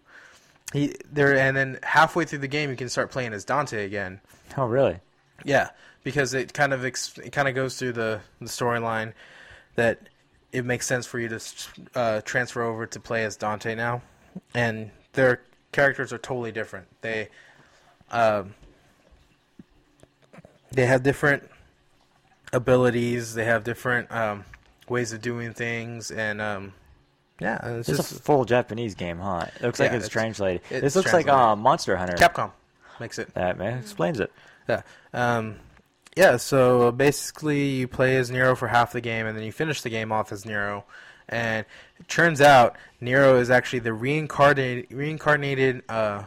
He 0.73 0.95
there, 1.11 1.37
and 1.37 1.57
then 1.57 1.79
halfway 1.83 2.25
through 2.25 2.41
the 2.41 2.49
game, 2.49 2.71
you 2.71 2.77
can 2.77 2.89
start 2.89 3.11
playing 3.11 3.33
as 3.33 3.45
Dante 3.45 3.85
again. 3.85 4.21
oh, 4.57 4.67
really? 4.67 4.99
Yeah, 5.45 5.71
because 6.03 6.35
it 6.35 6.53
kind 6.53 6.73
of 6.73 6.85
ex- 6.85 7.19
it 7.19 7.31
kind 7.31 7.49
of 7.49 7.55
goes 7.55 7.79
through 7.79 7.93
the 7.93 8.21
the 8.41 8.47
storyline 8.47 9.13
that 9.77 10.09
it 10.53 10.65
makes 10.65 10.87
sense 10.87 11.07
for 11.07 11.19
you 11.19 11.29
to 11.29 11.41
uh, 11.95 12.21
transfer 12.23 12.63
over 12.63 12.87
to 12.87 13.01
play 13.01 13.25
as 13.25 13.37
Dante 13.37 13.75
now, 13.75 14.03
and 14.55 14.91
their 15.15 15.43
characters 15.73 16.13
are 16.13 16.19
totally 16.19 16.53
different. 16.53 16.87
They 17.01 17.29
um, 18.11 18.55
they 20.75 20.87
have 20.87 21.03
different 21.03 21.49
abilities. 22.53 23.35
They 23.35 23.45
have 23.45 23.65
different 23.65 24.11
um, 24.13 24.45
ways 24.89 25.13
of 25.13 25.21
doing 25.21 25.53
things, 25.55 26.11
and 26.11 26.41
um, 26.41 26.75
yeah, 27.41 27.59
it's, 27.79 27.89
It's 27.89 27.99
just 27.99 28.13
a 28.13 28.23
full 28.23 28.45
Japanese 28.45 28.95
game, 28.95 29.19
huh? 29.19 29.47
It 29.57 29.63
looks 29.63 29.81
like 29.81 29.89
it's, 29.93 30.07
it's- 30.07 30.09
translated. 30.09 30.63
it's 30.71 30.81
this 30.81 30.97
looks 30.97 31.13
like 31.13 31.27
translated. 31.27 31.53
uh, 31.53 31.57
Monster 31.57 31.97
Hunter. 31.97 32.15
Capcom 32.17 32.53
makes 33.01 33.19
it. 33.19 33.33
That 33.35 33.59
man 33.59 33.79
explains 33.79 34.21
it. 34.21 34.33
Yeah. 34.69 34.83
Um, 35.13 35.57
yeah, 36.17 36.37
so 36.37 36.93
basically 36.93 37.71
you 37.71 37.89
play 37.89 38.17
as 38.17 38.31
Nero 38.31 38.55
for 38.55 38.69
half 38.69 38.93
the 38.93 39.01
game 39.01 39.27
and 39.27 39.37
then 39.37 39.45
you 39.45 39.51
finish 39.51 39.83
the 39.83 39.91
game 39.91 40.13
off 40.13 40.31
as 40.31 40.47
Nero. 40.47 40.85
And 41.29 41.67
it 41.99 42.07
turns 42.09 42.41
out 42.41 42.77
Nero 43.01 43.39
is 43.41 43.51
actually 43.51 43.81
the 43.81 43.93
reincarnated 43.93 44.93
reincarnated 44.93 45.83
uh, 45.89 46.23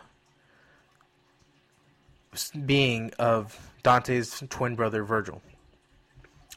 being 2.65 3.11
of 3.17 3.57
Dante's 3.88 4.43
twin 4.49 4.75
brother 4.75 5.05
Vergil. 5.05 5.39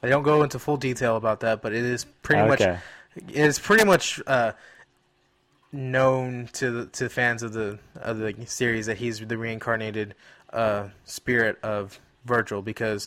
I 0.02 0.08
don't 0.08 0.24
go 0.24 0.42
into 0.42 0.58
full 0.58 0.76
detail 0.76 1.14
about 1.14 1.38
that, 1.40 1.62
but 1.62 1.72
it 1.72 1.84
is 1.84 2.04
pretty 2.22 2.48
much 2.48 2.60
it 2.60 2.80
is 3.28 3.56
pretty 3.56 3.84
much 3.84 4.20
uh, 4.26 4.50
known 5.70 6.48
to 6.54 6.70
the, 6.72 6.86
to 6.86 7.08
fans 7.08 7.44
of 7.44 7.52
the 7.52 7.78
of 7.94 8.18
the 8.18 8.34
series 8.46 8.86
that 8.86 8.98
he's 8.98 9.20
the 9.20 9.38
reincarnated 9.38 10.16
uh, 10.52 10.88
spirit 11.04 11.56
of 11.62 12.00
Vergil 12.26 12.64
because 12.64 13.06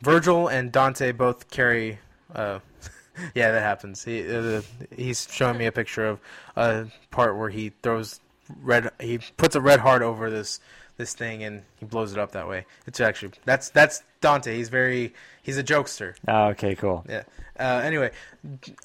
Vergil 0.00 0.48
and 0.48 0.70
Dante 0.70 1.10
both 1.10 1.50
carry. 1.50 1.98
Uh, 2.32 2.60
yeah, 3.34 3.50
that 3.50 3.62
happens. 3.62 4.04
He 4.04 4.32
uh, 4.32 4.62
he's 4.96 5.26
showing 5.28 5.58
me 5.58 5.66
a 5.66 5.72
picture 5.72 6.06
of 6.06 6.20
a 6.54 6.86
part 7.10 7.36
where 7.36 7.50
he 7.50 7.72
throws 7.82 8.20
red. 8.62 8.92
He 9.00 9.18
puts 9.36 9.56
a 9.56 9.60
red 9.60 9.80
heart 9.80 10.02
over 10.02 10.30
this 10.30 10.60
this 11.00 11.14
thing 11.14 11.42
and 11.42 11.62
he 11.76 11.86
blows 11.86 12.12
it 12.12 12.18
up 12.18 12.32
that 12.32 12.46
way. 12.48 12.66
It's 12.86 13.00
actually 13.00 13.32
that's 13.44 13.70
that's 13.70 14.02
Dante. 14.20 14.54
He's 14.56 14.68
very 14.68 15.12
he's 15.42 15.58
a 15.58 15.64
jokester. 15.64 16.14
Oh, 16.28 16.48
okay, 16.48 16.74
cool. 16.76 17.04
Yeah. 17.08 17.22
Uh, 17.58 17.82
anyway, 17.84 18.10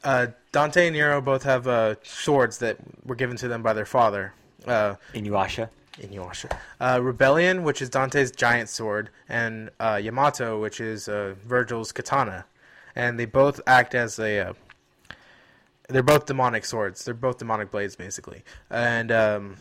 uh, 0.03 0.27
Dante 0.51 0.87
and 0.87 0.95
Nero 0.95 1.21
both 1.21 1.43
have 1.43 1.67
uh, 1.67 1.95
swords 2.03 2.57
that 2.57 2.77
were 3.05 3.15
given 3.15 3.37
to 3.37 3.47
them 3.47 3.61
by 3.61 3.73
their 3.73 3.85
father, 3.85 4.33
uh, 4.67 4.95
Inuyasha. 5.13 5.69
Inuyasha. 6.01 6.57
Uh, 6.81 6.99
Rebellion, 7.01 7.63
which 7.63 7.81
is 7.81 7.89
Dante's 7.89 8.31
giant 8.31 8.67
sword, 8.67 9.09
and 9.29 9.69
uh, 9.79 9.99
Yamato, 10.03 10.59
which 10.59 10.81
is 10.81 11.07
uh, 11.07 11.35
Vergil's 11.45 11.91
katana, 11.93 12.45
and 12.95 13.17
they 13.19 13.25
both 13.25 13.61
act 13.67 13.95
as 13.95 14.19
a. 14.19 14.49
Uh, 14.49 14.53
they're 15.87 16.03
both 16.03 16.25
demonic 16.25 16.65
swords. 16.65 17.05
They're 17.05 17.13
both 17.13 17.37
demonic 17.37 17.69
blades, 17.71 17.95
basically. 17.95 18.43
And 18.71 19.11
um, 19.11 19.55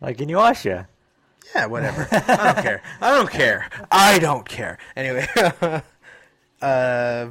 Like 0.00 0.18
Inuyasha. 0.18 0.86
Yeah, 1.54 1.66
whatever. 1.66 2.06
I 2.12 2.52
don't 2.52 2.62
care. 2.62 2.82
I 3.00 3.10
don't 3.10 3.30
care. 3.30 3.68
I 3.90 4.18
don't 4.18 4.48
care. 4.48 4.78
Anyway, 4.96 5.26
uh, 6.62 7.30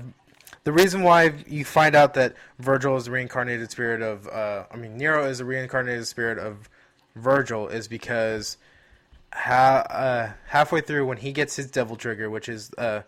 the 0.63 0.71
reason 0.71 1.03
why 1.03 1.33
you 1.47 1.63
find 1.63 1.95
out 1.95 2.13
that 2.15 2.35
Vergil 2.61 2.97
is 2.97 3.05
the 3.05 3.11
reincarnated 3.11 3.71
spirit 3.71 4.01
of, 4.01 4.27
uh, 4.27 4.65
I 4.71 4.75
mean, 4.77 4.97
Nero 4.97 5.25
is 5.25 5.37
the 5.37 5.45
reincarnated 5.45 6.07
spirit 6.07 6.39
of 6.39 6.69
Vergil 7.17 7.71
is 7.71 7.87
because 7.87 8.57
ha- 9.33 9.85
uh, 9.89 10.31
halfway 10.47 10.81
through 10.81 11.05
when 11.05 11.17
he 11.17 11.31
gets 11.31 11.55
his 11.55 11.69
devil 11.71 11.95
trigger, 11.95 12.29
which 12.29 12.49
is 12.49 12.71
uh, 12.77 13.01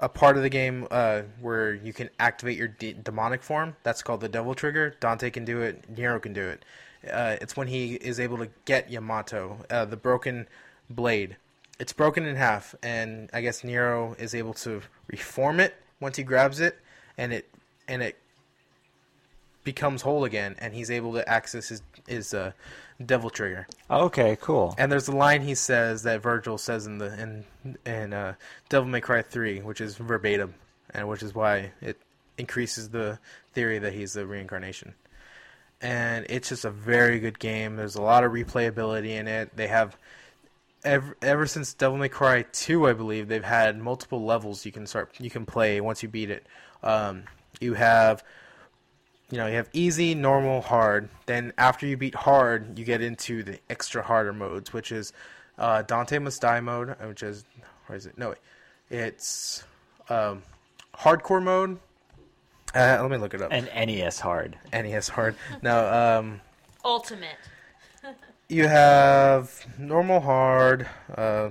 a 0.00 0.08
part 0.08 0.36
of 0.36 0.42
the 0.42 0.48
game 0.50 0.86
uh, 0.90 1.22
where 1.40 1.74
you 1.74 1.92
can 1.92 2.10
activate 2.18 2.56
your 2.56 2.68
de- 2.68 2.92
demonic 2.94 3.42
form. 3.42 3.76
That's 3.82 4.02
called 4.02 4.20
the 4.20 4.28
devil 4.28 4.54
trigger. 4.54 4.96
Dante 5.00 5.30
can 5.30 5.44
do 5.44 5.60
it. 5.60 5.88
Nero 5.88 6.20
can 6.20 6.32
do 6.32 6.46
it. 6.46 6.64
Uh, 7.10 7.36
it's 7.40 7.56
when 7.56 7.68
he 7.68 7.94
is 7.94 8.18
able 8.20 8.38
to 8.38 8.48
get 8.64 8.90
Yamato, 8.90 9.64
uh, 9.70 9.84
the 9.84 9.96
broken 9.96 10.48
blade. 10.90 11.36
It's 11.78 11.92
broken 11.92 12.24
in 12.24 12.36
half, 12.36 12.74
and 12.82 13.28
I 13.32 13.42
guess 13.42 13.62
Nero 13.62 14.16
is 14.18 14.34
able 14.34 14.54
to 14.54 14.82
reform 15.08 15.60
it 15.60 15.74
once 16.00 16.16
he 16.16 16.22
grabs 16.22 16.60
it, 16.60 16.78
and 17.18 17.32
it 17.32 17.48
and 17.86 18.02
it 18.02 18.16
becomes 19.64 20.02
whole 20.02 20.24
again, 20.24 20.56
and 20.58 20.72
he's 20.74 20.90
able 20.90 21.12
to 21.14 21.28
access 21.28 21.68
his 21.68 21.82
his 22.06 22.32
uh, 22.32 22.52
devil 23.04 23.28
trigger. 23.28 23.66
Okay, 23.90 24.38
cool. 24.40 24.74
And 24.78 24.90
there's 24.90 25.08
a 25.08 25.16
line 25.16 25.42
he 25.42 25.54
says 25.54 26.04
that 26.04 26.22
Vergil 26.22 26.58
says 26.58 26.86
in 26.86 26.98
the 26.98 27.12
in 27.20 27.76
in 27.84 28.12
uh, 28.14 28.34
Devil 28.70 28.88
May 28.88 29.00
Cry 29.00 29.20
three, 29.20 29.60
which 29.60 29.80
is 29.80 29.96
verbatim, 29.96 30.54
and 30.94 31.08
which 31.08 31.22
is 31.22 31.34
why 31.34 31.72
it 31.82 31.98
increases 32.38 32.88
the 32.88 33.18
theory 33.52 33.78
that 33.78 33.92
he's 33.92 34.14
the 34.14 34.26
reincarnation. 34.26 34.94
And 35.80 36.26
it's 36.28 36.48
just 36.48 36.64
a 36.64 36.70
very 36.70 37.20
good 37.20 37.38
game. 37.38 37.76
There's 37.76 37.96
a 37.96 38.02
lot 38.02 38.24
of 38.24 38.32
replayability 38.32 39.10
in 39.10 39.28
it. 39.28 39.54
They 39.56 39.66
have 39.66 39.96
ever 40.84 41.16
ever 41.20 41.46
since 41.46 41.74
Devil 41.74 41.98
May 41.98 42.08
Cry 42.08 42.42
two, 42.52 42.86
I 42.86 42.92
believe 42.92 43.28
they've 43.28 43.44
had 43.44 43.78
multiple 43.78 44.24
levels 44.24 44.64
you 44.64 44.72
can 44.72 44.86
start 44.86 45.14
you 45.18 45.30
can 45.30 45.44
play 45.44 45.80
once 45.80 46.02
you 46.02 46.08
beat 46.08 46.30
it. 46.30 46.46
Um, 46.82 47.24
you 47.60 47.74
have 47.74 48.22
you 49.30 49.38
know, 49.38 49.46
you 49.46 49.56
have 49.56 49.68
easy, 49.72 50.14
normal, 50.14 50.60
hard. 50.60 51.08
Then 51.26 51.52
after 51.58 51.86
you 51.86 51.96
beat 51.96 52.14
hard, 52.14 52.78
you 52.78 52.84
get 52.84 53.02
into 53.02 53.42
the 53.42 53.58
extra 53.68 54.02
harder 54.02 54.32
modes, 54.32 54.72
which 54.72 54.92
is 54.92 55.12
uh, 55.58 55.82
Dante 55.82 56.18
Must 56.18 56.40
Die 56.40 56.60
mode, 56.60 56.94
which 57.02 57.22
is 57.22 57.44
where 57.86 57.96
is 57.96 58.06
it? 58.06 58.16
No, 58.16 58.30
wait. 58.30 58.38
it's 58.90 59.64
um, 60.08 60.42
hardcore 60.94 61.42
mode. 61.42 61.78
Uh, 62.76 62.98
let 63.00 63.10
me 63.10 63.16
look 63.16 63.32
it 63.34 63.40
up. 63.40 63.50
And 63.52 63.66
NES 63.74 64.20
hard. 64.20 64.56
NES 64.72 65.08
hard. 65.08 65.34
No, 65.62 66.18
um, 66.18 66.40
Ultimate. 66.84 67.36
you 68.48 68.68
have 68.68 69.66
normal, 69.78 70.20
hard. 70.20 70.86
Uh, 71.14 71.50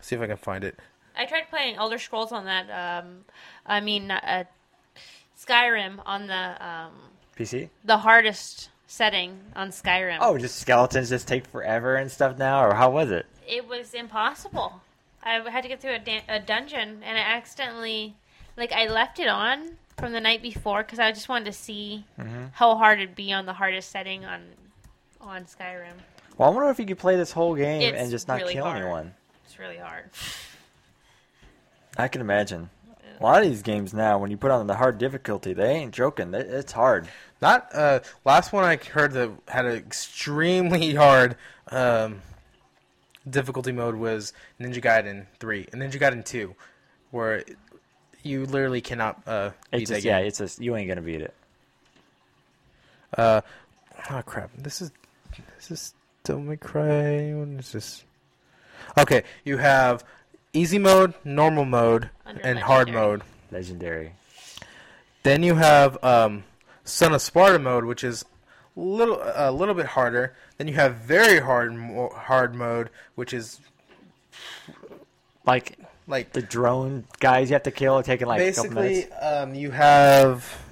see 0.00 0.14
if 0.16 0.22
I 0.22 0.26
can 0.26 0.36
find 0.36 0.62
it. 0.64 0.78
I 1.16 1.26
tried 1.26 1.48
playing 1.50 1.76
Elder 1.76 1.98
Scrolls 1.98 2.32
on 2.32 2.44
that. 2.46 2.70
Um, 3.04 3.24
I 3.66 3.80
mean, 3.80 4.10
uh, 4.10 4.44
Skyrim 5.38 6.00
on 6.06 6.26
the 6.26 6.66
um, 6.66 6.92
PC? 7.36 7.68
the 7.84 7.98
hardest 7.98 8.70
setting 8.86 9.40
on 9.56 9.70
Skyrim. 9.70 10.18
Oh, 10.20 10.38
just 10.38 10.56
skeletons 10.60 11.08
just 11.10 11.26
take 11.28 11.46
forever 11.46 11.96
and 11.96 12.10
stuff 12.10 12.38
now, 12.38 12.64
or 12.64 12.74
how 12.74 12.90
was 12.90 13.10
it? 13.10 13.26
it 13.46 13.68
was 13.68 13.92
impossible. 13.92 14.80
I 15.22 15.34
had 15.50 15.62
to 15.62 15.68
get 15.68 15.80
through 15.80 15.94
a, 15.94 15.98
dan- 15.98 16.22
a 16.28 16.38
dungeon, 16.40 17.02
and 17.04 17.18
I 17.18 17.20
accidentally, 17.20 18.14
like, 18.56 18.72
I 18.72 18.86
left 18.88 19.18
it 19.18 19.28
on 19.28 19.76
from 19.96 20.12
the 20.12 20.20
night 20.20 20.42
before 20.42 20.82
because 20.82 20.98
I 20.98 21.12
just 21.12 21.28
wanted 21.28 21.46
to 21.46 21.52
see 21.52 22.04
Mm-hmm. 22.18 22.46
how 22.52 22.76
hard 22.76 23.00
it'd 23.00 23.14
be 23.14 23.32
on 23.32 23.46
the 23.46 23.52
hardest 23.52 23.90
setting 23.90 24.24
on 24.24 24.42
on 25.20 25.44
Skyrim. 25.44 25.94
Well, 26.36 26.50
I 26.50 26.52
wonder 26.52 26.68
if 26.70 26.78
you 26.78 26.84
could 26.86 26.98
play 26.98 27.16
this 27.16 27.32
whole 27.32 27.54
game 27.54 27.80
It's 27.94 27.98
and 28.02 28.10
just 28.10 28.28
not 28.28 28.40
really 28.40 28.54
kill 28.54 28.64
hard. 28.64 28.78
anyone. 28.82 29.14
It's 29.46 29.58
really 29.58 29.78
hard. 29.78 30.10
I 31.96 32.08
can 32.08 32.20
imagine. 32.20 32.70
A 33.20 33.22
lot 33.22 33.42
of 33.42 33.48
these 33.48 33.62
games 33.62 33.94
now, 33.94 34.18
when 34.18 34.30
you 34.32 34.36
put 34.36 34.50
on 34.50 34.66
the 34.66 34.74
hard 34.74 34.98
difficulty, 34.98 35.52
they 35.54 35.70
ain't 35.70 35.94
joking. 35.94 36.34
It's 36.34 36.72
hard. 36.72 37.06
Not 37.40 37.68
uh, 37.74 38.00
last 38.24 38.52
one 38.52 38.64
I 38.64 38.76
heard 38.76 39.12
that 39.12 39.30
had 39.48 39.64
an 39.64 39.76
extremely 39.76 40.94
hard 40.94 41.36
um, 41.70 42.20
difficulty 43.28 43.70
mode 43.72 43.94
was 43.94 44.32
Ninja 44.60 44.82
Gaiden 44.82 45.26
three 45.38 45.68
and 45.72 45.80
Ninja 45.80 46.00
Gaiden 46.00 46.24
two, 46.24 46.56
where 47.12 47.44
you 48.24 48.46
literally 48.46 48.80
cannot 48.80 49.22
uh, 49.26 49.50
beat 49.70 49.82
It's 49.82 49.90
that 49.90 49.96
just, 49.96 50.06
yeah, 50.06 50.18
it's 50.18 50.38
just 50.38 50.60
you 50.60 50.74
ain't 50.76 50.88
gonna 50.88 51.02
beat 51.02 51.20
it. 51.20 51.34
Uh, 53.16 53.40
oh 54.10 54.22
crap! 54.24 54.50
This 54.58 54.82
is 54.82 54.90
this 55.56 55.70
is 55.70 55.94
Devil 56.24 56.42
May 56.42 56.56
Cry. 56.56 57.32
What 57.34 57.48
is 57.60 57.72
this? 57.72 58.04
Okay, 58.98 59.22
you 59.44 59.58
have 59.58 60.04
easy 60.52 60.78
mode, 60.78 61.14
normal 61.24 61.64
mode, 61.64 62.10
Under 62.26 62.40
and 62.42 62.58
hard 62.58 62.92
mode. 62.92 63.22
Legendary. 63.50 64.12
Then 65.22 65.42
you 65.42 65.54
have 65.54 66.02
um, 66.04 66.44
Son 66.84 67.12
of 67.14 67.20
Sparda 67.20 67.60
mode, 67.60 67.84
which 67.84 68.04
is 68.04 68.24
little 68.76 69.20
a 69.22 69.52
little 69.52 69.74
bit 69.74 69.86
harder. 69.86 70.34
Then 70.58 70.68
you 70.68 70.74
have 70.74 70.96
very 70.96 71.40
hard 71.40 71.74
hard 72.14 72.54
mode, 72.54 72.90
which 73.14 73.32
is 73.32 73.60
Like 75.46 75.78
like 76.06 76.32
the 76.32 76.42
drone 76.42 77.04
guys 77.20 77.50
you 77.50 77.54
have 77.54 77.62
to 77.64 77.70
kill, 77.70 78.02
taking 78.02 78.26
like 78.26 78.40
a 78.40 78.52
couple 78.52 78.70
basically 78.70 78.88
minutes. 78.88 79.14
um, 79.22 79.54
you 79.54 79.70
have 79.70 80.62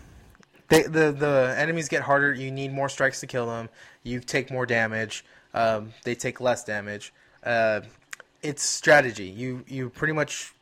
they, 0.68 0.82
the 0.82 1.12
the 1.12 1.54
enemies 1.56 1.88
get 1.88 2.02
harder. 2.02 2.32
You 2.32 2.50
need 2.50 2.72
more 2.72 2.88
strikes 2.88 3.20
to 3.20 3.26
kill 3.26 3.46
them. 3.46 3.68
You 4.02 4.20
take 4.20 4.50
more 4.50 4.66
damage. 4.66 5.24
Um, 5.54 5.92
they 6.04 6.14
take 6.14 6.40
less 6.40 6.64
damage. 6.64 7.12
Uh, 7.44 7.82
it's 8.42 8.62
strategy. 8.62 9.26
You 9.26 9.64
you 9.66 9.90
pretty 9.90 10.12
much 10.12 10.52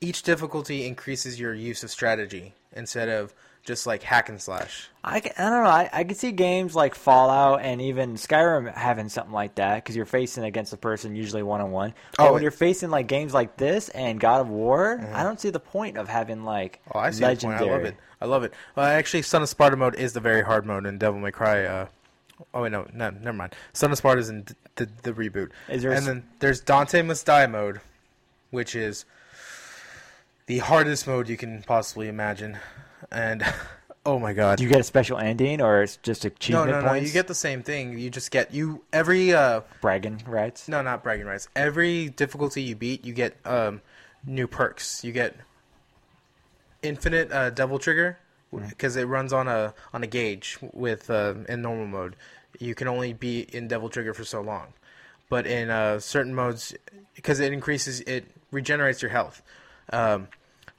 each 0.00 0.22
difficulty 0.22 0.86
increases 0.86 1.40
your 1.40 1.54
use 1.54 1.82
of 1.82 1.90
strategy 1.90 2.54
instead 2.72 3.08
of 3.08 3.34
just 3.64 3.86
like 3.86 4.02
hack 4.02 4.28
and 4.28 4.40
slash. 4.40 4.88
I, 5.02 5.16
I 5.16 5.20
don't 5.20 5.36
know. 5.64 5.68
I, 5.70 5.88
I 5.92 6.04
could 6.04 6.16
see 6.16 6.32
games 6.32 6.74
like 6.74 6.94
Fallout 6.94 7.60
and 7.62 7.80
even 7.80 8.14
Skyrim 8.14 8.72
having 8.74 9.08
something 9.08 9.32
like 9.32 9.54
that 9.56 9.76
because 9.76 9.96
you're 9.96 10.04
facing 10.06 10.44
against 10.44 10.72
a 10.72 10.76
person 10.76 11.16
usually 11.16 11.42
one 11.42 11.60
on 11.60 11.70
one. 11.70 11.94
But 12.16 12.24
Oh, 12.28 12.32
when 12.32 12.40
it- 12.40 12.44
you're 12.44 12.50
facing 12.50 12.90
like 12.90 13.06
games 13.06 13.32
like 13.34 13.56
this 13.56 13.88
and 13.90 14.20
God 14.20 14.40
of 14.42 14.48
War, 14.48 15.00
I 15.14 15.22
don't 15.22 15.40
see 15.40 15.50
the 15.50 15.60
point 15.60 15.96
of 15.98 16.08
having 16.08 16.44
like 16.44 16.80
Oh, 16.94 16.98
I 16.98 17.10
see 17.10 17.20
the 17.20 17.26
point. 17.26 17.42
legendary. 17.44 17.70
I 17.70 17.72
love 17.74 17.84
it. 17.84 17.96
I 18.20 18.24
love 18.26 18.44
it. 18.44 18.54
Well, 18.76 18.86
actually, 18.86 19.22
Son 19.22 19.42
of 19.42 19.48
Sparda 19.48 19.76
mode 19.76 19.94
is 19.96 20.12
the 20.12 20.20
very 20.20 20.42
hard 20.42 20.64
mode 20.66 20.86
in 20.86 20.96
Devil 20.98 21.20
May 21.20 21.30
Cry. 21.32 21.64
Uh, 21.64 21.86
oh 22.54 22.62
wait, 22.62 22.72
no, 22.72 22.86
no, 22.94 23.10
never 23.10 23.32
mind. 23.36 23.54
Son 23.72 23.90
of 23.92 24.00
Sparda 24.00 24.18
is 24.18 24.28
in 24.30 24.42
d- 24.42 24.54
the, 24.76 24.88
the 25.02 25.12
reboot. 25.12 25.50
Is 25.68 25.82
there 25.82 25.90
and 25.92 26.00
s- 26.00 26.06
then 26.06 26.24
there's 26.40 26.60
Dante 26.60 27.02
Must 27.02 27.24
Die 27.26 27.46
mode, 27.46 27.80
which 28.50 28.74
is 28.74 29.04
the 30.46 30.58
hardest 30.58 31.06
mode 31.06 31.28
you 31.28 31.36
can 31.36 31.62
possibly 31.62 32.08
imagine. 32.08 32.58
And 33.10 33.44
oh 34.06 34.18
my 34.18 34.32
god, 34.32 34.58
Do 34.58 34.64
you 34.64 34.70
get 34.70 34.80
a 34.80 34.84
special 34.84 35.18
ending 35.18 35.60
or 35.60 35.82
it's 35.82 35.96
just 35.98 36.24
no, 36.24 36.28
achievement 36.28 36.70
no, 36.70 36.80
no, 36.80 36.88
points? 36.88 37.06
you 37.08 37.12
get 37.12 37.28
the 37.28 37.34
same 37.34 37.62
thing. 37.62 37.98
You 37.98 38.10
just 38.10 38.30
get 38.30 38.52
you 38.52 38.82
every 38.92 39.32
uh 39.32 39.60
bragging 39.80 40.22
rights. 40.26 40.68
no, 40.68 40.82
not 40.82 41.02
bragging 41.02 41.26
rights. 41.26 41.48
Every 41.56 42.08
difficulty 42.10 42.62
you 42.62 42.76
beat, 42.76 43.04
you 43.04 43.12
get 43.12 43.36
um, 43.44 43.80
new 44.26 44.46
perks. 44.46 45.04
You 45.04 45.12
get 45.12 45.36
infinite 46.82 47.32
uh, 47.32 47.50
devil 47.50 47.78
trigger 47.78 48.18
because 48.68 48.96
it 48.96 49.04
runs 49.04 49.32
on 49.32 49.48
a 49.48 49.74
on 49.92 50.02
a 50.02 50.06
gauge 50.06 50.58
with 50.72 51.10
uh, 51.10 51.34
in 51.48 51.62
normal 51.62 51.86
mode. 51.86 52.16
You 52.60 52.74
can 52.74 52.86
only 52.88 53.12
be 53.12 53.40
in 53.40 53.66
devil 53.68 53.88
trigger 53.88 54.14
for 54.14 54.24
so 54.24 54.40
long, 54.40 54.74
but 55.28 55.46
in 55.46 55.70
uh, 55.70 55.98
certain 55.98 56.34
modes, 56.34 56.72
because 57.16 57.40
it 57.40 57.52
increases, 57.52 58.00
it 58.02 58.26
regenerates 58.52 59.02
your 59.02 59.10
health. 59.10 59.42
Um, 59.92 60.28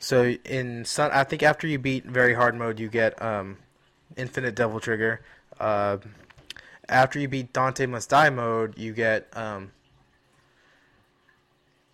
so 0.06 0.36
in 0.46 0.86
some, 0.86 1.10
I 1.12 1.24
think 1.24 1.42
after 1.42 1.66
you 1.66 1.80
beat 1.80 2.06
very 2.06 2.36
hard 2.36 2.54
mode, 2.54 2.80
you 2.80 2.90
get 2.90 3.20
um, 3.24 3.58
infinite 4.16 4.54
devil 4.54 4.80
trigger. 4.80 5.22
Uh, 5.60 5.98
after 6.88 7.18
you 7.20 7.28
beat 7.28 7.52
Dante 7.52 7.88
Must 7.88 8.08
Die 8.08 8.30
mode, 8.30 8.78
you 8.78 8.94
get 8.94 9.28
um, 9.36 9.72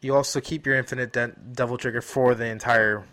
you 0.01 0.13
also 0.13 0.41
keep 0.41 0.65
your 0.65 0.75
infinite 0.75 1.13
de- 1.13 1.31
devil 1.53 1.77
trigger 1.77 2.01
for 2.01 2.35
the 2.35 2.45
entire 2.47 3.05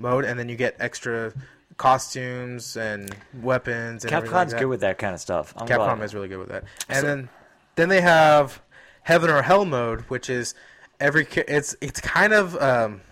mode, 0.00 0.24
and 0.24 0.36
then 0.36 0.48
you 0.48 0.56
get 0.56 0.74
extra 0.80 1.32
costumes 1.76 2.76
and 2.76 3.14
weapons. 3.40 4.04
And 4.04 4.12
everything 4.12 4.34
like 4.34 4.46
Capcom's 4.48 4.52
that. 4.52 4.58
good 4.58 4.66
with 4.68 4.80
that 4.80 4.98
kind 4.98 5.14
of 5.14 5.20
stuff. 5.20 5.54
I'm 5.56 5.68
Capcom 5.68 5.94
glad. 5.96 6.02
is 6.02 6.12
really 6.12 6.26
good 6.28 6.38
with 6.40 6.48
that. 6.48 6.64
And 6.88 6.98
So- 7.02 7.06
then 7.06 7.28
then 7.76 7.88
they 7.88 8.00
have 8.00 8.60
Heaven 9.04 9.30
or 9.30 9.42
Hell 9.42 9.64
mode, 9.64 10.00
which 10.08 10.28
is 10.28 10.56
every 10.98 11.24
it's 11.46 11.76
it's 11.80 12.00
kind 12.00 12.32
of 12.32 12.60
um, 12.60 13.02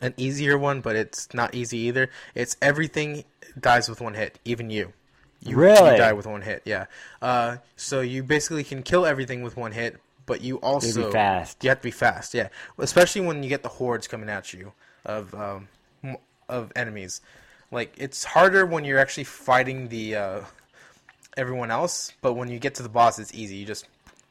an 0.00 0.14
easier 0.16 0.56
one, 0.58 0.80
but 0.80 0.96
it's 0.96 1.32
not 1.34 1.54
easy 1.54 1.78
either. 1.78 2.10
It's 2.34 2.56
everything 2.62 3.24
dies 3.58 3.88
with 3.88 4.00
one 4.00 4.14
hit, 4.14 4.38
even 4.44 4.70
you. 4.70 4.92
You, 5.40 5.56
Really? 5.56 5.92
you 5.92 5.96
die 5.98 6.12
with 6.12 6.26
one 6.26 6.42
hit, 6.42 6.62
yeah. 6.64 6.86
Uh, 7.22 7.58
so 7.76 8.00
you 8.00 8.22
basically 8.22 8.64
can 8.64 8.82
kill 8.82 9.06
everything 9.06 9.42
with 9.42 9.56
one 9.56 9.72
hit, 9.72 10.00
but 10.26 10.40
you 10.40 10.56
also 10.56 11.10
fast. 11.12 11.62
You 11.62 11.70
have 11.70 11.78
to 11.78 11.82
be 11.84 11.90
fast, 11.90 12.34
yeah. 12.34 12.48
Especially 12.78 13.20
when 13.20 13.42
you 13.42 13.48
get 13.48 13.62
the 13.62 13.68
hordes 13.68 14.08
coming 14.08 14.28
at 14.28 14.52
you 14.52 14.72
of 15.04 15.34
um, 15.34 15.68
of 16.48 16.72
enemies. 16.74 17.20
Like 17.70 17.94
it's 17.98 18.24
harder 18.24 18.66
when 18.66 18.84
you're 18.84 18.98
actually 18.98 19.24
fighting 19.24 19.88
the 19.88 20.16
uh, 20.16 20.40
everyone 21.36 21.70
else, 21.70 22.12
but 22.20 22.32
when 22.34 22.48
you 22.48 22.58
get 22.58 22.74
to 22.76 22.82
the 22.82 22.88
boss, 22.88 23.18
it's 23.18 23.32
easy. 23.32 23.56
You 23.56 23.66
just 23.66 23.86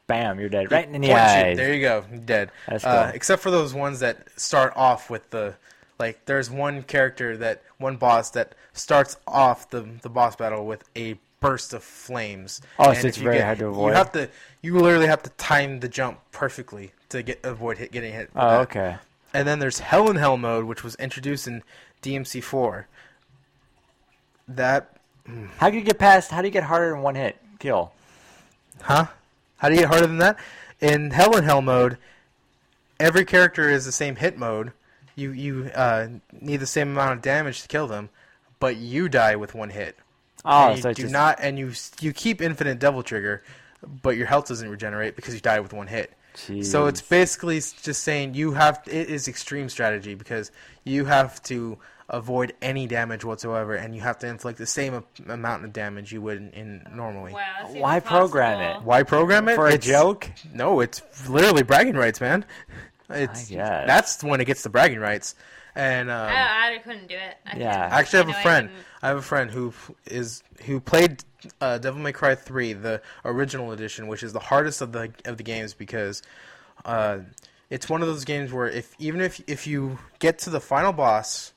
Bam, 0.08 0.40
you're 0.40 0.48
dead. 0.48 0.72
Right 0.72 0.88
in 0.88 1.00
the 1.00 1.12
eyes. 1.12 1.56
There 1.56 1.72
you 1.72 1.80
go, 1.82 2.02
dead. 2.24 2.50
That's 2.66 2.82
Uh, 2.84 3.04
cool. 3.04 3.14
except 3.14 3.42
for 3.42 3.50
those 3.52 3.72
ones 3.74 4.00
that 4.00 4.26
start 4.40 4.72
off 4.74 5.08
with 5.10 5.30
the 5.30 5.54
like. 5.98 6.24
There's 6.24 6.50
one 6.50 6.82
character 6.82 7.36
that 7.36 7.62
one 7.78 7.96
boss 7.96 8.30
that 8.30 8.54
starts 8.72 9.16
off 9.26 9.68
the 9.70 9.86
the 10.02 10.08
boss 10.08 10.34
battle 10.34 10.66
with 10.66 10.82
a 10.96 11.18
burst 11.40 11.72
of 11.74 11.84
flames. 11.84 12.60
Oh, 12.80 12.92
so 12.94 13.06
it's 13.06 13.18
you 13.18 13.22
very 13.24 13.36
get- 13.36 13.44
hard 13.44 13.58
to 13.58 13.66
avoid. 13.66 13.90
You 13.90 13.94
have 13.96 14.12
to. 14.12 14.28
You 14.62 14.78
literally 14.78 15.06
have 15.06 15.22
to 15.24 15.30
time 15.30 15.80
the 15.80 15.88
jump 15.88 16.18
perfectly 16.32 16.92
to 17.10 17.22
get 17.22 17.40
avoid 17.44 17.78
hit, 17.78 17.92
getting 17.92 18.12
hit. 18.12 18.30
Oh, 18.34 18.48
that. 18.48 18.60
okay. 18.62 18.96
And 19.34 19.46
then 19.46 19.58
there's 19.58 19.78
Hell 19.80 20.08
in 20.10 20.16
Hell 20.16 20.36
mode, 20.38 20.64
which 20.64 20.82
was 20.82 20.94
introduced 20.96 21.46
in 21.46 21.62
DMC4. 22.02 22.84
That, 24.48 24.96
How 25.58 25.68
do 25.68 25.76
you 25.76 25.84
get 25.84 25.98
past? 25.98 26.30
How 26.30 26.40
do 26.40 26.48
you 26.48 26.52
get 26.52 26.62
harder 26.64 26.94
in 26.94 27.02
one 27.02 27.14
hit 27.14 27.36
kill? 27.58 27.92
huh? 28.80 29.06
How 29.58 29.68
do 29.68 29.74
you 29.74 29.80
get 29.82 29.88
harder 29.88 30.06
than 30.06 30.18
that? 30.18 30.38
In 30.80 31.10
Hell 31.10 31.36
in 31.36 31.44
Hell 31.44 31.62
mode, 31.62 31.98
every 32.98 33.24
character 33.24 33.68
is 33.68 33.84
the 33.84 33.92
same 33.92 34.16
hit 34.16 34.38
mode. 34.38 34.72
You 35.14 35.32
you 35.32 35.70
uh, 35.74 36.08
need 36.40 36.58
the 36.58 36.66
same 36.66 36.88
amount 36.90 37.12
of 37.12 37.22
damage 37.22 37.62
to 37.62 37.68
kill 37.68 37.86
them, 37.86 38.08
but 38.60 38.76
you 38.76 39.08
die 39.08 39.36
with 39.36 39.54
one 39.54 39.70
hit. 39.70 39.96
Oh, 40.44 40.68
and 40.68 40.76
you 40.76 40.82
so 40.82 40.92
do 40.92 41.02
just 41.02 41.12
not, 41.12 41.38
and 41.40 41.58
you 41.58 41.72
you 42.00 42.12
keep 42.12 42.40
infinite 42.40 42.78
Devil 42.78 43.02
Trigger, 43.02 43.42
but 44.02 44.16
your 44.16 44.26
health 44.26 44.48
doesn't 44.48 44.68
regenerate 44.68 45.16
because 45.16 45.34
you 45.34 45.40
die 45.40 45.60
with 45.60 45.72
one 45.72 45.88
hit. 45.88 46.12
So 46.62 46.86
it's 46.86 47.02
basically 47.02 47.56
just 47.56 48.04
saying 48.04 48.34
you 48.34 48.52
have 48.52 48.82
it 48.86 49.10
is 49.10 49.26
extreme 49.26 49.68
strategy 49.68 50.14
because 50.14 50.52
you 50.84 51.04
have 51.06 51.42
to 51.44 51.78
avoid 52.10 52.54
any 52.62 52.86
damage 52.86 53.24
whatsoever, 53.24 53.74
and 53.74 53.94
you 53.94 54.00
have 54.00 54.18
to 54.20 54.26
inflict 54.26 54.58
the 54.58 54.66
same 54.66 55.04
amount 55.28 55.64
of 55.64 55.72
damage 55.72 56.12
you 56.12 56.22
would 56.22 56.38
in, 56.38 56.50
in 56.50 56.86
normally. 56.94 57.32
Wow, 57.32 57.40
that 57.60 57.68
seems 57.68 57.82
Why 57.82 58.00
program 58.00 58.60
it? 58.60 58.82
Why 58.82 59.02
program 59.02 59.48
it 59.48 59.54
for 59.56 59.66
a 59.66 59.76
joke. 59.78 60.30
No, 60.54 60.80
it's 60.80 61.02
literally 61.28 61.62
bragging 61.62 61.96
rights, 61.96 62.20
man. 62.20 62.44
It's 63.10 63.48
that's 63.48 64.22
when 64.22 64.40
it 64.40 64.44
gets 64.44 64.62
the 64.62 64.68
bragging 64.68 65.00
rights, 65.00 65.34
and 65.74 66.10
um, 66.10 66.28
I, 66.28 66.74
I 66.74 66.78
couldn't 66.78 67.08
do 67.08 67.14
it. 67.14 67.36
I 67.46 67.56
Yeah. 67.56 67.72
couldn't. 67.72 67.92
I 67.92 67.98
actually 68.00 68.16
have 68.18 68.26
know 68.28 68.34
a 68.34 68.36
I 68.38 68.42
friend. 68.42 68.68
couldn't. 68.68 68.84
I 69.02 69.08
have 69.08 69.16
a 69.16 69.22
friend 69.22 69.50
who 69.50 69.72
is 70.06 70.42
who 70.66 70.80
played 70.80 71.24
uh, 71.60 71.78
Devil 71.78 72.00
May 72.02 72.12
Cry 72.12 72.34
3, 72.34 72.72
the 72.74 73.00
original 73.24 73.70
edition, 73.72 74.08
which 74.08 74.22
is 74.22 74.32
the 74.32 74.40
hardest 74.40 74.80
of 74.82 74.92
the 74.92 75.10
of 75.24 75.36
the 75.38 75.42
games 75.42 75.72
because 75.72 76.22
uh, 76.84 77.18
it's 77.70 77.88
one 77.88 78.02
of 78.02 78.08
those 78.08 78.24
games 78.24 78.52
where 78.52 78.66
if 78.68 78.94
even 78.98 79.20
if 79.20 79.40
if 79.46 79.66
you 79.66 79.98
get 80.18 80.38
to 80.40 80.50
the 80.50 80.60
final 80.60 80.92
boss, 80.92 81.52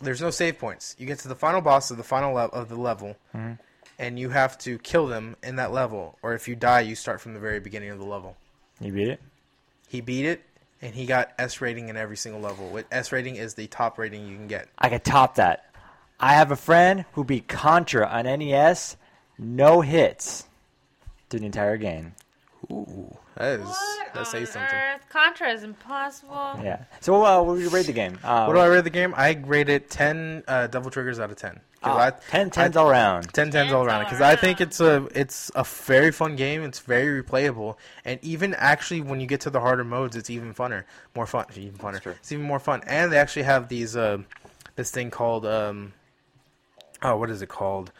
there's 0.00 0.20
no 0.20 0.30
save 0.30 0.58
points. 0.58 0.96
You 0.98 1.06
get 1.06 1.18
to 1.20 1.28
the 1.28 1.34
final 1.34 1.60
boss 1.60 1.90
of 1.90 1.96
the 1.96 2.02
final 2.02 2.34
level 2.34 2.58
of 2.58 2.68
the 2.68 2.76
level, 2.76 3.16
mm-hmm. 3.34 3.54
and 3.98 4.18
you 4.18 4.30
have 4.30 4.58
to 4.58 4.78
kill 4.78 5.06
them 5.06 5.36
in 5.42 5.56
that 5.56 5.72
level, 5.72 6.18
or 6.22 6.34
if 6.34 6.48
you 6.48 6.56
die, 6.56 6.80
you 6.80 6.94
start 6.94 7.20
from 7.20 7.34
the 7.34 7.40
very 7.40 7.60
beginning 7.60 7.90
of 7.90 7.98
the 7.98 8.04
level. 8.04 8.36
You 8.80 8.92
beat 8.92 9.08
it. 9.08 9.22
He 9.88 10.00
beat 10.00 10.26
it, 10.26 10.42
and 10.82 10.94
he 10.94 11.06
got 11.06 11.32
S 11.38 11.60
rating 11.60 11.88
in 11.88 11.96
every 11.96 12.16
single 12.16 12.40
level. 12.40 12.68
With 12.68 12.86
S 12.90 13.12
rating 13.12 13.36
is 13.36 13.54
the 13.54 13.66
top 13.68 13.98
rating 13.98 14.26
you 14.26 14.36
can 14.36 14.48
get. 14.48 14.68
I 14.78 14.88
could 14.88 15.04
top 15.04 15.36
that. 15.36 15.70
I 16.18 16.34
have 16.34 16.50
a 16.50 16.56
friend 16.56 17.04
who 17.12 17.24
beat 17.24 17.48
Contra 17.48 18.06
on 18.06 18.24
NES, 18.24 18.96
no 19.38 19.80
hits, 19.80 20.44
through 21.28 21.40
the 21.40 21.46
entire 21.46 21.76
game. 21.76 22.14
Ooh, 22.70 23.16
that 23.36 23.60
is 23.60 23.66
What 23.66 24.14
that 24.14 24.26
says 24.26 24.48
on 24.48 24.52
something. 24.62 24.78
Earth? 24.78 25.08
Contra 25.08 25.50
is 25.52 25.62
impossible. 25.62 26.60
Yeah. 26.62 26.84
So, 27.00 27.24
uh, 27.24 27.42
what 27.42 27.54
would 27.56 27.62
you 27.62 27.68
rate 27.68 27.86
the 27.86 27.92
game? 27.92 28.18
Uh, 28.22 28.44
What 28.46 28.54
do 28.54 28.60
I 28.60 28.66
rate 28.66 28.84
the 28.84 28.90
game? 28.90 29.12
I 29.16 29.32
rate 29.44 29.68
it 29.68 29.90
10 29.90 30.44
uh, 30.46 30.66
double 30.68 30.90
triggers 30.90 31.18
out 31.18 31.30
of 31.30 31.36
10. 31.36 31.60
'Cause 31.82 31.92
oh, 31.96 31.98
I, 31.98 32.10
10 32.30 32.50
10s 32.50 32.76
I- 32.76 32.80
all 32.80 32.88
around. 32.88 33.32
10 33.34 33.50
10s 33.52 33.70
all 33.72 33.84
around 33.84 34.04
because 34.04 34.20
I 34.22 34.36
think 34.36 34.60
it's 34.62 34.80
a 34.80 35.06
it's 35.14 35.50
a 35.54 35.64
very 35.64 36.12
fun 36.12 36.34
game. 36.34 36.62
It's 36.64 36.78
very 36.78 37.22
replayable, 37.22 37.76
and 38.06 38.18
even 38.22 38.54
actually 38.54 39.02
when 39.02 39.20
you 39.20 39.26
get 39.26 39.42
to 39.42 39.50
the 39.50 39.60
harder 39.60 39.84
modes, 39.84 40.16
it's 40.16 40.30
even 40.30 40.54
funner, 40.54 40.84
more 41.14 41.26
fun, 41.26 41.44
even 41.54 41.74
funner. 41.74 42.00
It's 42.06 42.32
even 42.32 42.46
more 42.46 42.58
fun, 42.58 42.82
and 42.86 43.12
they 43.12 43.18
actually 43.18 43.42
have 43.42 43.68
these 43.68 43.96
uh, 43.96 44.18
this 44.76 44.90
thing 44.90 45.10
called 45.10 45.44
um, 45.44 45.92
oh 47.02 47.16
what 47.18 47.28
is 47.28 47.42
it 47.42 47.48
called? 47.50 47.92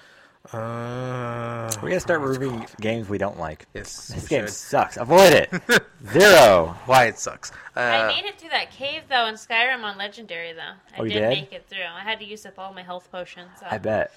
Uh, 0.53 1.71
We're 1.83 1.89
gonna 1.89 2.01
start 2.01 2.21
what's 2.21 2.39
reviewing 2.39 2.59
called? 2.61 2.77
games 2.81 3.09
we 3.09 3.19
don't 3.19 3.39
like. 3.39 3.67
Yes, 3.75 4.09
This 4.09 4.23
we 4.25 4.29
game 4.29 4.45
should. 4.45 4.51
sucks. 4.53 4.97
Avoid 4.99 5.33
it. 5.33 5.51
Zero. 6.13 6.77
Why 6.87 7.07
it 7.07 7.19
sucks? 7.19 7.51
Uh, 7.77 7.81
I 7.81 8.07
made 8.09 8.25
it 8.27 8.39
through 8.39 8.51
that 8.51 8.71
cave 8.71 9.03
though 9.09 9.27
in 9.27 9.35
Skyrim 9.37 9.83
on 9.83 9.97
Legendary 9.97 10.53
though. 10.53 10.61
I 10.61 10.99
Oh, 11.01 11.05
you 11.05 11.13
did, 11.15 11.21
did? 11.21 11.29
make 11.31 11.53
it 11.53 11.67
through. 11.69 11.85
I 11.85 12.01
had 12.03 12.19
to 12.19 12.25
use 12.27 12.45
up 12.45 12.59
all 12.59 12.75
my 12.75 12.83
health 12.83 13.11
potions. 13.11 13.49
So. 13.59 13.67
I 13.71 13.79
bet. 13.79 14.13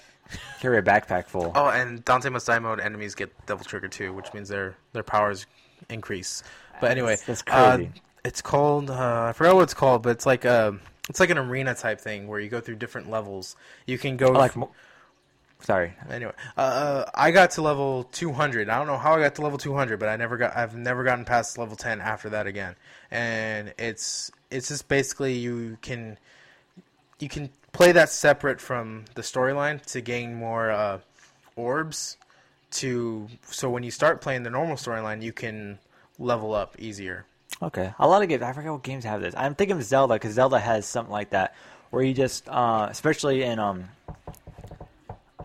Carry 0.60 0.76
a 0.78 0.82
backpack 0.82 1.26
full. 1.26 1.50
Oh, 1.54 1.68
and 1.68 2.04
Dante 2.04 2.28
Must 2.28 2.46
Die 2.46 2.58
mode 2.58 2.80
enemies 2.80 3.14
get 3.14 3.32
Devil 3.46 3.64
Trigger 3.64 3.88
too, 3.88 4.12
which 4.12 4.32
means 4.34 4.48
their 4.50 4.76
their 4.92 5.02
powers 5.02 5.46
increase. 5.88 6.42
But 6.80 6.90
anyway, 6.90 7.16
That's- 7.16 7.42
that's 7.42 7.42
uh, 7.48 7.76
crazy. 7.76 7.92
it's 8.24 8.42
called 8.42 8.90
uh, 8.90 9.26
I 9.28 9.32
forgot 9.32 9.54
what 9.54 9.62
it's 9.62 9.74
called, 9.74 10.02
but 10.02 10.10
it's 10.10 10.26
like 10.26 10.44
a 10.44 10.78
it's 11.08 11.20
like 11.20 11.30
an 11.30 11.38
arena 11.38 11.74
type 11.74 12.00
thing 12.00 12.28
where 12.28 12.38
you 12.38 12.50
go 12.50 12.60
through 12.60 12.76
different 12.76 13.08
levels. 13.10 13.56
You 13.86 13.96
can 13.96 14.18
go 14.18 14.26
I 14.34 14.38
like. 14.38 14.56
Mo- 14.56 14.70
Sorry. 15.60 15.92
anyway. 16.08 16.32
Uh, 16.56 17.04
I 17.14 17.30
got 17.30 17.50
to 17.52 17.62
level 17.62 18.04
200. 18.04 18.68
I 18.68 18.78
don't 18.78 18.86
know 18.86 18.96
how 18.96 19.14
I 19.14 19.20
got 19.20 19.34
to 19.36 19.42
level 19.42 19.58
200, 19.58 19.98
but 19.98 20.08
I 20.08 20.16
never 20.16 20.36
got 20.36 20.56
I've 20.56 20.76
never 20.76 21.04
gotten 21.04 21.24
past 21.24 21.58
level 21.58 21.76
10 21.76 22.00
after 22.00 22.30
that 22.30 22.46
again. 22.46 22.76
And 23.10 23.74
it's 23.78 24.30
it's 24.50 24.68
just 24.68 24.88
basically 24.88 25.34
you 25.34 25.76
can 25.82 26.18
you 27.18 27.28
can 27.28 27.50
play 27.72 27.92
that 27.92 28.08
separate 28.08 28.60
from 28.60 29.04
the 29.14 29.22
storyline 29.22 29.84
to 29.86 30.00
gain 30.00 30.34
more 30.34 30.70
uh, 30.70 31.00
orbs 31.56 32.16
to 32.70 33.28
so 33.42 33.68
when 33.70 33.82
you 33.82 33.90
start 33.90 34.20
playing 34.20 34.42
the 34.42 34.50
normal 34.50 34.76
storyline 34.76 35.22
you 35.22 35.32
can 35.32 35.78
level 36.18 36.54
up 36.54 36.76
easier 36.78 37.24
Okay. 37.60 37.92
A 37.98 38.06
lot 38.06 38.22
of 38.22 38.28
games. 38.28 38.42
I 38.42 38.52
forget 38.52 38.72
what 38.72 38.82
games 38.82 39.04
have 39.04 39.20
this. 39.20 39.34
I'm 39.36 39.54
thinking 39.54 39.76
of 39.76 39.82
Zelda 39.82 40.14
because 40.14 40.34
Zelda 40.34 40.58
has 40.58 40.86
something 40.86 41.12
like 41.12 41.30
that, 41.30 41.54
where 41.90 42.02
you 42.02 42.14
just, 42.14 42.48
uh, 42.48 42.86
especially 42.90 43.42
in 43.42 43.58
um, 43.58 43.88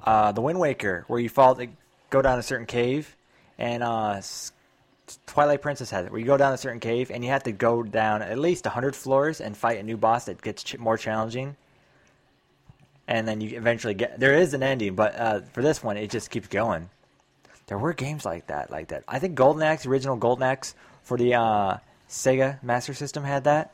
uh, 0.04 0.32
the 0.32 0.42
Wind 0.42 0.60
Waker, 0.60 1.06
where 1.08 1.20
you 1.20 1.30
fall, 1.30 1.60
go 2.10 2.22
down 2.22 2.40
a 2.40 2.44
certain 2.44 2.66
cave, 2.66 3.16
and 3.58 3.82
uh, 3.82 4.22
Twilight 5.26 5.62
Princess 5.62 5.90
has 5.92 6.06
it, 6.06 6.12
where 6.12 6.20
you 6.20 6.26
go 6.26 6.38
down 6.38 6.54
a 6.54 6.58
certain 6.58 6.80
cave 6.80 7.12
and 7.12 7.24
you 7.24 7.30
have 7.32 7.44
to 7.44 7.52
go 7.52 7.84
down 7.84 8.22
at 8.22 8.38
least 8.40 8.66
hundred 8.66 8.96
floors 8.96 9.42
and 9.42 9.56
fight 9.56 9.80
a 9.80 9.84
new 9.84 9.98
boss 9.98 10.26
that 10.26 10.42
gets 10.42 10.64
ch- 10.64 10.78
more 10.78 10.98
challenging. 10.98 11.56
And 13.08 13.28
then 13.28 13.42
you 13.42 13.58
eventually 13.58 13.94
get 13.94 14.20
there 14.20 14.34
is 14.34 14.54
an 14.54 14.64
ending, 14.64 14.96
but 14.96 15.16
uh, 15.16 15.42
for 15.52 15.62
this 15.62 15.84
one, 15.84 15.98
it 15.98 16.10
just 16.10 16.30
keeps 16.30 16.48
going. 16.48 16.90
There 17.68 17.78
were 17.78 17.94
games 17.94 18.26
like 18.26 18.48
that, 18.48 18.72
like 18.72 18.90
that. 18.90 19.04
I 19.08 19.20
think 19.20 19.36
Golden 19.36 19.62
Axe, 19.62 19.86
original 19.86 20.16
Golden 20.16 20.44
Axe 20.44 20.74
for 21.02 21.18
the 21.18 21.36
uh, 21.36 21.78
Sega 22.10 22.62
Master 22.64 22.94
System 22.94 23.24
had 23.24 23.44
that, 23.44 23.74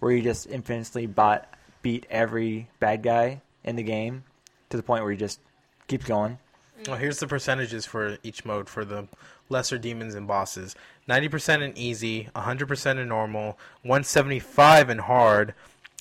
where 0.00 0.12
you 0.12 0.22
just 0.22 0.46
infinitely 0.46 1.06
bought, 1.06 1.52
beat 1.82 2.06
every 2.10 2.68
bad 2.80 3.02
guy 3.02 3.42
in 3.64 3.76
the 3.76 3.82
game 3.82 4.24
to 4.70 4.76
the 4.76 4.82
point 4.82 5.02
where 5.02 5.12
you 5.12 5.18
just 5.18 5.40
keep 5.86 6.04
going. 6.04 6.38
Well, 6.86 6.96
here's 6.96 7.18
the 7.18 7.26
percentages 7.26 7.84
for 7.84 8.18
each 8.22 8.44
mode 8.44 8.68
for 8.68 8.84
the 8.84 9.08
lesser 9.48 9.78
demons 9.78 10.14
and 10.14 10.26
bosses 10.26 10.76
90% 11.08 11.62
in 11.62 11.76
easy, 11.76 12.28
100% 12.36 12.98
in 12.98 13.08
normal, 13.08 13.58
175 13.82 14.90
in 14.90 14.98
hard, 14.98 15.54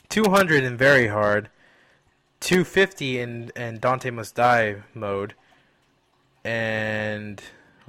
200 0.09 0.63
in 0.63 0.77
very 0.77 1.07
hard, 1.07 1.49
250 2.41 3.19
in, 3.19 3.51
in 3.55 3.79
Dante 3.79 4.09
Must 4.09 4.35
Die 4.35 4.75
mode, 4.93 5.33
and 6.43 7.41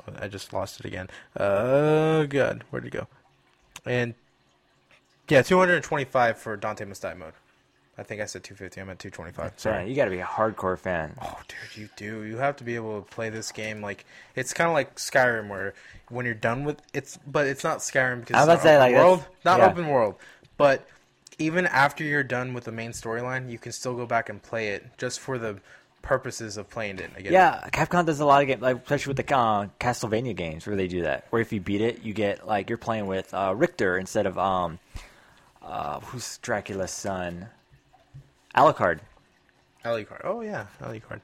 oh, 0.07 0.13
I 0.21 0.29
just 0.29 0.53
lost 0.53 0.81
it 0.81 0.87
again. 0.87 1.09
Uh, 1.37 2.25
God. 2.25 2.65
Where'd 2.71 2.87
it 2.87 2.91
go? 2.91 3.09
And 3.85 4.15
yeah, 5.29 5.43
225 5.43 6.39
for 6.39 6.57
Dante 6.57 6.85
Must 6.85 7.03
Die 7.03 7.15
mode. 7.15 7.35
I 7.99 8.05
think 8.05 8.21
I 8.21 8.27
said 8.27 8.45
250. 8.45 8.81
I'm 8.81 8.91
at 8.91 8.99
225. 9.01 9.55
So 9.57 9.71
Sorry. 9.71 9.89
you 9.89 9.97
got 9.97 10.05
to 10.05 10.11
be 10.13 10.21
a 10.21 10.25
hardcore 10.25 10.79
fan. 10.79 11.15
Oh, 11.21 11.39
dude, 11.49 11.77
you 11.77 11.89
do. 11.97 12.23
You 12.23 12.37
have 12.37 12.57
to 12.57 12.65
be 12.65 12.77
able 12.77 13.03
to 13.03 13.07
play 13.11 13.29
this 13.29 13.51
game 13.51 13.83
like 13.83 14.07
it's 14.37 14.55
kind 14.55 14.69
of 14.69 14.75
like 14.75 14.95
Skyrim, 14.97 15.49
where 15.49 15.75
when 16.09 16.25
you're 16.25 16.35
done 16.35 16.65
with 16.65 16.81
it's, 16.95 17.19
but 17.27 17.47
it's 17.47 17.65
not 17.65 17.79
Skyrim 17.79 18.21
because 18.21 18.37
I 18.37 18.47
was 18.47 18.55
it's 18.55 18.65
not 18.65 18.71
say, 18.71 18.77
open 18.77 18.93
like, 18.93 18.95
world, 18.95 19.25
not 19.45 19.59
yeah. 19.59 19.67
open 19.67 19.89
world. 19.89 20.15
But 20.57 20.87
even 21.39 21.67
after 21.67 22.05
you're 22.05 22.23
done 22.23 22.55
with 22.55 22.65
the 22.65 22.73
main 22.73 22.93
storyline, 22.93 23.51
you 23.51 23.59
can 23.59 23.73
still 23.73 23.95
go 23.95 24.07
back 24.07 24.29
and 24.29 24.41
play 24.41 24.69
it 24.69 24.87
just 24.97 25.19
for 25.19 25.37
the 25.39 25.59
purposes 26.03 26.57
of 26.57 26.71
playing 26.71 26.99
it 26.99 27.11
again. 27.17 27.33
Yeah, 27.33 27.69
Capcom 27.73 28.07
does 28.07 28.21
a 28.21 28.25
lot 28.25 28.43
of 28.43 28.49
games, 28.49 28.63
like 28.63 28.77
especially 28.77 29.11
with 29.11 29.27
the 29.27 29.37
uh, 29.37 29.67
Castlevania 29.81 30.37
games, 30.37 30.67
where 30.67 30.77
they 30.77 30.89
do 30.89 31.03
that. 31.03 31.27
Where 31.31 31.43
if 31.43 31.53
you 31.53 31.61
beat 31.61 31.81
it, 31.81 32.03
you 32.03 32.15
get 32.15 32.47
like 32.47 32.69
you're 32.69 32.79
playing 32.79 33.07
with 33.07 33.35
uh, 33.35 33.55
Richter 33.57 33.99
instead 33.99 34.27
of 34.27 34.39
um, 34.39 34.79
uh, 35.63 36.01
who's 36.01 36.39
Dracula's 36.39 36.93
son, 36.93 37.49
Alucard. 38.59 38.99
Alucard. 39.85 40.21
Oh 40.25 40.41
yeah, 40.41 40.67
Alucard. 40.83 41.21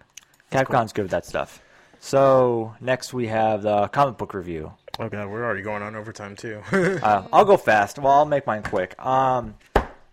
Capcom's 0.53 0.93
good 0.93 1.03
with 1.03 1.11
that 1.11 1.27
stuff. 1.27 1.61
So 1.99 2.75
next 2.81 3.13
we 3.13 3.27
have 3.27 3.63
the 3.63 3.89
comic 3.89 4.19
book 4.19 4.35
review. 4.35 4.73
Oh 5.01 5.09
god, 5.09 5.29
we're 5.29 5.45
already 5.45 5.63
going 5.63 5.83
on 5.83 5.97
overtime 5.97 6.37
too. 6.37 6.63
Uh, 7.03 7.27
I'll 7.33 7.45
go 7.45 7.57
fast. 7.57 7.99
Well, 7.99 8.13
I'll 8.13 8.25
make 8.25 8.47
mine 8.47 8.63
quick. 8.63 8.95
Um, 9.05 9.57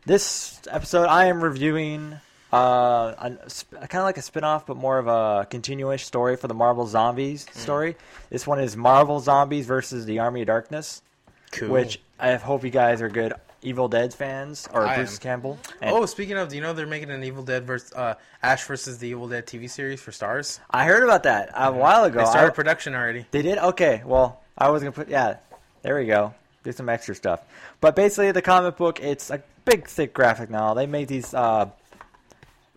this 0.05 0.59
episode, 0.69 1.05
I 1.05 1.25
am 1.25 1.43
reviewing 1.43 2.19
uh, 2.51 3.13
kind 3.13 3.37
of 3.39 4.03
like 4.03 4.17
a 4.17 4.21
spin-off, 4.23 4.65
but 4.65 4.75
more 4.75 4.97
of 4.97 5.07
a 5.07 5.45
continuous 5.47 6.01
story 6.03 6.35
for 6.37 6.47
the 6.47 6.55
Marvel 6.55 6.87
Zombies 6.87 7.45
story. 7.53 7.95
This 8.31 8.47
one 8.47 8.59
is 8.59 8.75
Marvel 8.75 9.19
Zombies 9.19 9.67
versus 9.67 10.05
the 10.05 10.19
Army 10.19 10.41
of 10.41 10.47
Darkness, 10.47 11.03
cool. 11.51 11.69
which 11.69 12.01
I 12.19 12.33
hope 12.35 12.63
you 12.63 12.71
guys 12.71 12.99
are 13.03 13.09
good 13.09 13.33
Evil 13.63 13.87
Dead 13.87 14.13
fans 14.13 14.67
or 14.73 14.85
I 14.85 14.95
Bruce 14.95 15.15
am. 15.15 15.19
Campbell. 15.21 15.59
And 15.81 15.91
Oh, 15.95 16.05
speaking 16.05 16.37
of, 16.37 16.49
do 16.49 16.55
you 16.55 16.61
know 16.61 16.73
they're 16.73 16.87
making 16.87 17.11
an 17.11 17.23
Evil 17.23 17.43
Dead 17.43 17.65
versus 17.65 17.93
uh, 17.93 18.15
Ash 18.41 18.63
versus 18.65 18.97
the 18.97 19.07
Evil 19.07 19.27
Dead 19.27 19.45
TV 19.45 19.69
series 19.69 20.01
for 20.01 20.11
Starz? 20.11 20.59
I 20.71 20.85
heard 20.85 21.03
about 21.03 21.23
that 21.23 21.51
a 21.55 21.71
while 21.71 22.03
ago. 22.05 22.19
They 22.19 22.25
started 22.25 22.51
I- 22.51 22.55
production 22.55 22.95
already. 22.95 23.25
They 23.31 23.41
did? 23.43 23.57
Okay. 23.59 24.01
Well, 24.05 24.41
I 24.57 24.69
was 24.69 24.81
going 24.81 24.93
to 24.93 24.99
put, 24.99 25.09
yeah, 25.09 25.37
there 25.83 25.95
we 25.97 26.05
go. 26.05 26.33
Do 26.63 26.71
some 26.71 26.89
extra 26.89 27.15
stuff. 27.15 27.41
But 27.81 27.95
basically, 27.95 28.31
the 28.31 28.41
comic 28.41 28.77
book, 28.77 28.99
it's 29.01 29.29
a 29.31 29.41
big, 29.65 29.87
thick 29.87 30.13
graphic 30.13 30.49
novel. 30.49 30.75
They 30.75 30.85
made 30.85 31.07
these 31.07 31.33
uh, 31.33 31.69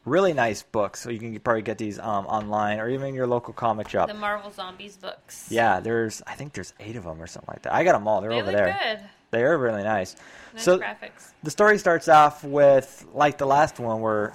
really 0.05 0.32
nice 0.32 0.62
books, 0.62 1.01
so 1.01 1.11
you 1.11 1.19
can 1.19 1.39
probably 1.40 1.62
get 1.62 1.78
these 1.78 1.98
um, 1.98 2.27
online 2.27 2.78
or 2.78 2.89
even 2.89 3.09
in 3.09 3.15
your 3.15 3.27
local 3.27 3.52
comic 3.55 3.89
shop. 3.89 4.09
The 4.09 4.15
Marvel 4.15 4.51
Zombies 4.51 4.97
books. 4.97 5.48
Yeah, 5.51 5.81
there's, 5.81 6.23
I 6.27 6.35
think 6.35 6.52
there's 6.55 6.73
eight 6.81 6.97
of 6.97 7.05
them 7.05 7.20
or 7.23 7.27
something 7.27 7.52
like 7.52 7.62
that. 7.62 7.74
I 7.74 7.85
got 7.85 7.93
them 7.93 8.06
all. 8.09 8.20
They're 8.20 8.31
They 8.31 8.36
over 8.43 8.52
look 8.52 8.56
there. 8.56 8.78
good. 8.82 9.01
They 9.35 9.43
are 9.43 9.59
really 9.59 9.82
nice. 9.82 10.15
Nice 10.55 10.65
So- 10.65 10.78
graphics. 10.78 11.32
The 11.43 11.51
story 11.51 11.78
starts 11.78 12.09
off 12.09 12.44
with, 12.44 13.05
like 13.12 13.36
the 13.36 13.47
last 13.47 13.78
one, 13.81 14.01
where 14.01 14.32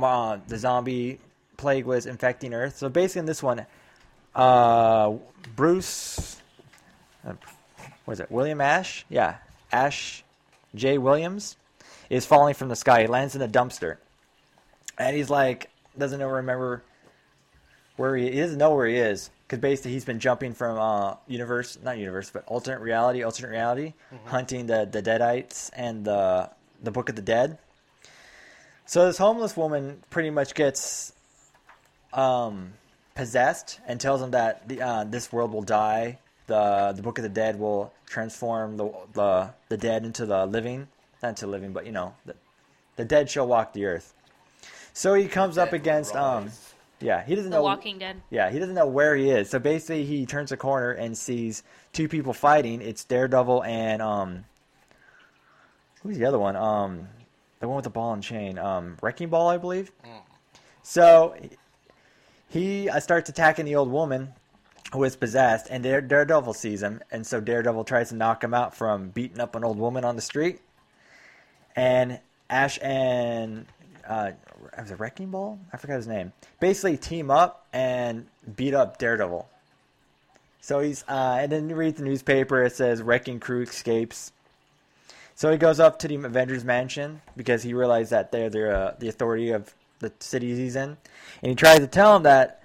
uh, 0.00 0.38
the 0.46 0.58
zombie 0.58 1.18
plague 1.56 1.86
was 1.86 2.06
infecting 2.06 2.52
Earth. 2.52 2.76
So 2.76 2.88
basically, 2.88 3.20
in 3.20 3.26
this 3.26 3.42
one, 3.42 3.66
uh, 4.34 5.14
Bruce, 5.56 6.40
uh, 7.26 7.32
what 8.04 8.12
is 8.12 8.20
it? 8.20 8.30
William 8.30 8.60
Ash? 8.60 9.06
Yeah, 9.08 9.36
Ash 9.72 10.22
J. 10.74 10.98
Williams 10.98 11.56
is 12.10 12.26
falling 12.26 12.54
from 12.54 12.68
the 12.68 12.76
sky. 12.76 13.02
He 13.02 13.06
lands 13.06 13.34
in 13.34 13.42
a 13.42 13.48
dumpster, 13.48 13.96
and 14.98 15.16
he's 15.16 15.30
like 15.30 15.70
doesn't 15.96 16.18
know 16.18 16.28
remember 16.28 16.82
where 17.96 18.16
he, 18.16 18.26
is, 18.26 18.56
know 18.56 18.74
where 18.74 18.86
he 18.86 18.96
is 18.96 19.30
because 19.46 19.60
basically 19.60 19.92
he's 19.92 20.04
been 20.04 20.20
jumping 20.20 20.54
from 20.54 20.78
uh, 20.78 21.16
universe, 21.26 21.78
not 21.82 21.98
universe, 21.98 22.30
but 22.30 22.44
alternate 22.46 22.80
reality, 22.80 23.22
alternate 23.22 23.50
reality, 23.50 23.92
hunting 24.24 24.66
the 24.66 24.88
the 24.90 25.02
Deadites 25.02 25.70
and 25.74 26.04
the 26.04 26.50
the 26.82 26.90
Book 26.90 27.08
of 27.08 27.16
the 27.16 27.22
Dead. 27.22 27.58
So 28.86 29.06
this 29.06 29.18
homeless 29.18 29.56
woman 29.56 30.02
pretty 30.10 30.30
much 30.30 30.54
gets 30.54 31.12
um, 32.12 32.74
possessed 33.14 33.80
and 33.86 34.00
tells 34.00 34.20
him 34.20 34.32
that 34.32 34.68
the, 34.68 34.82
uh, 34.82 35.04
this 35.04 35.32
world 35.32 35.52
will 35.52 35.62
die. 35.62 36.18
The 36.46 36.92
the 36.94 37.02
Book 37.02 37.18
of 37.18 37.22
the 37.22 37.30
Dead 37.30 37.58
will 37.58 37.92
transform 38.06 38.76
the 38.76 38.92
the 39.12 39.50
the 39.68 39.76
dead 39.76 40.04
into 40.04 40.26
the 40.26 40.46
living, 40.46 40.88
not 41.22 41.30
into 41.30 41.46
living, 41.46 41.72
but 41.72 41.86
you 41.86 41.92
know 41.92 42.14
the, 42.24 42.34
the 42.96 43.04
dead 43.04 43.30
shall 43.30 43.46
walk 43.46 43.72
the 43.72 43.84
earth. 43.84 44.14
So 44.92 45.14
he 45.14 45.28
comes 45.28 45.58
up 45.58 45.72
against 45.72 46.16
um. 46.16 46.50
Yeah, 47.04 47.22
he 47.24 47.34
doesn't 47.34 47.50
The 47.50 47.58
know 47.58 47.62
Walking 47.62 47.98
Dead. 47.98 48.16
yeah, 48.30 48.50
he 48.50 48.58
doesn't 48.58 48.74
know 48.74 48.86
where 48.86 49.14
he 49.14 49.30
is. 49.30 49.50
So 49.50 49.58
basically, 49.58 50.04
he 50.04 50.24
turns 50.26 50.50
a 50.52 50.56
corner 50.56 50.90
and 50.92 51.16
sees 51.16 51.62
two 51.92 52.08
people 52.08 52.32
fighting. 52.32 52.80
It's 52.80 53.04
Daredevil 53.04 53.62
and 53.64 54.00
um, 54.00 54.44
who's 56.02 56.16
the 56.18 56.24
other 56.24 56.38
one? 56.38 56.56
Um, 56.56 57.08
the 57.60 57.68
one 57.68 57.76
with 57.76 57.84
the 57.84 57.90
ball 57.90 58.12
and 58.14 58.22
chain. 58.22 58.58
Um, 58.58 58.96
Wrecking 59.02 59.28
Ball, 59.28 59.48
I 59.48 59.58
believe. 59.58 59.92
So 60.82 61.34
he 62.48 62.88
uh, 62.88 63.00
starts 63.00 63.28
attacking 63.30 63.64
the 63.66 63.76
old 63.76 63.90
woman 63.90 64.32
who 64.92 65.02
is 65.04 65.16
possessed, 65.16 65.66
and 65.70 65.82
Dare- 65.82 66.00
Daredevil 66.02 66.54
sees 66.54 66.82
him, 66.82 67.00
and 67.10 67.26
so 67.26 67.40
Daredevil 67.40 67.84
tries 67.84 68.10
to 68.10 68.14
knock 68.16 68.44
him 68.44 68.54
out 68.54 68.76
from 68.76 69.08
beating 69.08 69.40
up 69.40 69.56
an 69.56 69.64
old 69.64 69.78
woman 69.78 70.04
on 70.04 70.14
the 70.16 70.22
street. 70.22 70.60
And 71.74 72.20
Ash 72.50 72.78
and 72.82 73.66
uh, 74.06 74.32
was 74.78 74.90
it 74.90 74.98
Wrecking 74.98 75.30
Ball? 75.30 75.58
I 75.72 75.76
forgot 75.76 75.96
his 75.96 76.06
name. 76.06 76.32
Basically, 76.60 76.96
team 76.96 77.30
up 77.30 77.66
and 77.72 78.26
beat 78.56 78.74
up 78.74 78.98
Daredevil. 78.98 79.48
So 80.60 80.80
he's 80.80 81.04
uh, 81.08 81.38
and 81.40 81.52
then 81.52 81.68
you 81.68 81.76
read 81.76 81.96
the 81.96 82.04
newspaper. 82.04 82.62
It 82.62 82.74
says 82.74 83.02
Wrecking 83.02 83.40
Crew 83.40 83.62
escapes. 83.62 84.32
So 85.34 85.50
he 85.50 85.58
goes 85.58 85.80
up 85.80 85.98
to 86.00 86.08
the 86.08 86.14
Avengers 86.14 86.64
Mansion 86.64 87.20
because 87.36 87.62
he 87.62 87.74
realized 87.74 88.10
that 88.12 88.32
they're 88.32 88.50
the 88.50 88.76
uh, 88.76 88.94
the 88.98 89.08
authority 89.08 89.50
of 89.50 89.74
the 89.98 90.12
city 90.20 90.54
he's 90.56 90.76
in, 90.76 90.96
and 91.42 91.50
he 91.50 91.54
tries 91.54 91.80
to 91.80 91.86
tell 91.86 92.16
him 92.16 92.22
that 92.22 92.62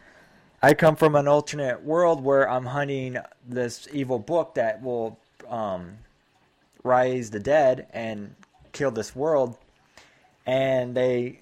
I 0.61 0.73
come 0.73 0.95
from 0.95 1.15
an 1.15 1.27
alternate 1.27 1.83
world 1.83 2.23
where 2.23 2.49
I'm 2.49 2.65
hunting 2.65 3.17
this 3.47 3.87
evil 3.93 4.19
book 4.19 4.55
that 4.55 4.81
will 4.81 5.17
um, 5.47 5.97
rise 6.83 7.31
the 7.31 7.39
dead 7.39 7.87
and 7.93 8.35
kill 8.71 8.91
this 8.91 9.15
world, 9.15 9.57
and 10.49 10.95
they 10.95 11.41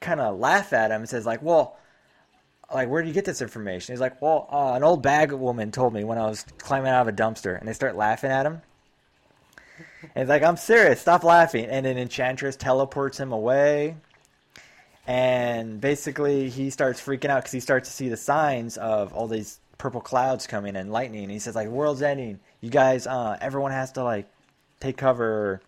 kind 0.00 0.20
of 0.20 0.38
laugh 0.38 0.72
at 0.72 0.90
him 0.90 1.00
and 1.02 1.08
says 1.08 1.26
like, 1.26 1.42
well. 1.42 1.76
Like, 2.74 2.88
where 2.88 3.00
do 3.00 3.06
you 3.06 3.14
get 3.14 3.24
this 3.24 3.42
information? 3.42 3.92
He's 3.92 4.00
like, 4.00 4.20
well, 4.20 4.48
uh, 4.50 4.72
an 4.74 4.82
old 4.82 5.00
bag 5.00 5.30
woman 5.30 5.70
told 5.70 5.94
me 5.94 6.02
when 6.02 6.18
I 6.18 6.26
was 6.26 6.44
climbing 6.58 6.90
out 6.90 7.06
of 7.06 7.14
a 7.14 7.16
dumpster. 7.16 7.56
And 7.56 7.68
they 7.68 7.72
start 7.72 7.94
laughing 7.94 8.32
at 8.32 8.44
him. 8.44 8.60
And 10.02 10.22
he's 10.24 10.28
like, 10.28 10.42
I'm 10.42 10.56
serious, 10.56 11.00
stop 11.00 11.22
laughing. 11.22 11.66
And 11.66 11.86
an 11.86 11.96
Enchantress 11.96 12.56
teleports 12.56 13.20
him 13.20 13.30
away. 13.30 13.94
And 15.06 15.80
basically, 15.80 16.48
he 16.48 16.70
starts 16.70 17.00
freaking 17.00 17.30
out 17.30 17.42
because 17.42 17.52
he 17.52 17.60
starts 17.60 17.88
to 17.88 17.94
see 17.94 18.08
the 18.08 18.16
signs 18.16 18.78
of 18.78 19.12
all 19.12 19.28
these 19.28 19.60
purple 19.78 20.00
clouds 20.00 20.48
coming 20.48 20.74
and 20.74 20.90
lightning. 20.90 21.22
And 21.22 21.30
he 21.30 21.38
says, 21.38 21.54
like, 21.54 21.68
world's 21.68 22.02
ending. 22.02 22.40
You 22.60 22.70
guys, 22.70 23.06
uh, 23.06 23.38
everyone 23.40 23.70
has 23.70 23.92
to, 23.92 24.02
like, 24.02 24.26
take 24.80 24.96
cover. 24.96 25.60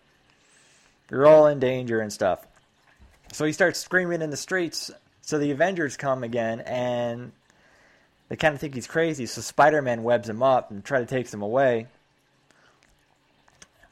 You're 1.09 1.27
all 1.27 1.47
in 1.47 1.61
danger 1.61 2.01
and 2.01 2.11
stuff. 2.11 2.45
So 3.31 3.45
he 3.45 3.51
starts 3.51 3.79
screaming 3.79 4.21
in 4.21 4.29
the 4.29 4.37
streets. 4.37 4.91
So 5.21 5.37
the 5.37 5.51
Avengers 5.51 5.97
come 5.97 6.23
again, 6.23 6.61
and 6.61 7.31
they 8.27 8.35
kind 8.35 8.53
of 8.53 8.61
think 8.61 8.73
he's 8.73 8.87
crazy. 8.87 9.25
So 9.25 9.41
Spider 9.41 9.81
Man 9.81 10.03
webs 10.03 10.29
him 10.29 10.41
up 10.41 10.71
and 10.71 10.83
try 10.83 10.99
to 10.99 11.05
takes 11.05 11.33
him 11.33 11.41
away. 11.41 11.87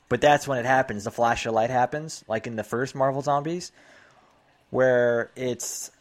But 0.10 0.22
that's 0.22 0.48
when 0.48 0.58
it 0.58 0.66
happens. 0.66 1.04
The 1.04 1.12
flash 1.12 1.46
of 1.46 1.54
light 1.54 1.70
happens, 1.70 2.24
like 2.28 2.48
in 2.48 2.56
the 2.56 2.64
first 2.64 2.96
Marvel 2.96 3.22
Zombies, 3.22 3.72
where 4.70 5.32
it's 5.36 5.92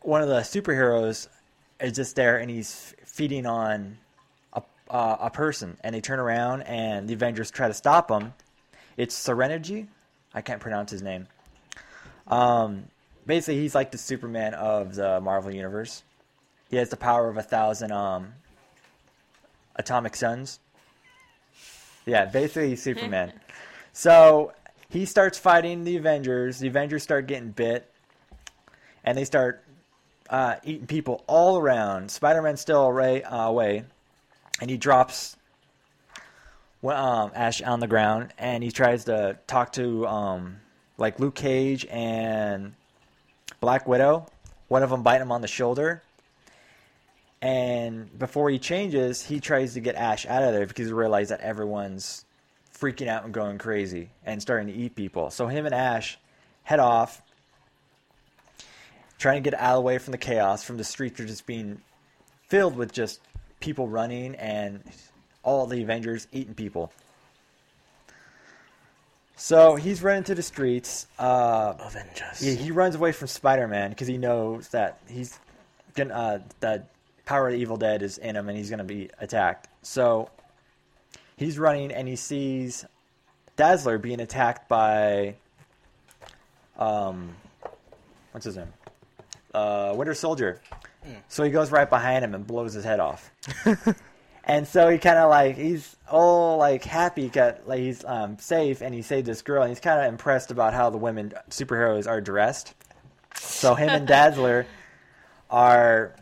one 0.00 0.22
of 0.22 0.28
the 0.28 0.40
superheroes 0.40 1.28
is 1.80 1.92
just 1.92 2.16
there 2.16 2.38
and 2.38 2.50
he's 2.50 2.94
feeding 3.04 3.46
on 3.46 3.98
a, 4.52 4.62
uh, 4.90 5.16
a 5.20 5.30
person, 5.30 5.76
and 5.84 5.94
they 5.94 6.00
turn 6.00 6.18
around 6.18 6.62
and 6.62 7.08
the 7.08 7.14
Avengers 7.14 7.50
try 7.50 7.68
to 7.68 7.74
stop 7.74 8.10
him. 8.10 8.34
It's 8.96 9.14
Serenity. 9.14 9.86
I 10.34 10.40
can't 10.40 10.60
pronounce 10.60 10.90
his 10.90 11.02
name. 11.02 11.28
Um, 12.26 12.84
basically, 13.26 13.60
he's 13.60 13.74
like 13.74 13.90
the 13.90 13.98
Superman 13.98 14.54
of 14.54 14.94
the 14.94 15.20
Marvel 15.20 15.52
universe. 15.52 16.02
He 16.70 16.76
has 16.76 16.88
the 16.88 16.96
power 16.96 17.28
of 17.28 17.36
a 17.36 17.42
thousand 17.42 17.92
um, 17.92 18.32
atomic 19.76 20.16
suns. 20.16 20.60
Yeah, 22.06 22.24
basically 22.24 22.70
he's 22.70 22.82
Superman. 22.82 23.32
so 23.92 24.52
he 24.88 25.04
starts 25.04 25.38
fighting 25.38 25.84
the 25.84 25.96
Avengers. 25.96 26.58
The 26.58 26.68
Avengers 26.68 27.02
start 27.02 27.26
getting 27.26 27.50
bit, 27.50 27.90
and 29.04 29.16
they 29.16 29.24
start 29.24 29.62
uh, 30.30 30.56
eating 30.64 30.86
people 30.86 31.22
all 31.26 31.58
around. 31.58 32.10
Spider-Man's 32.10 32.60
still 32.60 32.82
away, 32.82 33.22
uh, 33.22 33.46
away 33.46 33.84
and 34.62 34.70
he 34.70 34.76
drops 34.76 35.36
um, 36.84 37.32
Ash 37.34 37.60
on 37.62 37.80
the 37.80 37.88
ground, 37.88 38.32
and 38.38 38.62
he 38.62 38.70
tries 38.70 39.04
to 39.04 39.36
talk 39.46 39.72
to 39.72 40.06
um, 40.06 40.60
like 40.98 41.18
Luke 41.20 41.34
Cage 41.34 41.86
and 41.90 42.74
Black 43.60 43.86
Widow. 43.86 44.26
One 44.68 44.82
of 44.82 44.90
them 44.90 45.02
bite 45.02 45.20
him 45.20 45.32
on 45.32 45.40
the 45.42 45.48
shoulder, 45.48 46.02
and 47.42 48.16
before 48.18 48.48
he 48.50 48.58
changes, 48.60 49.20
he 49.22 49.40
tries 49.40 49.74
to 49.74 49.80
get 49.80 49.96
Ash 49.96 50.24
out 50.26 50.44
of 50.44 50.52
there 50.52 50.64
because 50.64 50.86
he 50.86 50.92
realizes 50.92 51.30
that 51.30 51.40
everyone's 51.40 52.24
freaking 52.72 53.08
out 53.08 53.24
and 53.24 53.34
going 53.34 53.58
crazy 53.58 54.10
and 54.24 54.40
starting 54.40 54.68
to 54.68 54.72
eat 54.72 54.94
people. 54.94 55.28
So 55.30 55.48
him 55.48 55.66
and 55.66 55.74
Ash 55.74 56.18
head 56.62 56.78
off, 56.78 57.20
trying 59.18 59.42
to 59.42 59.50
get 59.50 59.58
out 59.58 59.72
of 59.72 59.76
the 59.78 59.80
way 59.82 59.98
from 59.98 60.12
the 60.12 60.18
chaos, 60.18 60.62
from 60.62 60.76
the 60.76 60.84
streets 60.84 61.18
are 61.18 61.26
just 61.26 61.44
being 61.44 61.82
filled 62.48 62.76
with 62.76 62.92
just 62.92 63.20
people 63.58 63.88
running 63.88 64.36
and 64.36 64.82
all 65.42 65.66
the 65.66 65.82
Avengers 65.82 66.28
eating 66.30 66.54
people. 66.54 66.92
So 69.36 69.74
he's 69.76 70.02
running 70.02 70.24
to 70.24 70.34
the 70.34 70.42
streets. 70.42 71.06
Uh, 71.18 71.74
Avengers. 71.78 72.38
he, 72.40 72.54
he 72.54 72.70
runs 72.70 72.94
away 72.94 73.12
from 73.12 73.28
Spider-Man 73.28 73.90
because 73.90 74.06
he 74.06 74.18
knows 74.18 74.68
that 74.68 74.98
he's 75.08 75.38
gonna 75.94 76.14
uh, 76.14 76.38
the 76.60 76.84
power 77.24 77.48
of 77.48 77.52
the 77.54 77.58
Evil 77.58 77.76
Dead 77.76 78.02
is 78.02 78.18
in 78.18 78.36
him 78.36 78.48
and 78.48 78.56
he's 78.56 78.70
gonna 78.70 78.84
be 78.84 79.10
attacked. 79.18 79.68
So 79.82 80.30
he's 81.36 81.58
running 81.58 81.90
and 81.92 82.06
he 82.06 82.16
sees 82.16 82.84
Dazzler 83.56 83.98
being 83.98 84.20
attacked 84.20 84.68
by 84.68 85.34
um 86.78 87.34
what's 88.32 88.46
his 88.46 88.56
name? 88.56 88.72
Uh, 89.54 89.92
Winter 89.96 90.14
Soldier. 90.14 90.60
So 91.28 91.42
he 91.42 91.50
goes 91.50 91.72
right 91.72 91.88
behind 91.90 92.24
him 92.24 92.34
and 92.34 92.46
blows 92.46 92.74
his 92.74 92.84
head 92.84 93.00
off. 93.00 93.30
and 94.44 94.66
so 94.66 94.88
he 94.88 94.98
kind 94.98 95.18
of 95.18 95.30
like 95.30 95.56
he's 95.56 95.96
all 96.10 96.56
like 96.56 96.84
happy, 96.84 97.28
got 97.28 97.68
like 97.68 97.80
he's 97.80 98.04
um, 98.04 98.38
safe, 98.38 98.80
and 98.80 98.94
he 98.94 99.02
saved 99.02 99.26
this 99.26 99.42
girl, 99.42 99.62
and 99.62 99.70
he's 99.70 99.80
kind 99.80 100.00
of 100.00 100.06
impressed 100.06 100.50
about 100.50 100.74
how 100.74 100.90
the 100.90 100.98
women 100.98 101.32
superheroes 101.50 102.08
are 102.08 102.20
dressed. 102.20 102.74
So 103.36 103.74
him 103.74 103.88
and 103.88 104.06
Dazzler 104.08 104.66
are 105.50 106.14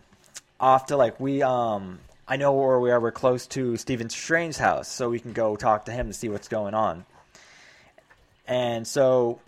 off 0.58 0.86
to 0.86 0.96
like 0.96 1.18
we 1.18 1.42
um 1.42 1.98
I 2.28 2.36
know 2.36 2.52
where 2.52 2.78
we 2.78 2.90
are. 2.90 3.00
We're 3.00 3.10
close 3.10 3.46
to 3.48 3.76
Stephen 3.76 4.10
Strange's 4.10 4.58
house, 4.58 4.88
so 4.88 5.08
we 5.08 5.18
can 5.18 5.32
go 5.32 5.56
talk 5.56 5.86
to 5.86 5.92
him 5.92 6.08
to 6.08 6.12
see 6.12 6.28
what's 6.28 6.48
going 6.48 6.74
on. 6.74 7.06
And 8.46 8.86
so 8.86 9.40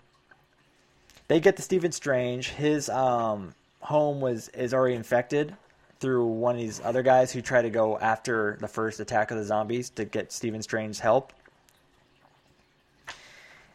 they 1.29 1.41
get 1.41 1.57
to 1.57 1.63
Stephen 1.63 1.93
Strange. 1.93 2.49
His 2.49 2.89
um, 2.89 3.55
home 3.81 4.21
was 4.21 4.49
is 4.49 4.73
already 4.73 4.95
infected 4.95 5.55
through 6.03 6.27
one 6.27 6.57
of 6.57 6.61
these 6.61 6.81
other 6.85 7.03
guys 7.03 7.33
who 7.33 7.41
try 7.41 7.63
to 7.63 7.71
go 7.71 7.97
after 7.99 8.59
the 8.61 8.69
first 8.69 9.01
attack 9.01 9.31
of 9.31 9.39
the 9.39 9.45
zombies 9.45 9.89
to 9.91 10.05
get 10.05 10.33
Stephen 10.33 10.61
Strange's 10.61 10.99
help. 10.99 11.33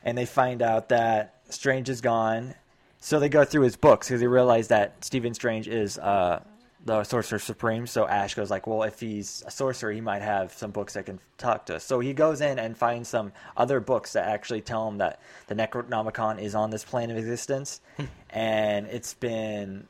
And 0.04 0.18
they 0.18 0.26
find 0.26 0.62
out 0.62 0.90
that 0.90 1.40
Strange 1.50 1.90
is 1.90 2.02
gone. 2.02 2.54
So 3.00 3.20
they 3.20 3.30
go 3.30 3.46
through 3.46 3.64
his 3.64 3.78
books 3.78 4.08
because 4.08 4.20
they 4.20 4.28
realize 4.28 4.68
that 4.68 5.04
Stephen 5.06 5.34
Strange 5.34 5.68
is 5.68 5.98
uh, 5.98 6.44
the 6.86 7.04
Sorcerer 7.04 7.40
Supreme. 7.40 7.88
So 7.88 8.06
Ash 8.08 8.34
goes 8.34 8.52
like, 8.52 8.68
well, 8.68 8.84
if 8.84 9.00
he's 9.00 9.44
a 9.48 9.52
sorcerer, 9.52 9.92
he 9.92 10.02
might 10.02 10.22
have 10.22 10.52
some 10.52 10.72
books 10.72 10.94
that 10.94 11.06
can 11.06 11.20
talk 11.38 11.66
to 11.68 11.78
us. 11.78 11.84
So 11.86 12.00
he 12.00 12.14
goes 12.14 12.42
in 12.42 12.60
and 12.60 12.78
finds 12.78 13.08
some 13.08 13.32
other 13.56 13.80
books 13.80 14.14
that 14.14 14.28
actually 14.28 14.62
tell 14.62 14.88
him 14.88 14.98
that 14.98 15.22
the 15.48 15.56
Necronomicon 15.56 16.42
is 16.42 16.56
on 16.56 16.72
this 16.72 16.84
plane 16.84 17.10
of 17.10 17.18
existence, 17.18 17.82
and 18.30 18.88
it's 18.88 19.14
been, 19.14 19.88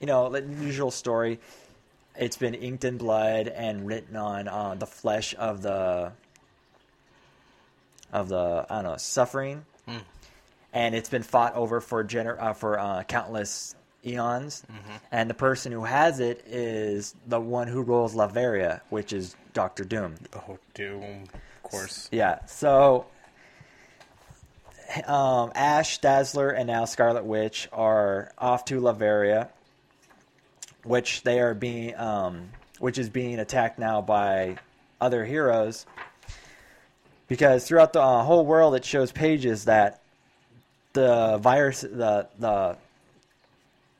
you 0.00 0.06
know, 0.06 0.28
the 0.30 0.42
usual 0.42 0.90
story. 0.90 1.40
It's 2.18 2.36
been 2.36 2.54
inked 2.54 2.84
in 2.84 2.96
blood 2.96 3.48
and 3.48 3.86
written 3.86 4.16
on 4.16 4.48
uh, 4.48 4.74
the 4.74 4.86
flesh 4.86 5.34
of 5.38 5.62
the 5.62 6.12
of 8.12 8.28
the 8.28 8.66
I 8.70 8.74
don't 8.76 8.84
know 8.84 8.96
suffering, 8.96 9.64
and 10.72 10.94
it's 10.94 11.08
been 11.10 11.22
fought 11.22 11.54
over 11.54 11.80
for 11.80 12.02
gener- 12.04 12.40
uh, 12.40 12.52
for 12.54 12.78
uh, 12.78 13.02
countless 13.02 13.74
eons. 14.04 14.62
And 15.12 15.28
the 15.28 15.34
person 15.34 15.72
who 15.72 15.84
has 15.84 16.20
it 16.20 16.44
is 16.46 17.14
the 17.26 17.40
one 17.40 17.68
who 17.68 17.82
rules 17.82 18.14
Latveria, 18.14 18.80
which 18.88 19.12
is 19.12 19.36
Doctor 19.52 19.84
Doom. 19.84 20.14
Oh, 20.34 20.58
Doom, 20.74 21.24
of 21.34 21.62
course. 21.62 22.08
Yeah. 22.12 22.46
So 22.46 23.06
um, 25.06 25.52
Ash, 25.54 25.98
Dazzler, 25.98 26.50
and 26.50 26.66
now 26.66 26.84
Scarlet 26.84 27.24
Witch 27.24 27.68
are 27.72 28.30
off 28.38 28.64
to 28.66 28.80
Latveria, 28.80 29.48
which 30.86 31.22
they 31.22 31.40
are 31.40 31.54
being, 31.54 31.96
um, 31.96 32.48
which 32.78 32.98
is 32.98 33.08
being 33.08 33.38
attacked 33.38 33.78
now 33.78 34.00
by 34.00 34.56
other 35.00 35.24
heroes. 35.24 35.86
Because 37.28 37.66
throughout 37.66 37.92
the 37.92 38.00
uh, 38.00 38.22
whole 38.22 38.46
world, 38.46 38.74
it 38.74 38.84
shows 38.84 39.10
pages 39.10 39.64
that 39.64 40.00
the 40.92 41.38
virus, 41.38 41.80
the 41.80 42.28
the 42.38 42.76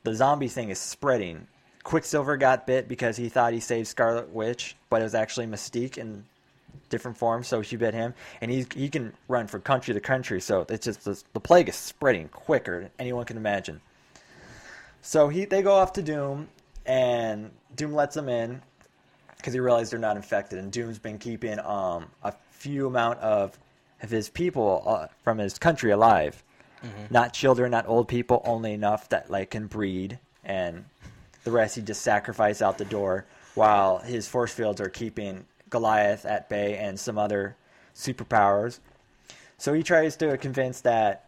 the 0.03 0.15
zombie 0.15 0.47
thing 0.47 0.69
is 0.69 0.79
spreading. 0.79 1.47
Quicksilver 1.83 2.37
got 2.37 2.67
bit 2.67 2.87
because 2.87 3.15
he 3.15 3.29
thought 3.29 3.53
he 3.53 3.59
saved 3.59 3.87
Scarlet 3.87 4.29
Witch, 4.29 4.75
but 4.89 5.01
it 5.01 5.03
was 5.03 5.15
actually 5.15 5.47
Mystique 5.47 5.97
in 5.97 6.25
different 6.89 7.17
forms, 7.17 7.47
so 7.47 7.61
she 7.61 7.75
bit 7.75 7.93
him, 7.93 8.13
and 8.41 8.49
he 8.51 8.65
he 8.73 8.89
can 8.89 9.13
run 9.27 9.47
from 9.47 9.61
country 9.61 9.93
to 9.93 9.99
country. 9.99 10.39
So 10.41 10.65
it's 10.69 10.85
just 10.85 11.05
the, 11.05 11.21
the 11.33 11.39
plague 11.39 11.69
is 11.69 11.75
spreading 11.75 12.29
quicker 12.29 12.81
than 12.81 12.89
anyone 12.99 13.25
can 13.25 13.37
imagine. 13.37 13.81
So 15.01 15.29
he 15.29 15.45
they 15.45 15.61
go 15.61 15.73
off 15.73 15.93
to 15.93 16.01
Doom, 16.01 16.47
and 16.87 17.51
Doom 17.75 17.93
lets 17.93 18.15
them 18.15 18.29
in 18.29 18.61
because 19.37 19.53
he 19.53 19.59
realized 19.59 19.91
they're 19.91 19.99
not 19.99 20.15
infected, 20.15 20.57
and 20.57 20.71
Doom's 20.71 20.97
been 20.97 21.19
keeping 21.19 21.59
um, 21.59 22.07
a 22.23 22.33
few 22.51 22.87
amount 22.87 23.19
of 23.19 23.57
of 24.01 24.09
his 24.09 24.29
people 24.29 24.83
uh, 24.85 25.07
from 25.23 25.37
his 25.37 25.57
country 25.59 25.91
alive 25.91 26.43
not 27.09 27.33
children, 27.33 27.71
not 27.71 27.87
old 27.87 28.07
people, 28.07 28.41
only 28.45 28.73
enough 28.73 29.09
that 29.09 29.29
like 29.29 29.51
can 29.51 29.67
breed, 29.67 30.19
and 30.43 30.85
the 31.43 31.51
rest 31.51 31.75
he 31.75 31.81
just 31.81 32.01
sacrificed 32.01 32.61
out 32.61 32.77
the 32.77 32.85
door. 32.85 33.25
While 33.55 33.99
his 33.99 34.27
force 34.27 34.53
fields 34.53 34.79
are 34.79 34.89
keeping 34.89 35.45
Goliath 35.69 36.25
at 36.25 36.47
bay 36.47 36.77
and 36.77 36.99
some 36.99 37.17
other 37.17 37.55
superpowers. 37.95 38.79
So 39.57 39.73
he 39.73 39.81
tries 39.81 40.15
to 40.17 40.37
convince 40.37 40.81
that 40.81 41.27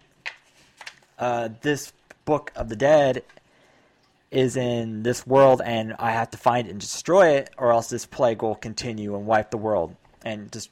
uh, 1.17 1.49
this 1.61 1.91
book 2.25 2.51
of 2.55 2.69
the 2.69 2.75
dead 2.75 3.23
is 4.31 4.55
in 4.55 5.03
this 5.03 5.25
world, 5.25 5.61
and 5.63 5.95
I 5.97 6.11
have 6.11 6.29
to 6.31 6.37
find 6.37 6.67
it 6.67 6.71
and 6.71 6.79
destroy 6.79 7.29
it, 7.29 7.49
or 7.57 7.71
else 7.71 7.89
this 7.89 8.05
plague 8.05 8.41
will 8.41 8.55
continue 8.55 9.15
and 9.15 9.25
wipe 9.25 9.51
the 9.51 9.57
world. 9.57 9.95
And 10.23 10.51
just 10.51 10.69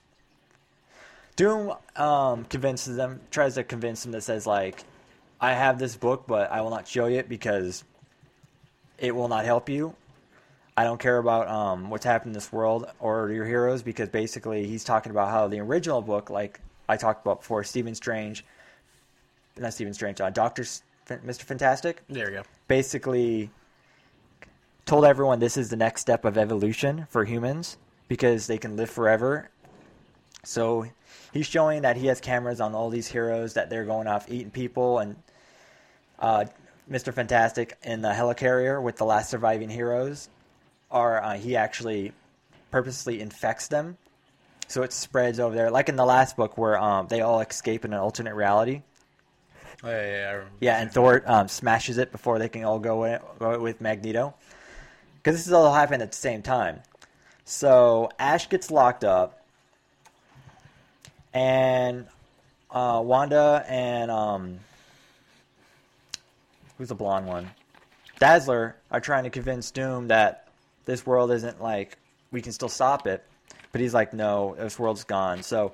Doom 1.35 1.73
um, 1.95 2.45
convinces 2.45 2.97
them, 2.97 3.21
tries 3.31 3.55
to 3.55 3.63
convince 3.63 4.03
them 4.03 4.11
that 4.11 4.21
says 4.21 4.45
like, 4.45 4.83
I 5.39 5.53
have 5.53 5.77
this 5.79 5.95
book, 5.95 6.25
but 6.27 6.51
I 6.51 6.61
will 6.61 6.71
not 6.71 6.87
show 6.87 7.05
you 7.05 7.19
it 7.19 7.29
because 7.29 7.83
it 8.97 9.15
will 9.15 9.27
not 9.27 9.45
help 9.45 9.69
you. 9.69 9.95
I 10.75 10.83
don't 10.83 10.99
care 10.99 11.17
about 11.17 11.47
um, 11.47 11.89
what's 11.89 12.05
happened 12.05 12.29
in 12.29 12.33
this 12.33 12.51
world 12.51 12.87
or 12.99 13.31
your 13.31 13.45
heroes 13.45 13.81
because 13.81 14.09
basically 14.09 14.67
he's 14.67 14.83
talking 14.83 15.11
about 15.11 15.29
how 15.29 15.47
the 15.47 15.59
original 15.59 16.01
book, 16.01 16.29
like 16.29 16.59
I 16.89 16.97
talked 16.97 17.25
about 17.25 17.41
before, 17.41 17.63
Stephen 17.63 17.95
Strange, 17.95 18.43
not 19.57 19.73
Stephen 19.73 19.93
Strange, 19.93 20.21
uh, 20.21 20.29
Doctor 20.29 20.65
Mr. 21.07 21.41
Fantastic, 21.41 22.03
There 22.09 22.29
you 22.29 22.37
go. 22.37 22.43
basically 22.67 23.49
told 24.85 25.05
everyone 25.05 25.39
this 25.39 25.57
is 25.57 25.69
the 25.69 25.75
next 25.75 26.01
step 26.01 26.23
of 26.25 26.37
evolution 26.37 27.07
for 27.09 27.25
humans 27.25 27.77
because 28.07 28.47
they 28.47 28.57
can 28.57 28.77
live 28.77 28.89
forever. 28.89 29.49
So 30.43 30.85
he's 31.33 31.45
showing 31.45 31.81
that 31.81 31.97
he 31.97 32.07
has 32.07 32.21
cameras 32.21 32.61
on 32.61 32.73
all 32.73 32.89
these 32.89 33.07
heroes 33.07 33.53
that 33.55 33.69
they're 33.69 33.85
going 33.85 34.07
off 34.07 34.29
eating 34.31 34.51
people 34.51 34.99
and 34.99 35.15
uh, 36.19 36.45
Mr. 36.89 37.13
Fantastic 37.13 37.77
in 37.83 38.01
the 38.01 38.09
helicarrier 38.09 38.81
with 38.81 38.95
the 38.95 39.03
last 39.05 39.29
surviving 39.29 39.69
heroes 39.69 40.29
are 40.89 41.21
uh, 41.21 41.33
he 41.37 41.57
actually 41.57 42.13
purposely 42.71 43.19
infects 43.19 43.67
them 43.67 43.97
so 44.69 44.83
it 44.83 44.93
spreads 44.93 45.39
over 45.39 45.53
there 45.53 45.69
like 45.69 45.89
in 45.89 45.97
the 45.97 46.05
last 46.05 46.37
book 46.37 46.57
where 46.57 46.77
um, 46.77 47.07
they 47.07 47.19
all 47.21 47.41
escape 47.41 47.83
in 47.83 47.91
an 47.93 47.99
alternate 47.99 48.35
reality 48.35 48.81
Oh, 49.83 49.89
yeah, 49.89 50.07
yeah, 50.07 50.31
remember. 50.31 50.51
Yeah, 50.59 50.81
and 50.81 50.91
Thor 50.91 51.23
um, 51.25 51.47
smashes 51.47 51.97
it 51.97 52.11
before 52.11 52.39
they 52.39 52.49
can 52.49 52.63
all 52.63 52.79
go, 52.79 53.03
in, 53.03 53.19
go 53.39 53.59
with 53.59 53.79
Magneto. 53.79 54.33
Because 55.17 55.35
this 55.35 55.47
is 55.47 55.53
all 55.53 55.73
happening 55.73 56.01
at 56.01 56.11
the 56.11 56.17
same 56.17 56.41
time. 56.41 56.81
So 57.45 58.09
Ash 58.19 58.49
gets 58.49 58.71
locked 58.71 59.03
up, 59.03 59.45
and 61.33 62.07
uh, 62.71 63.01
Wanda 63.03 63.63
and 63.67 64.11
um, 64.11 64.59
who's 66.77 66.89
the 66.89 66.95
blonde 66.95 67.27
one? 67.27 67.49
Dazzler 68.19 68.75
are 68.91 68.99
trying 68.99 69.23
to 69.23 69.29
convince 69.29 69.71
Doom 69.71 70.07
that 70.07 70.47
this 70.85 71.05
world 71.05 71.31
isn't 71.31 71.61
like 71.61 71.97
we 72.31 72.41
can 72.41 72.51
still 72.51 72.69
stop 72.69 73.07
it, 73.07 73.23
but 73.71 73.81
he's 73.81 73.93
like, 73.93 74.13
no, 74.13 74.55
this 74.57 74.79
world's 74.79 75.03
gone. 75.03 75.43
So, 75.43 75.73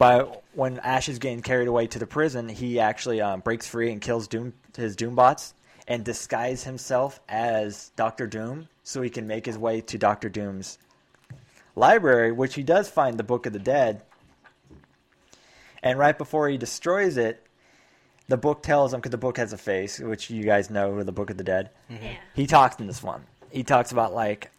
by 0.00 0.20
when 0.54 0.78
Ash 0.78 1.10
is 1.10 1.18
getting 1.18 1.42
carried 1.42 1.68
away 1.68 1.86
to 1.88 1.98
the 1.98 2.06
prison, 2.06 2.48
he 2.48 2.80
actually 2.80 3.20
um, 3.20 3.40
breaks 3.40 3.66
free 3.68 3.92
and 3.92 4.00
kills 4.00 4.26
Doom 4.26 4.54
his 4.74 4.96
Doombots 4.96 5.52
and 5.86 6.02
disguise 6.02 6.64
himself 6.64 7.20
as 7.28 7.92
Doctor 7.96 8.26
Doom 8.26 8.68
so 8.82 9.02
he 9.02 9.10
can 9.10 9.26
make 9.26 9.44
his 9.44 9.58
way 9.58 9.82
to 9.82 9.98
Doctor 9.98 10.30
Doom's 10.30 10.78
library, 11.76 12.32
which 12.32 12.54
he 12.54 12.62
does 12.62 12.88
find 12.88 13.18
the 13.18 13.22
Book 13.22 13.44
of 13.44 13.52
the 13.52 13.58
Dead. 13.58 14.00
And 15.82 15.98
right 15.98 16.16
before 16.16 16.48
he 16.48 16.56
destroys 16.56 17.18
it, 17.18 17.46
the 18.26 18.38
book 18.38 18.62
tells 18.62 18.94
him 18.94 19.00
because 19.00 19.10
the 19.10 19.18
book 19.18 19.36
has 19.36 19.52
a 19.52 19.58
face, 19.58 19.98
which 19.98 20.30
you 20.30 20.44
guys 20.44 20.70
know 20.70 21.02
the 21.02 21.12
Book 21.12 21.28
of 21.28 21.36
the 21.36 21.44
Dead. 21.44 21.68
Yeah. 21.90 22.16
He 22.34 22.46
talks 22.46 22.80
in 22.80 22.86
this 22.86 23.02
one. 23.02 23.26
He 23.50 23.64
talks 23.64 23.92
about 23.92 24.14
like 24.14 24.50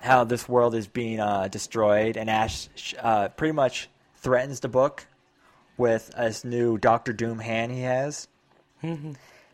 how 0.00 0.22
this 0.22 0.48
world 0.48 0.76
is 0.76 0.86
being 0.86 1.18
uh, 1.18 1.48
destroyed, 1.48 2.16
and 2.16 2.30
Ash 2.30 2.68
uh, 3.00 3.30
pretty 3.30 3.52
much 3.52 3.88
threatens 4.24 4.58
the 4.58 4.68
book 4.68 5.06
with 5.76 6.10
this 6.16 6.44
new 6.44 6.78
Doctor 6.78 7.12
Doom 7.12 7.38
hand 7.38 7.70
he 7.70 7.82
has. 7.82 8.26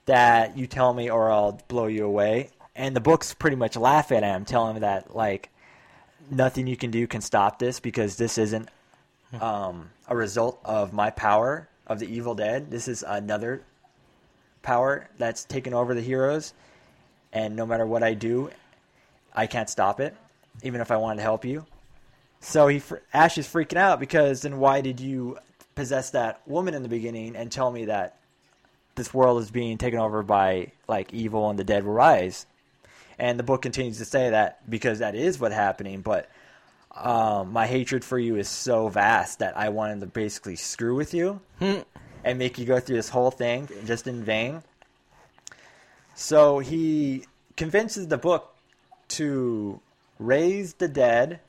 that 0.07 0.57
you 0.57 0.67
tell 0.67 0.95
me 0.95 1.11
or 1.11 1.31
I'll 1.31 1.61
blow 1.69 1.87
you 1.87 2.05
away. 2.05 2.51
And 2.75 2.97
the 2.97 3.01
books 3.01 3.35
pretty 3.35 3.57
much 3.57 3.77
laugh 3.77 4.11
at 4.11 4.23
him, 4.23 4.45
telling 4.45 4.77
him 4.77 4.81
that 4.81 5.15
like 5.15 5.51
nothing 6.31 6.67
you 6.67 6.77
can 6.77 6.91
do 6.91 7.07
can 7.07 7.21
stop 7.21 7.59
this 7.59 7.81
because 7.81 8.17
this 8.17 8.39
isn't 8.39 8.69
um, 9.41 9.91
a 10.09 10.17
result 10.17 10.59
of 10.65 10.93
my 10.93 11.11
power 11.11 11.69
of 11.87 11.99
the 11.99 12.13
evil 12.13 12.35
dead. 12.35 12.71
This 12.71 12.89
is 12.89 13.05
another 13.07 13.63
power 14.63 15.09
that's 15.19 15.45
taken 15.45 15.75
over 15.75 15.95
the 15.95 16.01
heroes, 16.01 16.55
and 17.33 17.57
no 17.57 17.67
matter 17.67 17.87
what 17.87 18.03
I 18.03 18.15
do, 18.15 18.51
I 19.35 19.47
can't 19.47 19.69
stop 19.69 20.01
it, 20.01 20.15
even 20.63 20.81
if 20.81 20.91
I 20.91 20.97
wanted 20.97 21.17
to 21.17 21.23
help 21.23 21.45
you. 21.45 21.67
So 22.41 22.69
he 22.69 22.83
Ash 23.13 23.39
is 23.39 23.47
freaking 23.47 23.77
out 23.77 24.01
because 24.01 24.43
then 24.43 24.59
why 24.59 24.81
did 24.81 24.99
you 24.99 25.39
possess 25.75 26.11
that 26.11 26.41
woman 26.47 26.75
in 26.75 26.83
the 26.83 26.89
beginning 26.89 27.37
and 27.37 27.53
tell 27.53 27.71
me 27.71 27.87
that 27.87 28.17
this 28.95 29.15
world 29.15 29.43
is 29.43 29.51
being 29.51 29.79
taken 29.79 29.99
over 29.99 30.23
by 30.23 30.73
like 30.89 31.13
evil 31.13 31.49
and 31.51 31.59
the 31.59 31.65
dead 31.65 31.85
will 31.85 31.93
rise? 31.93 32.47
And 33.19 33.39
the 33.39 33.43
book 33.43 33.63
continues 33.63 33.99
to 33.99 34.07
say 34.07 34.31
that 34.31 34.69
because 34.69 35.01
that 35.01 35.15
is 35.15 35.39
what's 35.39 35.55
happening, 35.55 36.01
but 36.01 36.31
um, 36.97 37.53
my 37.53 37.67
hatred 37.67 38.03
for 38.03 38.19
you 38.19 38.37
is 38.37 38.49
so 38.49 38.89
vast 38.89 39.41
that 39.41 39.57
I 39.57 39.69
wanted 39.69 40.01
to 40.01 40.07
basically 40.07 40.57
screw 40.57 40.97
with 40.97 41.13
you 41.13 41.41
and 42.25 42.39
make 42.39 42.59
you 42.59 42.65
go 42.65 42.81
through 42.81 42.97
this 42.97 43.11
whole 43.11 43.31
thing 43.31 43.69
just 43.85 44.07
in 44.07 44.25
vain. 44.25 44.63
So 46.15 46.59
he 46.59 47.27
convinces 47.57 48.09
the 48.09 48.19
book 48.19 48.55
to 49.09 49.81
raise 50.19 50.75
the 50.75 50.89
dead 50.89 51.41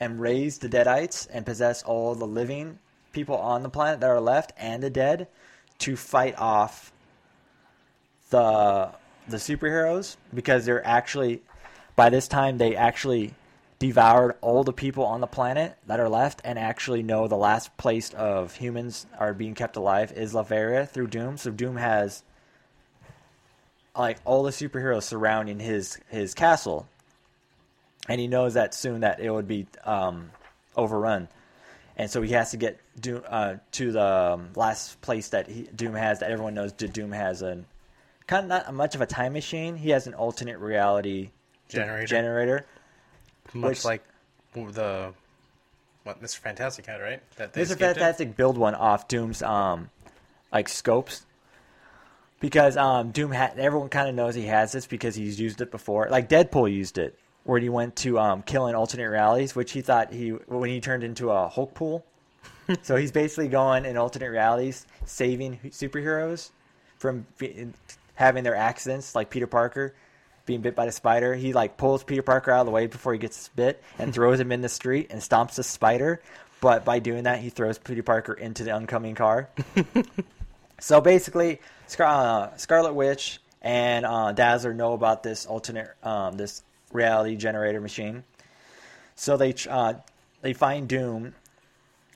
and 0.00 0.20
raise 0.20 0.58
the 0.58 0.68
deadites 0.68 1.28
and 1.30 1.46
possess 1.46 1.82
all 1.82 2.14
the 2.14 2.26
living 2.26 2.78
people 3.12 3.36
on 3.36 3.62
the 3.62 3.68
planet 3.68 4.00
that 4.00 4.10
are 4.10 4.20
left 4.20 4.52
and 4.56 4.82
the 4.82 4.90
dead 4.90 5.28
to 5.78 5.96
fight 5.96 6.36
off 6.38 6.92
the 8.30 8.90
the 9.28 9.36
superheroes 9.36 10.16
because 10.34 10.64
they're 10.64 10.84
actually 10.86 11.42
by 11.94 12.08
this 12.08 12.26
time 12.26 12.58
they 12.58 12.74
actually 12.74 13.34
devoured 13.80 14.36
all 14.42 14.62
the 14.62 14.72
people 14.72 15.04
on 15.04 15.20
the 15.20 15.26
planet 15.26 15.76
that 15.86 15.98
are 15.98 16.08
left 16.08 16.40
and 16.44 16.58
actually 16.58 17.02
know 17.02 17.26
the 17.26 17.36
last 17.36 17.74
place 17.78 18.12
of 18.12 18.54
humans 18.54 19.06
are 19.18 19.32
being 19.32 19.54
kept 19.54 19.74
alive 19.74 20.12
is 20.12 20.34
Latveria 20.34 20.88
through 20.88 21.06
Doom. 21.06 21.38
So 21.38 21.50
Doom 21.50 21.76
has 21.76 22.22
like 23.96 24.18
all 24.26 24.42
the 24.42 24.50
superheroes 24.50 25.04
surrounding 25.04 25.58
his 25.58 25.98
his 26.08 26.34
castle, 26.34 26.88
and 28.10 28.20
he 28.20 28.26
knows 28.26 28.54
that 28.54 28.74
soon 28.74 29.02
that 29.02 29.20
it 29.20 29.30
would 29.30 29.46
be 29.46 29.68
um, 29.84 30.32
overrun, 30.76 31.28
and 31.96 32.10
so 32.10 32.20
he 32.22 32.32
has 32.32 32.50
to 32.50 32.56
get 32.56 32.80
Doom 33.00 33.22
uh, 33.28 33.54
to 33.70 33.92
the 33.92 34.04
um, 34.04 34.48
last 34.56 35.00
place 35.00 35.28
that 35.28 35.46
he, 35.46 35.62
Doom 35.62 35.94
has 35.94 36.18
that 36.18 36.28
everyone 36.32 36.54
knows. 36.54 36.72
Doom 36.72 37.12
has 37.12 37.40
a 37.40 37.62
kind 38.26 38.42
of 38.42 38.48
not 38.48 38.74
much 38.74 38.96
of 38.96 39.00
a 39.00 39.06
time 39.06 39.32
machine. 39.32 39.76
He 39.76 39.90
has 39.90 40.08
an 40.08 40.14
alternate 40.14 40.58
reality 40.58 41.30
Generator. 41.68 42.06
generator. 42.08 42.66
Much 43.54 43.68
which- 43.70 43.84
like 43.84 44.02
the 44.54 45.14
what 46.02 46.20
Mr. 46.20 46.38
Fantastic 46.38 46.86
had, 46.86 47.00
right? 47.00 47.22
That 47.36 47.52
Mr. 47.52 47.60
escaped 47.60 47.82
it? 47.82 47.94
Fantastic 47.94 48.36
build 48.36 48.58
one 48.58 48.74
off 48.74 49.06
Doom's 49.06 49.40
um 49.40 49.88
like 50.50 50.68
scopes 50.68 51.24
because 52.40 52.76
um 52.76 53.12
Doom 53.12 53.30
ha- 53.30 53.52
everyone 53.56 53.88
kind 53.88 54.08
of 54.08 54.16
knows 54.16 54.34
he 54.34 54.46
has 54.46 54.72
this 54.72 54.88
because 54.88 55.14
he's 55.14 55.38
used 55.38 55.60
it 55.60 55.70
before. 55.70 56.08
Like 56.10 56.28
Deadpool 56.28 56.72
used 56.72 56.98
it 56.98 57.16
where 57.44 57.58
he 57.58 57.68
went 57.68 57.96
to 57.96 58.18
um 58.18 58.42
killing 58.42 58.74
alternate 58.74 59.08
realities, 59.08 59.54
which 59.54 59.72
he 59.72 59.80
thought 59.80 60.12
he 60.12 60.30
when 60.30 60.70
he 60.70 60.80
turned 60.80 61.04
into 61.04 61.30
a 61.30 61.48
Hulk 61.48 61.74
pool. 61.74 62.04
so 62.82 62.96
he's 62.96 63.12
basically 63.12 63.48
going 63.48 63.84
in 63.84 63.96
alternate 63.96 64.30
realities, 64.30 64.86
saving 65.04 65.58
superheroes 65.68 66.50
from 66.98 67.26
having 68.14 68.44
their 68.44 68.54
accidents, 68.54 69.14
like 69.14 69.30
Peter 69.30 69.46
Parker 69.46 69.94
being 70.46 70.60
bit 70.60 70.74
by 70.74 70.86
the 70.86 70.92
spider. 70.92 71.34
He 71.34 71.52
like 71.52 71.76
pulls 71.76 72.02
Peter 72.02 72.22
Parker 72.22 72.50
out 72.50 72.60
of 72.60 72.66
the 72.66 72.72
way 72.72 72.86
before 72.86 73.12
he 73.12 73.18
gets 73.18 73.48
bit 73.48 73.82
and 73.98 74.12
throws 74.14 74.40
him 74.40 74.52
in 74.52 74.60
the 74.60 74.68
street 74.68 75.08
and 75.10 75.20
stomps 75.20 75.54
the 75.54 75.62
spider. 75.62 76.20
But 76.60 76.84
by 76.84 76.98
doing 76.98 77.24
that, 77.24 77.38
he 77.38 77.48
throws 77.50 77.78
Peter 77.78 78.02
Parker 78.02 78.34
into 78.34 78.64
the 78.64 78.72
oncoming 78.72 79.14
car. 79.14 79.48
so 80.80 81.00
basically, 81.00 81.60
Scar- 81.86 82.50
uh, 82.52 82.56
Scarlet 82.56 82.92
Witch 82.92 83.40
and 83.62 84.04
uh, 84.04 84.32
Dazzler 84.32 84.74
know 84.74 84.92
about 84.92 85.22
this 85.22 85.46
alternate, 85.46 85.90
um, 86.02 86.36
this 86.36 86.62
reality 86.92 87.36
generator 87.36 87.80
machine. 87.80 88.24
So 89.14 89.36
they 89.36 89.54
uh, 89.68 89.94
they 90.42 90.52
find 90.52 90.88
Doom 90.88 91.34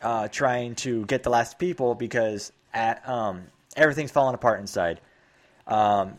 uh, 0.02 0.28
trying 0.28 0.74
to 0.76 1.04
get 1.06 1.22
the 1.22 1.30
last 1.30 1.58
people 1.58 1.94
because 1.94 2.52
at 2.72 3.06
um, 3.08 3.44
everything's 3.76 4.10
falling 4.10 4.34
apart 4.34 4.60
inside. 4.60 5.00
Um, 5.66 6.18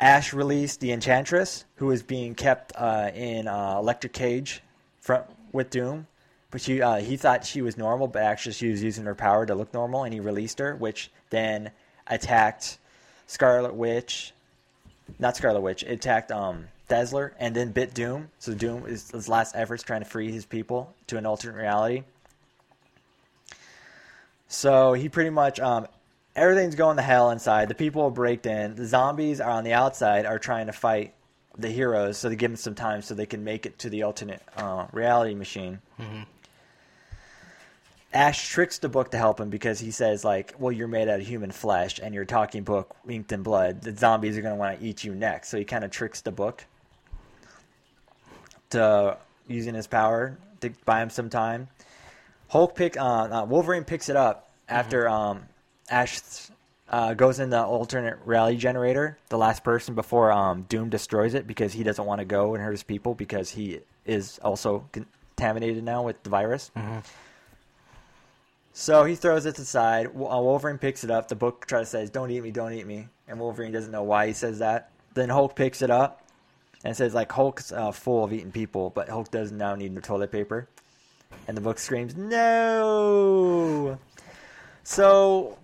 Ash 0.00 0.32
released 0.32 0.80
the 0.80 0.92
Enchantress, 0.92 1.64
who 1.76 1.90
is 1.90 2.02
being 2.02 2.34
kept 2.34 2.72
uh, 2.76 3.10
in 3.14 3.48
uh, 3.48 3.76
electric 3.78 4.12
cage 4.12 4.62
from 5.00 5.22
with 5.52 5.70
Doom. 5.70 6.06
But 6.50 6.60
she, 6.60 6.80
uh, 6.80 6.96
he 6.96 7.16
thought 7.16 7.44
she 7.44 7.60
was 7.62 7.76
normal, 7.76 8.06
but 8.06 8.22
actually 8.22 8.52
she 8.52 8.70
was 8.70 8.82
using 8.82 9.04
her 9.04 9.14
power 9.14 9.44
to 9.44 9.54
look 9.54 9.74
normal, 9.74 10.04
and 10.04 10.14
he 10.14 10.20
released 10.20 10.60
her, 10.60 10.74
which 10.76 11.10
then 11.30 11.72
attacked 12.06 12.78
Scarlet 13.26 13.74
Witch. 13.74 14.32
Not 15.18 15.36
Scarlet 15.36 15.60
Witch. 15.60 15.82
It 15.82 15.92
attacked 15.92 16.30
um, 16.32 16.68
Dazzler, 16.88 17.34
and 17.38 17.54
then 17.54 17.72
bit 17.72 17.94
Doom. 17.94 18.30
So 18.38 18.54
Doom 18.54 18.86
is 18.86 19.10
his 19.10 19.28
last 19.28 19.54
efforts 19.54 19.82
trying 19.82 20.00
to 20.02 20.08
free 20.08 20.32
his 20.32 20.44
people 20.44 20.94
to 21.08 21.16
an 21.16 21.26
alternate 21.26 21.56
reality. 21.56 22.04
So 24.48 24.94
he 24.94 25.08
pretty 25.08 25.30
much 25.30 25.60
um, 25.60 25.86
everything's 26.34 26.74
going 26.74 26.96
to 26.96 27.02
hell 27.02 27.30
inside. 27.30 27.68
The 27.68 27.74
people 27.74 28.02
are 28.02 28.10
breaked 28.10 28.46
in. 28.46 28.74
The 28.74 28.86
zombies 28.86 29.40
are 29.40 29.50
on 29.50 29.64
the 29.64 29.74
outside 29.74 30.24
are 30.24 30.38
trying 30.38 30.66
to 30.66 30.72
fight 30.72 31.14
the 31.58 31.68
heroes, 31.68 32.16
so 32.16 32.28
they 32.28 32.36
give 32.36 32.50
them 32.50 32.56
some 32.56 32.74
time 32.74 33.02
so 33.02 33.14
they 33.14 33.26
can 33.26 33.44
make 33.44 33.66
it 33.66 33.78
to 33.80 33.90
the 33.90 34.04
alternate 34.04 34.42
uh, 34.56 34.86
reality 34.92 35.34
machine. 35.34 35.80
Ash 38.12 38.48
tricks 38.48 38.78
the 38.78 38.88
book 38.88 39.10
to 39.10 39.18
help 39.18 39.38
him 39.38 39.50
because 39.50 39.78
he 39.78 39.90
says 39.90 40.24
like, 40.24 40.54
"Well, 40.58 40.72
you're 40.72 40.88
made 40.88 41.08
out 41.08 41.20
of 41.20 41.26
human 41.26 41.50
flesh, 41.50 42.00
and 42.02 42.14
you're 42.14 42.24
talking 42.24 42.62
book 42.62 42.96
inked 43.06 43.32
in 43.32 43.42
blood. 43.42 43.82
The 43.82 43.94
zombies 43.94 44.38
are 44.38 44.42
going 44.42 44.54
to 44.54 44.58
want 44.58 44.80
to 44.80 44.86
eat 44.86 45.04
you 45.04 45.14
next." 45.14 45.48
So 45.50 45.58
he 45.58 45.64
kind 45.64 45.84
of 45.84 45.90
tricks 45.90 46.22
the 46.22 46.32
book 46.32 46.64
to 48.70 49.18
using 49.46 49.74
his 49.74 49.86
power 49.86 50.38
to 50.60 50.70
buy 50.84 51.02
him 51.02 51.10
some 51.10 51.28
time. 51.28 51.68
Hulk 52.48 52.74
pick 52.74 52.96
uh, 52.96 53.28
uh, 53.30 53.44
Wolverine 53.44 53.84
picks 53.84 54.08
it 54.08 54.16
up 54.16 54.50
after 54.68 55.08
um, 55.08 55.42
Ash 55.90 56.20
uh, 56.90 57.14
goes 57.14 57.38
in 57.38 57.50
the 57.50 57.62
alternate 57.62 58.18
rally 58.24 58.56
generator, 58.56 59.18
the 59.28 59.36
last 59.38 59.62
person 59.62 59.94
before 59.94 60.32
um, 60.32 60.62
Doom 60.62 60.88
destroys 60.88 61.34
it 61.34 61.46
because 61.46 61.72
he 61.72 61.82
doesn't 61.82 62.04
want 62.04 62.20
to 62.20 62.24
go 62.24 62.54
and 62.54 62.64
hurt 62.64 62.72
his 62.72 62.82
people 62.82 63.14
because 63.14 63.50
he 63.50 63.80
is 64.06 64.38
also 64.42 64.88
contaminated 64.92 65.84
now 65.84 66.02
with 66.02 66.22
the 66.22 66.30
virus. 66.30 66.70
So 68.80 69.02
he 69.02 69.16
throws 69.16 69.44
it 69.44 69.58
aside. 69.58 70.14
Wo- 70.14 70.30
uh, 70.30 70.40
Wolverine 70.40 70.78
picks 70.78 71.02
it 71.02 71.10
up. 71.10 71.26
The 71.26 71.34
book 71.34 71.66
tries 71.66 71.86
to 71.86 71.90
says, 71.90 72.10
"Don't 72.10 72.30
eat 72.30 72.40
me, 72.40 72.52
don't 72.52 72.72
eat 72.72 72.86
me," 72.86 73.08
and 73.26 73.40
Wolverine 73.40 73.72
doesn't 73.72 73.90
know 73.90 74.04
why 74.04 74.28
he 74.28 74.32
says 74.32 74.60
that. 74.60 74.90
Then 75.14 75.30
Hulk 75.30 75.56
picks 75.56 75.82
it 75.82 75.90
up 75.90 76.22
and 76.84 76.96
says, 76.96 77.12
"Like 77.12 77.32
Hulk's 77.32 77.72
uh, 77.72 77.90
full 77.90 78.22
of 78.22 78.32
eating 78.32 78.52
people, 78.52 78.90
but 78.90 79.08
Hulk 79.08 79.32
does 79.32 79.50
now 79.50 79.74
need 79.74 79.96
the 79.96 80.00
toilet 80.00 80.30
paper." 80.30 80.68
And 81.48 81.56
the 81.56 81.60
book 81.60 81.80
screams, 81.80 82.14
"No!" 82.16 83.98
So 84.84 85.58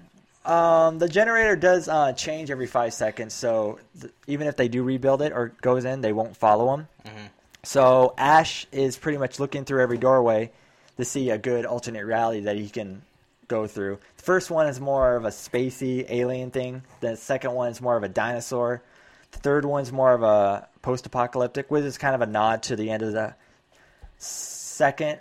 Um, 0.44 0.98
the 0.98 1.08
generator 1.08 1.56
does 1.56 1.88
uh, 1.88 2.12
change 2.12 2.50
every 2.50 2.66
five 2.66 2.92
seconds, 2.92 3.32
so 3.32 3.78
th- 3.98 4.12
even 4.26 4.46
if 4.46 4.56
they 4.56 4.68
do 4.68 4.82
rebuild 4.82 5.22
it 5.22 5.32
or 5.32 5.52
goes 5.62 5.86
in, 5.86 6.02
they 6.02 6.12
won't 6.12 6.36
follow 6.36 6.74
him. 6.74 6.88
So 7.62 8.12
Ash 8.18 8.66
is 8.70 8.98
pretty 8.98 9.16
much 9.16 9.40
looking 9.40 9.64
through 9.64 9.80
every 9.82 9.96
doorway 9.98 10.50
to 10.96 11.04
see 11.04 11.30
a 11.30 11.38
good 11.38 11.66
alternate 11.66 12.04
reality 12.04 12.40
that 12.40 12.56
he 12.56 12.68
can 12.68 13.02
go 13.48 13.66
through. 13.66 13.98
The 14.16 14.22
first 14.22 14.50
one 14.50 14.66
is 14.66 14.80
more 14.80 15.16
of 15.16 15.24
a 15.24 15.28
spacey 15.28 16.08
alien 16.08 16.50
thing. 16.50 16.82
The 17.00 17.16
second 17.16 17.52
one 17.52 17.70
is 17.70 17.80
more 17.80 17.96
of 17.96 18.02
a 18.02 18.08
dinosaur. 18.08 18.82
The 19.32 19.38
third 19.38 19.64
one's 19.64 19.92
more 19.92 20.12
of 20.12 20.22
a 20.22 20.68
post-apocalyptic, 20.82 21.70
which 21.70 21.84
is 21.84 21.98
kind 21.98 22.14
of 22.14 22.20
a 22.20 22.26
nod 22.26 22.62
to 22.64 22.76
the 22.76 22.90
end 22.90 23.02
of 23.02 23.12
the 23.12 23.34
second 24.18 25.20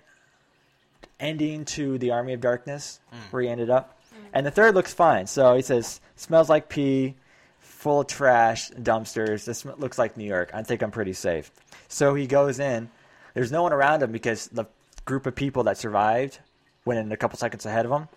ending 1.20 1.66
to 1.66 1.98
the 1.98 2.12
Army 2.12 2.34
of 2.34 2.42
Darkness, 2.42 3.00
mm. 3.12 3.18
where 3.32 3.42
he 3.42 3.50
ended 3.50 3.70
up. 3.70 4.00
And 4.34 4.46
the 4.46 4.52
third 4.52 4.76
looks 4.76 4.94
fine. 4.94 5.28
So 5.28 5.56
he 5.56 5.62
says, 5.62 6.02
smells 6.16 6.50
like 6.50 6.70
pee, 6.70 7.16
full 7.60 8.02
of 8.02 8.08
trash, 8.08 8.72
dumpsters. 8.72 9.46
This 9.46 9.66
looks 9.66 9.98
like 9.98 10.18
New 10.18 10.26
York. 10.26 10.52
I 10.54 10.64
think 10.64 10.82
I'm 10.82 10.92
pretty 10.92 11.14
safe. 11.14 11.52
So 11.88 12.16
he 12.16 12.28
goes 12.28 12.60
in. 12.60 12.90
There's 13.34 13.52
no 13.52 13.64
one 13.64 13.74
around 13.74 14.04
him 14.04 14.12
because 14.12 14.48
the 14.48 14.66
group 15.06 15.26
of 15.26 15.36
people 15.36 15.64
that 15.64 15.78
survived 15.78 16.40
went 16.86 17.00
in 17.00 17.12
a 17.12 17.18
couple 17.18 17.38
seconds 17.38 17.66
ahead 17.66 17.86
of 17.86 17.92
him. 17.92 18.08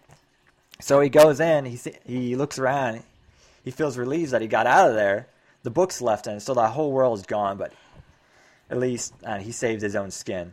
So 0.81 1.01
he 1.01 1.09
goes 1.09 1.41
in. 1.41 1.65
He 1.65 1.79
he 2.05 2.37
looks 2.37 2.59
around. 2.59 3.03
He 3.65 3.71
feels 3.71 3.97
relieved 3.99 4.33
that 4.33 4.43
he 4.43 4.49
got 4.49 4.67
out 4.67 4.89
of 4.89 4.95
there. 4.95 5.29
The 5.63 5.71
book's 5.71 6.01
left 6.01 6.27
in, 6.27 6.39
so 6.39 6.55
the 6.55 6.69
whole 6.69 6.93
world 6.93 7.19
is 7.19 7.27
gone. 7.27 7.57
But 7.57 7.73
at 8.71 8.79
least 8.79 9.15
uh, 9.25 9.39
he 9.39 9.53
saved 9.53 9.83
his 9.83 9.97
own 9.97 10.11
skin. 10.11 10.53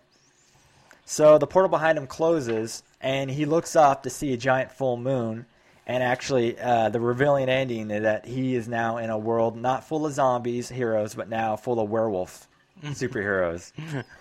So 1.06 1.38
the 1.38 1.48
portal 1.48 1.70
behind 1.70 1.98
him 1.98 2.08
closes, 2.08 2.84
and 3.02 3.30
he 3.30 3.46
looks 3.46 3.76
up 3.76 4.04
to 4.04 4.10
see 4.10 4.34
a 4.34 4.38
giant 4.38 4.72
full 4.72 4.98
moon. 4.98 5.46
And 5.86 6.02
actually, 6.02 6.58
uh, 6.58 6.90
the 6.90 7.02
revealing 7.02 7.50
ending 7.50 7.92
is 7.92 8.04
that 8.04 8.26
he 8.26 8.56
is 8.56 8.70
now 8.70 8.98
in 8.98 9.10
a 9.10 9.18
world 9.18 9.58
not 9.58 9.86
full 9.86 10.06
of 10.06 10.14
zombies, 10.14 10.70
heroes, 10.70 11.14
but 11.14 11.28
now 11.28 11.58
full 11.58 11.80
of 11.80 11.90
werewolf 11.90 12.48
superheroes. 12.84 13.74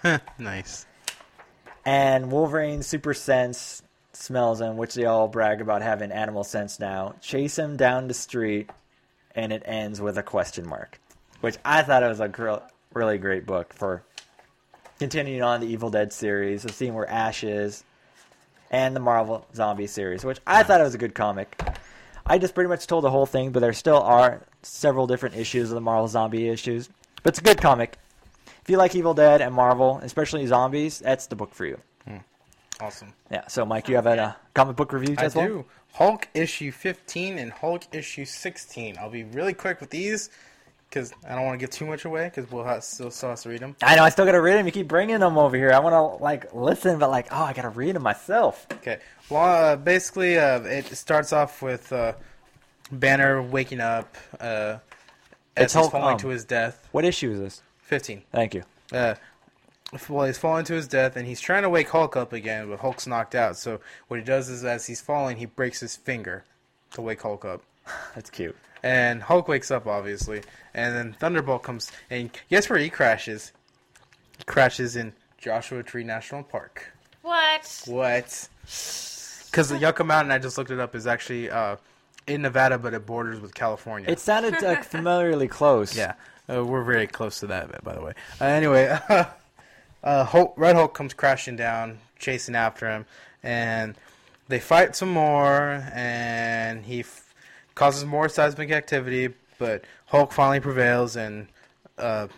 nice. 0.39 0.86
And 1.84 2.30
Wolverine 2.30 2.82
super 2.82 3.14
sense 3.14 3.82
smells 4.12 4.60
him, 4.60 4.76
which 4.76 4.94
they 4.94 5.04
all 5.04 5.28
brag 5.28 5.60
about 5.60 5.82
having 5.82 6.12
animal 6.12 6.44
sense 6.44 6.78
now. 6.78 7.14
Chase 7.20 7.59
him 7.59 7.76
down 7.76 8.09
the 8.09 8.14
street, 8.14 8.70
and 9.34 9.52
it 9.52 9.62
ends 9.64 10.00
with 10.00 10.18
a 10.18 10.22
question 10.22 10.68
mark, 10.68 11.00
which 11.40 11.56
I 11.64 11.82
thought 11.82 12.02
it 12.02 12.09
was 12.09 12.20
a 12.20 12.62
really 12.94 13.18
great 13.18 13.46
book 13.46 13.72
for 13.74 14.04
continuing 14.98 15.42
on 15.42 15.60
the 15.60 15.66
Evil 15.66 15.90
Dead 15.90 16.12
series, 16.12 16.62
the 16.62 16.72
scene 16.72 16.94
where 16.94 17.09
Ash 17.10 17.42
is, 17.42 17.82
and 18.70 18.94
the 18.94 19.00
Marvel 19.00 19.46
Zombie 19.54 19.88
series, 19.88 20.24
which 20.24 20.38
I 20.46 20.62
thought 20.62 20.80
it 20.80 20.84
was 20.84 20.94
a 20.94 20.98
good 20.98 21.14
comic. 21.14 21.60
I 22.24 22.38
just 22.38 22.54
pretty 22.54 22.68
much 22.68 22.86
told 22.86 23.02
the 23.02 23.10
whole 23.10 23.26
thing, 23.26 23.50
but 23.50 23.60
there 23.60 23.72
still 23.72 24.00
are 24.00 24.46
several 24.62 25.09
different 25.09 25.34
issues 25.34 25.70
of 25.70 25.74
the 25.74 25.80
Marvel 25.80 26.06
Zombie 26.06 26.48
issues. 26.48 26.88
But 27.22 27.30
it's 27.30 27.40
a 27.40 27.42
good 27.42 27.60
comic. 27.60 27.98
If 28.62 28.70
you 28.70 28.76
like 28.76 28.94
Evil 28.94 29.14
Dead 29.14 29.40
and 29.40 29.55
Marvel, 29.55 29.98
especially 30.02 30.47
zombies, 30.47 31.01
that's 31.01 31.26
the 31.26 31.36
book 31.36 31.52
for 31.52 31.66
you. 31.66 31.78
Awesome. 32.82 33.12
Yeah. 33.30 33.47
So, 33.47 33.64
Mike, 33.64 33.89
you 33.89 33.94
have 33.94 34.06
a 34.06 34.20
uh, 34.20 34.32
comic 34.55 34.74
book 34.74 34.93
review 34.93 35.14
I 35.16 35.24
as 35.24 35.36
well? 35.36 35.47
do. 35.47 35.64
Hulk 35.93 36.28
issue 36.34 36.72
15 36.72 37.39
and 37.39 37.52
Hulk 37.52 37.84
issue 37.93 38.24
16. 38.24 38.97
I'll 38.98 39.09
be 39.09 39.22
really 39.22 39.55
quick 39.55 39.80
with 39.80 39.90
these 39.90 40.30
because 40.89 41.12
I 41.28 41.36
don't 41.36 41.44
want 41.44 41.55
to 41.55 41.59
give 41.59 41.70
too 41.70 41.86
much 41.86 42.05
away 42.05 42.24
because 42.24 42.51
we'll 42.51 42.64
have, 42.64 42.82
still, 42.82 43.10
still 43.12 43.28
have 43.28 43.40
to 43.43 43.51
read 43.51 43.60
them. 43.60 43.76
I 43.82 43.94
know. 43.94 44.02
I 44.02 44.09
still 44.09 44.24
got 44.24 44.32
to 44.32 44.40
read 44.40 44.55
them. 44.55 44.66
You 44.66 44.72
keep 44.72 44.89
bringing 44.89 45.20
them 45.20 45.39
over 45.39 45.56
here. 45.56 45.70
I 45.70 45.78
want 45.78 45.93
to 45.93 46.22
like 46.22 46.52
listen, 46.55 46.98
but 46.98 47.09
like, 47.09 47.28
oh, 47.30 47.44
I 47.44 47.52
got 47.52 47.62
to 47.62 47.68
read 47.68 47.94
them 47.94 48.02
myself. 48.02 48.66
Okay. 48.72 48.98
Well, 49.30 49.43
uh, 49.43 49.76
basically, 49.76 50.39
uh, 50.39 50.60
it 50.62 50.86
starts 50.86 51.32
off 51.32 51.62
with 51.62 51.93
uh, 51.93 52.14
Banner 52.90 53.43
waking 53.43 53.80
up 53.80 54.16
uh, 54.40 54.78
as 55.56 55.64
It's 55.64 55.72
he's 55.74 55.80
Hulk, 55.80 55.93
falling 55.93 56.14
um, 56.14 56.18
to 56.20 56.28
his 56.28 56.44
death. 56.44 56.89
What 56.90 57.05
issue 57.05 57.30
is 57.30 57.39
this? 57.39 57.62
15. 57.93 58.23
Thank 58.32 58.55
you. 58.55 58.62
Uh, 58.90 59.16
well, 60.09 60.24
he's 60.24 60.39
falling 60.39 60.64
to 60.64 60.73
his 60.73 60.89
death, 60.89 61.14
and 61.14 61.27
he's 61.27 61.43
trying 61.43 61.62
to 61.62 61.69
wake 61.69 61.90
Hulk 61.90 62.16
up 62.16 62.32
again, 62.32 62.70
but 62.70 62.78
Hulk's 62.78 63.06
knocked 63.06 63.35
out. 63.35 63.59
So 63.59 63.81
what 64.09 64.19
he 64.19 64.24
does 64.24 64.48
is, 64.48 64.64
as 64.64 64.86
he's 64.86 65.02
falling, 65.02 65.36
he 65.36 65.44
breaks 65.44 65.81
his 65.81 65.94
finger 65.94 66.43
to 66.93 67.02
wake 67.02 67.20
Hulk 67.20 67.44
up. 67.44 67.62
That's 68.14 68.31
cute. 68.31 68.56
And 68.82 69.23
Hulk 69.23 69.47
wakes 69.47 69.70
up, 69.70 69.86
obviously, 69.86 70.40
and 70.73 70.97
then 70.97 71.12
Thunderbolt 71.20 71.64
comes, 71.64 71.93
and 72.09 72.31
guess 72.48 72.70
where 72.70 72.78
he 72.78 72.89
crashes? 72.89 73.52
He 74.39 74.44
crashes 74.44 74.97
in 74.97 75.12
Joshua 75.36 75.82
Tree 75.82 76.02
National 76.02 76.43
Park. 76.43 76.90
What? 77.20 77.82
What? 77.85 78.48
Because 78.62 79.69
the 79.69 79.77
Yucca 79.78 80.02
Mountain, 80.02 80.32
I 80.32 80.39
just 80.39 80.56
looked 80.56 80.70
it 80.70 80.81
up, 80.81 80.94
is 80.94 81.06
actually 81.06 81.51
uh, 81.51 81.77
in 82.27 82.40
Nevada, 82.40 82.78
but 82.78 82.94
it 82.94 83.05
borders 83.05 83.39
with 83.39 83.55
California. 83.55 84.10
It 84.10 84.19
sounded 84.19 84.62
like 84.62 84.82
familiarly 84.82 85.48
close. 85.48 85.94
Yeah, 86.02 86.14
uh, 86.51 86.64
we're 86.64 86.85
very 86.85 87.06
close 87.06 87.40
to 87.40 87.47
that, 87.48 87.82
by 87.85 87.94
the 87.94 88.01
way. 88.02 88.12
Uh, 88.40 88.44
anyway, 88.44 88.98
uh, 90.05 90.24
Hulk, 90.24 90.55
Red 90.56 90.77
Hulk 90.77 90.94
comes 90.94 91.14
crashing 91.14 91.56
down, 91.56 91.98
chasing 92.19 92.55
after 92.55 92.89
him, 92.90 93.06
and 93.43 93.94
they 94.48 94.59
fight 94.60 94.97
some 94.97 95.10
more, 95.10 95.85
and 95.94 96.85
he 96.85 97.01
f- 97.01 97.35
causes 97.74 98.05
more 98.05 98.28
seismic 98.28 98.70
activity, 98.70 99.32
but 99.59 99.85
Hulk 100.06 100.32
finally 100.32 100.60
prevails 100.60 101.16
and 101.16 101.47
uh, 101.98 102.28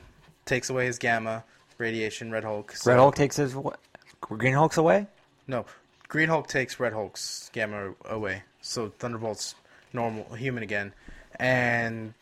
takes 0.45 0.71
away 0.71 0.87
his 0.87 0.99
gamma 0.99 1.45
radiation. 1.79 2.31
Red 2.31 2.45
Hulk. 2.45 2.73
So- 2.73 2.91
Red 2.91 2.99
Hulk 2.99 3.15
takes 3.15 3.37
his 3.37 3.55
what? 3.57 3.79
Green 4.21 4.55
Hulk's 4.55 4.77
away. 4.79 5.07
No, 5.47 5.67
Green 6.09 6.29
Hulk 6.29 6.47
takes 6.49 6.81
Red 6.81 6.93
Hulk's 6.95 7.51
gamma 7.53 7.93
away, 8.07 8.43
so 8.63 8.91
Thunderbolt's 8.99 9.55
normal 9.93 10.25
human 10.35 10.63
again, 10.63 10.93
and 11.39 12.15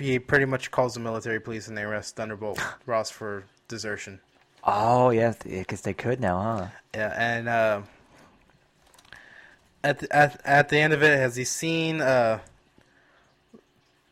he 0.00 0.18
pretty 0.18 0.46
much 0.46 0.70
calls 0.70 0.94
the 0.94 1.00
military 1.00 1.40
police 1.40 1.68
and 1.68 1.76
they 1.76 1.82
arrest 1.82 2.16
Thunderbolt 2.16 2.58
Ross 2.86 3.10
for 3.10 3.44
desertion. 3.68 4.20
Oh 4.64 5.10
yeah, 5.10 5.34
because 5.44 5.82
they 5.82 5.94
could 5.94 6.20
now, 6.20 6.40
huh? 6.40 6.66
Yeah, 6.94 7.14
and 7.16 7.48
uh, 7.48 7.82
at 9.82 10.00
the, 10.00 10.14
at 10.14 10.40
at 10.44 10.68
the 10.68 10.78
end 10.78 10.92
of 10.92 11.02
it, 11.02 11.18
has 11.18 11.36
he 11.36 11.44
seen 11.44 12.00
uh, 12.00 12.40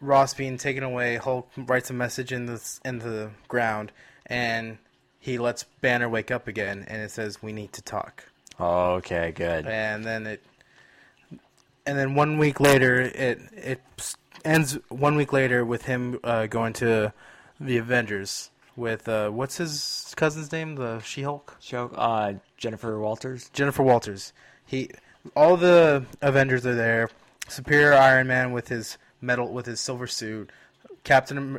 Ross 0.00 0.32
being 0.34 0.56
taken 0.56 0.82
away, 0.82 1.16
Hulk 1.16 1.50
writes 1.56 1.90
a 1.90 1.94
message 1.94 2.32
in 2.32 2.46
the 2.46 2.78
in 2.84 3.00
the 3.00 3.30
ground, 3.48 3.92
and 4.26 4.78
he 5.20 5.36
lets 5.36 5.64
Banner 5.64 6.08
wake 6.08 6.30
up 6.30 6.48
again, 6.48 6.84
and 6.88 7.02
it 7.02 7.10
says, 7.10 7.42
"We 7.42 7.52
need 7.52 7.72
to 7.74 7.82
talk." 7.82 8.24
Okay, 8.58 9.32
good. 9.32 9.66
and 9.66 10.04
then 10.04 10.26
it 10.26 10.42
and 11.88 11.98
then 11.98 12.14
one 12.14 12.38
week 12.38 12.60
later 12.60 13.00
it 13.00 13.40
it 13.52 13.80
ends 14.44 14.78
one 14.88 15.16
week 15.16 15.32
later 15.32 15.64
with 15.64 15.82
him 15.86 16.18
uh, 16.24 16.46
going 16.46 16.72
to 16.74 17.12
the 17.60 17.76
Avengers 17.78 18.50
with 18.76 19.08
uh, 19.08 19.30
what's 19.30 19.56
his 19.56 20.12
cousin's 20.16 20.52
name? 20.52 20.76
The 20.76 21.00
She-Hulk? 21.00 21.56
Show 21.60 21.88
uh, 21.88 22.34
Jennifer 22.56 22.98
Walters. 22.98 23.50
Jennifer 23.52 23.82
Walters. 23.82 24.32
He 24.64 24.90
all 25.34 25.56
the 25.56 26.04
Avengers 26.22 26.64
are 26.66 26.74
there. 26.74 27.10
Superior 27.48 27.94
Iron 27.94 28.26
Man 28.26 28.52
with 28.52 28.68
his 28.68 28.98
metal 29.20 29.52
with 29.52 29.66
his 29.66 29.80
silver 29.80 30.06
suit. 30.06 30.50
Captain 31.04 31.58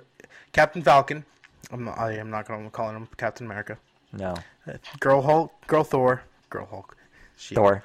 Captain 0.54 0.82
Falcon. 0.82 1.26
I'm 1.72 1.84
not, 1.86 2.00
I 2.00 2.14
am 2.14 2.30
not 2.30 2.48
going 2.48 2.64
to 2.64 2.70
call 2.70 2.90
him 2.90 3.08
Captain 3.18 3.46
America. 3.46 3.78
No, 4.14 4.36
Uh, 4.68 4.74
Girl 5.00 5.22
Hulk 5.22 5.52
Girl 5.68 5.84
Thor 5.84 6.24
Girl 6.50 6.66
Hulk. 6.66 6.96
She 7.36 7.56
Thor. 7.56 7.84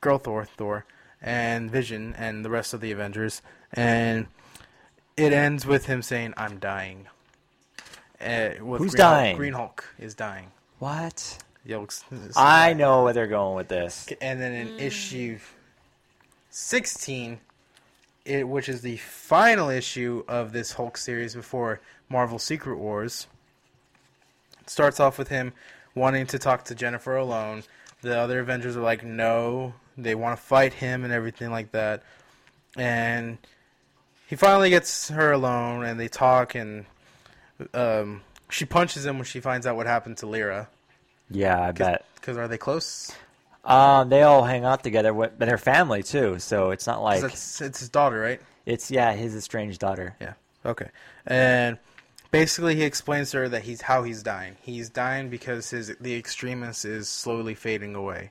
Girl 0.00 0.18
Thor, 0.18 0.44
Thor, 0.44 0.84
and 1.22 1.70
Vision, 1.70 2.14
and 2.18 2.44
the 2.44 2.50
rest 2.50 2.74
of 2.74 2.82
the 2.82 2.92
Avengers, 2.92 3.40
and 3.74 4.26
it 5.16 5.32
ends 5.32 5.66
with 5.66 5.86
him 5.86 6.02
saying, 6.02 6.34
"I'm 6.36 6.58
dying." 6.58 7.06
Uh, 8.20 8.50
with 8.62 8.80
Who's 8.80 8.92
Green 8.92 8.98
dying? 9.00 9.26
Hulk, 9.32 9.38
Green 9.38 9.52
Hulk 9.52 9.84
is 9.98 10.14
dying. 10.14 10.50
What? 10.78 11.38
Yeah, 11.66 11.78
looks- 11.78 12.04
I 12.36 12.72
know 12.72 13.04
where 13.04 13.12
they're 13.12 13.26
going 13.26 13.56
with 13.56 13.68
this. 13.68 14.06
And 14.20 14.40
then 14.40 14.52
in 14.52 14.78
issue 14.78 15.38
sixteen, 16.50 17.40
it, 18.24 18.48
which 18.48 18.68
is 18.68 18.80
the 18.82 18.96
final 18.98 19.68
issue 19.68 20.24
of 20.28 20.52
this 20.52 20.72
Hulk 20.72 20.96
series 20.96 21.34
before 21.34 21.80
Marvel 22.08 22.38
Secret 22.38 22.76
Wars, 22.76 23.26
it 24.60 24.70
starts 24.70 25.00
off 25.00 25.18
with 25.18 25.28
him 25.28 25.52
wanting 25.94 26.26
to 26.26 26.38
talk 26.38 26.64
to 26.64 26.74
Jennifer 26.74 27.16
alone. 27.16 27.64
The 28.02 28.18
other 28.18 28.40
Avengers 28.40 28.76
are 28.76 28.82
like, 28.82 29.02
no, 29.02 29.74
they 29.96 30.14
want 30.14 30.38
to 30.38 30.42
fight 30.42 30.74
him 30.74 31.04
and 31.04 31.12
everything 31.12 31.50
like 31.50 31.72
that. 31.72 32.02
And 32.76 33.38
he 34.26 34.36
finally 34.36 34.70
gets 34.70 35.08
her 35.08 35.32
alone, 35.32 35.84
and 35.84 35.98
they 35.98 36.08
talk, 36.08 36.54
and 36.54 36.86
um, 37.72 38.22
she 38.50 38.64
punches 38.64 39.04
him 39.04 39.16
when 39.16 39.24
she 39.24 39.40
finds 39.40 39.66
out 39.66 39.76
what 39.76 39.86
happened 39.86 40.18
to 40.18 40.26
Lyra. 40.26 40.68
Yeah, 41.30 41.60
I 41.60 41.72
bet. 41.72 42.04
Because 42.16 42.36
are 42.36 42.48
they 42.48 42.58
close? 42.58 43.12
Um, 43.64 44.10
they 44.10 44.22
all 44.22 44.44
hang 44.44 44.64
out 44.64 44.82
together, 44.82 45.14
with, 45.14 45.38
but 45.38 45.46
they're 45.46 45.58
family 45.58 46.02
too. 46.02 46.38
So 46.38 46.70
it's 46.70 46.86
not 46.86 47.02
like 47.02 47.22
it's, 47.22 47.60
it's 47.60 47.80
his 47.80 47.88
daughter, 47.88 48.20
right? 48.20 48.40
it's 48.66 48.90
yeah 48.90 49.12
his 49.12 49.34
estranged 49.34 49.80
daughter. 49.80 50.16
Yeah. 50.20 50.34
Okay. 50.64 50.88
And 51.26 51.78
basically, 52.30 52.74
he 52.74 52.82
explains 52.82 53.30
to 53.32 53.38
her 53.38 53.48
that 53.50 53.62
he's 53.62 53.82
how 53.82 54.02
he's 54.02 54.22
dying. 54.22 54.56
He's 54.62 54.88
dying 54.88 55.28
because 55.28 55.70
his 55.70 55.94
the 56.00 56.16
Extremis 56.16 56.84
is 56.84 57.08
slowly 57.08 57.54
fading 57.54 57.94
away. 57.94 58.30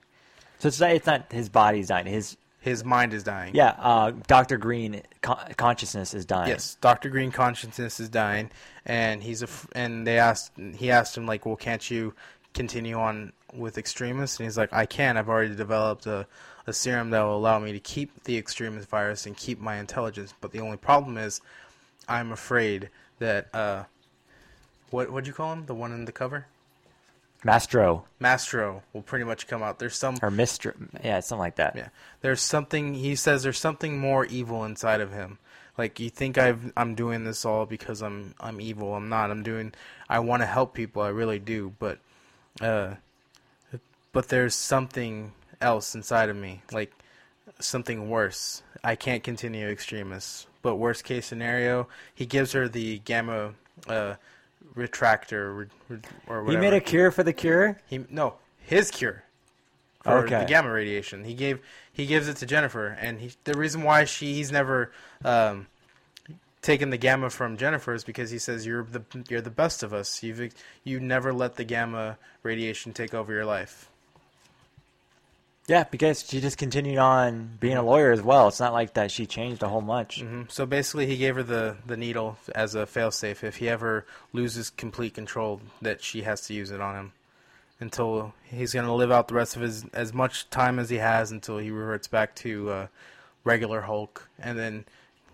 So 0.60 0.68
it's 0.70 0.80
not, 0.80 0.91
it's 0.91 1.07
not 1.07 1.32
his 1.32 1.49
body's 1.49 1.88
dying. 1.90 2.06
His 2.06 2.38
his 2.64 2.85
mind 2.85 3.14
is 3.14 3.23
dying. 3.23 3.53
Yeah, 3.53 3.76
uh, 3.77 4.14
Doctor 4.27 4.57
Green 4.57 5.02
con- 5.22 5.53
consciousness 5.57 6.14
is 6.14 6.26
dying. 6.26 6.48
Yes, 6.48 6.77
Doctor 6.80 7.10
Green 7.10 7.30
consciousness 7.30 7.99
is 7.99 8.07
dying, 8.07 8.52
and 8.85 9.22
he's 9.22 9.41
a 9.41 9.48
f- 9.48 9.68
and 9.76 10.07
they 10.07 10.18
asked 10.18 10.53
he 10.76 10.90
asked 10.90 11.18
him 11.18 11.26
like, 11.26 11.45
well, 11.45 11.57
can't 11.57 11.91
you 11.91 12.14
continue 12.53 12.95
on 12.95 13.34
with 13.53 13.77
extremists? 13.77 14.40
And 14.40 14.45
he's 14.48 14.57
like, 14.57 14.72
I 14.72 14.85
can. 14.85 15.18
I've 15.18 15.27
already 15.27 15.53
developed 15.56 16.06
a, 16.06 16.26
a 16.65 16.72
serum 16.72 17.10
that 17.10 17.22
will 17.22 17.35
allow 17.35 17.60
me 17.60 17.73
to 17.73 17.81
keep 17.81 18.23
the 18.23 18.38
Extremis 18.38 18.85
virus 18.85 19.26
and 19.26 19.35
keep 19.35 19.60
my 19.60 19.76
intelligence. 19.76 20.34
But 20.40 20.53
the 20.53 20.61
only 20.61 20.77
problem 20.77 21.18
is, 21.18 21.41
I'm 22.07 22.31
afraid 22.31 22.90
that 23.19 23.53
uh, 23.53 23.84
what 24.90 25.11
what'd 25.11 25.27
you 25.27 25.34
call 25.34 25.52
him? 25.52 25.65
The 25.65 25.76
one 25.76 25.91
in 25.91 26.06
the 26.06 26.14
cover, 26.14 26.48
Maestro 27.44 28.06
Maestro, 28.20 28.84
will 28.94 29.02
pretty 29.02 29.26
much 29.26 29.48
come 29.48 29.61
out. 29.61 29.80
There's 29.80 29.95
some 29.95 30.18
or 30.22 30.32
Mister, 30.32 30.76
yeah, 31.03 31.20
something 31.20 31.40
like 31.40 31.56
that. 31.56 31.76
yeah. 31.76 31.90
There's 32.22 32.41
something 32.41 32.94
he 32.94 33.15
says 33.15 33.44
there's 33.44 33.60
something 33.60 33.99
more 33.99 34.26
evil 34.26 34.64
inside 34.64 35.02
of 35.02 35.11
him. 35.11 35.40
Like 35.78 35.99
you 35.99 36.10
think 36.10 36.38
I've 36.38 36.72
I'm 36.78 36.95
doing 36.95 37.24
this 37.24 37.45
all 37.45 37.65
because 37.65 38.02
I'm 38.02 38.36
I'm 38.40 38.61
evil. 38.61 38.94
I'm 38.95 39.10
not. 39.10 39.32
I'm 39.32 39.44
doing 39.44 39.74
I 40.07 40.20
want 40.20 40.41
to 40.41 40.48
help 40.48 40.74
people. 40.74 41.02
I 41.02 41.10
really 41.10 41.40
do, 41.40 41.74
but 41.80 41.99
uh 42.61 42.95
but 44.11 44.30
there's 44.30 44.56
something 44.56 45.34
else 45.60 45.95
inside 45.95 46.30
of 46.30 46.36
me. 46.36 46.61
Like 46.72 46.94
something 47.60 48.10
worse. 48.10 48.61
I 48.84 48.95
can't 48.95 49.24
continue 49.24 49.68
extremists. 49.68 50.48
But 50.61 50.76
worst 50.76 51.03
case 51.03 51.26
scenario, 51.26 51.88
he 52.14 52.26
gives 52.26 52.52
her 52.53 52.70
the 52.70 52.99
gamma 52.99 53.53
uh 53.88 54.15
retractor 54.76 55.57
re- 55.57 55.65
re- 55.90 55.99
or 56.27 56.44
whatever. 56.44 56.52
He 56.52 56.69
made 56.69 56.76
a 56.76 56.81
cure 56.81 57.11
for 57.11 57.23
the 57.23 57.34
cure. 57.34 57.80
He 57.88 58.06
no, 58.10 58.35
his 58.60 58.91
cure 58.91 59.23
for 60.03 60.26
Okay. 60.26 60.40
the 60.40 60.45
gamma 60.45 60.72
radiation. 60.72 61.23
He 61.23 61.34
gave 61.34 61.60
he 61.91 62.06
gives 62.06 62.27
it 62.27 62.38
to 62.38 62.45
Jennifer, 62.45 62.88
and 62.88 63.19
he, 63.19 63.31
the 63.44 63.53
reason 63.53 63.84
why 63.84 64.06
she 64.06 64.34
he's 64.34 64.52
never 64.52 64.91
um, 65.23 65.68
taken 66.61 66.90
the 66.90 66.98
gamma 66.98 67.30
from 67.30 67.57
Jennifer 67.57 67.94
is 67.94 68.03
because 68.03 68.31
he 68.31 68.40
says 68.40 68.65
you're 68.65 68.84
the 68.84 69.03
you're 69.30 69.41
the 69.41 69.49
best 69.49 69.84
of 69.84 69.94
us. 69.94 70.23
You've 70.23 70.53
you 70.84 70.99
never 70.99 71.31
let 71.34 71.56
the 71.56 71.64
gamma 71.64 72.18
radiation 72.41 72.94
take 72.94 73.14
over 73.14 73.31
your 73.31 73.45
life. 73.45 73.90
Yeah, 75.68 75.85
because 75.85 76.27
she 76.27 76.41
just 76.41 76.57
continued 76.57 76.98
on 76.98 77.57
being 77.60 77.77
a 77.77 77.84
lawyer 77.84 78.11
as 78.11 78.22
well. 78.22 78.49
It's 78.49 78.60
not 78.60 78.73
like 78.73 78.95
that 78.95 79.11
she 79.11 79.26
changed 79.26 79.64
a 79.64 79.69
whole 79.69 79.81
much. 79.81 80.19
hmm 80.19 80.44
So 80.49 80.65
basically, 80.65 81.06
he 81.06 81.18
gave 81.18 81.35
her 81.35 81.44
the 81.44 81.77
the 81.85 81.95
needle 81.95 82.38
as 82.53 82.76
a 82.76 82.85
failsafe. 82.85 83.44
If 83.44 83.57
he 83.57 83.69
ever 83.69 84.06
loses 84.34 84.69
complete 84.69 85.14
control, 85.14 85.61
that 85.81 86.02
she 86.03 86.23
has 86.23 86.41
to 86.48 86.53
use 86.53 86.69
it 86.72 86.81
on 86.81 86.95
him 86.95 87.11
until 87.80 88.34
he's 88.44 88.73
going 88.73 88.85
to 88.85 88.94
live 88.94 89.11
out 89.11 89.30
the 89.30 89.35
rest 89.35 89.56
of 89.56 89.61
his 89.61 89.85
as 89.94 90.14
much 90.14 90.49
time 90.49 90.80
as 90.80 90.90
he 90.90 90.98
has 90.98 91.31
until 91.31 91.57
he 91.57 91.72
reverts 91.72 92.07
back 92.07 92.35
to 92.35 92.69
uh, 92.69 92.88
regular 93.45 93.81
Hulk, 93.81 94.27
and 94.40 94.60
then 94.60 94.85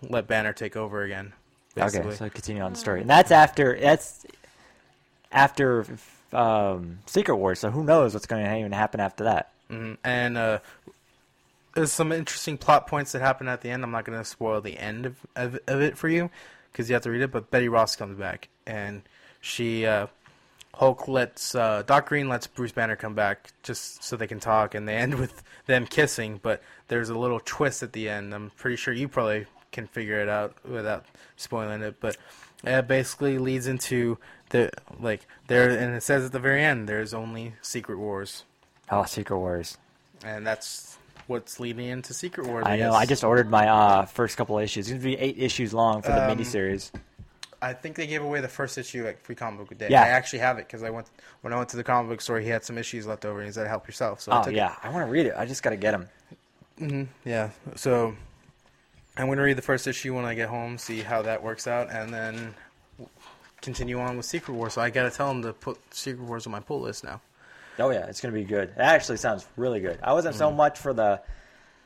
let 0.02 0.28
Banner 0.28 0.52
take 0.52 0.76
over 0.76 1.02
again. 1.02 1.32
Basically. 1.74 2.08
Okay, 2.08 2.16
so 2.16 2.28
continue 2.28 2.62
on 2.62 2.72
the 2.72 2.78
story, 2.78 3.00
and 3.00 3.10
that's 3.10 3.32
after 3.32 3.78
that's 3.80 4.24
after 5.32 5.84
um, 6.32 7.00
Secret 7.06 7.36
Wars. 7.36 7.58
So 7.58 7.70
who 7.70 7.82
knows 7.82 8.14
what's 8.14 8.26
going 8.26 8.44
to 8.44 8.56
even 8.58 8.70
happen 8.72 9.00
after 9.00 9.24
that? 9.24 9.50
Mhm. 9.70 9.98
And 10.02 10.36
uh, 10.36 10.58
there's 11.74 11.92
some 11.92 12.12
interesting 12.12 12.58
plot 12.58 12.86
points 12.86 13.12
that 13.12 13.20
happen 13.20 13.48
at 13.48 13.60
the 13.60 13.70
end. 13.70 13.84
I'm 13.84 13.90
not 13.90 14.04
going 14.04 14.18
to 14.18 14.24
spoil 14.24 14.60
the 14.60 14.78
end 14.78 15.06
of, 15.06 15.16
of, 15.36 15.58
of 15.66 15.80
it 15.80 15.96
for 15.96 16.08
you 16.08 16.30
because 16.72 16.88
you 16.88 16.94
have 16.94 17.02
to 17.04 17.10
read 17.10 17.22
it. 17.22 17.30
But 17.30 17.50
Betty 17.50 17.68
Ross 17.68 17.96
comes 17.96 18.18
back, 18.18 18.48
and 18.66 19.02
she 19.40 19.86
uh, 19.86 20.08
Hulk 20.74 21.08
lets 21.08 21.54
uh, 21.54 21.82
Doc 21.86 22.08
Green 22.08 22.28
lets 22.28 22.46
Bruce 22.46 22.72
Banner 22.72 22.96
come 22.96 23.14
back 23.14 23.52
just 23.62 24.02
so 24.02 24.16
they 24.16 24.26
can 24.26 24.40
talk, 24.40 24.74
and 24.74 24.88
they 24.88 24.96
end 24.96 25.14
with 25.18 25.42
them 25.66 25.86
kissing. 25.86 26.40
But 26.42 26.62
there's 26.88 27.10
a 27.10 27.18
little 27.18 27.40
twist 27.44 27.82
at 27.82 27.92
the 27.92 28.08
end. 28.08 28.34
I'm 28.34 28.50
pretty 28.56 28.76
sure 28.76 28.92
you 28.92 29.08
probably 29.08 29.46
can 29.72 29.86
figure 29.86 30.20
it 30.20 30.28
out 30.28 30.56
without 30.68 31.04
spoiling 31.36 31.82
it. 31.82 32.00
But 32.00 32.16
it 32.64 32.88
basically 32.88 33.38
leads 33.38 33.68
into 33.68 34.18
the 34.48 34.70
like 34.98 35.26
there, 35.46 35.70
and 35.70 35.94
it 35.94 36.02
says 36.02 36.24
at 36.24 36.32
the 36.32 36.40
very 36.40 36.64
end, 36.64 36.88
there's 36.88 37.14
only 37.14 37.54
Secret 37.62 37.98
Wars. 37.98 38.44
Oh, 38.90 39.04
Secret 39.04 39.38
Wars. 39.38 39.78
And 40.24 40.46
that's 40.46 40.98
what's 41.26 41.60
leading 41.60 41.86
into 41.86 42.12
Secret 42.12 42.46
Wars. 42.46 42.64
I 42.66 42.76
know. 42.76 42.92
I 42.92 43.06
just 43.06 43.24
ordered 43.24 43.48
my 43.48 43.68
uh, 43.68 44.04
first 44.06 44.36
couple 44.36 44.58
of 44.58 44.64
issues. 44.64 44.88
It's 44.90 44.92
gonna 45.02 45.16
be 45.16 45.18
eight 45.18 45.36
issues 45.38 45.72
long 45.72 46.02
for 46.02 46.08
the 46.12 46.22
Um, 46.30 46.36
miniseries. 46.38 46.90
I 47.62 47.74
think 47.74 47.96
they 47.96 48.06
gave 48.06 48.22
away 48.22 48.40
the 48.40 48.48
first 48.48 48.78
issue 48.78 49.06
at 49.06 49.20
Free 49.22 49.34
Comic 49.34 49.68
Book 49.68 49.78
Day. 49.78 49.88
Yeah. 49.90 50.02
I 50.02 50.08
actually 50.08 50.38
have 50.40 50.58
it 50.58 50.66
because 50.66 50.82
I 50.82 50.90
went 50.90 51.08
when 51.42 51.52
I 51.52 51.56
went 51.56 51.68
to 51.70 51.76
the 51.76 51.84
comic 51.84 52.08
book 52.10 52.20
store. 52.22 52.40
He 52.40 52.48
had 52.48 52.64
some 52.64 52.78
issues 52.78 53.06
left 53.06 53.24
over, 53.24 53.38
and 53.38 53.46
he 53.46 53.52
said, 53.52 53.66
"Help 53.66 53.86
yourself." 53.86 54.20
So 54.22 54.32
I 54.32 54.40
Oh 54.40 54.44
took 54.44 54.54
yeah, 54.54 54.74
I 54.82 54.88
want 54.88 55.06
to 55.06 55.10
read 55.12 55.26
it. 55.26 55.34
I 55.36 55.44
just 55.46 55.62
gotta 55.62 55.76
get 55.76 55.92
them. 55.92 56.08
it. 56.78 56.90
hmm 56.90 57.02
Yeah. 57.28 57.50
So 57.76 58.16
I'm 59.16 59.26
going 59.26 59.36
to 59.38 59.44
read 59.44 59.58
the 59.58 59.62
first 59.62 59.86
issue 59.86 60.14
when 60.14 60.24
I 60.24 60.34
get 60.34 60.48
home, 60.48 60.78
see 60.78 61.00
how 61.02 61.20
that 61.22 61.42
works 61.42 61.66
out, 61.66 61.90
and 61.90 62.14
then 62.14 62.54
continue 63.60 64.00
on 64.00 64.16
with 64.16 64.24
Secret 64.24 64.54
Wars. 64.54 64.74
So 64.74 64.80
I 64.80 64.88
got 64.88 65.02
to 65.02 65.10
tell 65.10 65.30
him 65.30 65.42
to 65.42 65.52
put 65.52 65.78
Secret 65.92 66.24
Wars 66.24 66.46
on 66.46 66.52
my 66.52 66.60
pull 66.60 66.80
list 66.80 67.04
now. 67.04 67.20
Oh 67.80 67.90
yeah, 67.90 68.06
it's 68.06 68.20
gonna 68.20 68.34
be 68.34 68.44
good. 68.44 68.68
It 68.70 68.78
actually 68.78 69.16
sounds 69.18 69.46
really 69.56 69.80
good. 69.80 69.98
I 70.02 70.12
wasn't 70.12 70.34
Mm. 70.36 70.38
so 70.38 70.50
much 70.50 70.78
for 70.78 70.92
the 70.92 71.20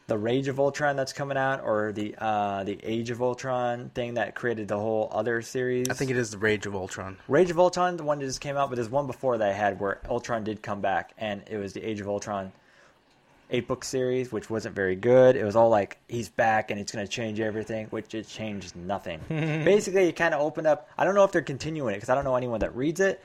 the 0.06 0.18
Rage 0.18 0.48
of 0.48 0.60
Ultron 0.60 0.96
that's 0.96 1.14
coming 1.14 1.38
out, 1.38 1.62
or 1.64 1.90
the 1.92 2.14
uh, 2.18 2.62
the 2.64 2.78
Age 2.82 3.08
of 3.10 3.22
Ultron 3.22 3.88
thing 3.94 4.14
that 4.14 4.34
created 4.34 4.68
the 4.68 4.76
whole 4.78 5.08
other 5.12 5.40
series. 5.40 5.88
I 5.88 5.94
think 5.94 6.10
it 6.10 6.18
is 6.18 6.30
the 6.30 6.36
Rage 6.38 6.66
of 6.66 6.74
Ultron. 6.74 7.16
Rage 7.26 7.50
of 7.50 7.58
Ultron, 7.58 7.96
the 7.96 8.02
one 8.04 8.18
that 8.18 8.26
just 8.26 8.42
came 8.42 8.56
out, 8.58 8.68
but 8.68 8.76
there's 8.76 8.90
one 8.90 9.06
before 9.06 9.38
that 9.38 9.48
I 9.48 9.52
had 9.52 9.80
where 9.80 10.00
Ultron 10.10 10.44
did 10.44 10.62
come 10.62 10.82
back, 10.82 11.12
and 11.16 11.42
it 11.48 11.56
was 11.56 11.72
the 11.72 11.82
Age 11.82 12.00
of 12.00 12.08
Ultron 12.08 12.52
eight 13.50 13.68
book 13.68 13.84
series, 13.84 14.32
which 14.32 14.48
wasn't 14.50 14.74
very 14.74 14.96
good. 14.96 15.36
It 15.36 15.44
was 15.44 15.54
all 15.54 15.68
like 15.68 15.98
he's 16.08 16.28
back 16.28 16.70
and 16.70 16.80
it's 16.80 16.90
going 16.92 17.04
to 17.06 17.10
change 17.10 17.40
everything, 17.40 17.86
which 17.90 18.14
it 18.14 18.26
changed 18.26 18.74
nothing. 18.74 19.20
Basically, 19.28 20.08
it 20.08 20.16
kind 20.16 20.34
of 20.34 20.40
opened 20.40 20.66
up. 20.66 20.88
I 20.98 21.04
don't 21.04 21.14
know 21.14 21.24
if 21.24 21.30
they're 21.32 21.42
continuing 21.42 21.92
it 21.94 21.98
because 21.98 22.08
I 22.08 22.14
don't 22.14 22.24
know 22.24 22.36
anyone 22.36 22.60
that 22.60 22.74
reads 22.74 23.00
it. 23.00 23.22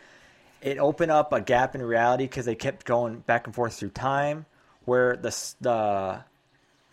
It 0.61 0.77
opened 0.77 1.11
up 1.11 1.31
a 1.33 1.39
gap 1.41 1.75
in 1.75 1.81
reality 1.81 2.25
because 2.25 2.45
they 2.45 2.55
kept 2.55 2.85
going 2.85 3.19
back 3.19 3.45
and 3.47 3.55
forth 3.55 3.75
through 3.75 3.89
time, 3.91 4.45
where 4.85 5.15
the 5.15 5.29
the 5.61 6.19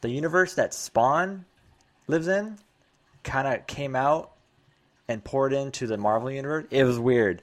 the 0.03 0.09
universe 0.11 0.55
that 0.55 0.73
Spawn 0.75 1.45
lives 2.07 2.29
in 2.29 2.59
kind 3.25 3.49
of 3.49 3.67
came 3.67 3.97
out 3.97 4.31
and 5.09 5.23
poured 5.25 5.53
into 5.53 5.87
the 5.87 5.97
Marvel 5.97 6.31
universe. 6.31 6.67
It 6.71 6.85
was 6.85 6.99
weird. 6.99 7.43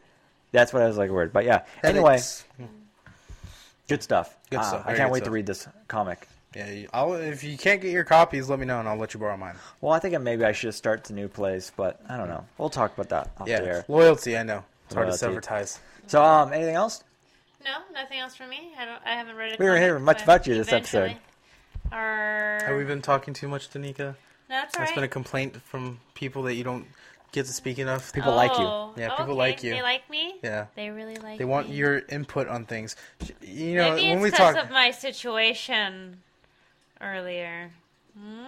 That's 0.54 0.72
what 0.72 0.82
I 0.84 0.88
was 0.88 0.98
like 0.98 1.12
weird. 1.12 1.34
But 1.34 1.46
yeah. 1.46 1.64
Anyway, 1.84 2.14
It's- 2.16 2.44
good 3.88 4.04
stuff. 4.04 4.38
Good 4.50 4.60
Uh, 4.60 4.64
stuff. 4.64 4.84
I 4.86 4.96
can't 4.96 5.12
wait 5.12 5.20
stuff. 5.20 5.26
to 5.28 5.32
read 5.32 5.46
this 5.46 5.68
comic. 5.88 6.28
yeah, 6.56 6.86
I'll, 6.94 7.14
if 7.14 7.44
you 7.44 7.58
can't 7.58 7.82
get 7.82 7.92
your 7.92 8.04
copies, 8.04 8.50
let 8.50 8.60
me 8.60 8.66
know, 8.66 8.80
and 8.80 8.88
I'll 8.88 8.96
let 8.98 9.14
you 9.14 9.20
borrow 9.20 9.36
mine. 9.38 9.56
Well, 9.82 9.92
I 9.94 10.00
think 10.00 10.18
maybe 10.22 10.46
I 10.46 10.52
should 10.52 10.74
start 10.76 11.04
the 11.06 11.14
new 11.14 11.28
place, 11.28 11.72
but 11.76 12.00
I 12.08 12.16
don't 12.18 12.30
know. 12.30 12.46
We'll 12.58 12.70
talk 12.70 12.94
about 12.94 13.10
that 13.10 13.32
off 13.42 13.48
Yeah, 13.48 13.62
the 13.62 13.68
air. 13.68 13.86
loyalty. 13.88 14.38
I 14.38 14.44
know 14.44 14.64
it's 14.86 14.94
hard 14.94 15.06
to 15.08 15.26
Loyalty. 15.26 15.26
Advertise. 16.04 16.12
So, 16.12 16.24
um, 16.24 16.54
anything 16.54 16.76
else? 16.76 17.04
No, 17.64 17.78
nothing 17.94 18.20
else 18.20 18.36
from 18.36 18.50
me. 18.50 18.72
I 18.78 18.86
don't. 18.86 19.00
I 19.06 19.12
haven't 19.16 19.36
read 19.36 19.54
it. 19.54 19.60
We 19.60 19.66
were 19.66 19.78
hearing 19.78 20.04
much 20.04 20.24
about 20.24 20.46
you 20.48 20.56
this 20.56 20.72
episode. 20.72 21.16
Or 21.92 22.60
Have 22.66 22.78
we 22.78 22.84
been 22.84 23.02
talking 23.02 23.34
too 23.34 23.48
much, 23.48 23.70
Danica? 23.70 23.98
No, 23.98 24.16
that's 24.50 24.76
all 24.76 24.80
That's 24.80 24.92
right. 24.92 24.96
been 24.96 25.04
a 25.04 25.08
complaint 25.08 25.62
from 25.62 26.00
people 26.16 26.44
that 26.44 26.56
you 26.56 26.64
don't 26.64 26.86
get 27.32 27.46
to 27.46 27.54
speak 27.54 27.80
enough. 27.80 28.12
People 28.14 28.36
like 28.36 28.52
you. 28.58 28.64
Oh, 28.66 28.94
Yeah, 28.98 29.10
people 29.10 29.26
okay. 29.26 29.34
like 29.34 29.64
you. 29.64 29.72
They 29.72 29.82
like 29.82 30.10
me. 30.10 30.36
Yeah. 30.44 30.66
They 30.76 30.90
really 30.90 31.16
like. 31.18 31.34
You. 31.34 31.38
They 31.40 31.46
want 31.46 31.70
me. 31.70 31.76
your 31.76 32.00
input 32.10 32.48
on 32.48 32.66
things. 32.66 32.96
You 33.42 33.76
know, 33.76 33.92
Maybe 33.96 34.08
when 34.10 34.14
it's 34.18 34.24
we 34.24 34.32
because 34.32 34.56
talk. 34.56 34.66
of 34.66 34.72
my 34.72 34.92
situation 34.92 36.18
earlier. 37.02 37.72
Hmm? 38.18 38.46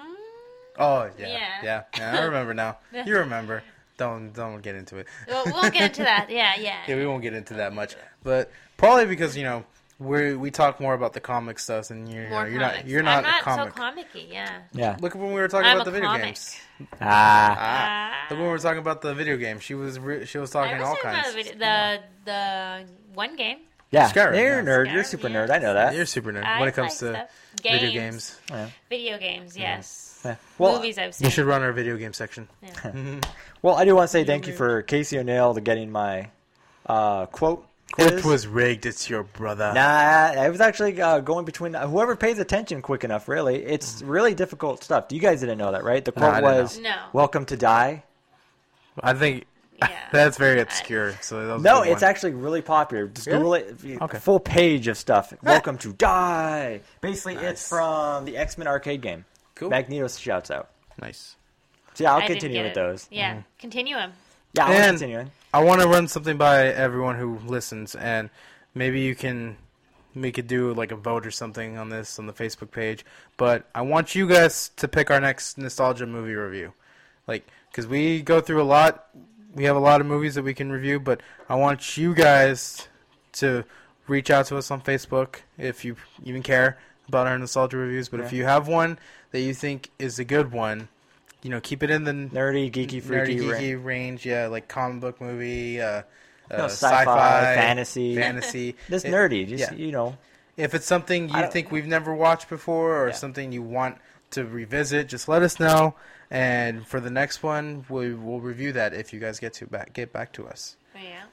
Oh 0.77 1.09
yeah, 1.17 1.27
Yeah. 1.27 1.49
yeah, 1.63 1.83
yeah. 1.97 2.19
I 2.19 2.23
remember 2.25 2.53
now. 2.53 2.77
You 3.05 3.17
remember. 3.19 3.63
Don't 3.97 4.33
don't 4.33 4.61
get 4.61 4.75
into 4.75 4.97
it. 4.97 5.07
Well, 5.27 5.43
we 5.45 5.51
won't 5.51 5.73
get 5.73 5.83
into 5.83 6.03
that. 6.03 6.29
Yeah, 6.29 6.53
yeah. 6.59 6.79
Yeah, 6.87 6.95
we 6.97 7.05
won't 7.05 7.21
get 7.21 7.33
into 7.33 7.53
that 7.55 7.73
much, 7.73 7.95
but 8.23 8.51
probably 8.77 9.05
because 9.05 9.37
you 9.37 9.43
know 9.43 9.63
we 9.99 10.35
we 10.35 10.51
talk 10.51 10.81
more 10.81 10.93
about 10.93 11.13
the 11.13 11.21
comic 11.21 11.57
stuff, 11.59 11.89
and 11.91 12.11
you're 12.11 12.29
More 12.29 12.47
you're 12.47 12.59
not 12.59 12.85
you're 12.85 13.01
not 13.03 13.19
I'm 13.19 13.23
not 13.31 13.41
a 13.41 13.43
comic. 13.43 13.73
so 13.73 13.77
comic-y, 13.81 14.25
Yeah. 14.29 14.59
Yeah. 14.73 14.97
Look 14.99 15.15
at 15.15 15.21
when 15.21 15.29
we 15.33 15.39
were 15.39 15.47
talking 15.47 15.67
I'm 15.67 15.77
about 15.77 15.85
the 15.85 15.91
video 15.91 16.09
comic. 16.09 16.25
games. 16.25 16.57
Ah. 17.01 17.55
Ah, 17.57 18.25
look 18.29 18.37
when 18.39 18.47
we 18.47 18.51
were 18.51 18.57
talking 18.59 18.79
about 18.79 19.01
the 19.01 19.13
video 19.13 19.37
game. 19.37 19.59
She 19.59 19.73
was 19.75 19.97
re- 19.99 20.25
she 20.25 20.37
was 20.37 20.49
talking 20.51 20.75
I 20.75 20.79
was 20.79 20.87
all 20.89 20.95
talking 20.95 21.11
kinds. 21.11 21.27
about 21.29 21.37
the, 21.37 21.43
video- 21.43 21.57
the 21.59 22.03
the 22.25 22.85
one 23.13 23.35
game. 23.37 23.59
Yeah. 23.91 24.09
Skyrim, 24.09 24.37
You're 24.37 24.59
a 24.59 24.63
yeah. 24.63 24.69
nerd. 24.69 24.91
You're 24.91 25.01
a 25.01 25.05
super 25.05 25.29
yeah. 25.29 25.45
nerd. 25.47 25.51
I 25.51 25.59
know 25.59 25.73
that. 25.73 25.93
You're 25.93 26.03
a 26.03 26.07
super 26.07 26.33
nerd 26.33 26.43
I 26.43 26.59
when 26.59 26.67
it 26.67 26.73
comes 26.75 27.01
like 27.01 27.13
to 27.13 27.27
stuff. 27.27 27.29
video 27.63 27.79
Games. 27.91 27.93
games. 27.93 28.39
Yeah. 28.49 28.69
Video 28.89 29.17
games, 29.17 29.57
yes. 29.57 30.04
Yeah. 30.25 30.35
Well, 30.57 30.75
Movies 30.75 30.97
I've 30.97 31.13
seen. 31.15 31.25
You 31.25 31.31
should 31.31 31.45
run 31.45 31.61
our 31.61 31.71
video 31.71 31.97
game 31.97 32.13
section. 32.13 32.47
Yeah. 32.61 33.19
well, 33.61 33.75
I 33.75 33.85
do 33.85 33.95
want 33.95 34.05
to 34.05 34.11
say 34.11 34.23
thank 34.23 34.47
you 34.47 34.53
for 34.53 34.81
Casey 34.81 35.19
O'Neill 35.19 35.53
to 35.53 35.61
getting 35.61 35.91
my 35.91 36.29
uh, 36.85 37.27
quote. 37.27 37.65
Quiz. 37.91 38.11
It 38.11 38.25
was 38.25 38.47
rigged. 38.47 38.85
It's 38.85 39.09
your 39.09 39.23
brother. 39.23 39.71
Nah, 39.73 39.79
I 39.79 40.49
was 40.49 40.59
actually 40.59 40.99
uh, 40.99 41.19
going 41.19 41.45
between 41.45 41.75
whoever 41.75 42.15
pays 42.15 42.39
attention 42.39 42.81
quick 42.81 43.03
enough. 43.03 43.27
Really, 43.29 43.63
it's 43.63 44.01
really 44.01 44.33
difficult 44.33 44.83
stuff. 44.83 45.05
You 45.11 45.19
guys 45.19 45.39
didn't 45.39 45.59
know 45.59 45.71
that, 45.71 45.83
right? 45.83 46.03
The 46.03 46.11
quote 46.11 46.33
didn't 46.33 46.43
was, 46.43 46.77
know. 46.79 46.89
No. 46.89 46.95
"Welcome 47.13 47.45
to 47.45 47.55
die." 47.55 48.03
I 49.01 49.13
think 49.13 49.45
Yeah. 49.79 49.89
That's 50.11 50.37
very 50.37 50.61
obscure. 50.61 51.13
So 51.21 51.47
that 51.47 51.53
was 51.55 51.63
No, 51.63 51.83
it's 51.83 52.03
actually 52.03 52.33
really 52.33 52.61
popular. 52.61 53.07
Just 53.07 53.27
Really? 53.27 53.61
Google 53.63 53.91
it. 53.93 54.01
Okay. 54.01 54.19
Full 54.19 54.39
page 54.39 54.87
of 54.87 54.97
stuff. 54.97 55.33
Welcome 55.43 55.77
to 55.79 55.93
Die. 55.93 56.81
Basically, 57.01 57.35
Nice. 57.35 57.43
it's 57.43 57.69
from 57.69 58.25
the 58.25 58.37
X 58.37 58.57
Men 58.57 58.67
arcade 58.67 59.01
game. 59.01 59.25
Cool. 59.55 59.69
Magneto 59.69 60.07
shouts 60.07 60.51
out. 60.51 60.69
nice. 61.01 61.35
So 61.95 62.03
yeah, 62.03 62.13
I'll 62.13 62.21
I 62.21 62.27
continue 62.27 62.59
with 62.61 62.71
it. 62.71 62.75
those. 62.75 63.07
Yeah, 63.09 63.31
mm-hmm. 63.35 63.41
continue 63.57 63.95
them. 63.95 64.11
Yeah, 64.53 64.65
I'll 64.65 64.71
And- 64.73 64.97
continue. 64.99 65.25
I 65.53 65.63
want 65.63 65.79
to 65.81 65.87
run 65.87 66.09
something 66.09 66.35
by 66.35 66.65
everyone 66.67 67.17
who 67.17 67.39
listens, 67.45 67.95
and 67.95 68.29
maybe 68.73 68.99
you 68.99 69.15
can 69.15 69.55
we 70.13 70.31
could 70.31 70.47
do 70.47 70.73
like 70.73 70.91
a 70.91 70.95
vote 70.97 71.25
or 71.25 71.31
something 71.31 71.77
on 71.77 71.87
this 71.89 72.19
on 72.19 72.25
the 72.27 72.33
Facebook 72.33 72.71
page. 72.71 73.05
But 73.37 73.65
I 73.73 73.81
want 73.81 74.13
you 74.15 74.27
guys 74.27 74.69
to 74.77 74.87
pick 74.89 75.09
our 75.09 75.21
next 75.21 75.57
nostalgia 75.57 76.05
movie 76.05 76.33
review, 76.35 76.73
like 77.27 77.47
because 77.71 77.87
we 77.87 78.21
go 78.21 78.41
through 78.41 78.61
a 78.61 78.63
lot. 78.67 79.07
We 79.53 79.63
have 79.63 79.77
a 79.77 79.79
lot 79.79 80.01
of 80.01 80.07
movies 80.07 80.35
that 80.35 80.43
we 80.43 80.53
can 80.53 80.69
review, 80.69 80.99
but 80.99 81.21
I 81.47 81.55
want 81.55 81.95
you 81.97 82.13
guys 82.13 82.89
to 83.33 83.63
reach 84.07 84.29
out 84.29 84.47
to 84.47 84.57
us 84.57 84.69
on 84.69 84.81
Facebook 84.81 85.37
if 85.57 85.85
you 85.85 85.95
even 86.25 86.43
care 86.43 86.77
about 87.07 87.27
our 87.27 87.37
nostalgia 87.37 87.77
reviews. 87.77 88.09
But 88.09 88.19
if 88.21 88.33
you 88.33 88.43
have 88.45 88.67
one 88.67 88.97
that 89.31 89.41
you 89.41 89.53
think 89.53 89.89
is 89.99 90.19
a 90.19 90.25
good 90.25 90.51
one, 90.51 90.87
you 91.41 91.49
know, 91.49 91.59
keep 91.61 91.83
it 91.83 91.89
in 91.91 92.03
the 92.03 92.11
Nerdy, 92.11 92.71
geeky, 92.71 93.01
freaky. 93.01 93.37
nerdy 93.37 93.75
geeky 93.77 93.83
range, 93.83 94.25
yeah, 94.25 94.47
like 94.47 94.67
comic 94.67 95.01
book 95.01 95.21
movie, 95.21 95.79
uh, 95.81 96.01
uh, 96.49 96.57
No, 96.57 96.65
sci-fi, 96.65 97.01
sci-fi, 97.01 97.55
fantasy. 97.55 98.15
fantasy. 98.17 98.75
Just 98.89 99.05
It- 99.05 99.11
nerdy. 99.13 99.47
Just 99.47 99.71
yeah. 99.71 99.77
you 99.77 99.91
know. 99.91 100.17
If 100.57 100.73
it's 100.73 100.85
something 100.85 101.27
you 101.27 101.47
think 101.51 101.69
we've 101.69 101.85
never 101.85 102.15
watched 102.15 102.47
before, 102.49 103.03
or 103.03 103.07
Yeah. 103.07 103.13
something 103.13 103.51
you 103.51 103.61
want 103.61 103.97
to 104.31 104.45
revisit, 104.45 105.09
just 105.09 105.27
let 105.27 105.41
us 105.41 105.59
know. 105.59 105.95
And 106.31 106.87
for 106.87 107.01
the 107.01 107.09
next 107.11 107.43
one, 107.43 107.85
we 107.89 108.13
will 108.15 108.39
review 108.39 108.71
that 108.71 108.93
if 108.93 109.11
you 109.11 109.19
guys 109.19 109.37
get 109.39 109.53
to 109.55 109.67
back 109.67 109.91
get 109.93 110.13
back 110.13 110.31
to 110.33 110.47
us. 110.47 110.77
Yeah. 110.95 111.23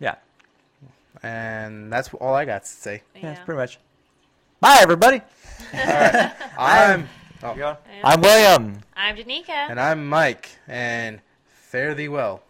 Yeah. 0.00 0.14
And 1.22 1.92
that's 1.92 2.12
all 2.14 2.34
I 2.34 2.44
got 2.44 2.62
to 2.64 2.68
say. 2.68 3.02
Yeah. 3.14 3.20
Yeah, 3.22 3.28
that's 3.34 3.44
pretty 3.44 3.58
much. 3.58 3.78
Bye, 4.60 4.78
everybody. 4.80 5.20
I'm 6.56 7.08
oh, 7.42 7.76
I'm 8.04 8.20
William. 8.20 8.80
I'm 8.96 9.16
Danica. 9.16 9.48
and 9.48 9.80
I'm 9.80 10.08
Mike, 10.08 10.48
and 10.68 11.20
fare 11.48 11.94
thee 11.94 12.08
well. 12.08 12.43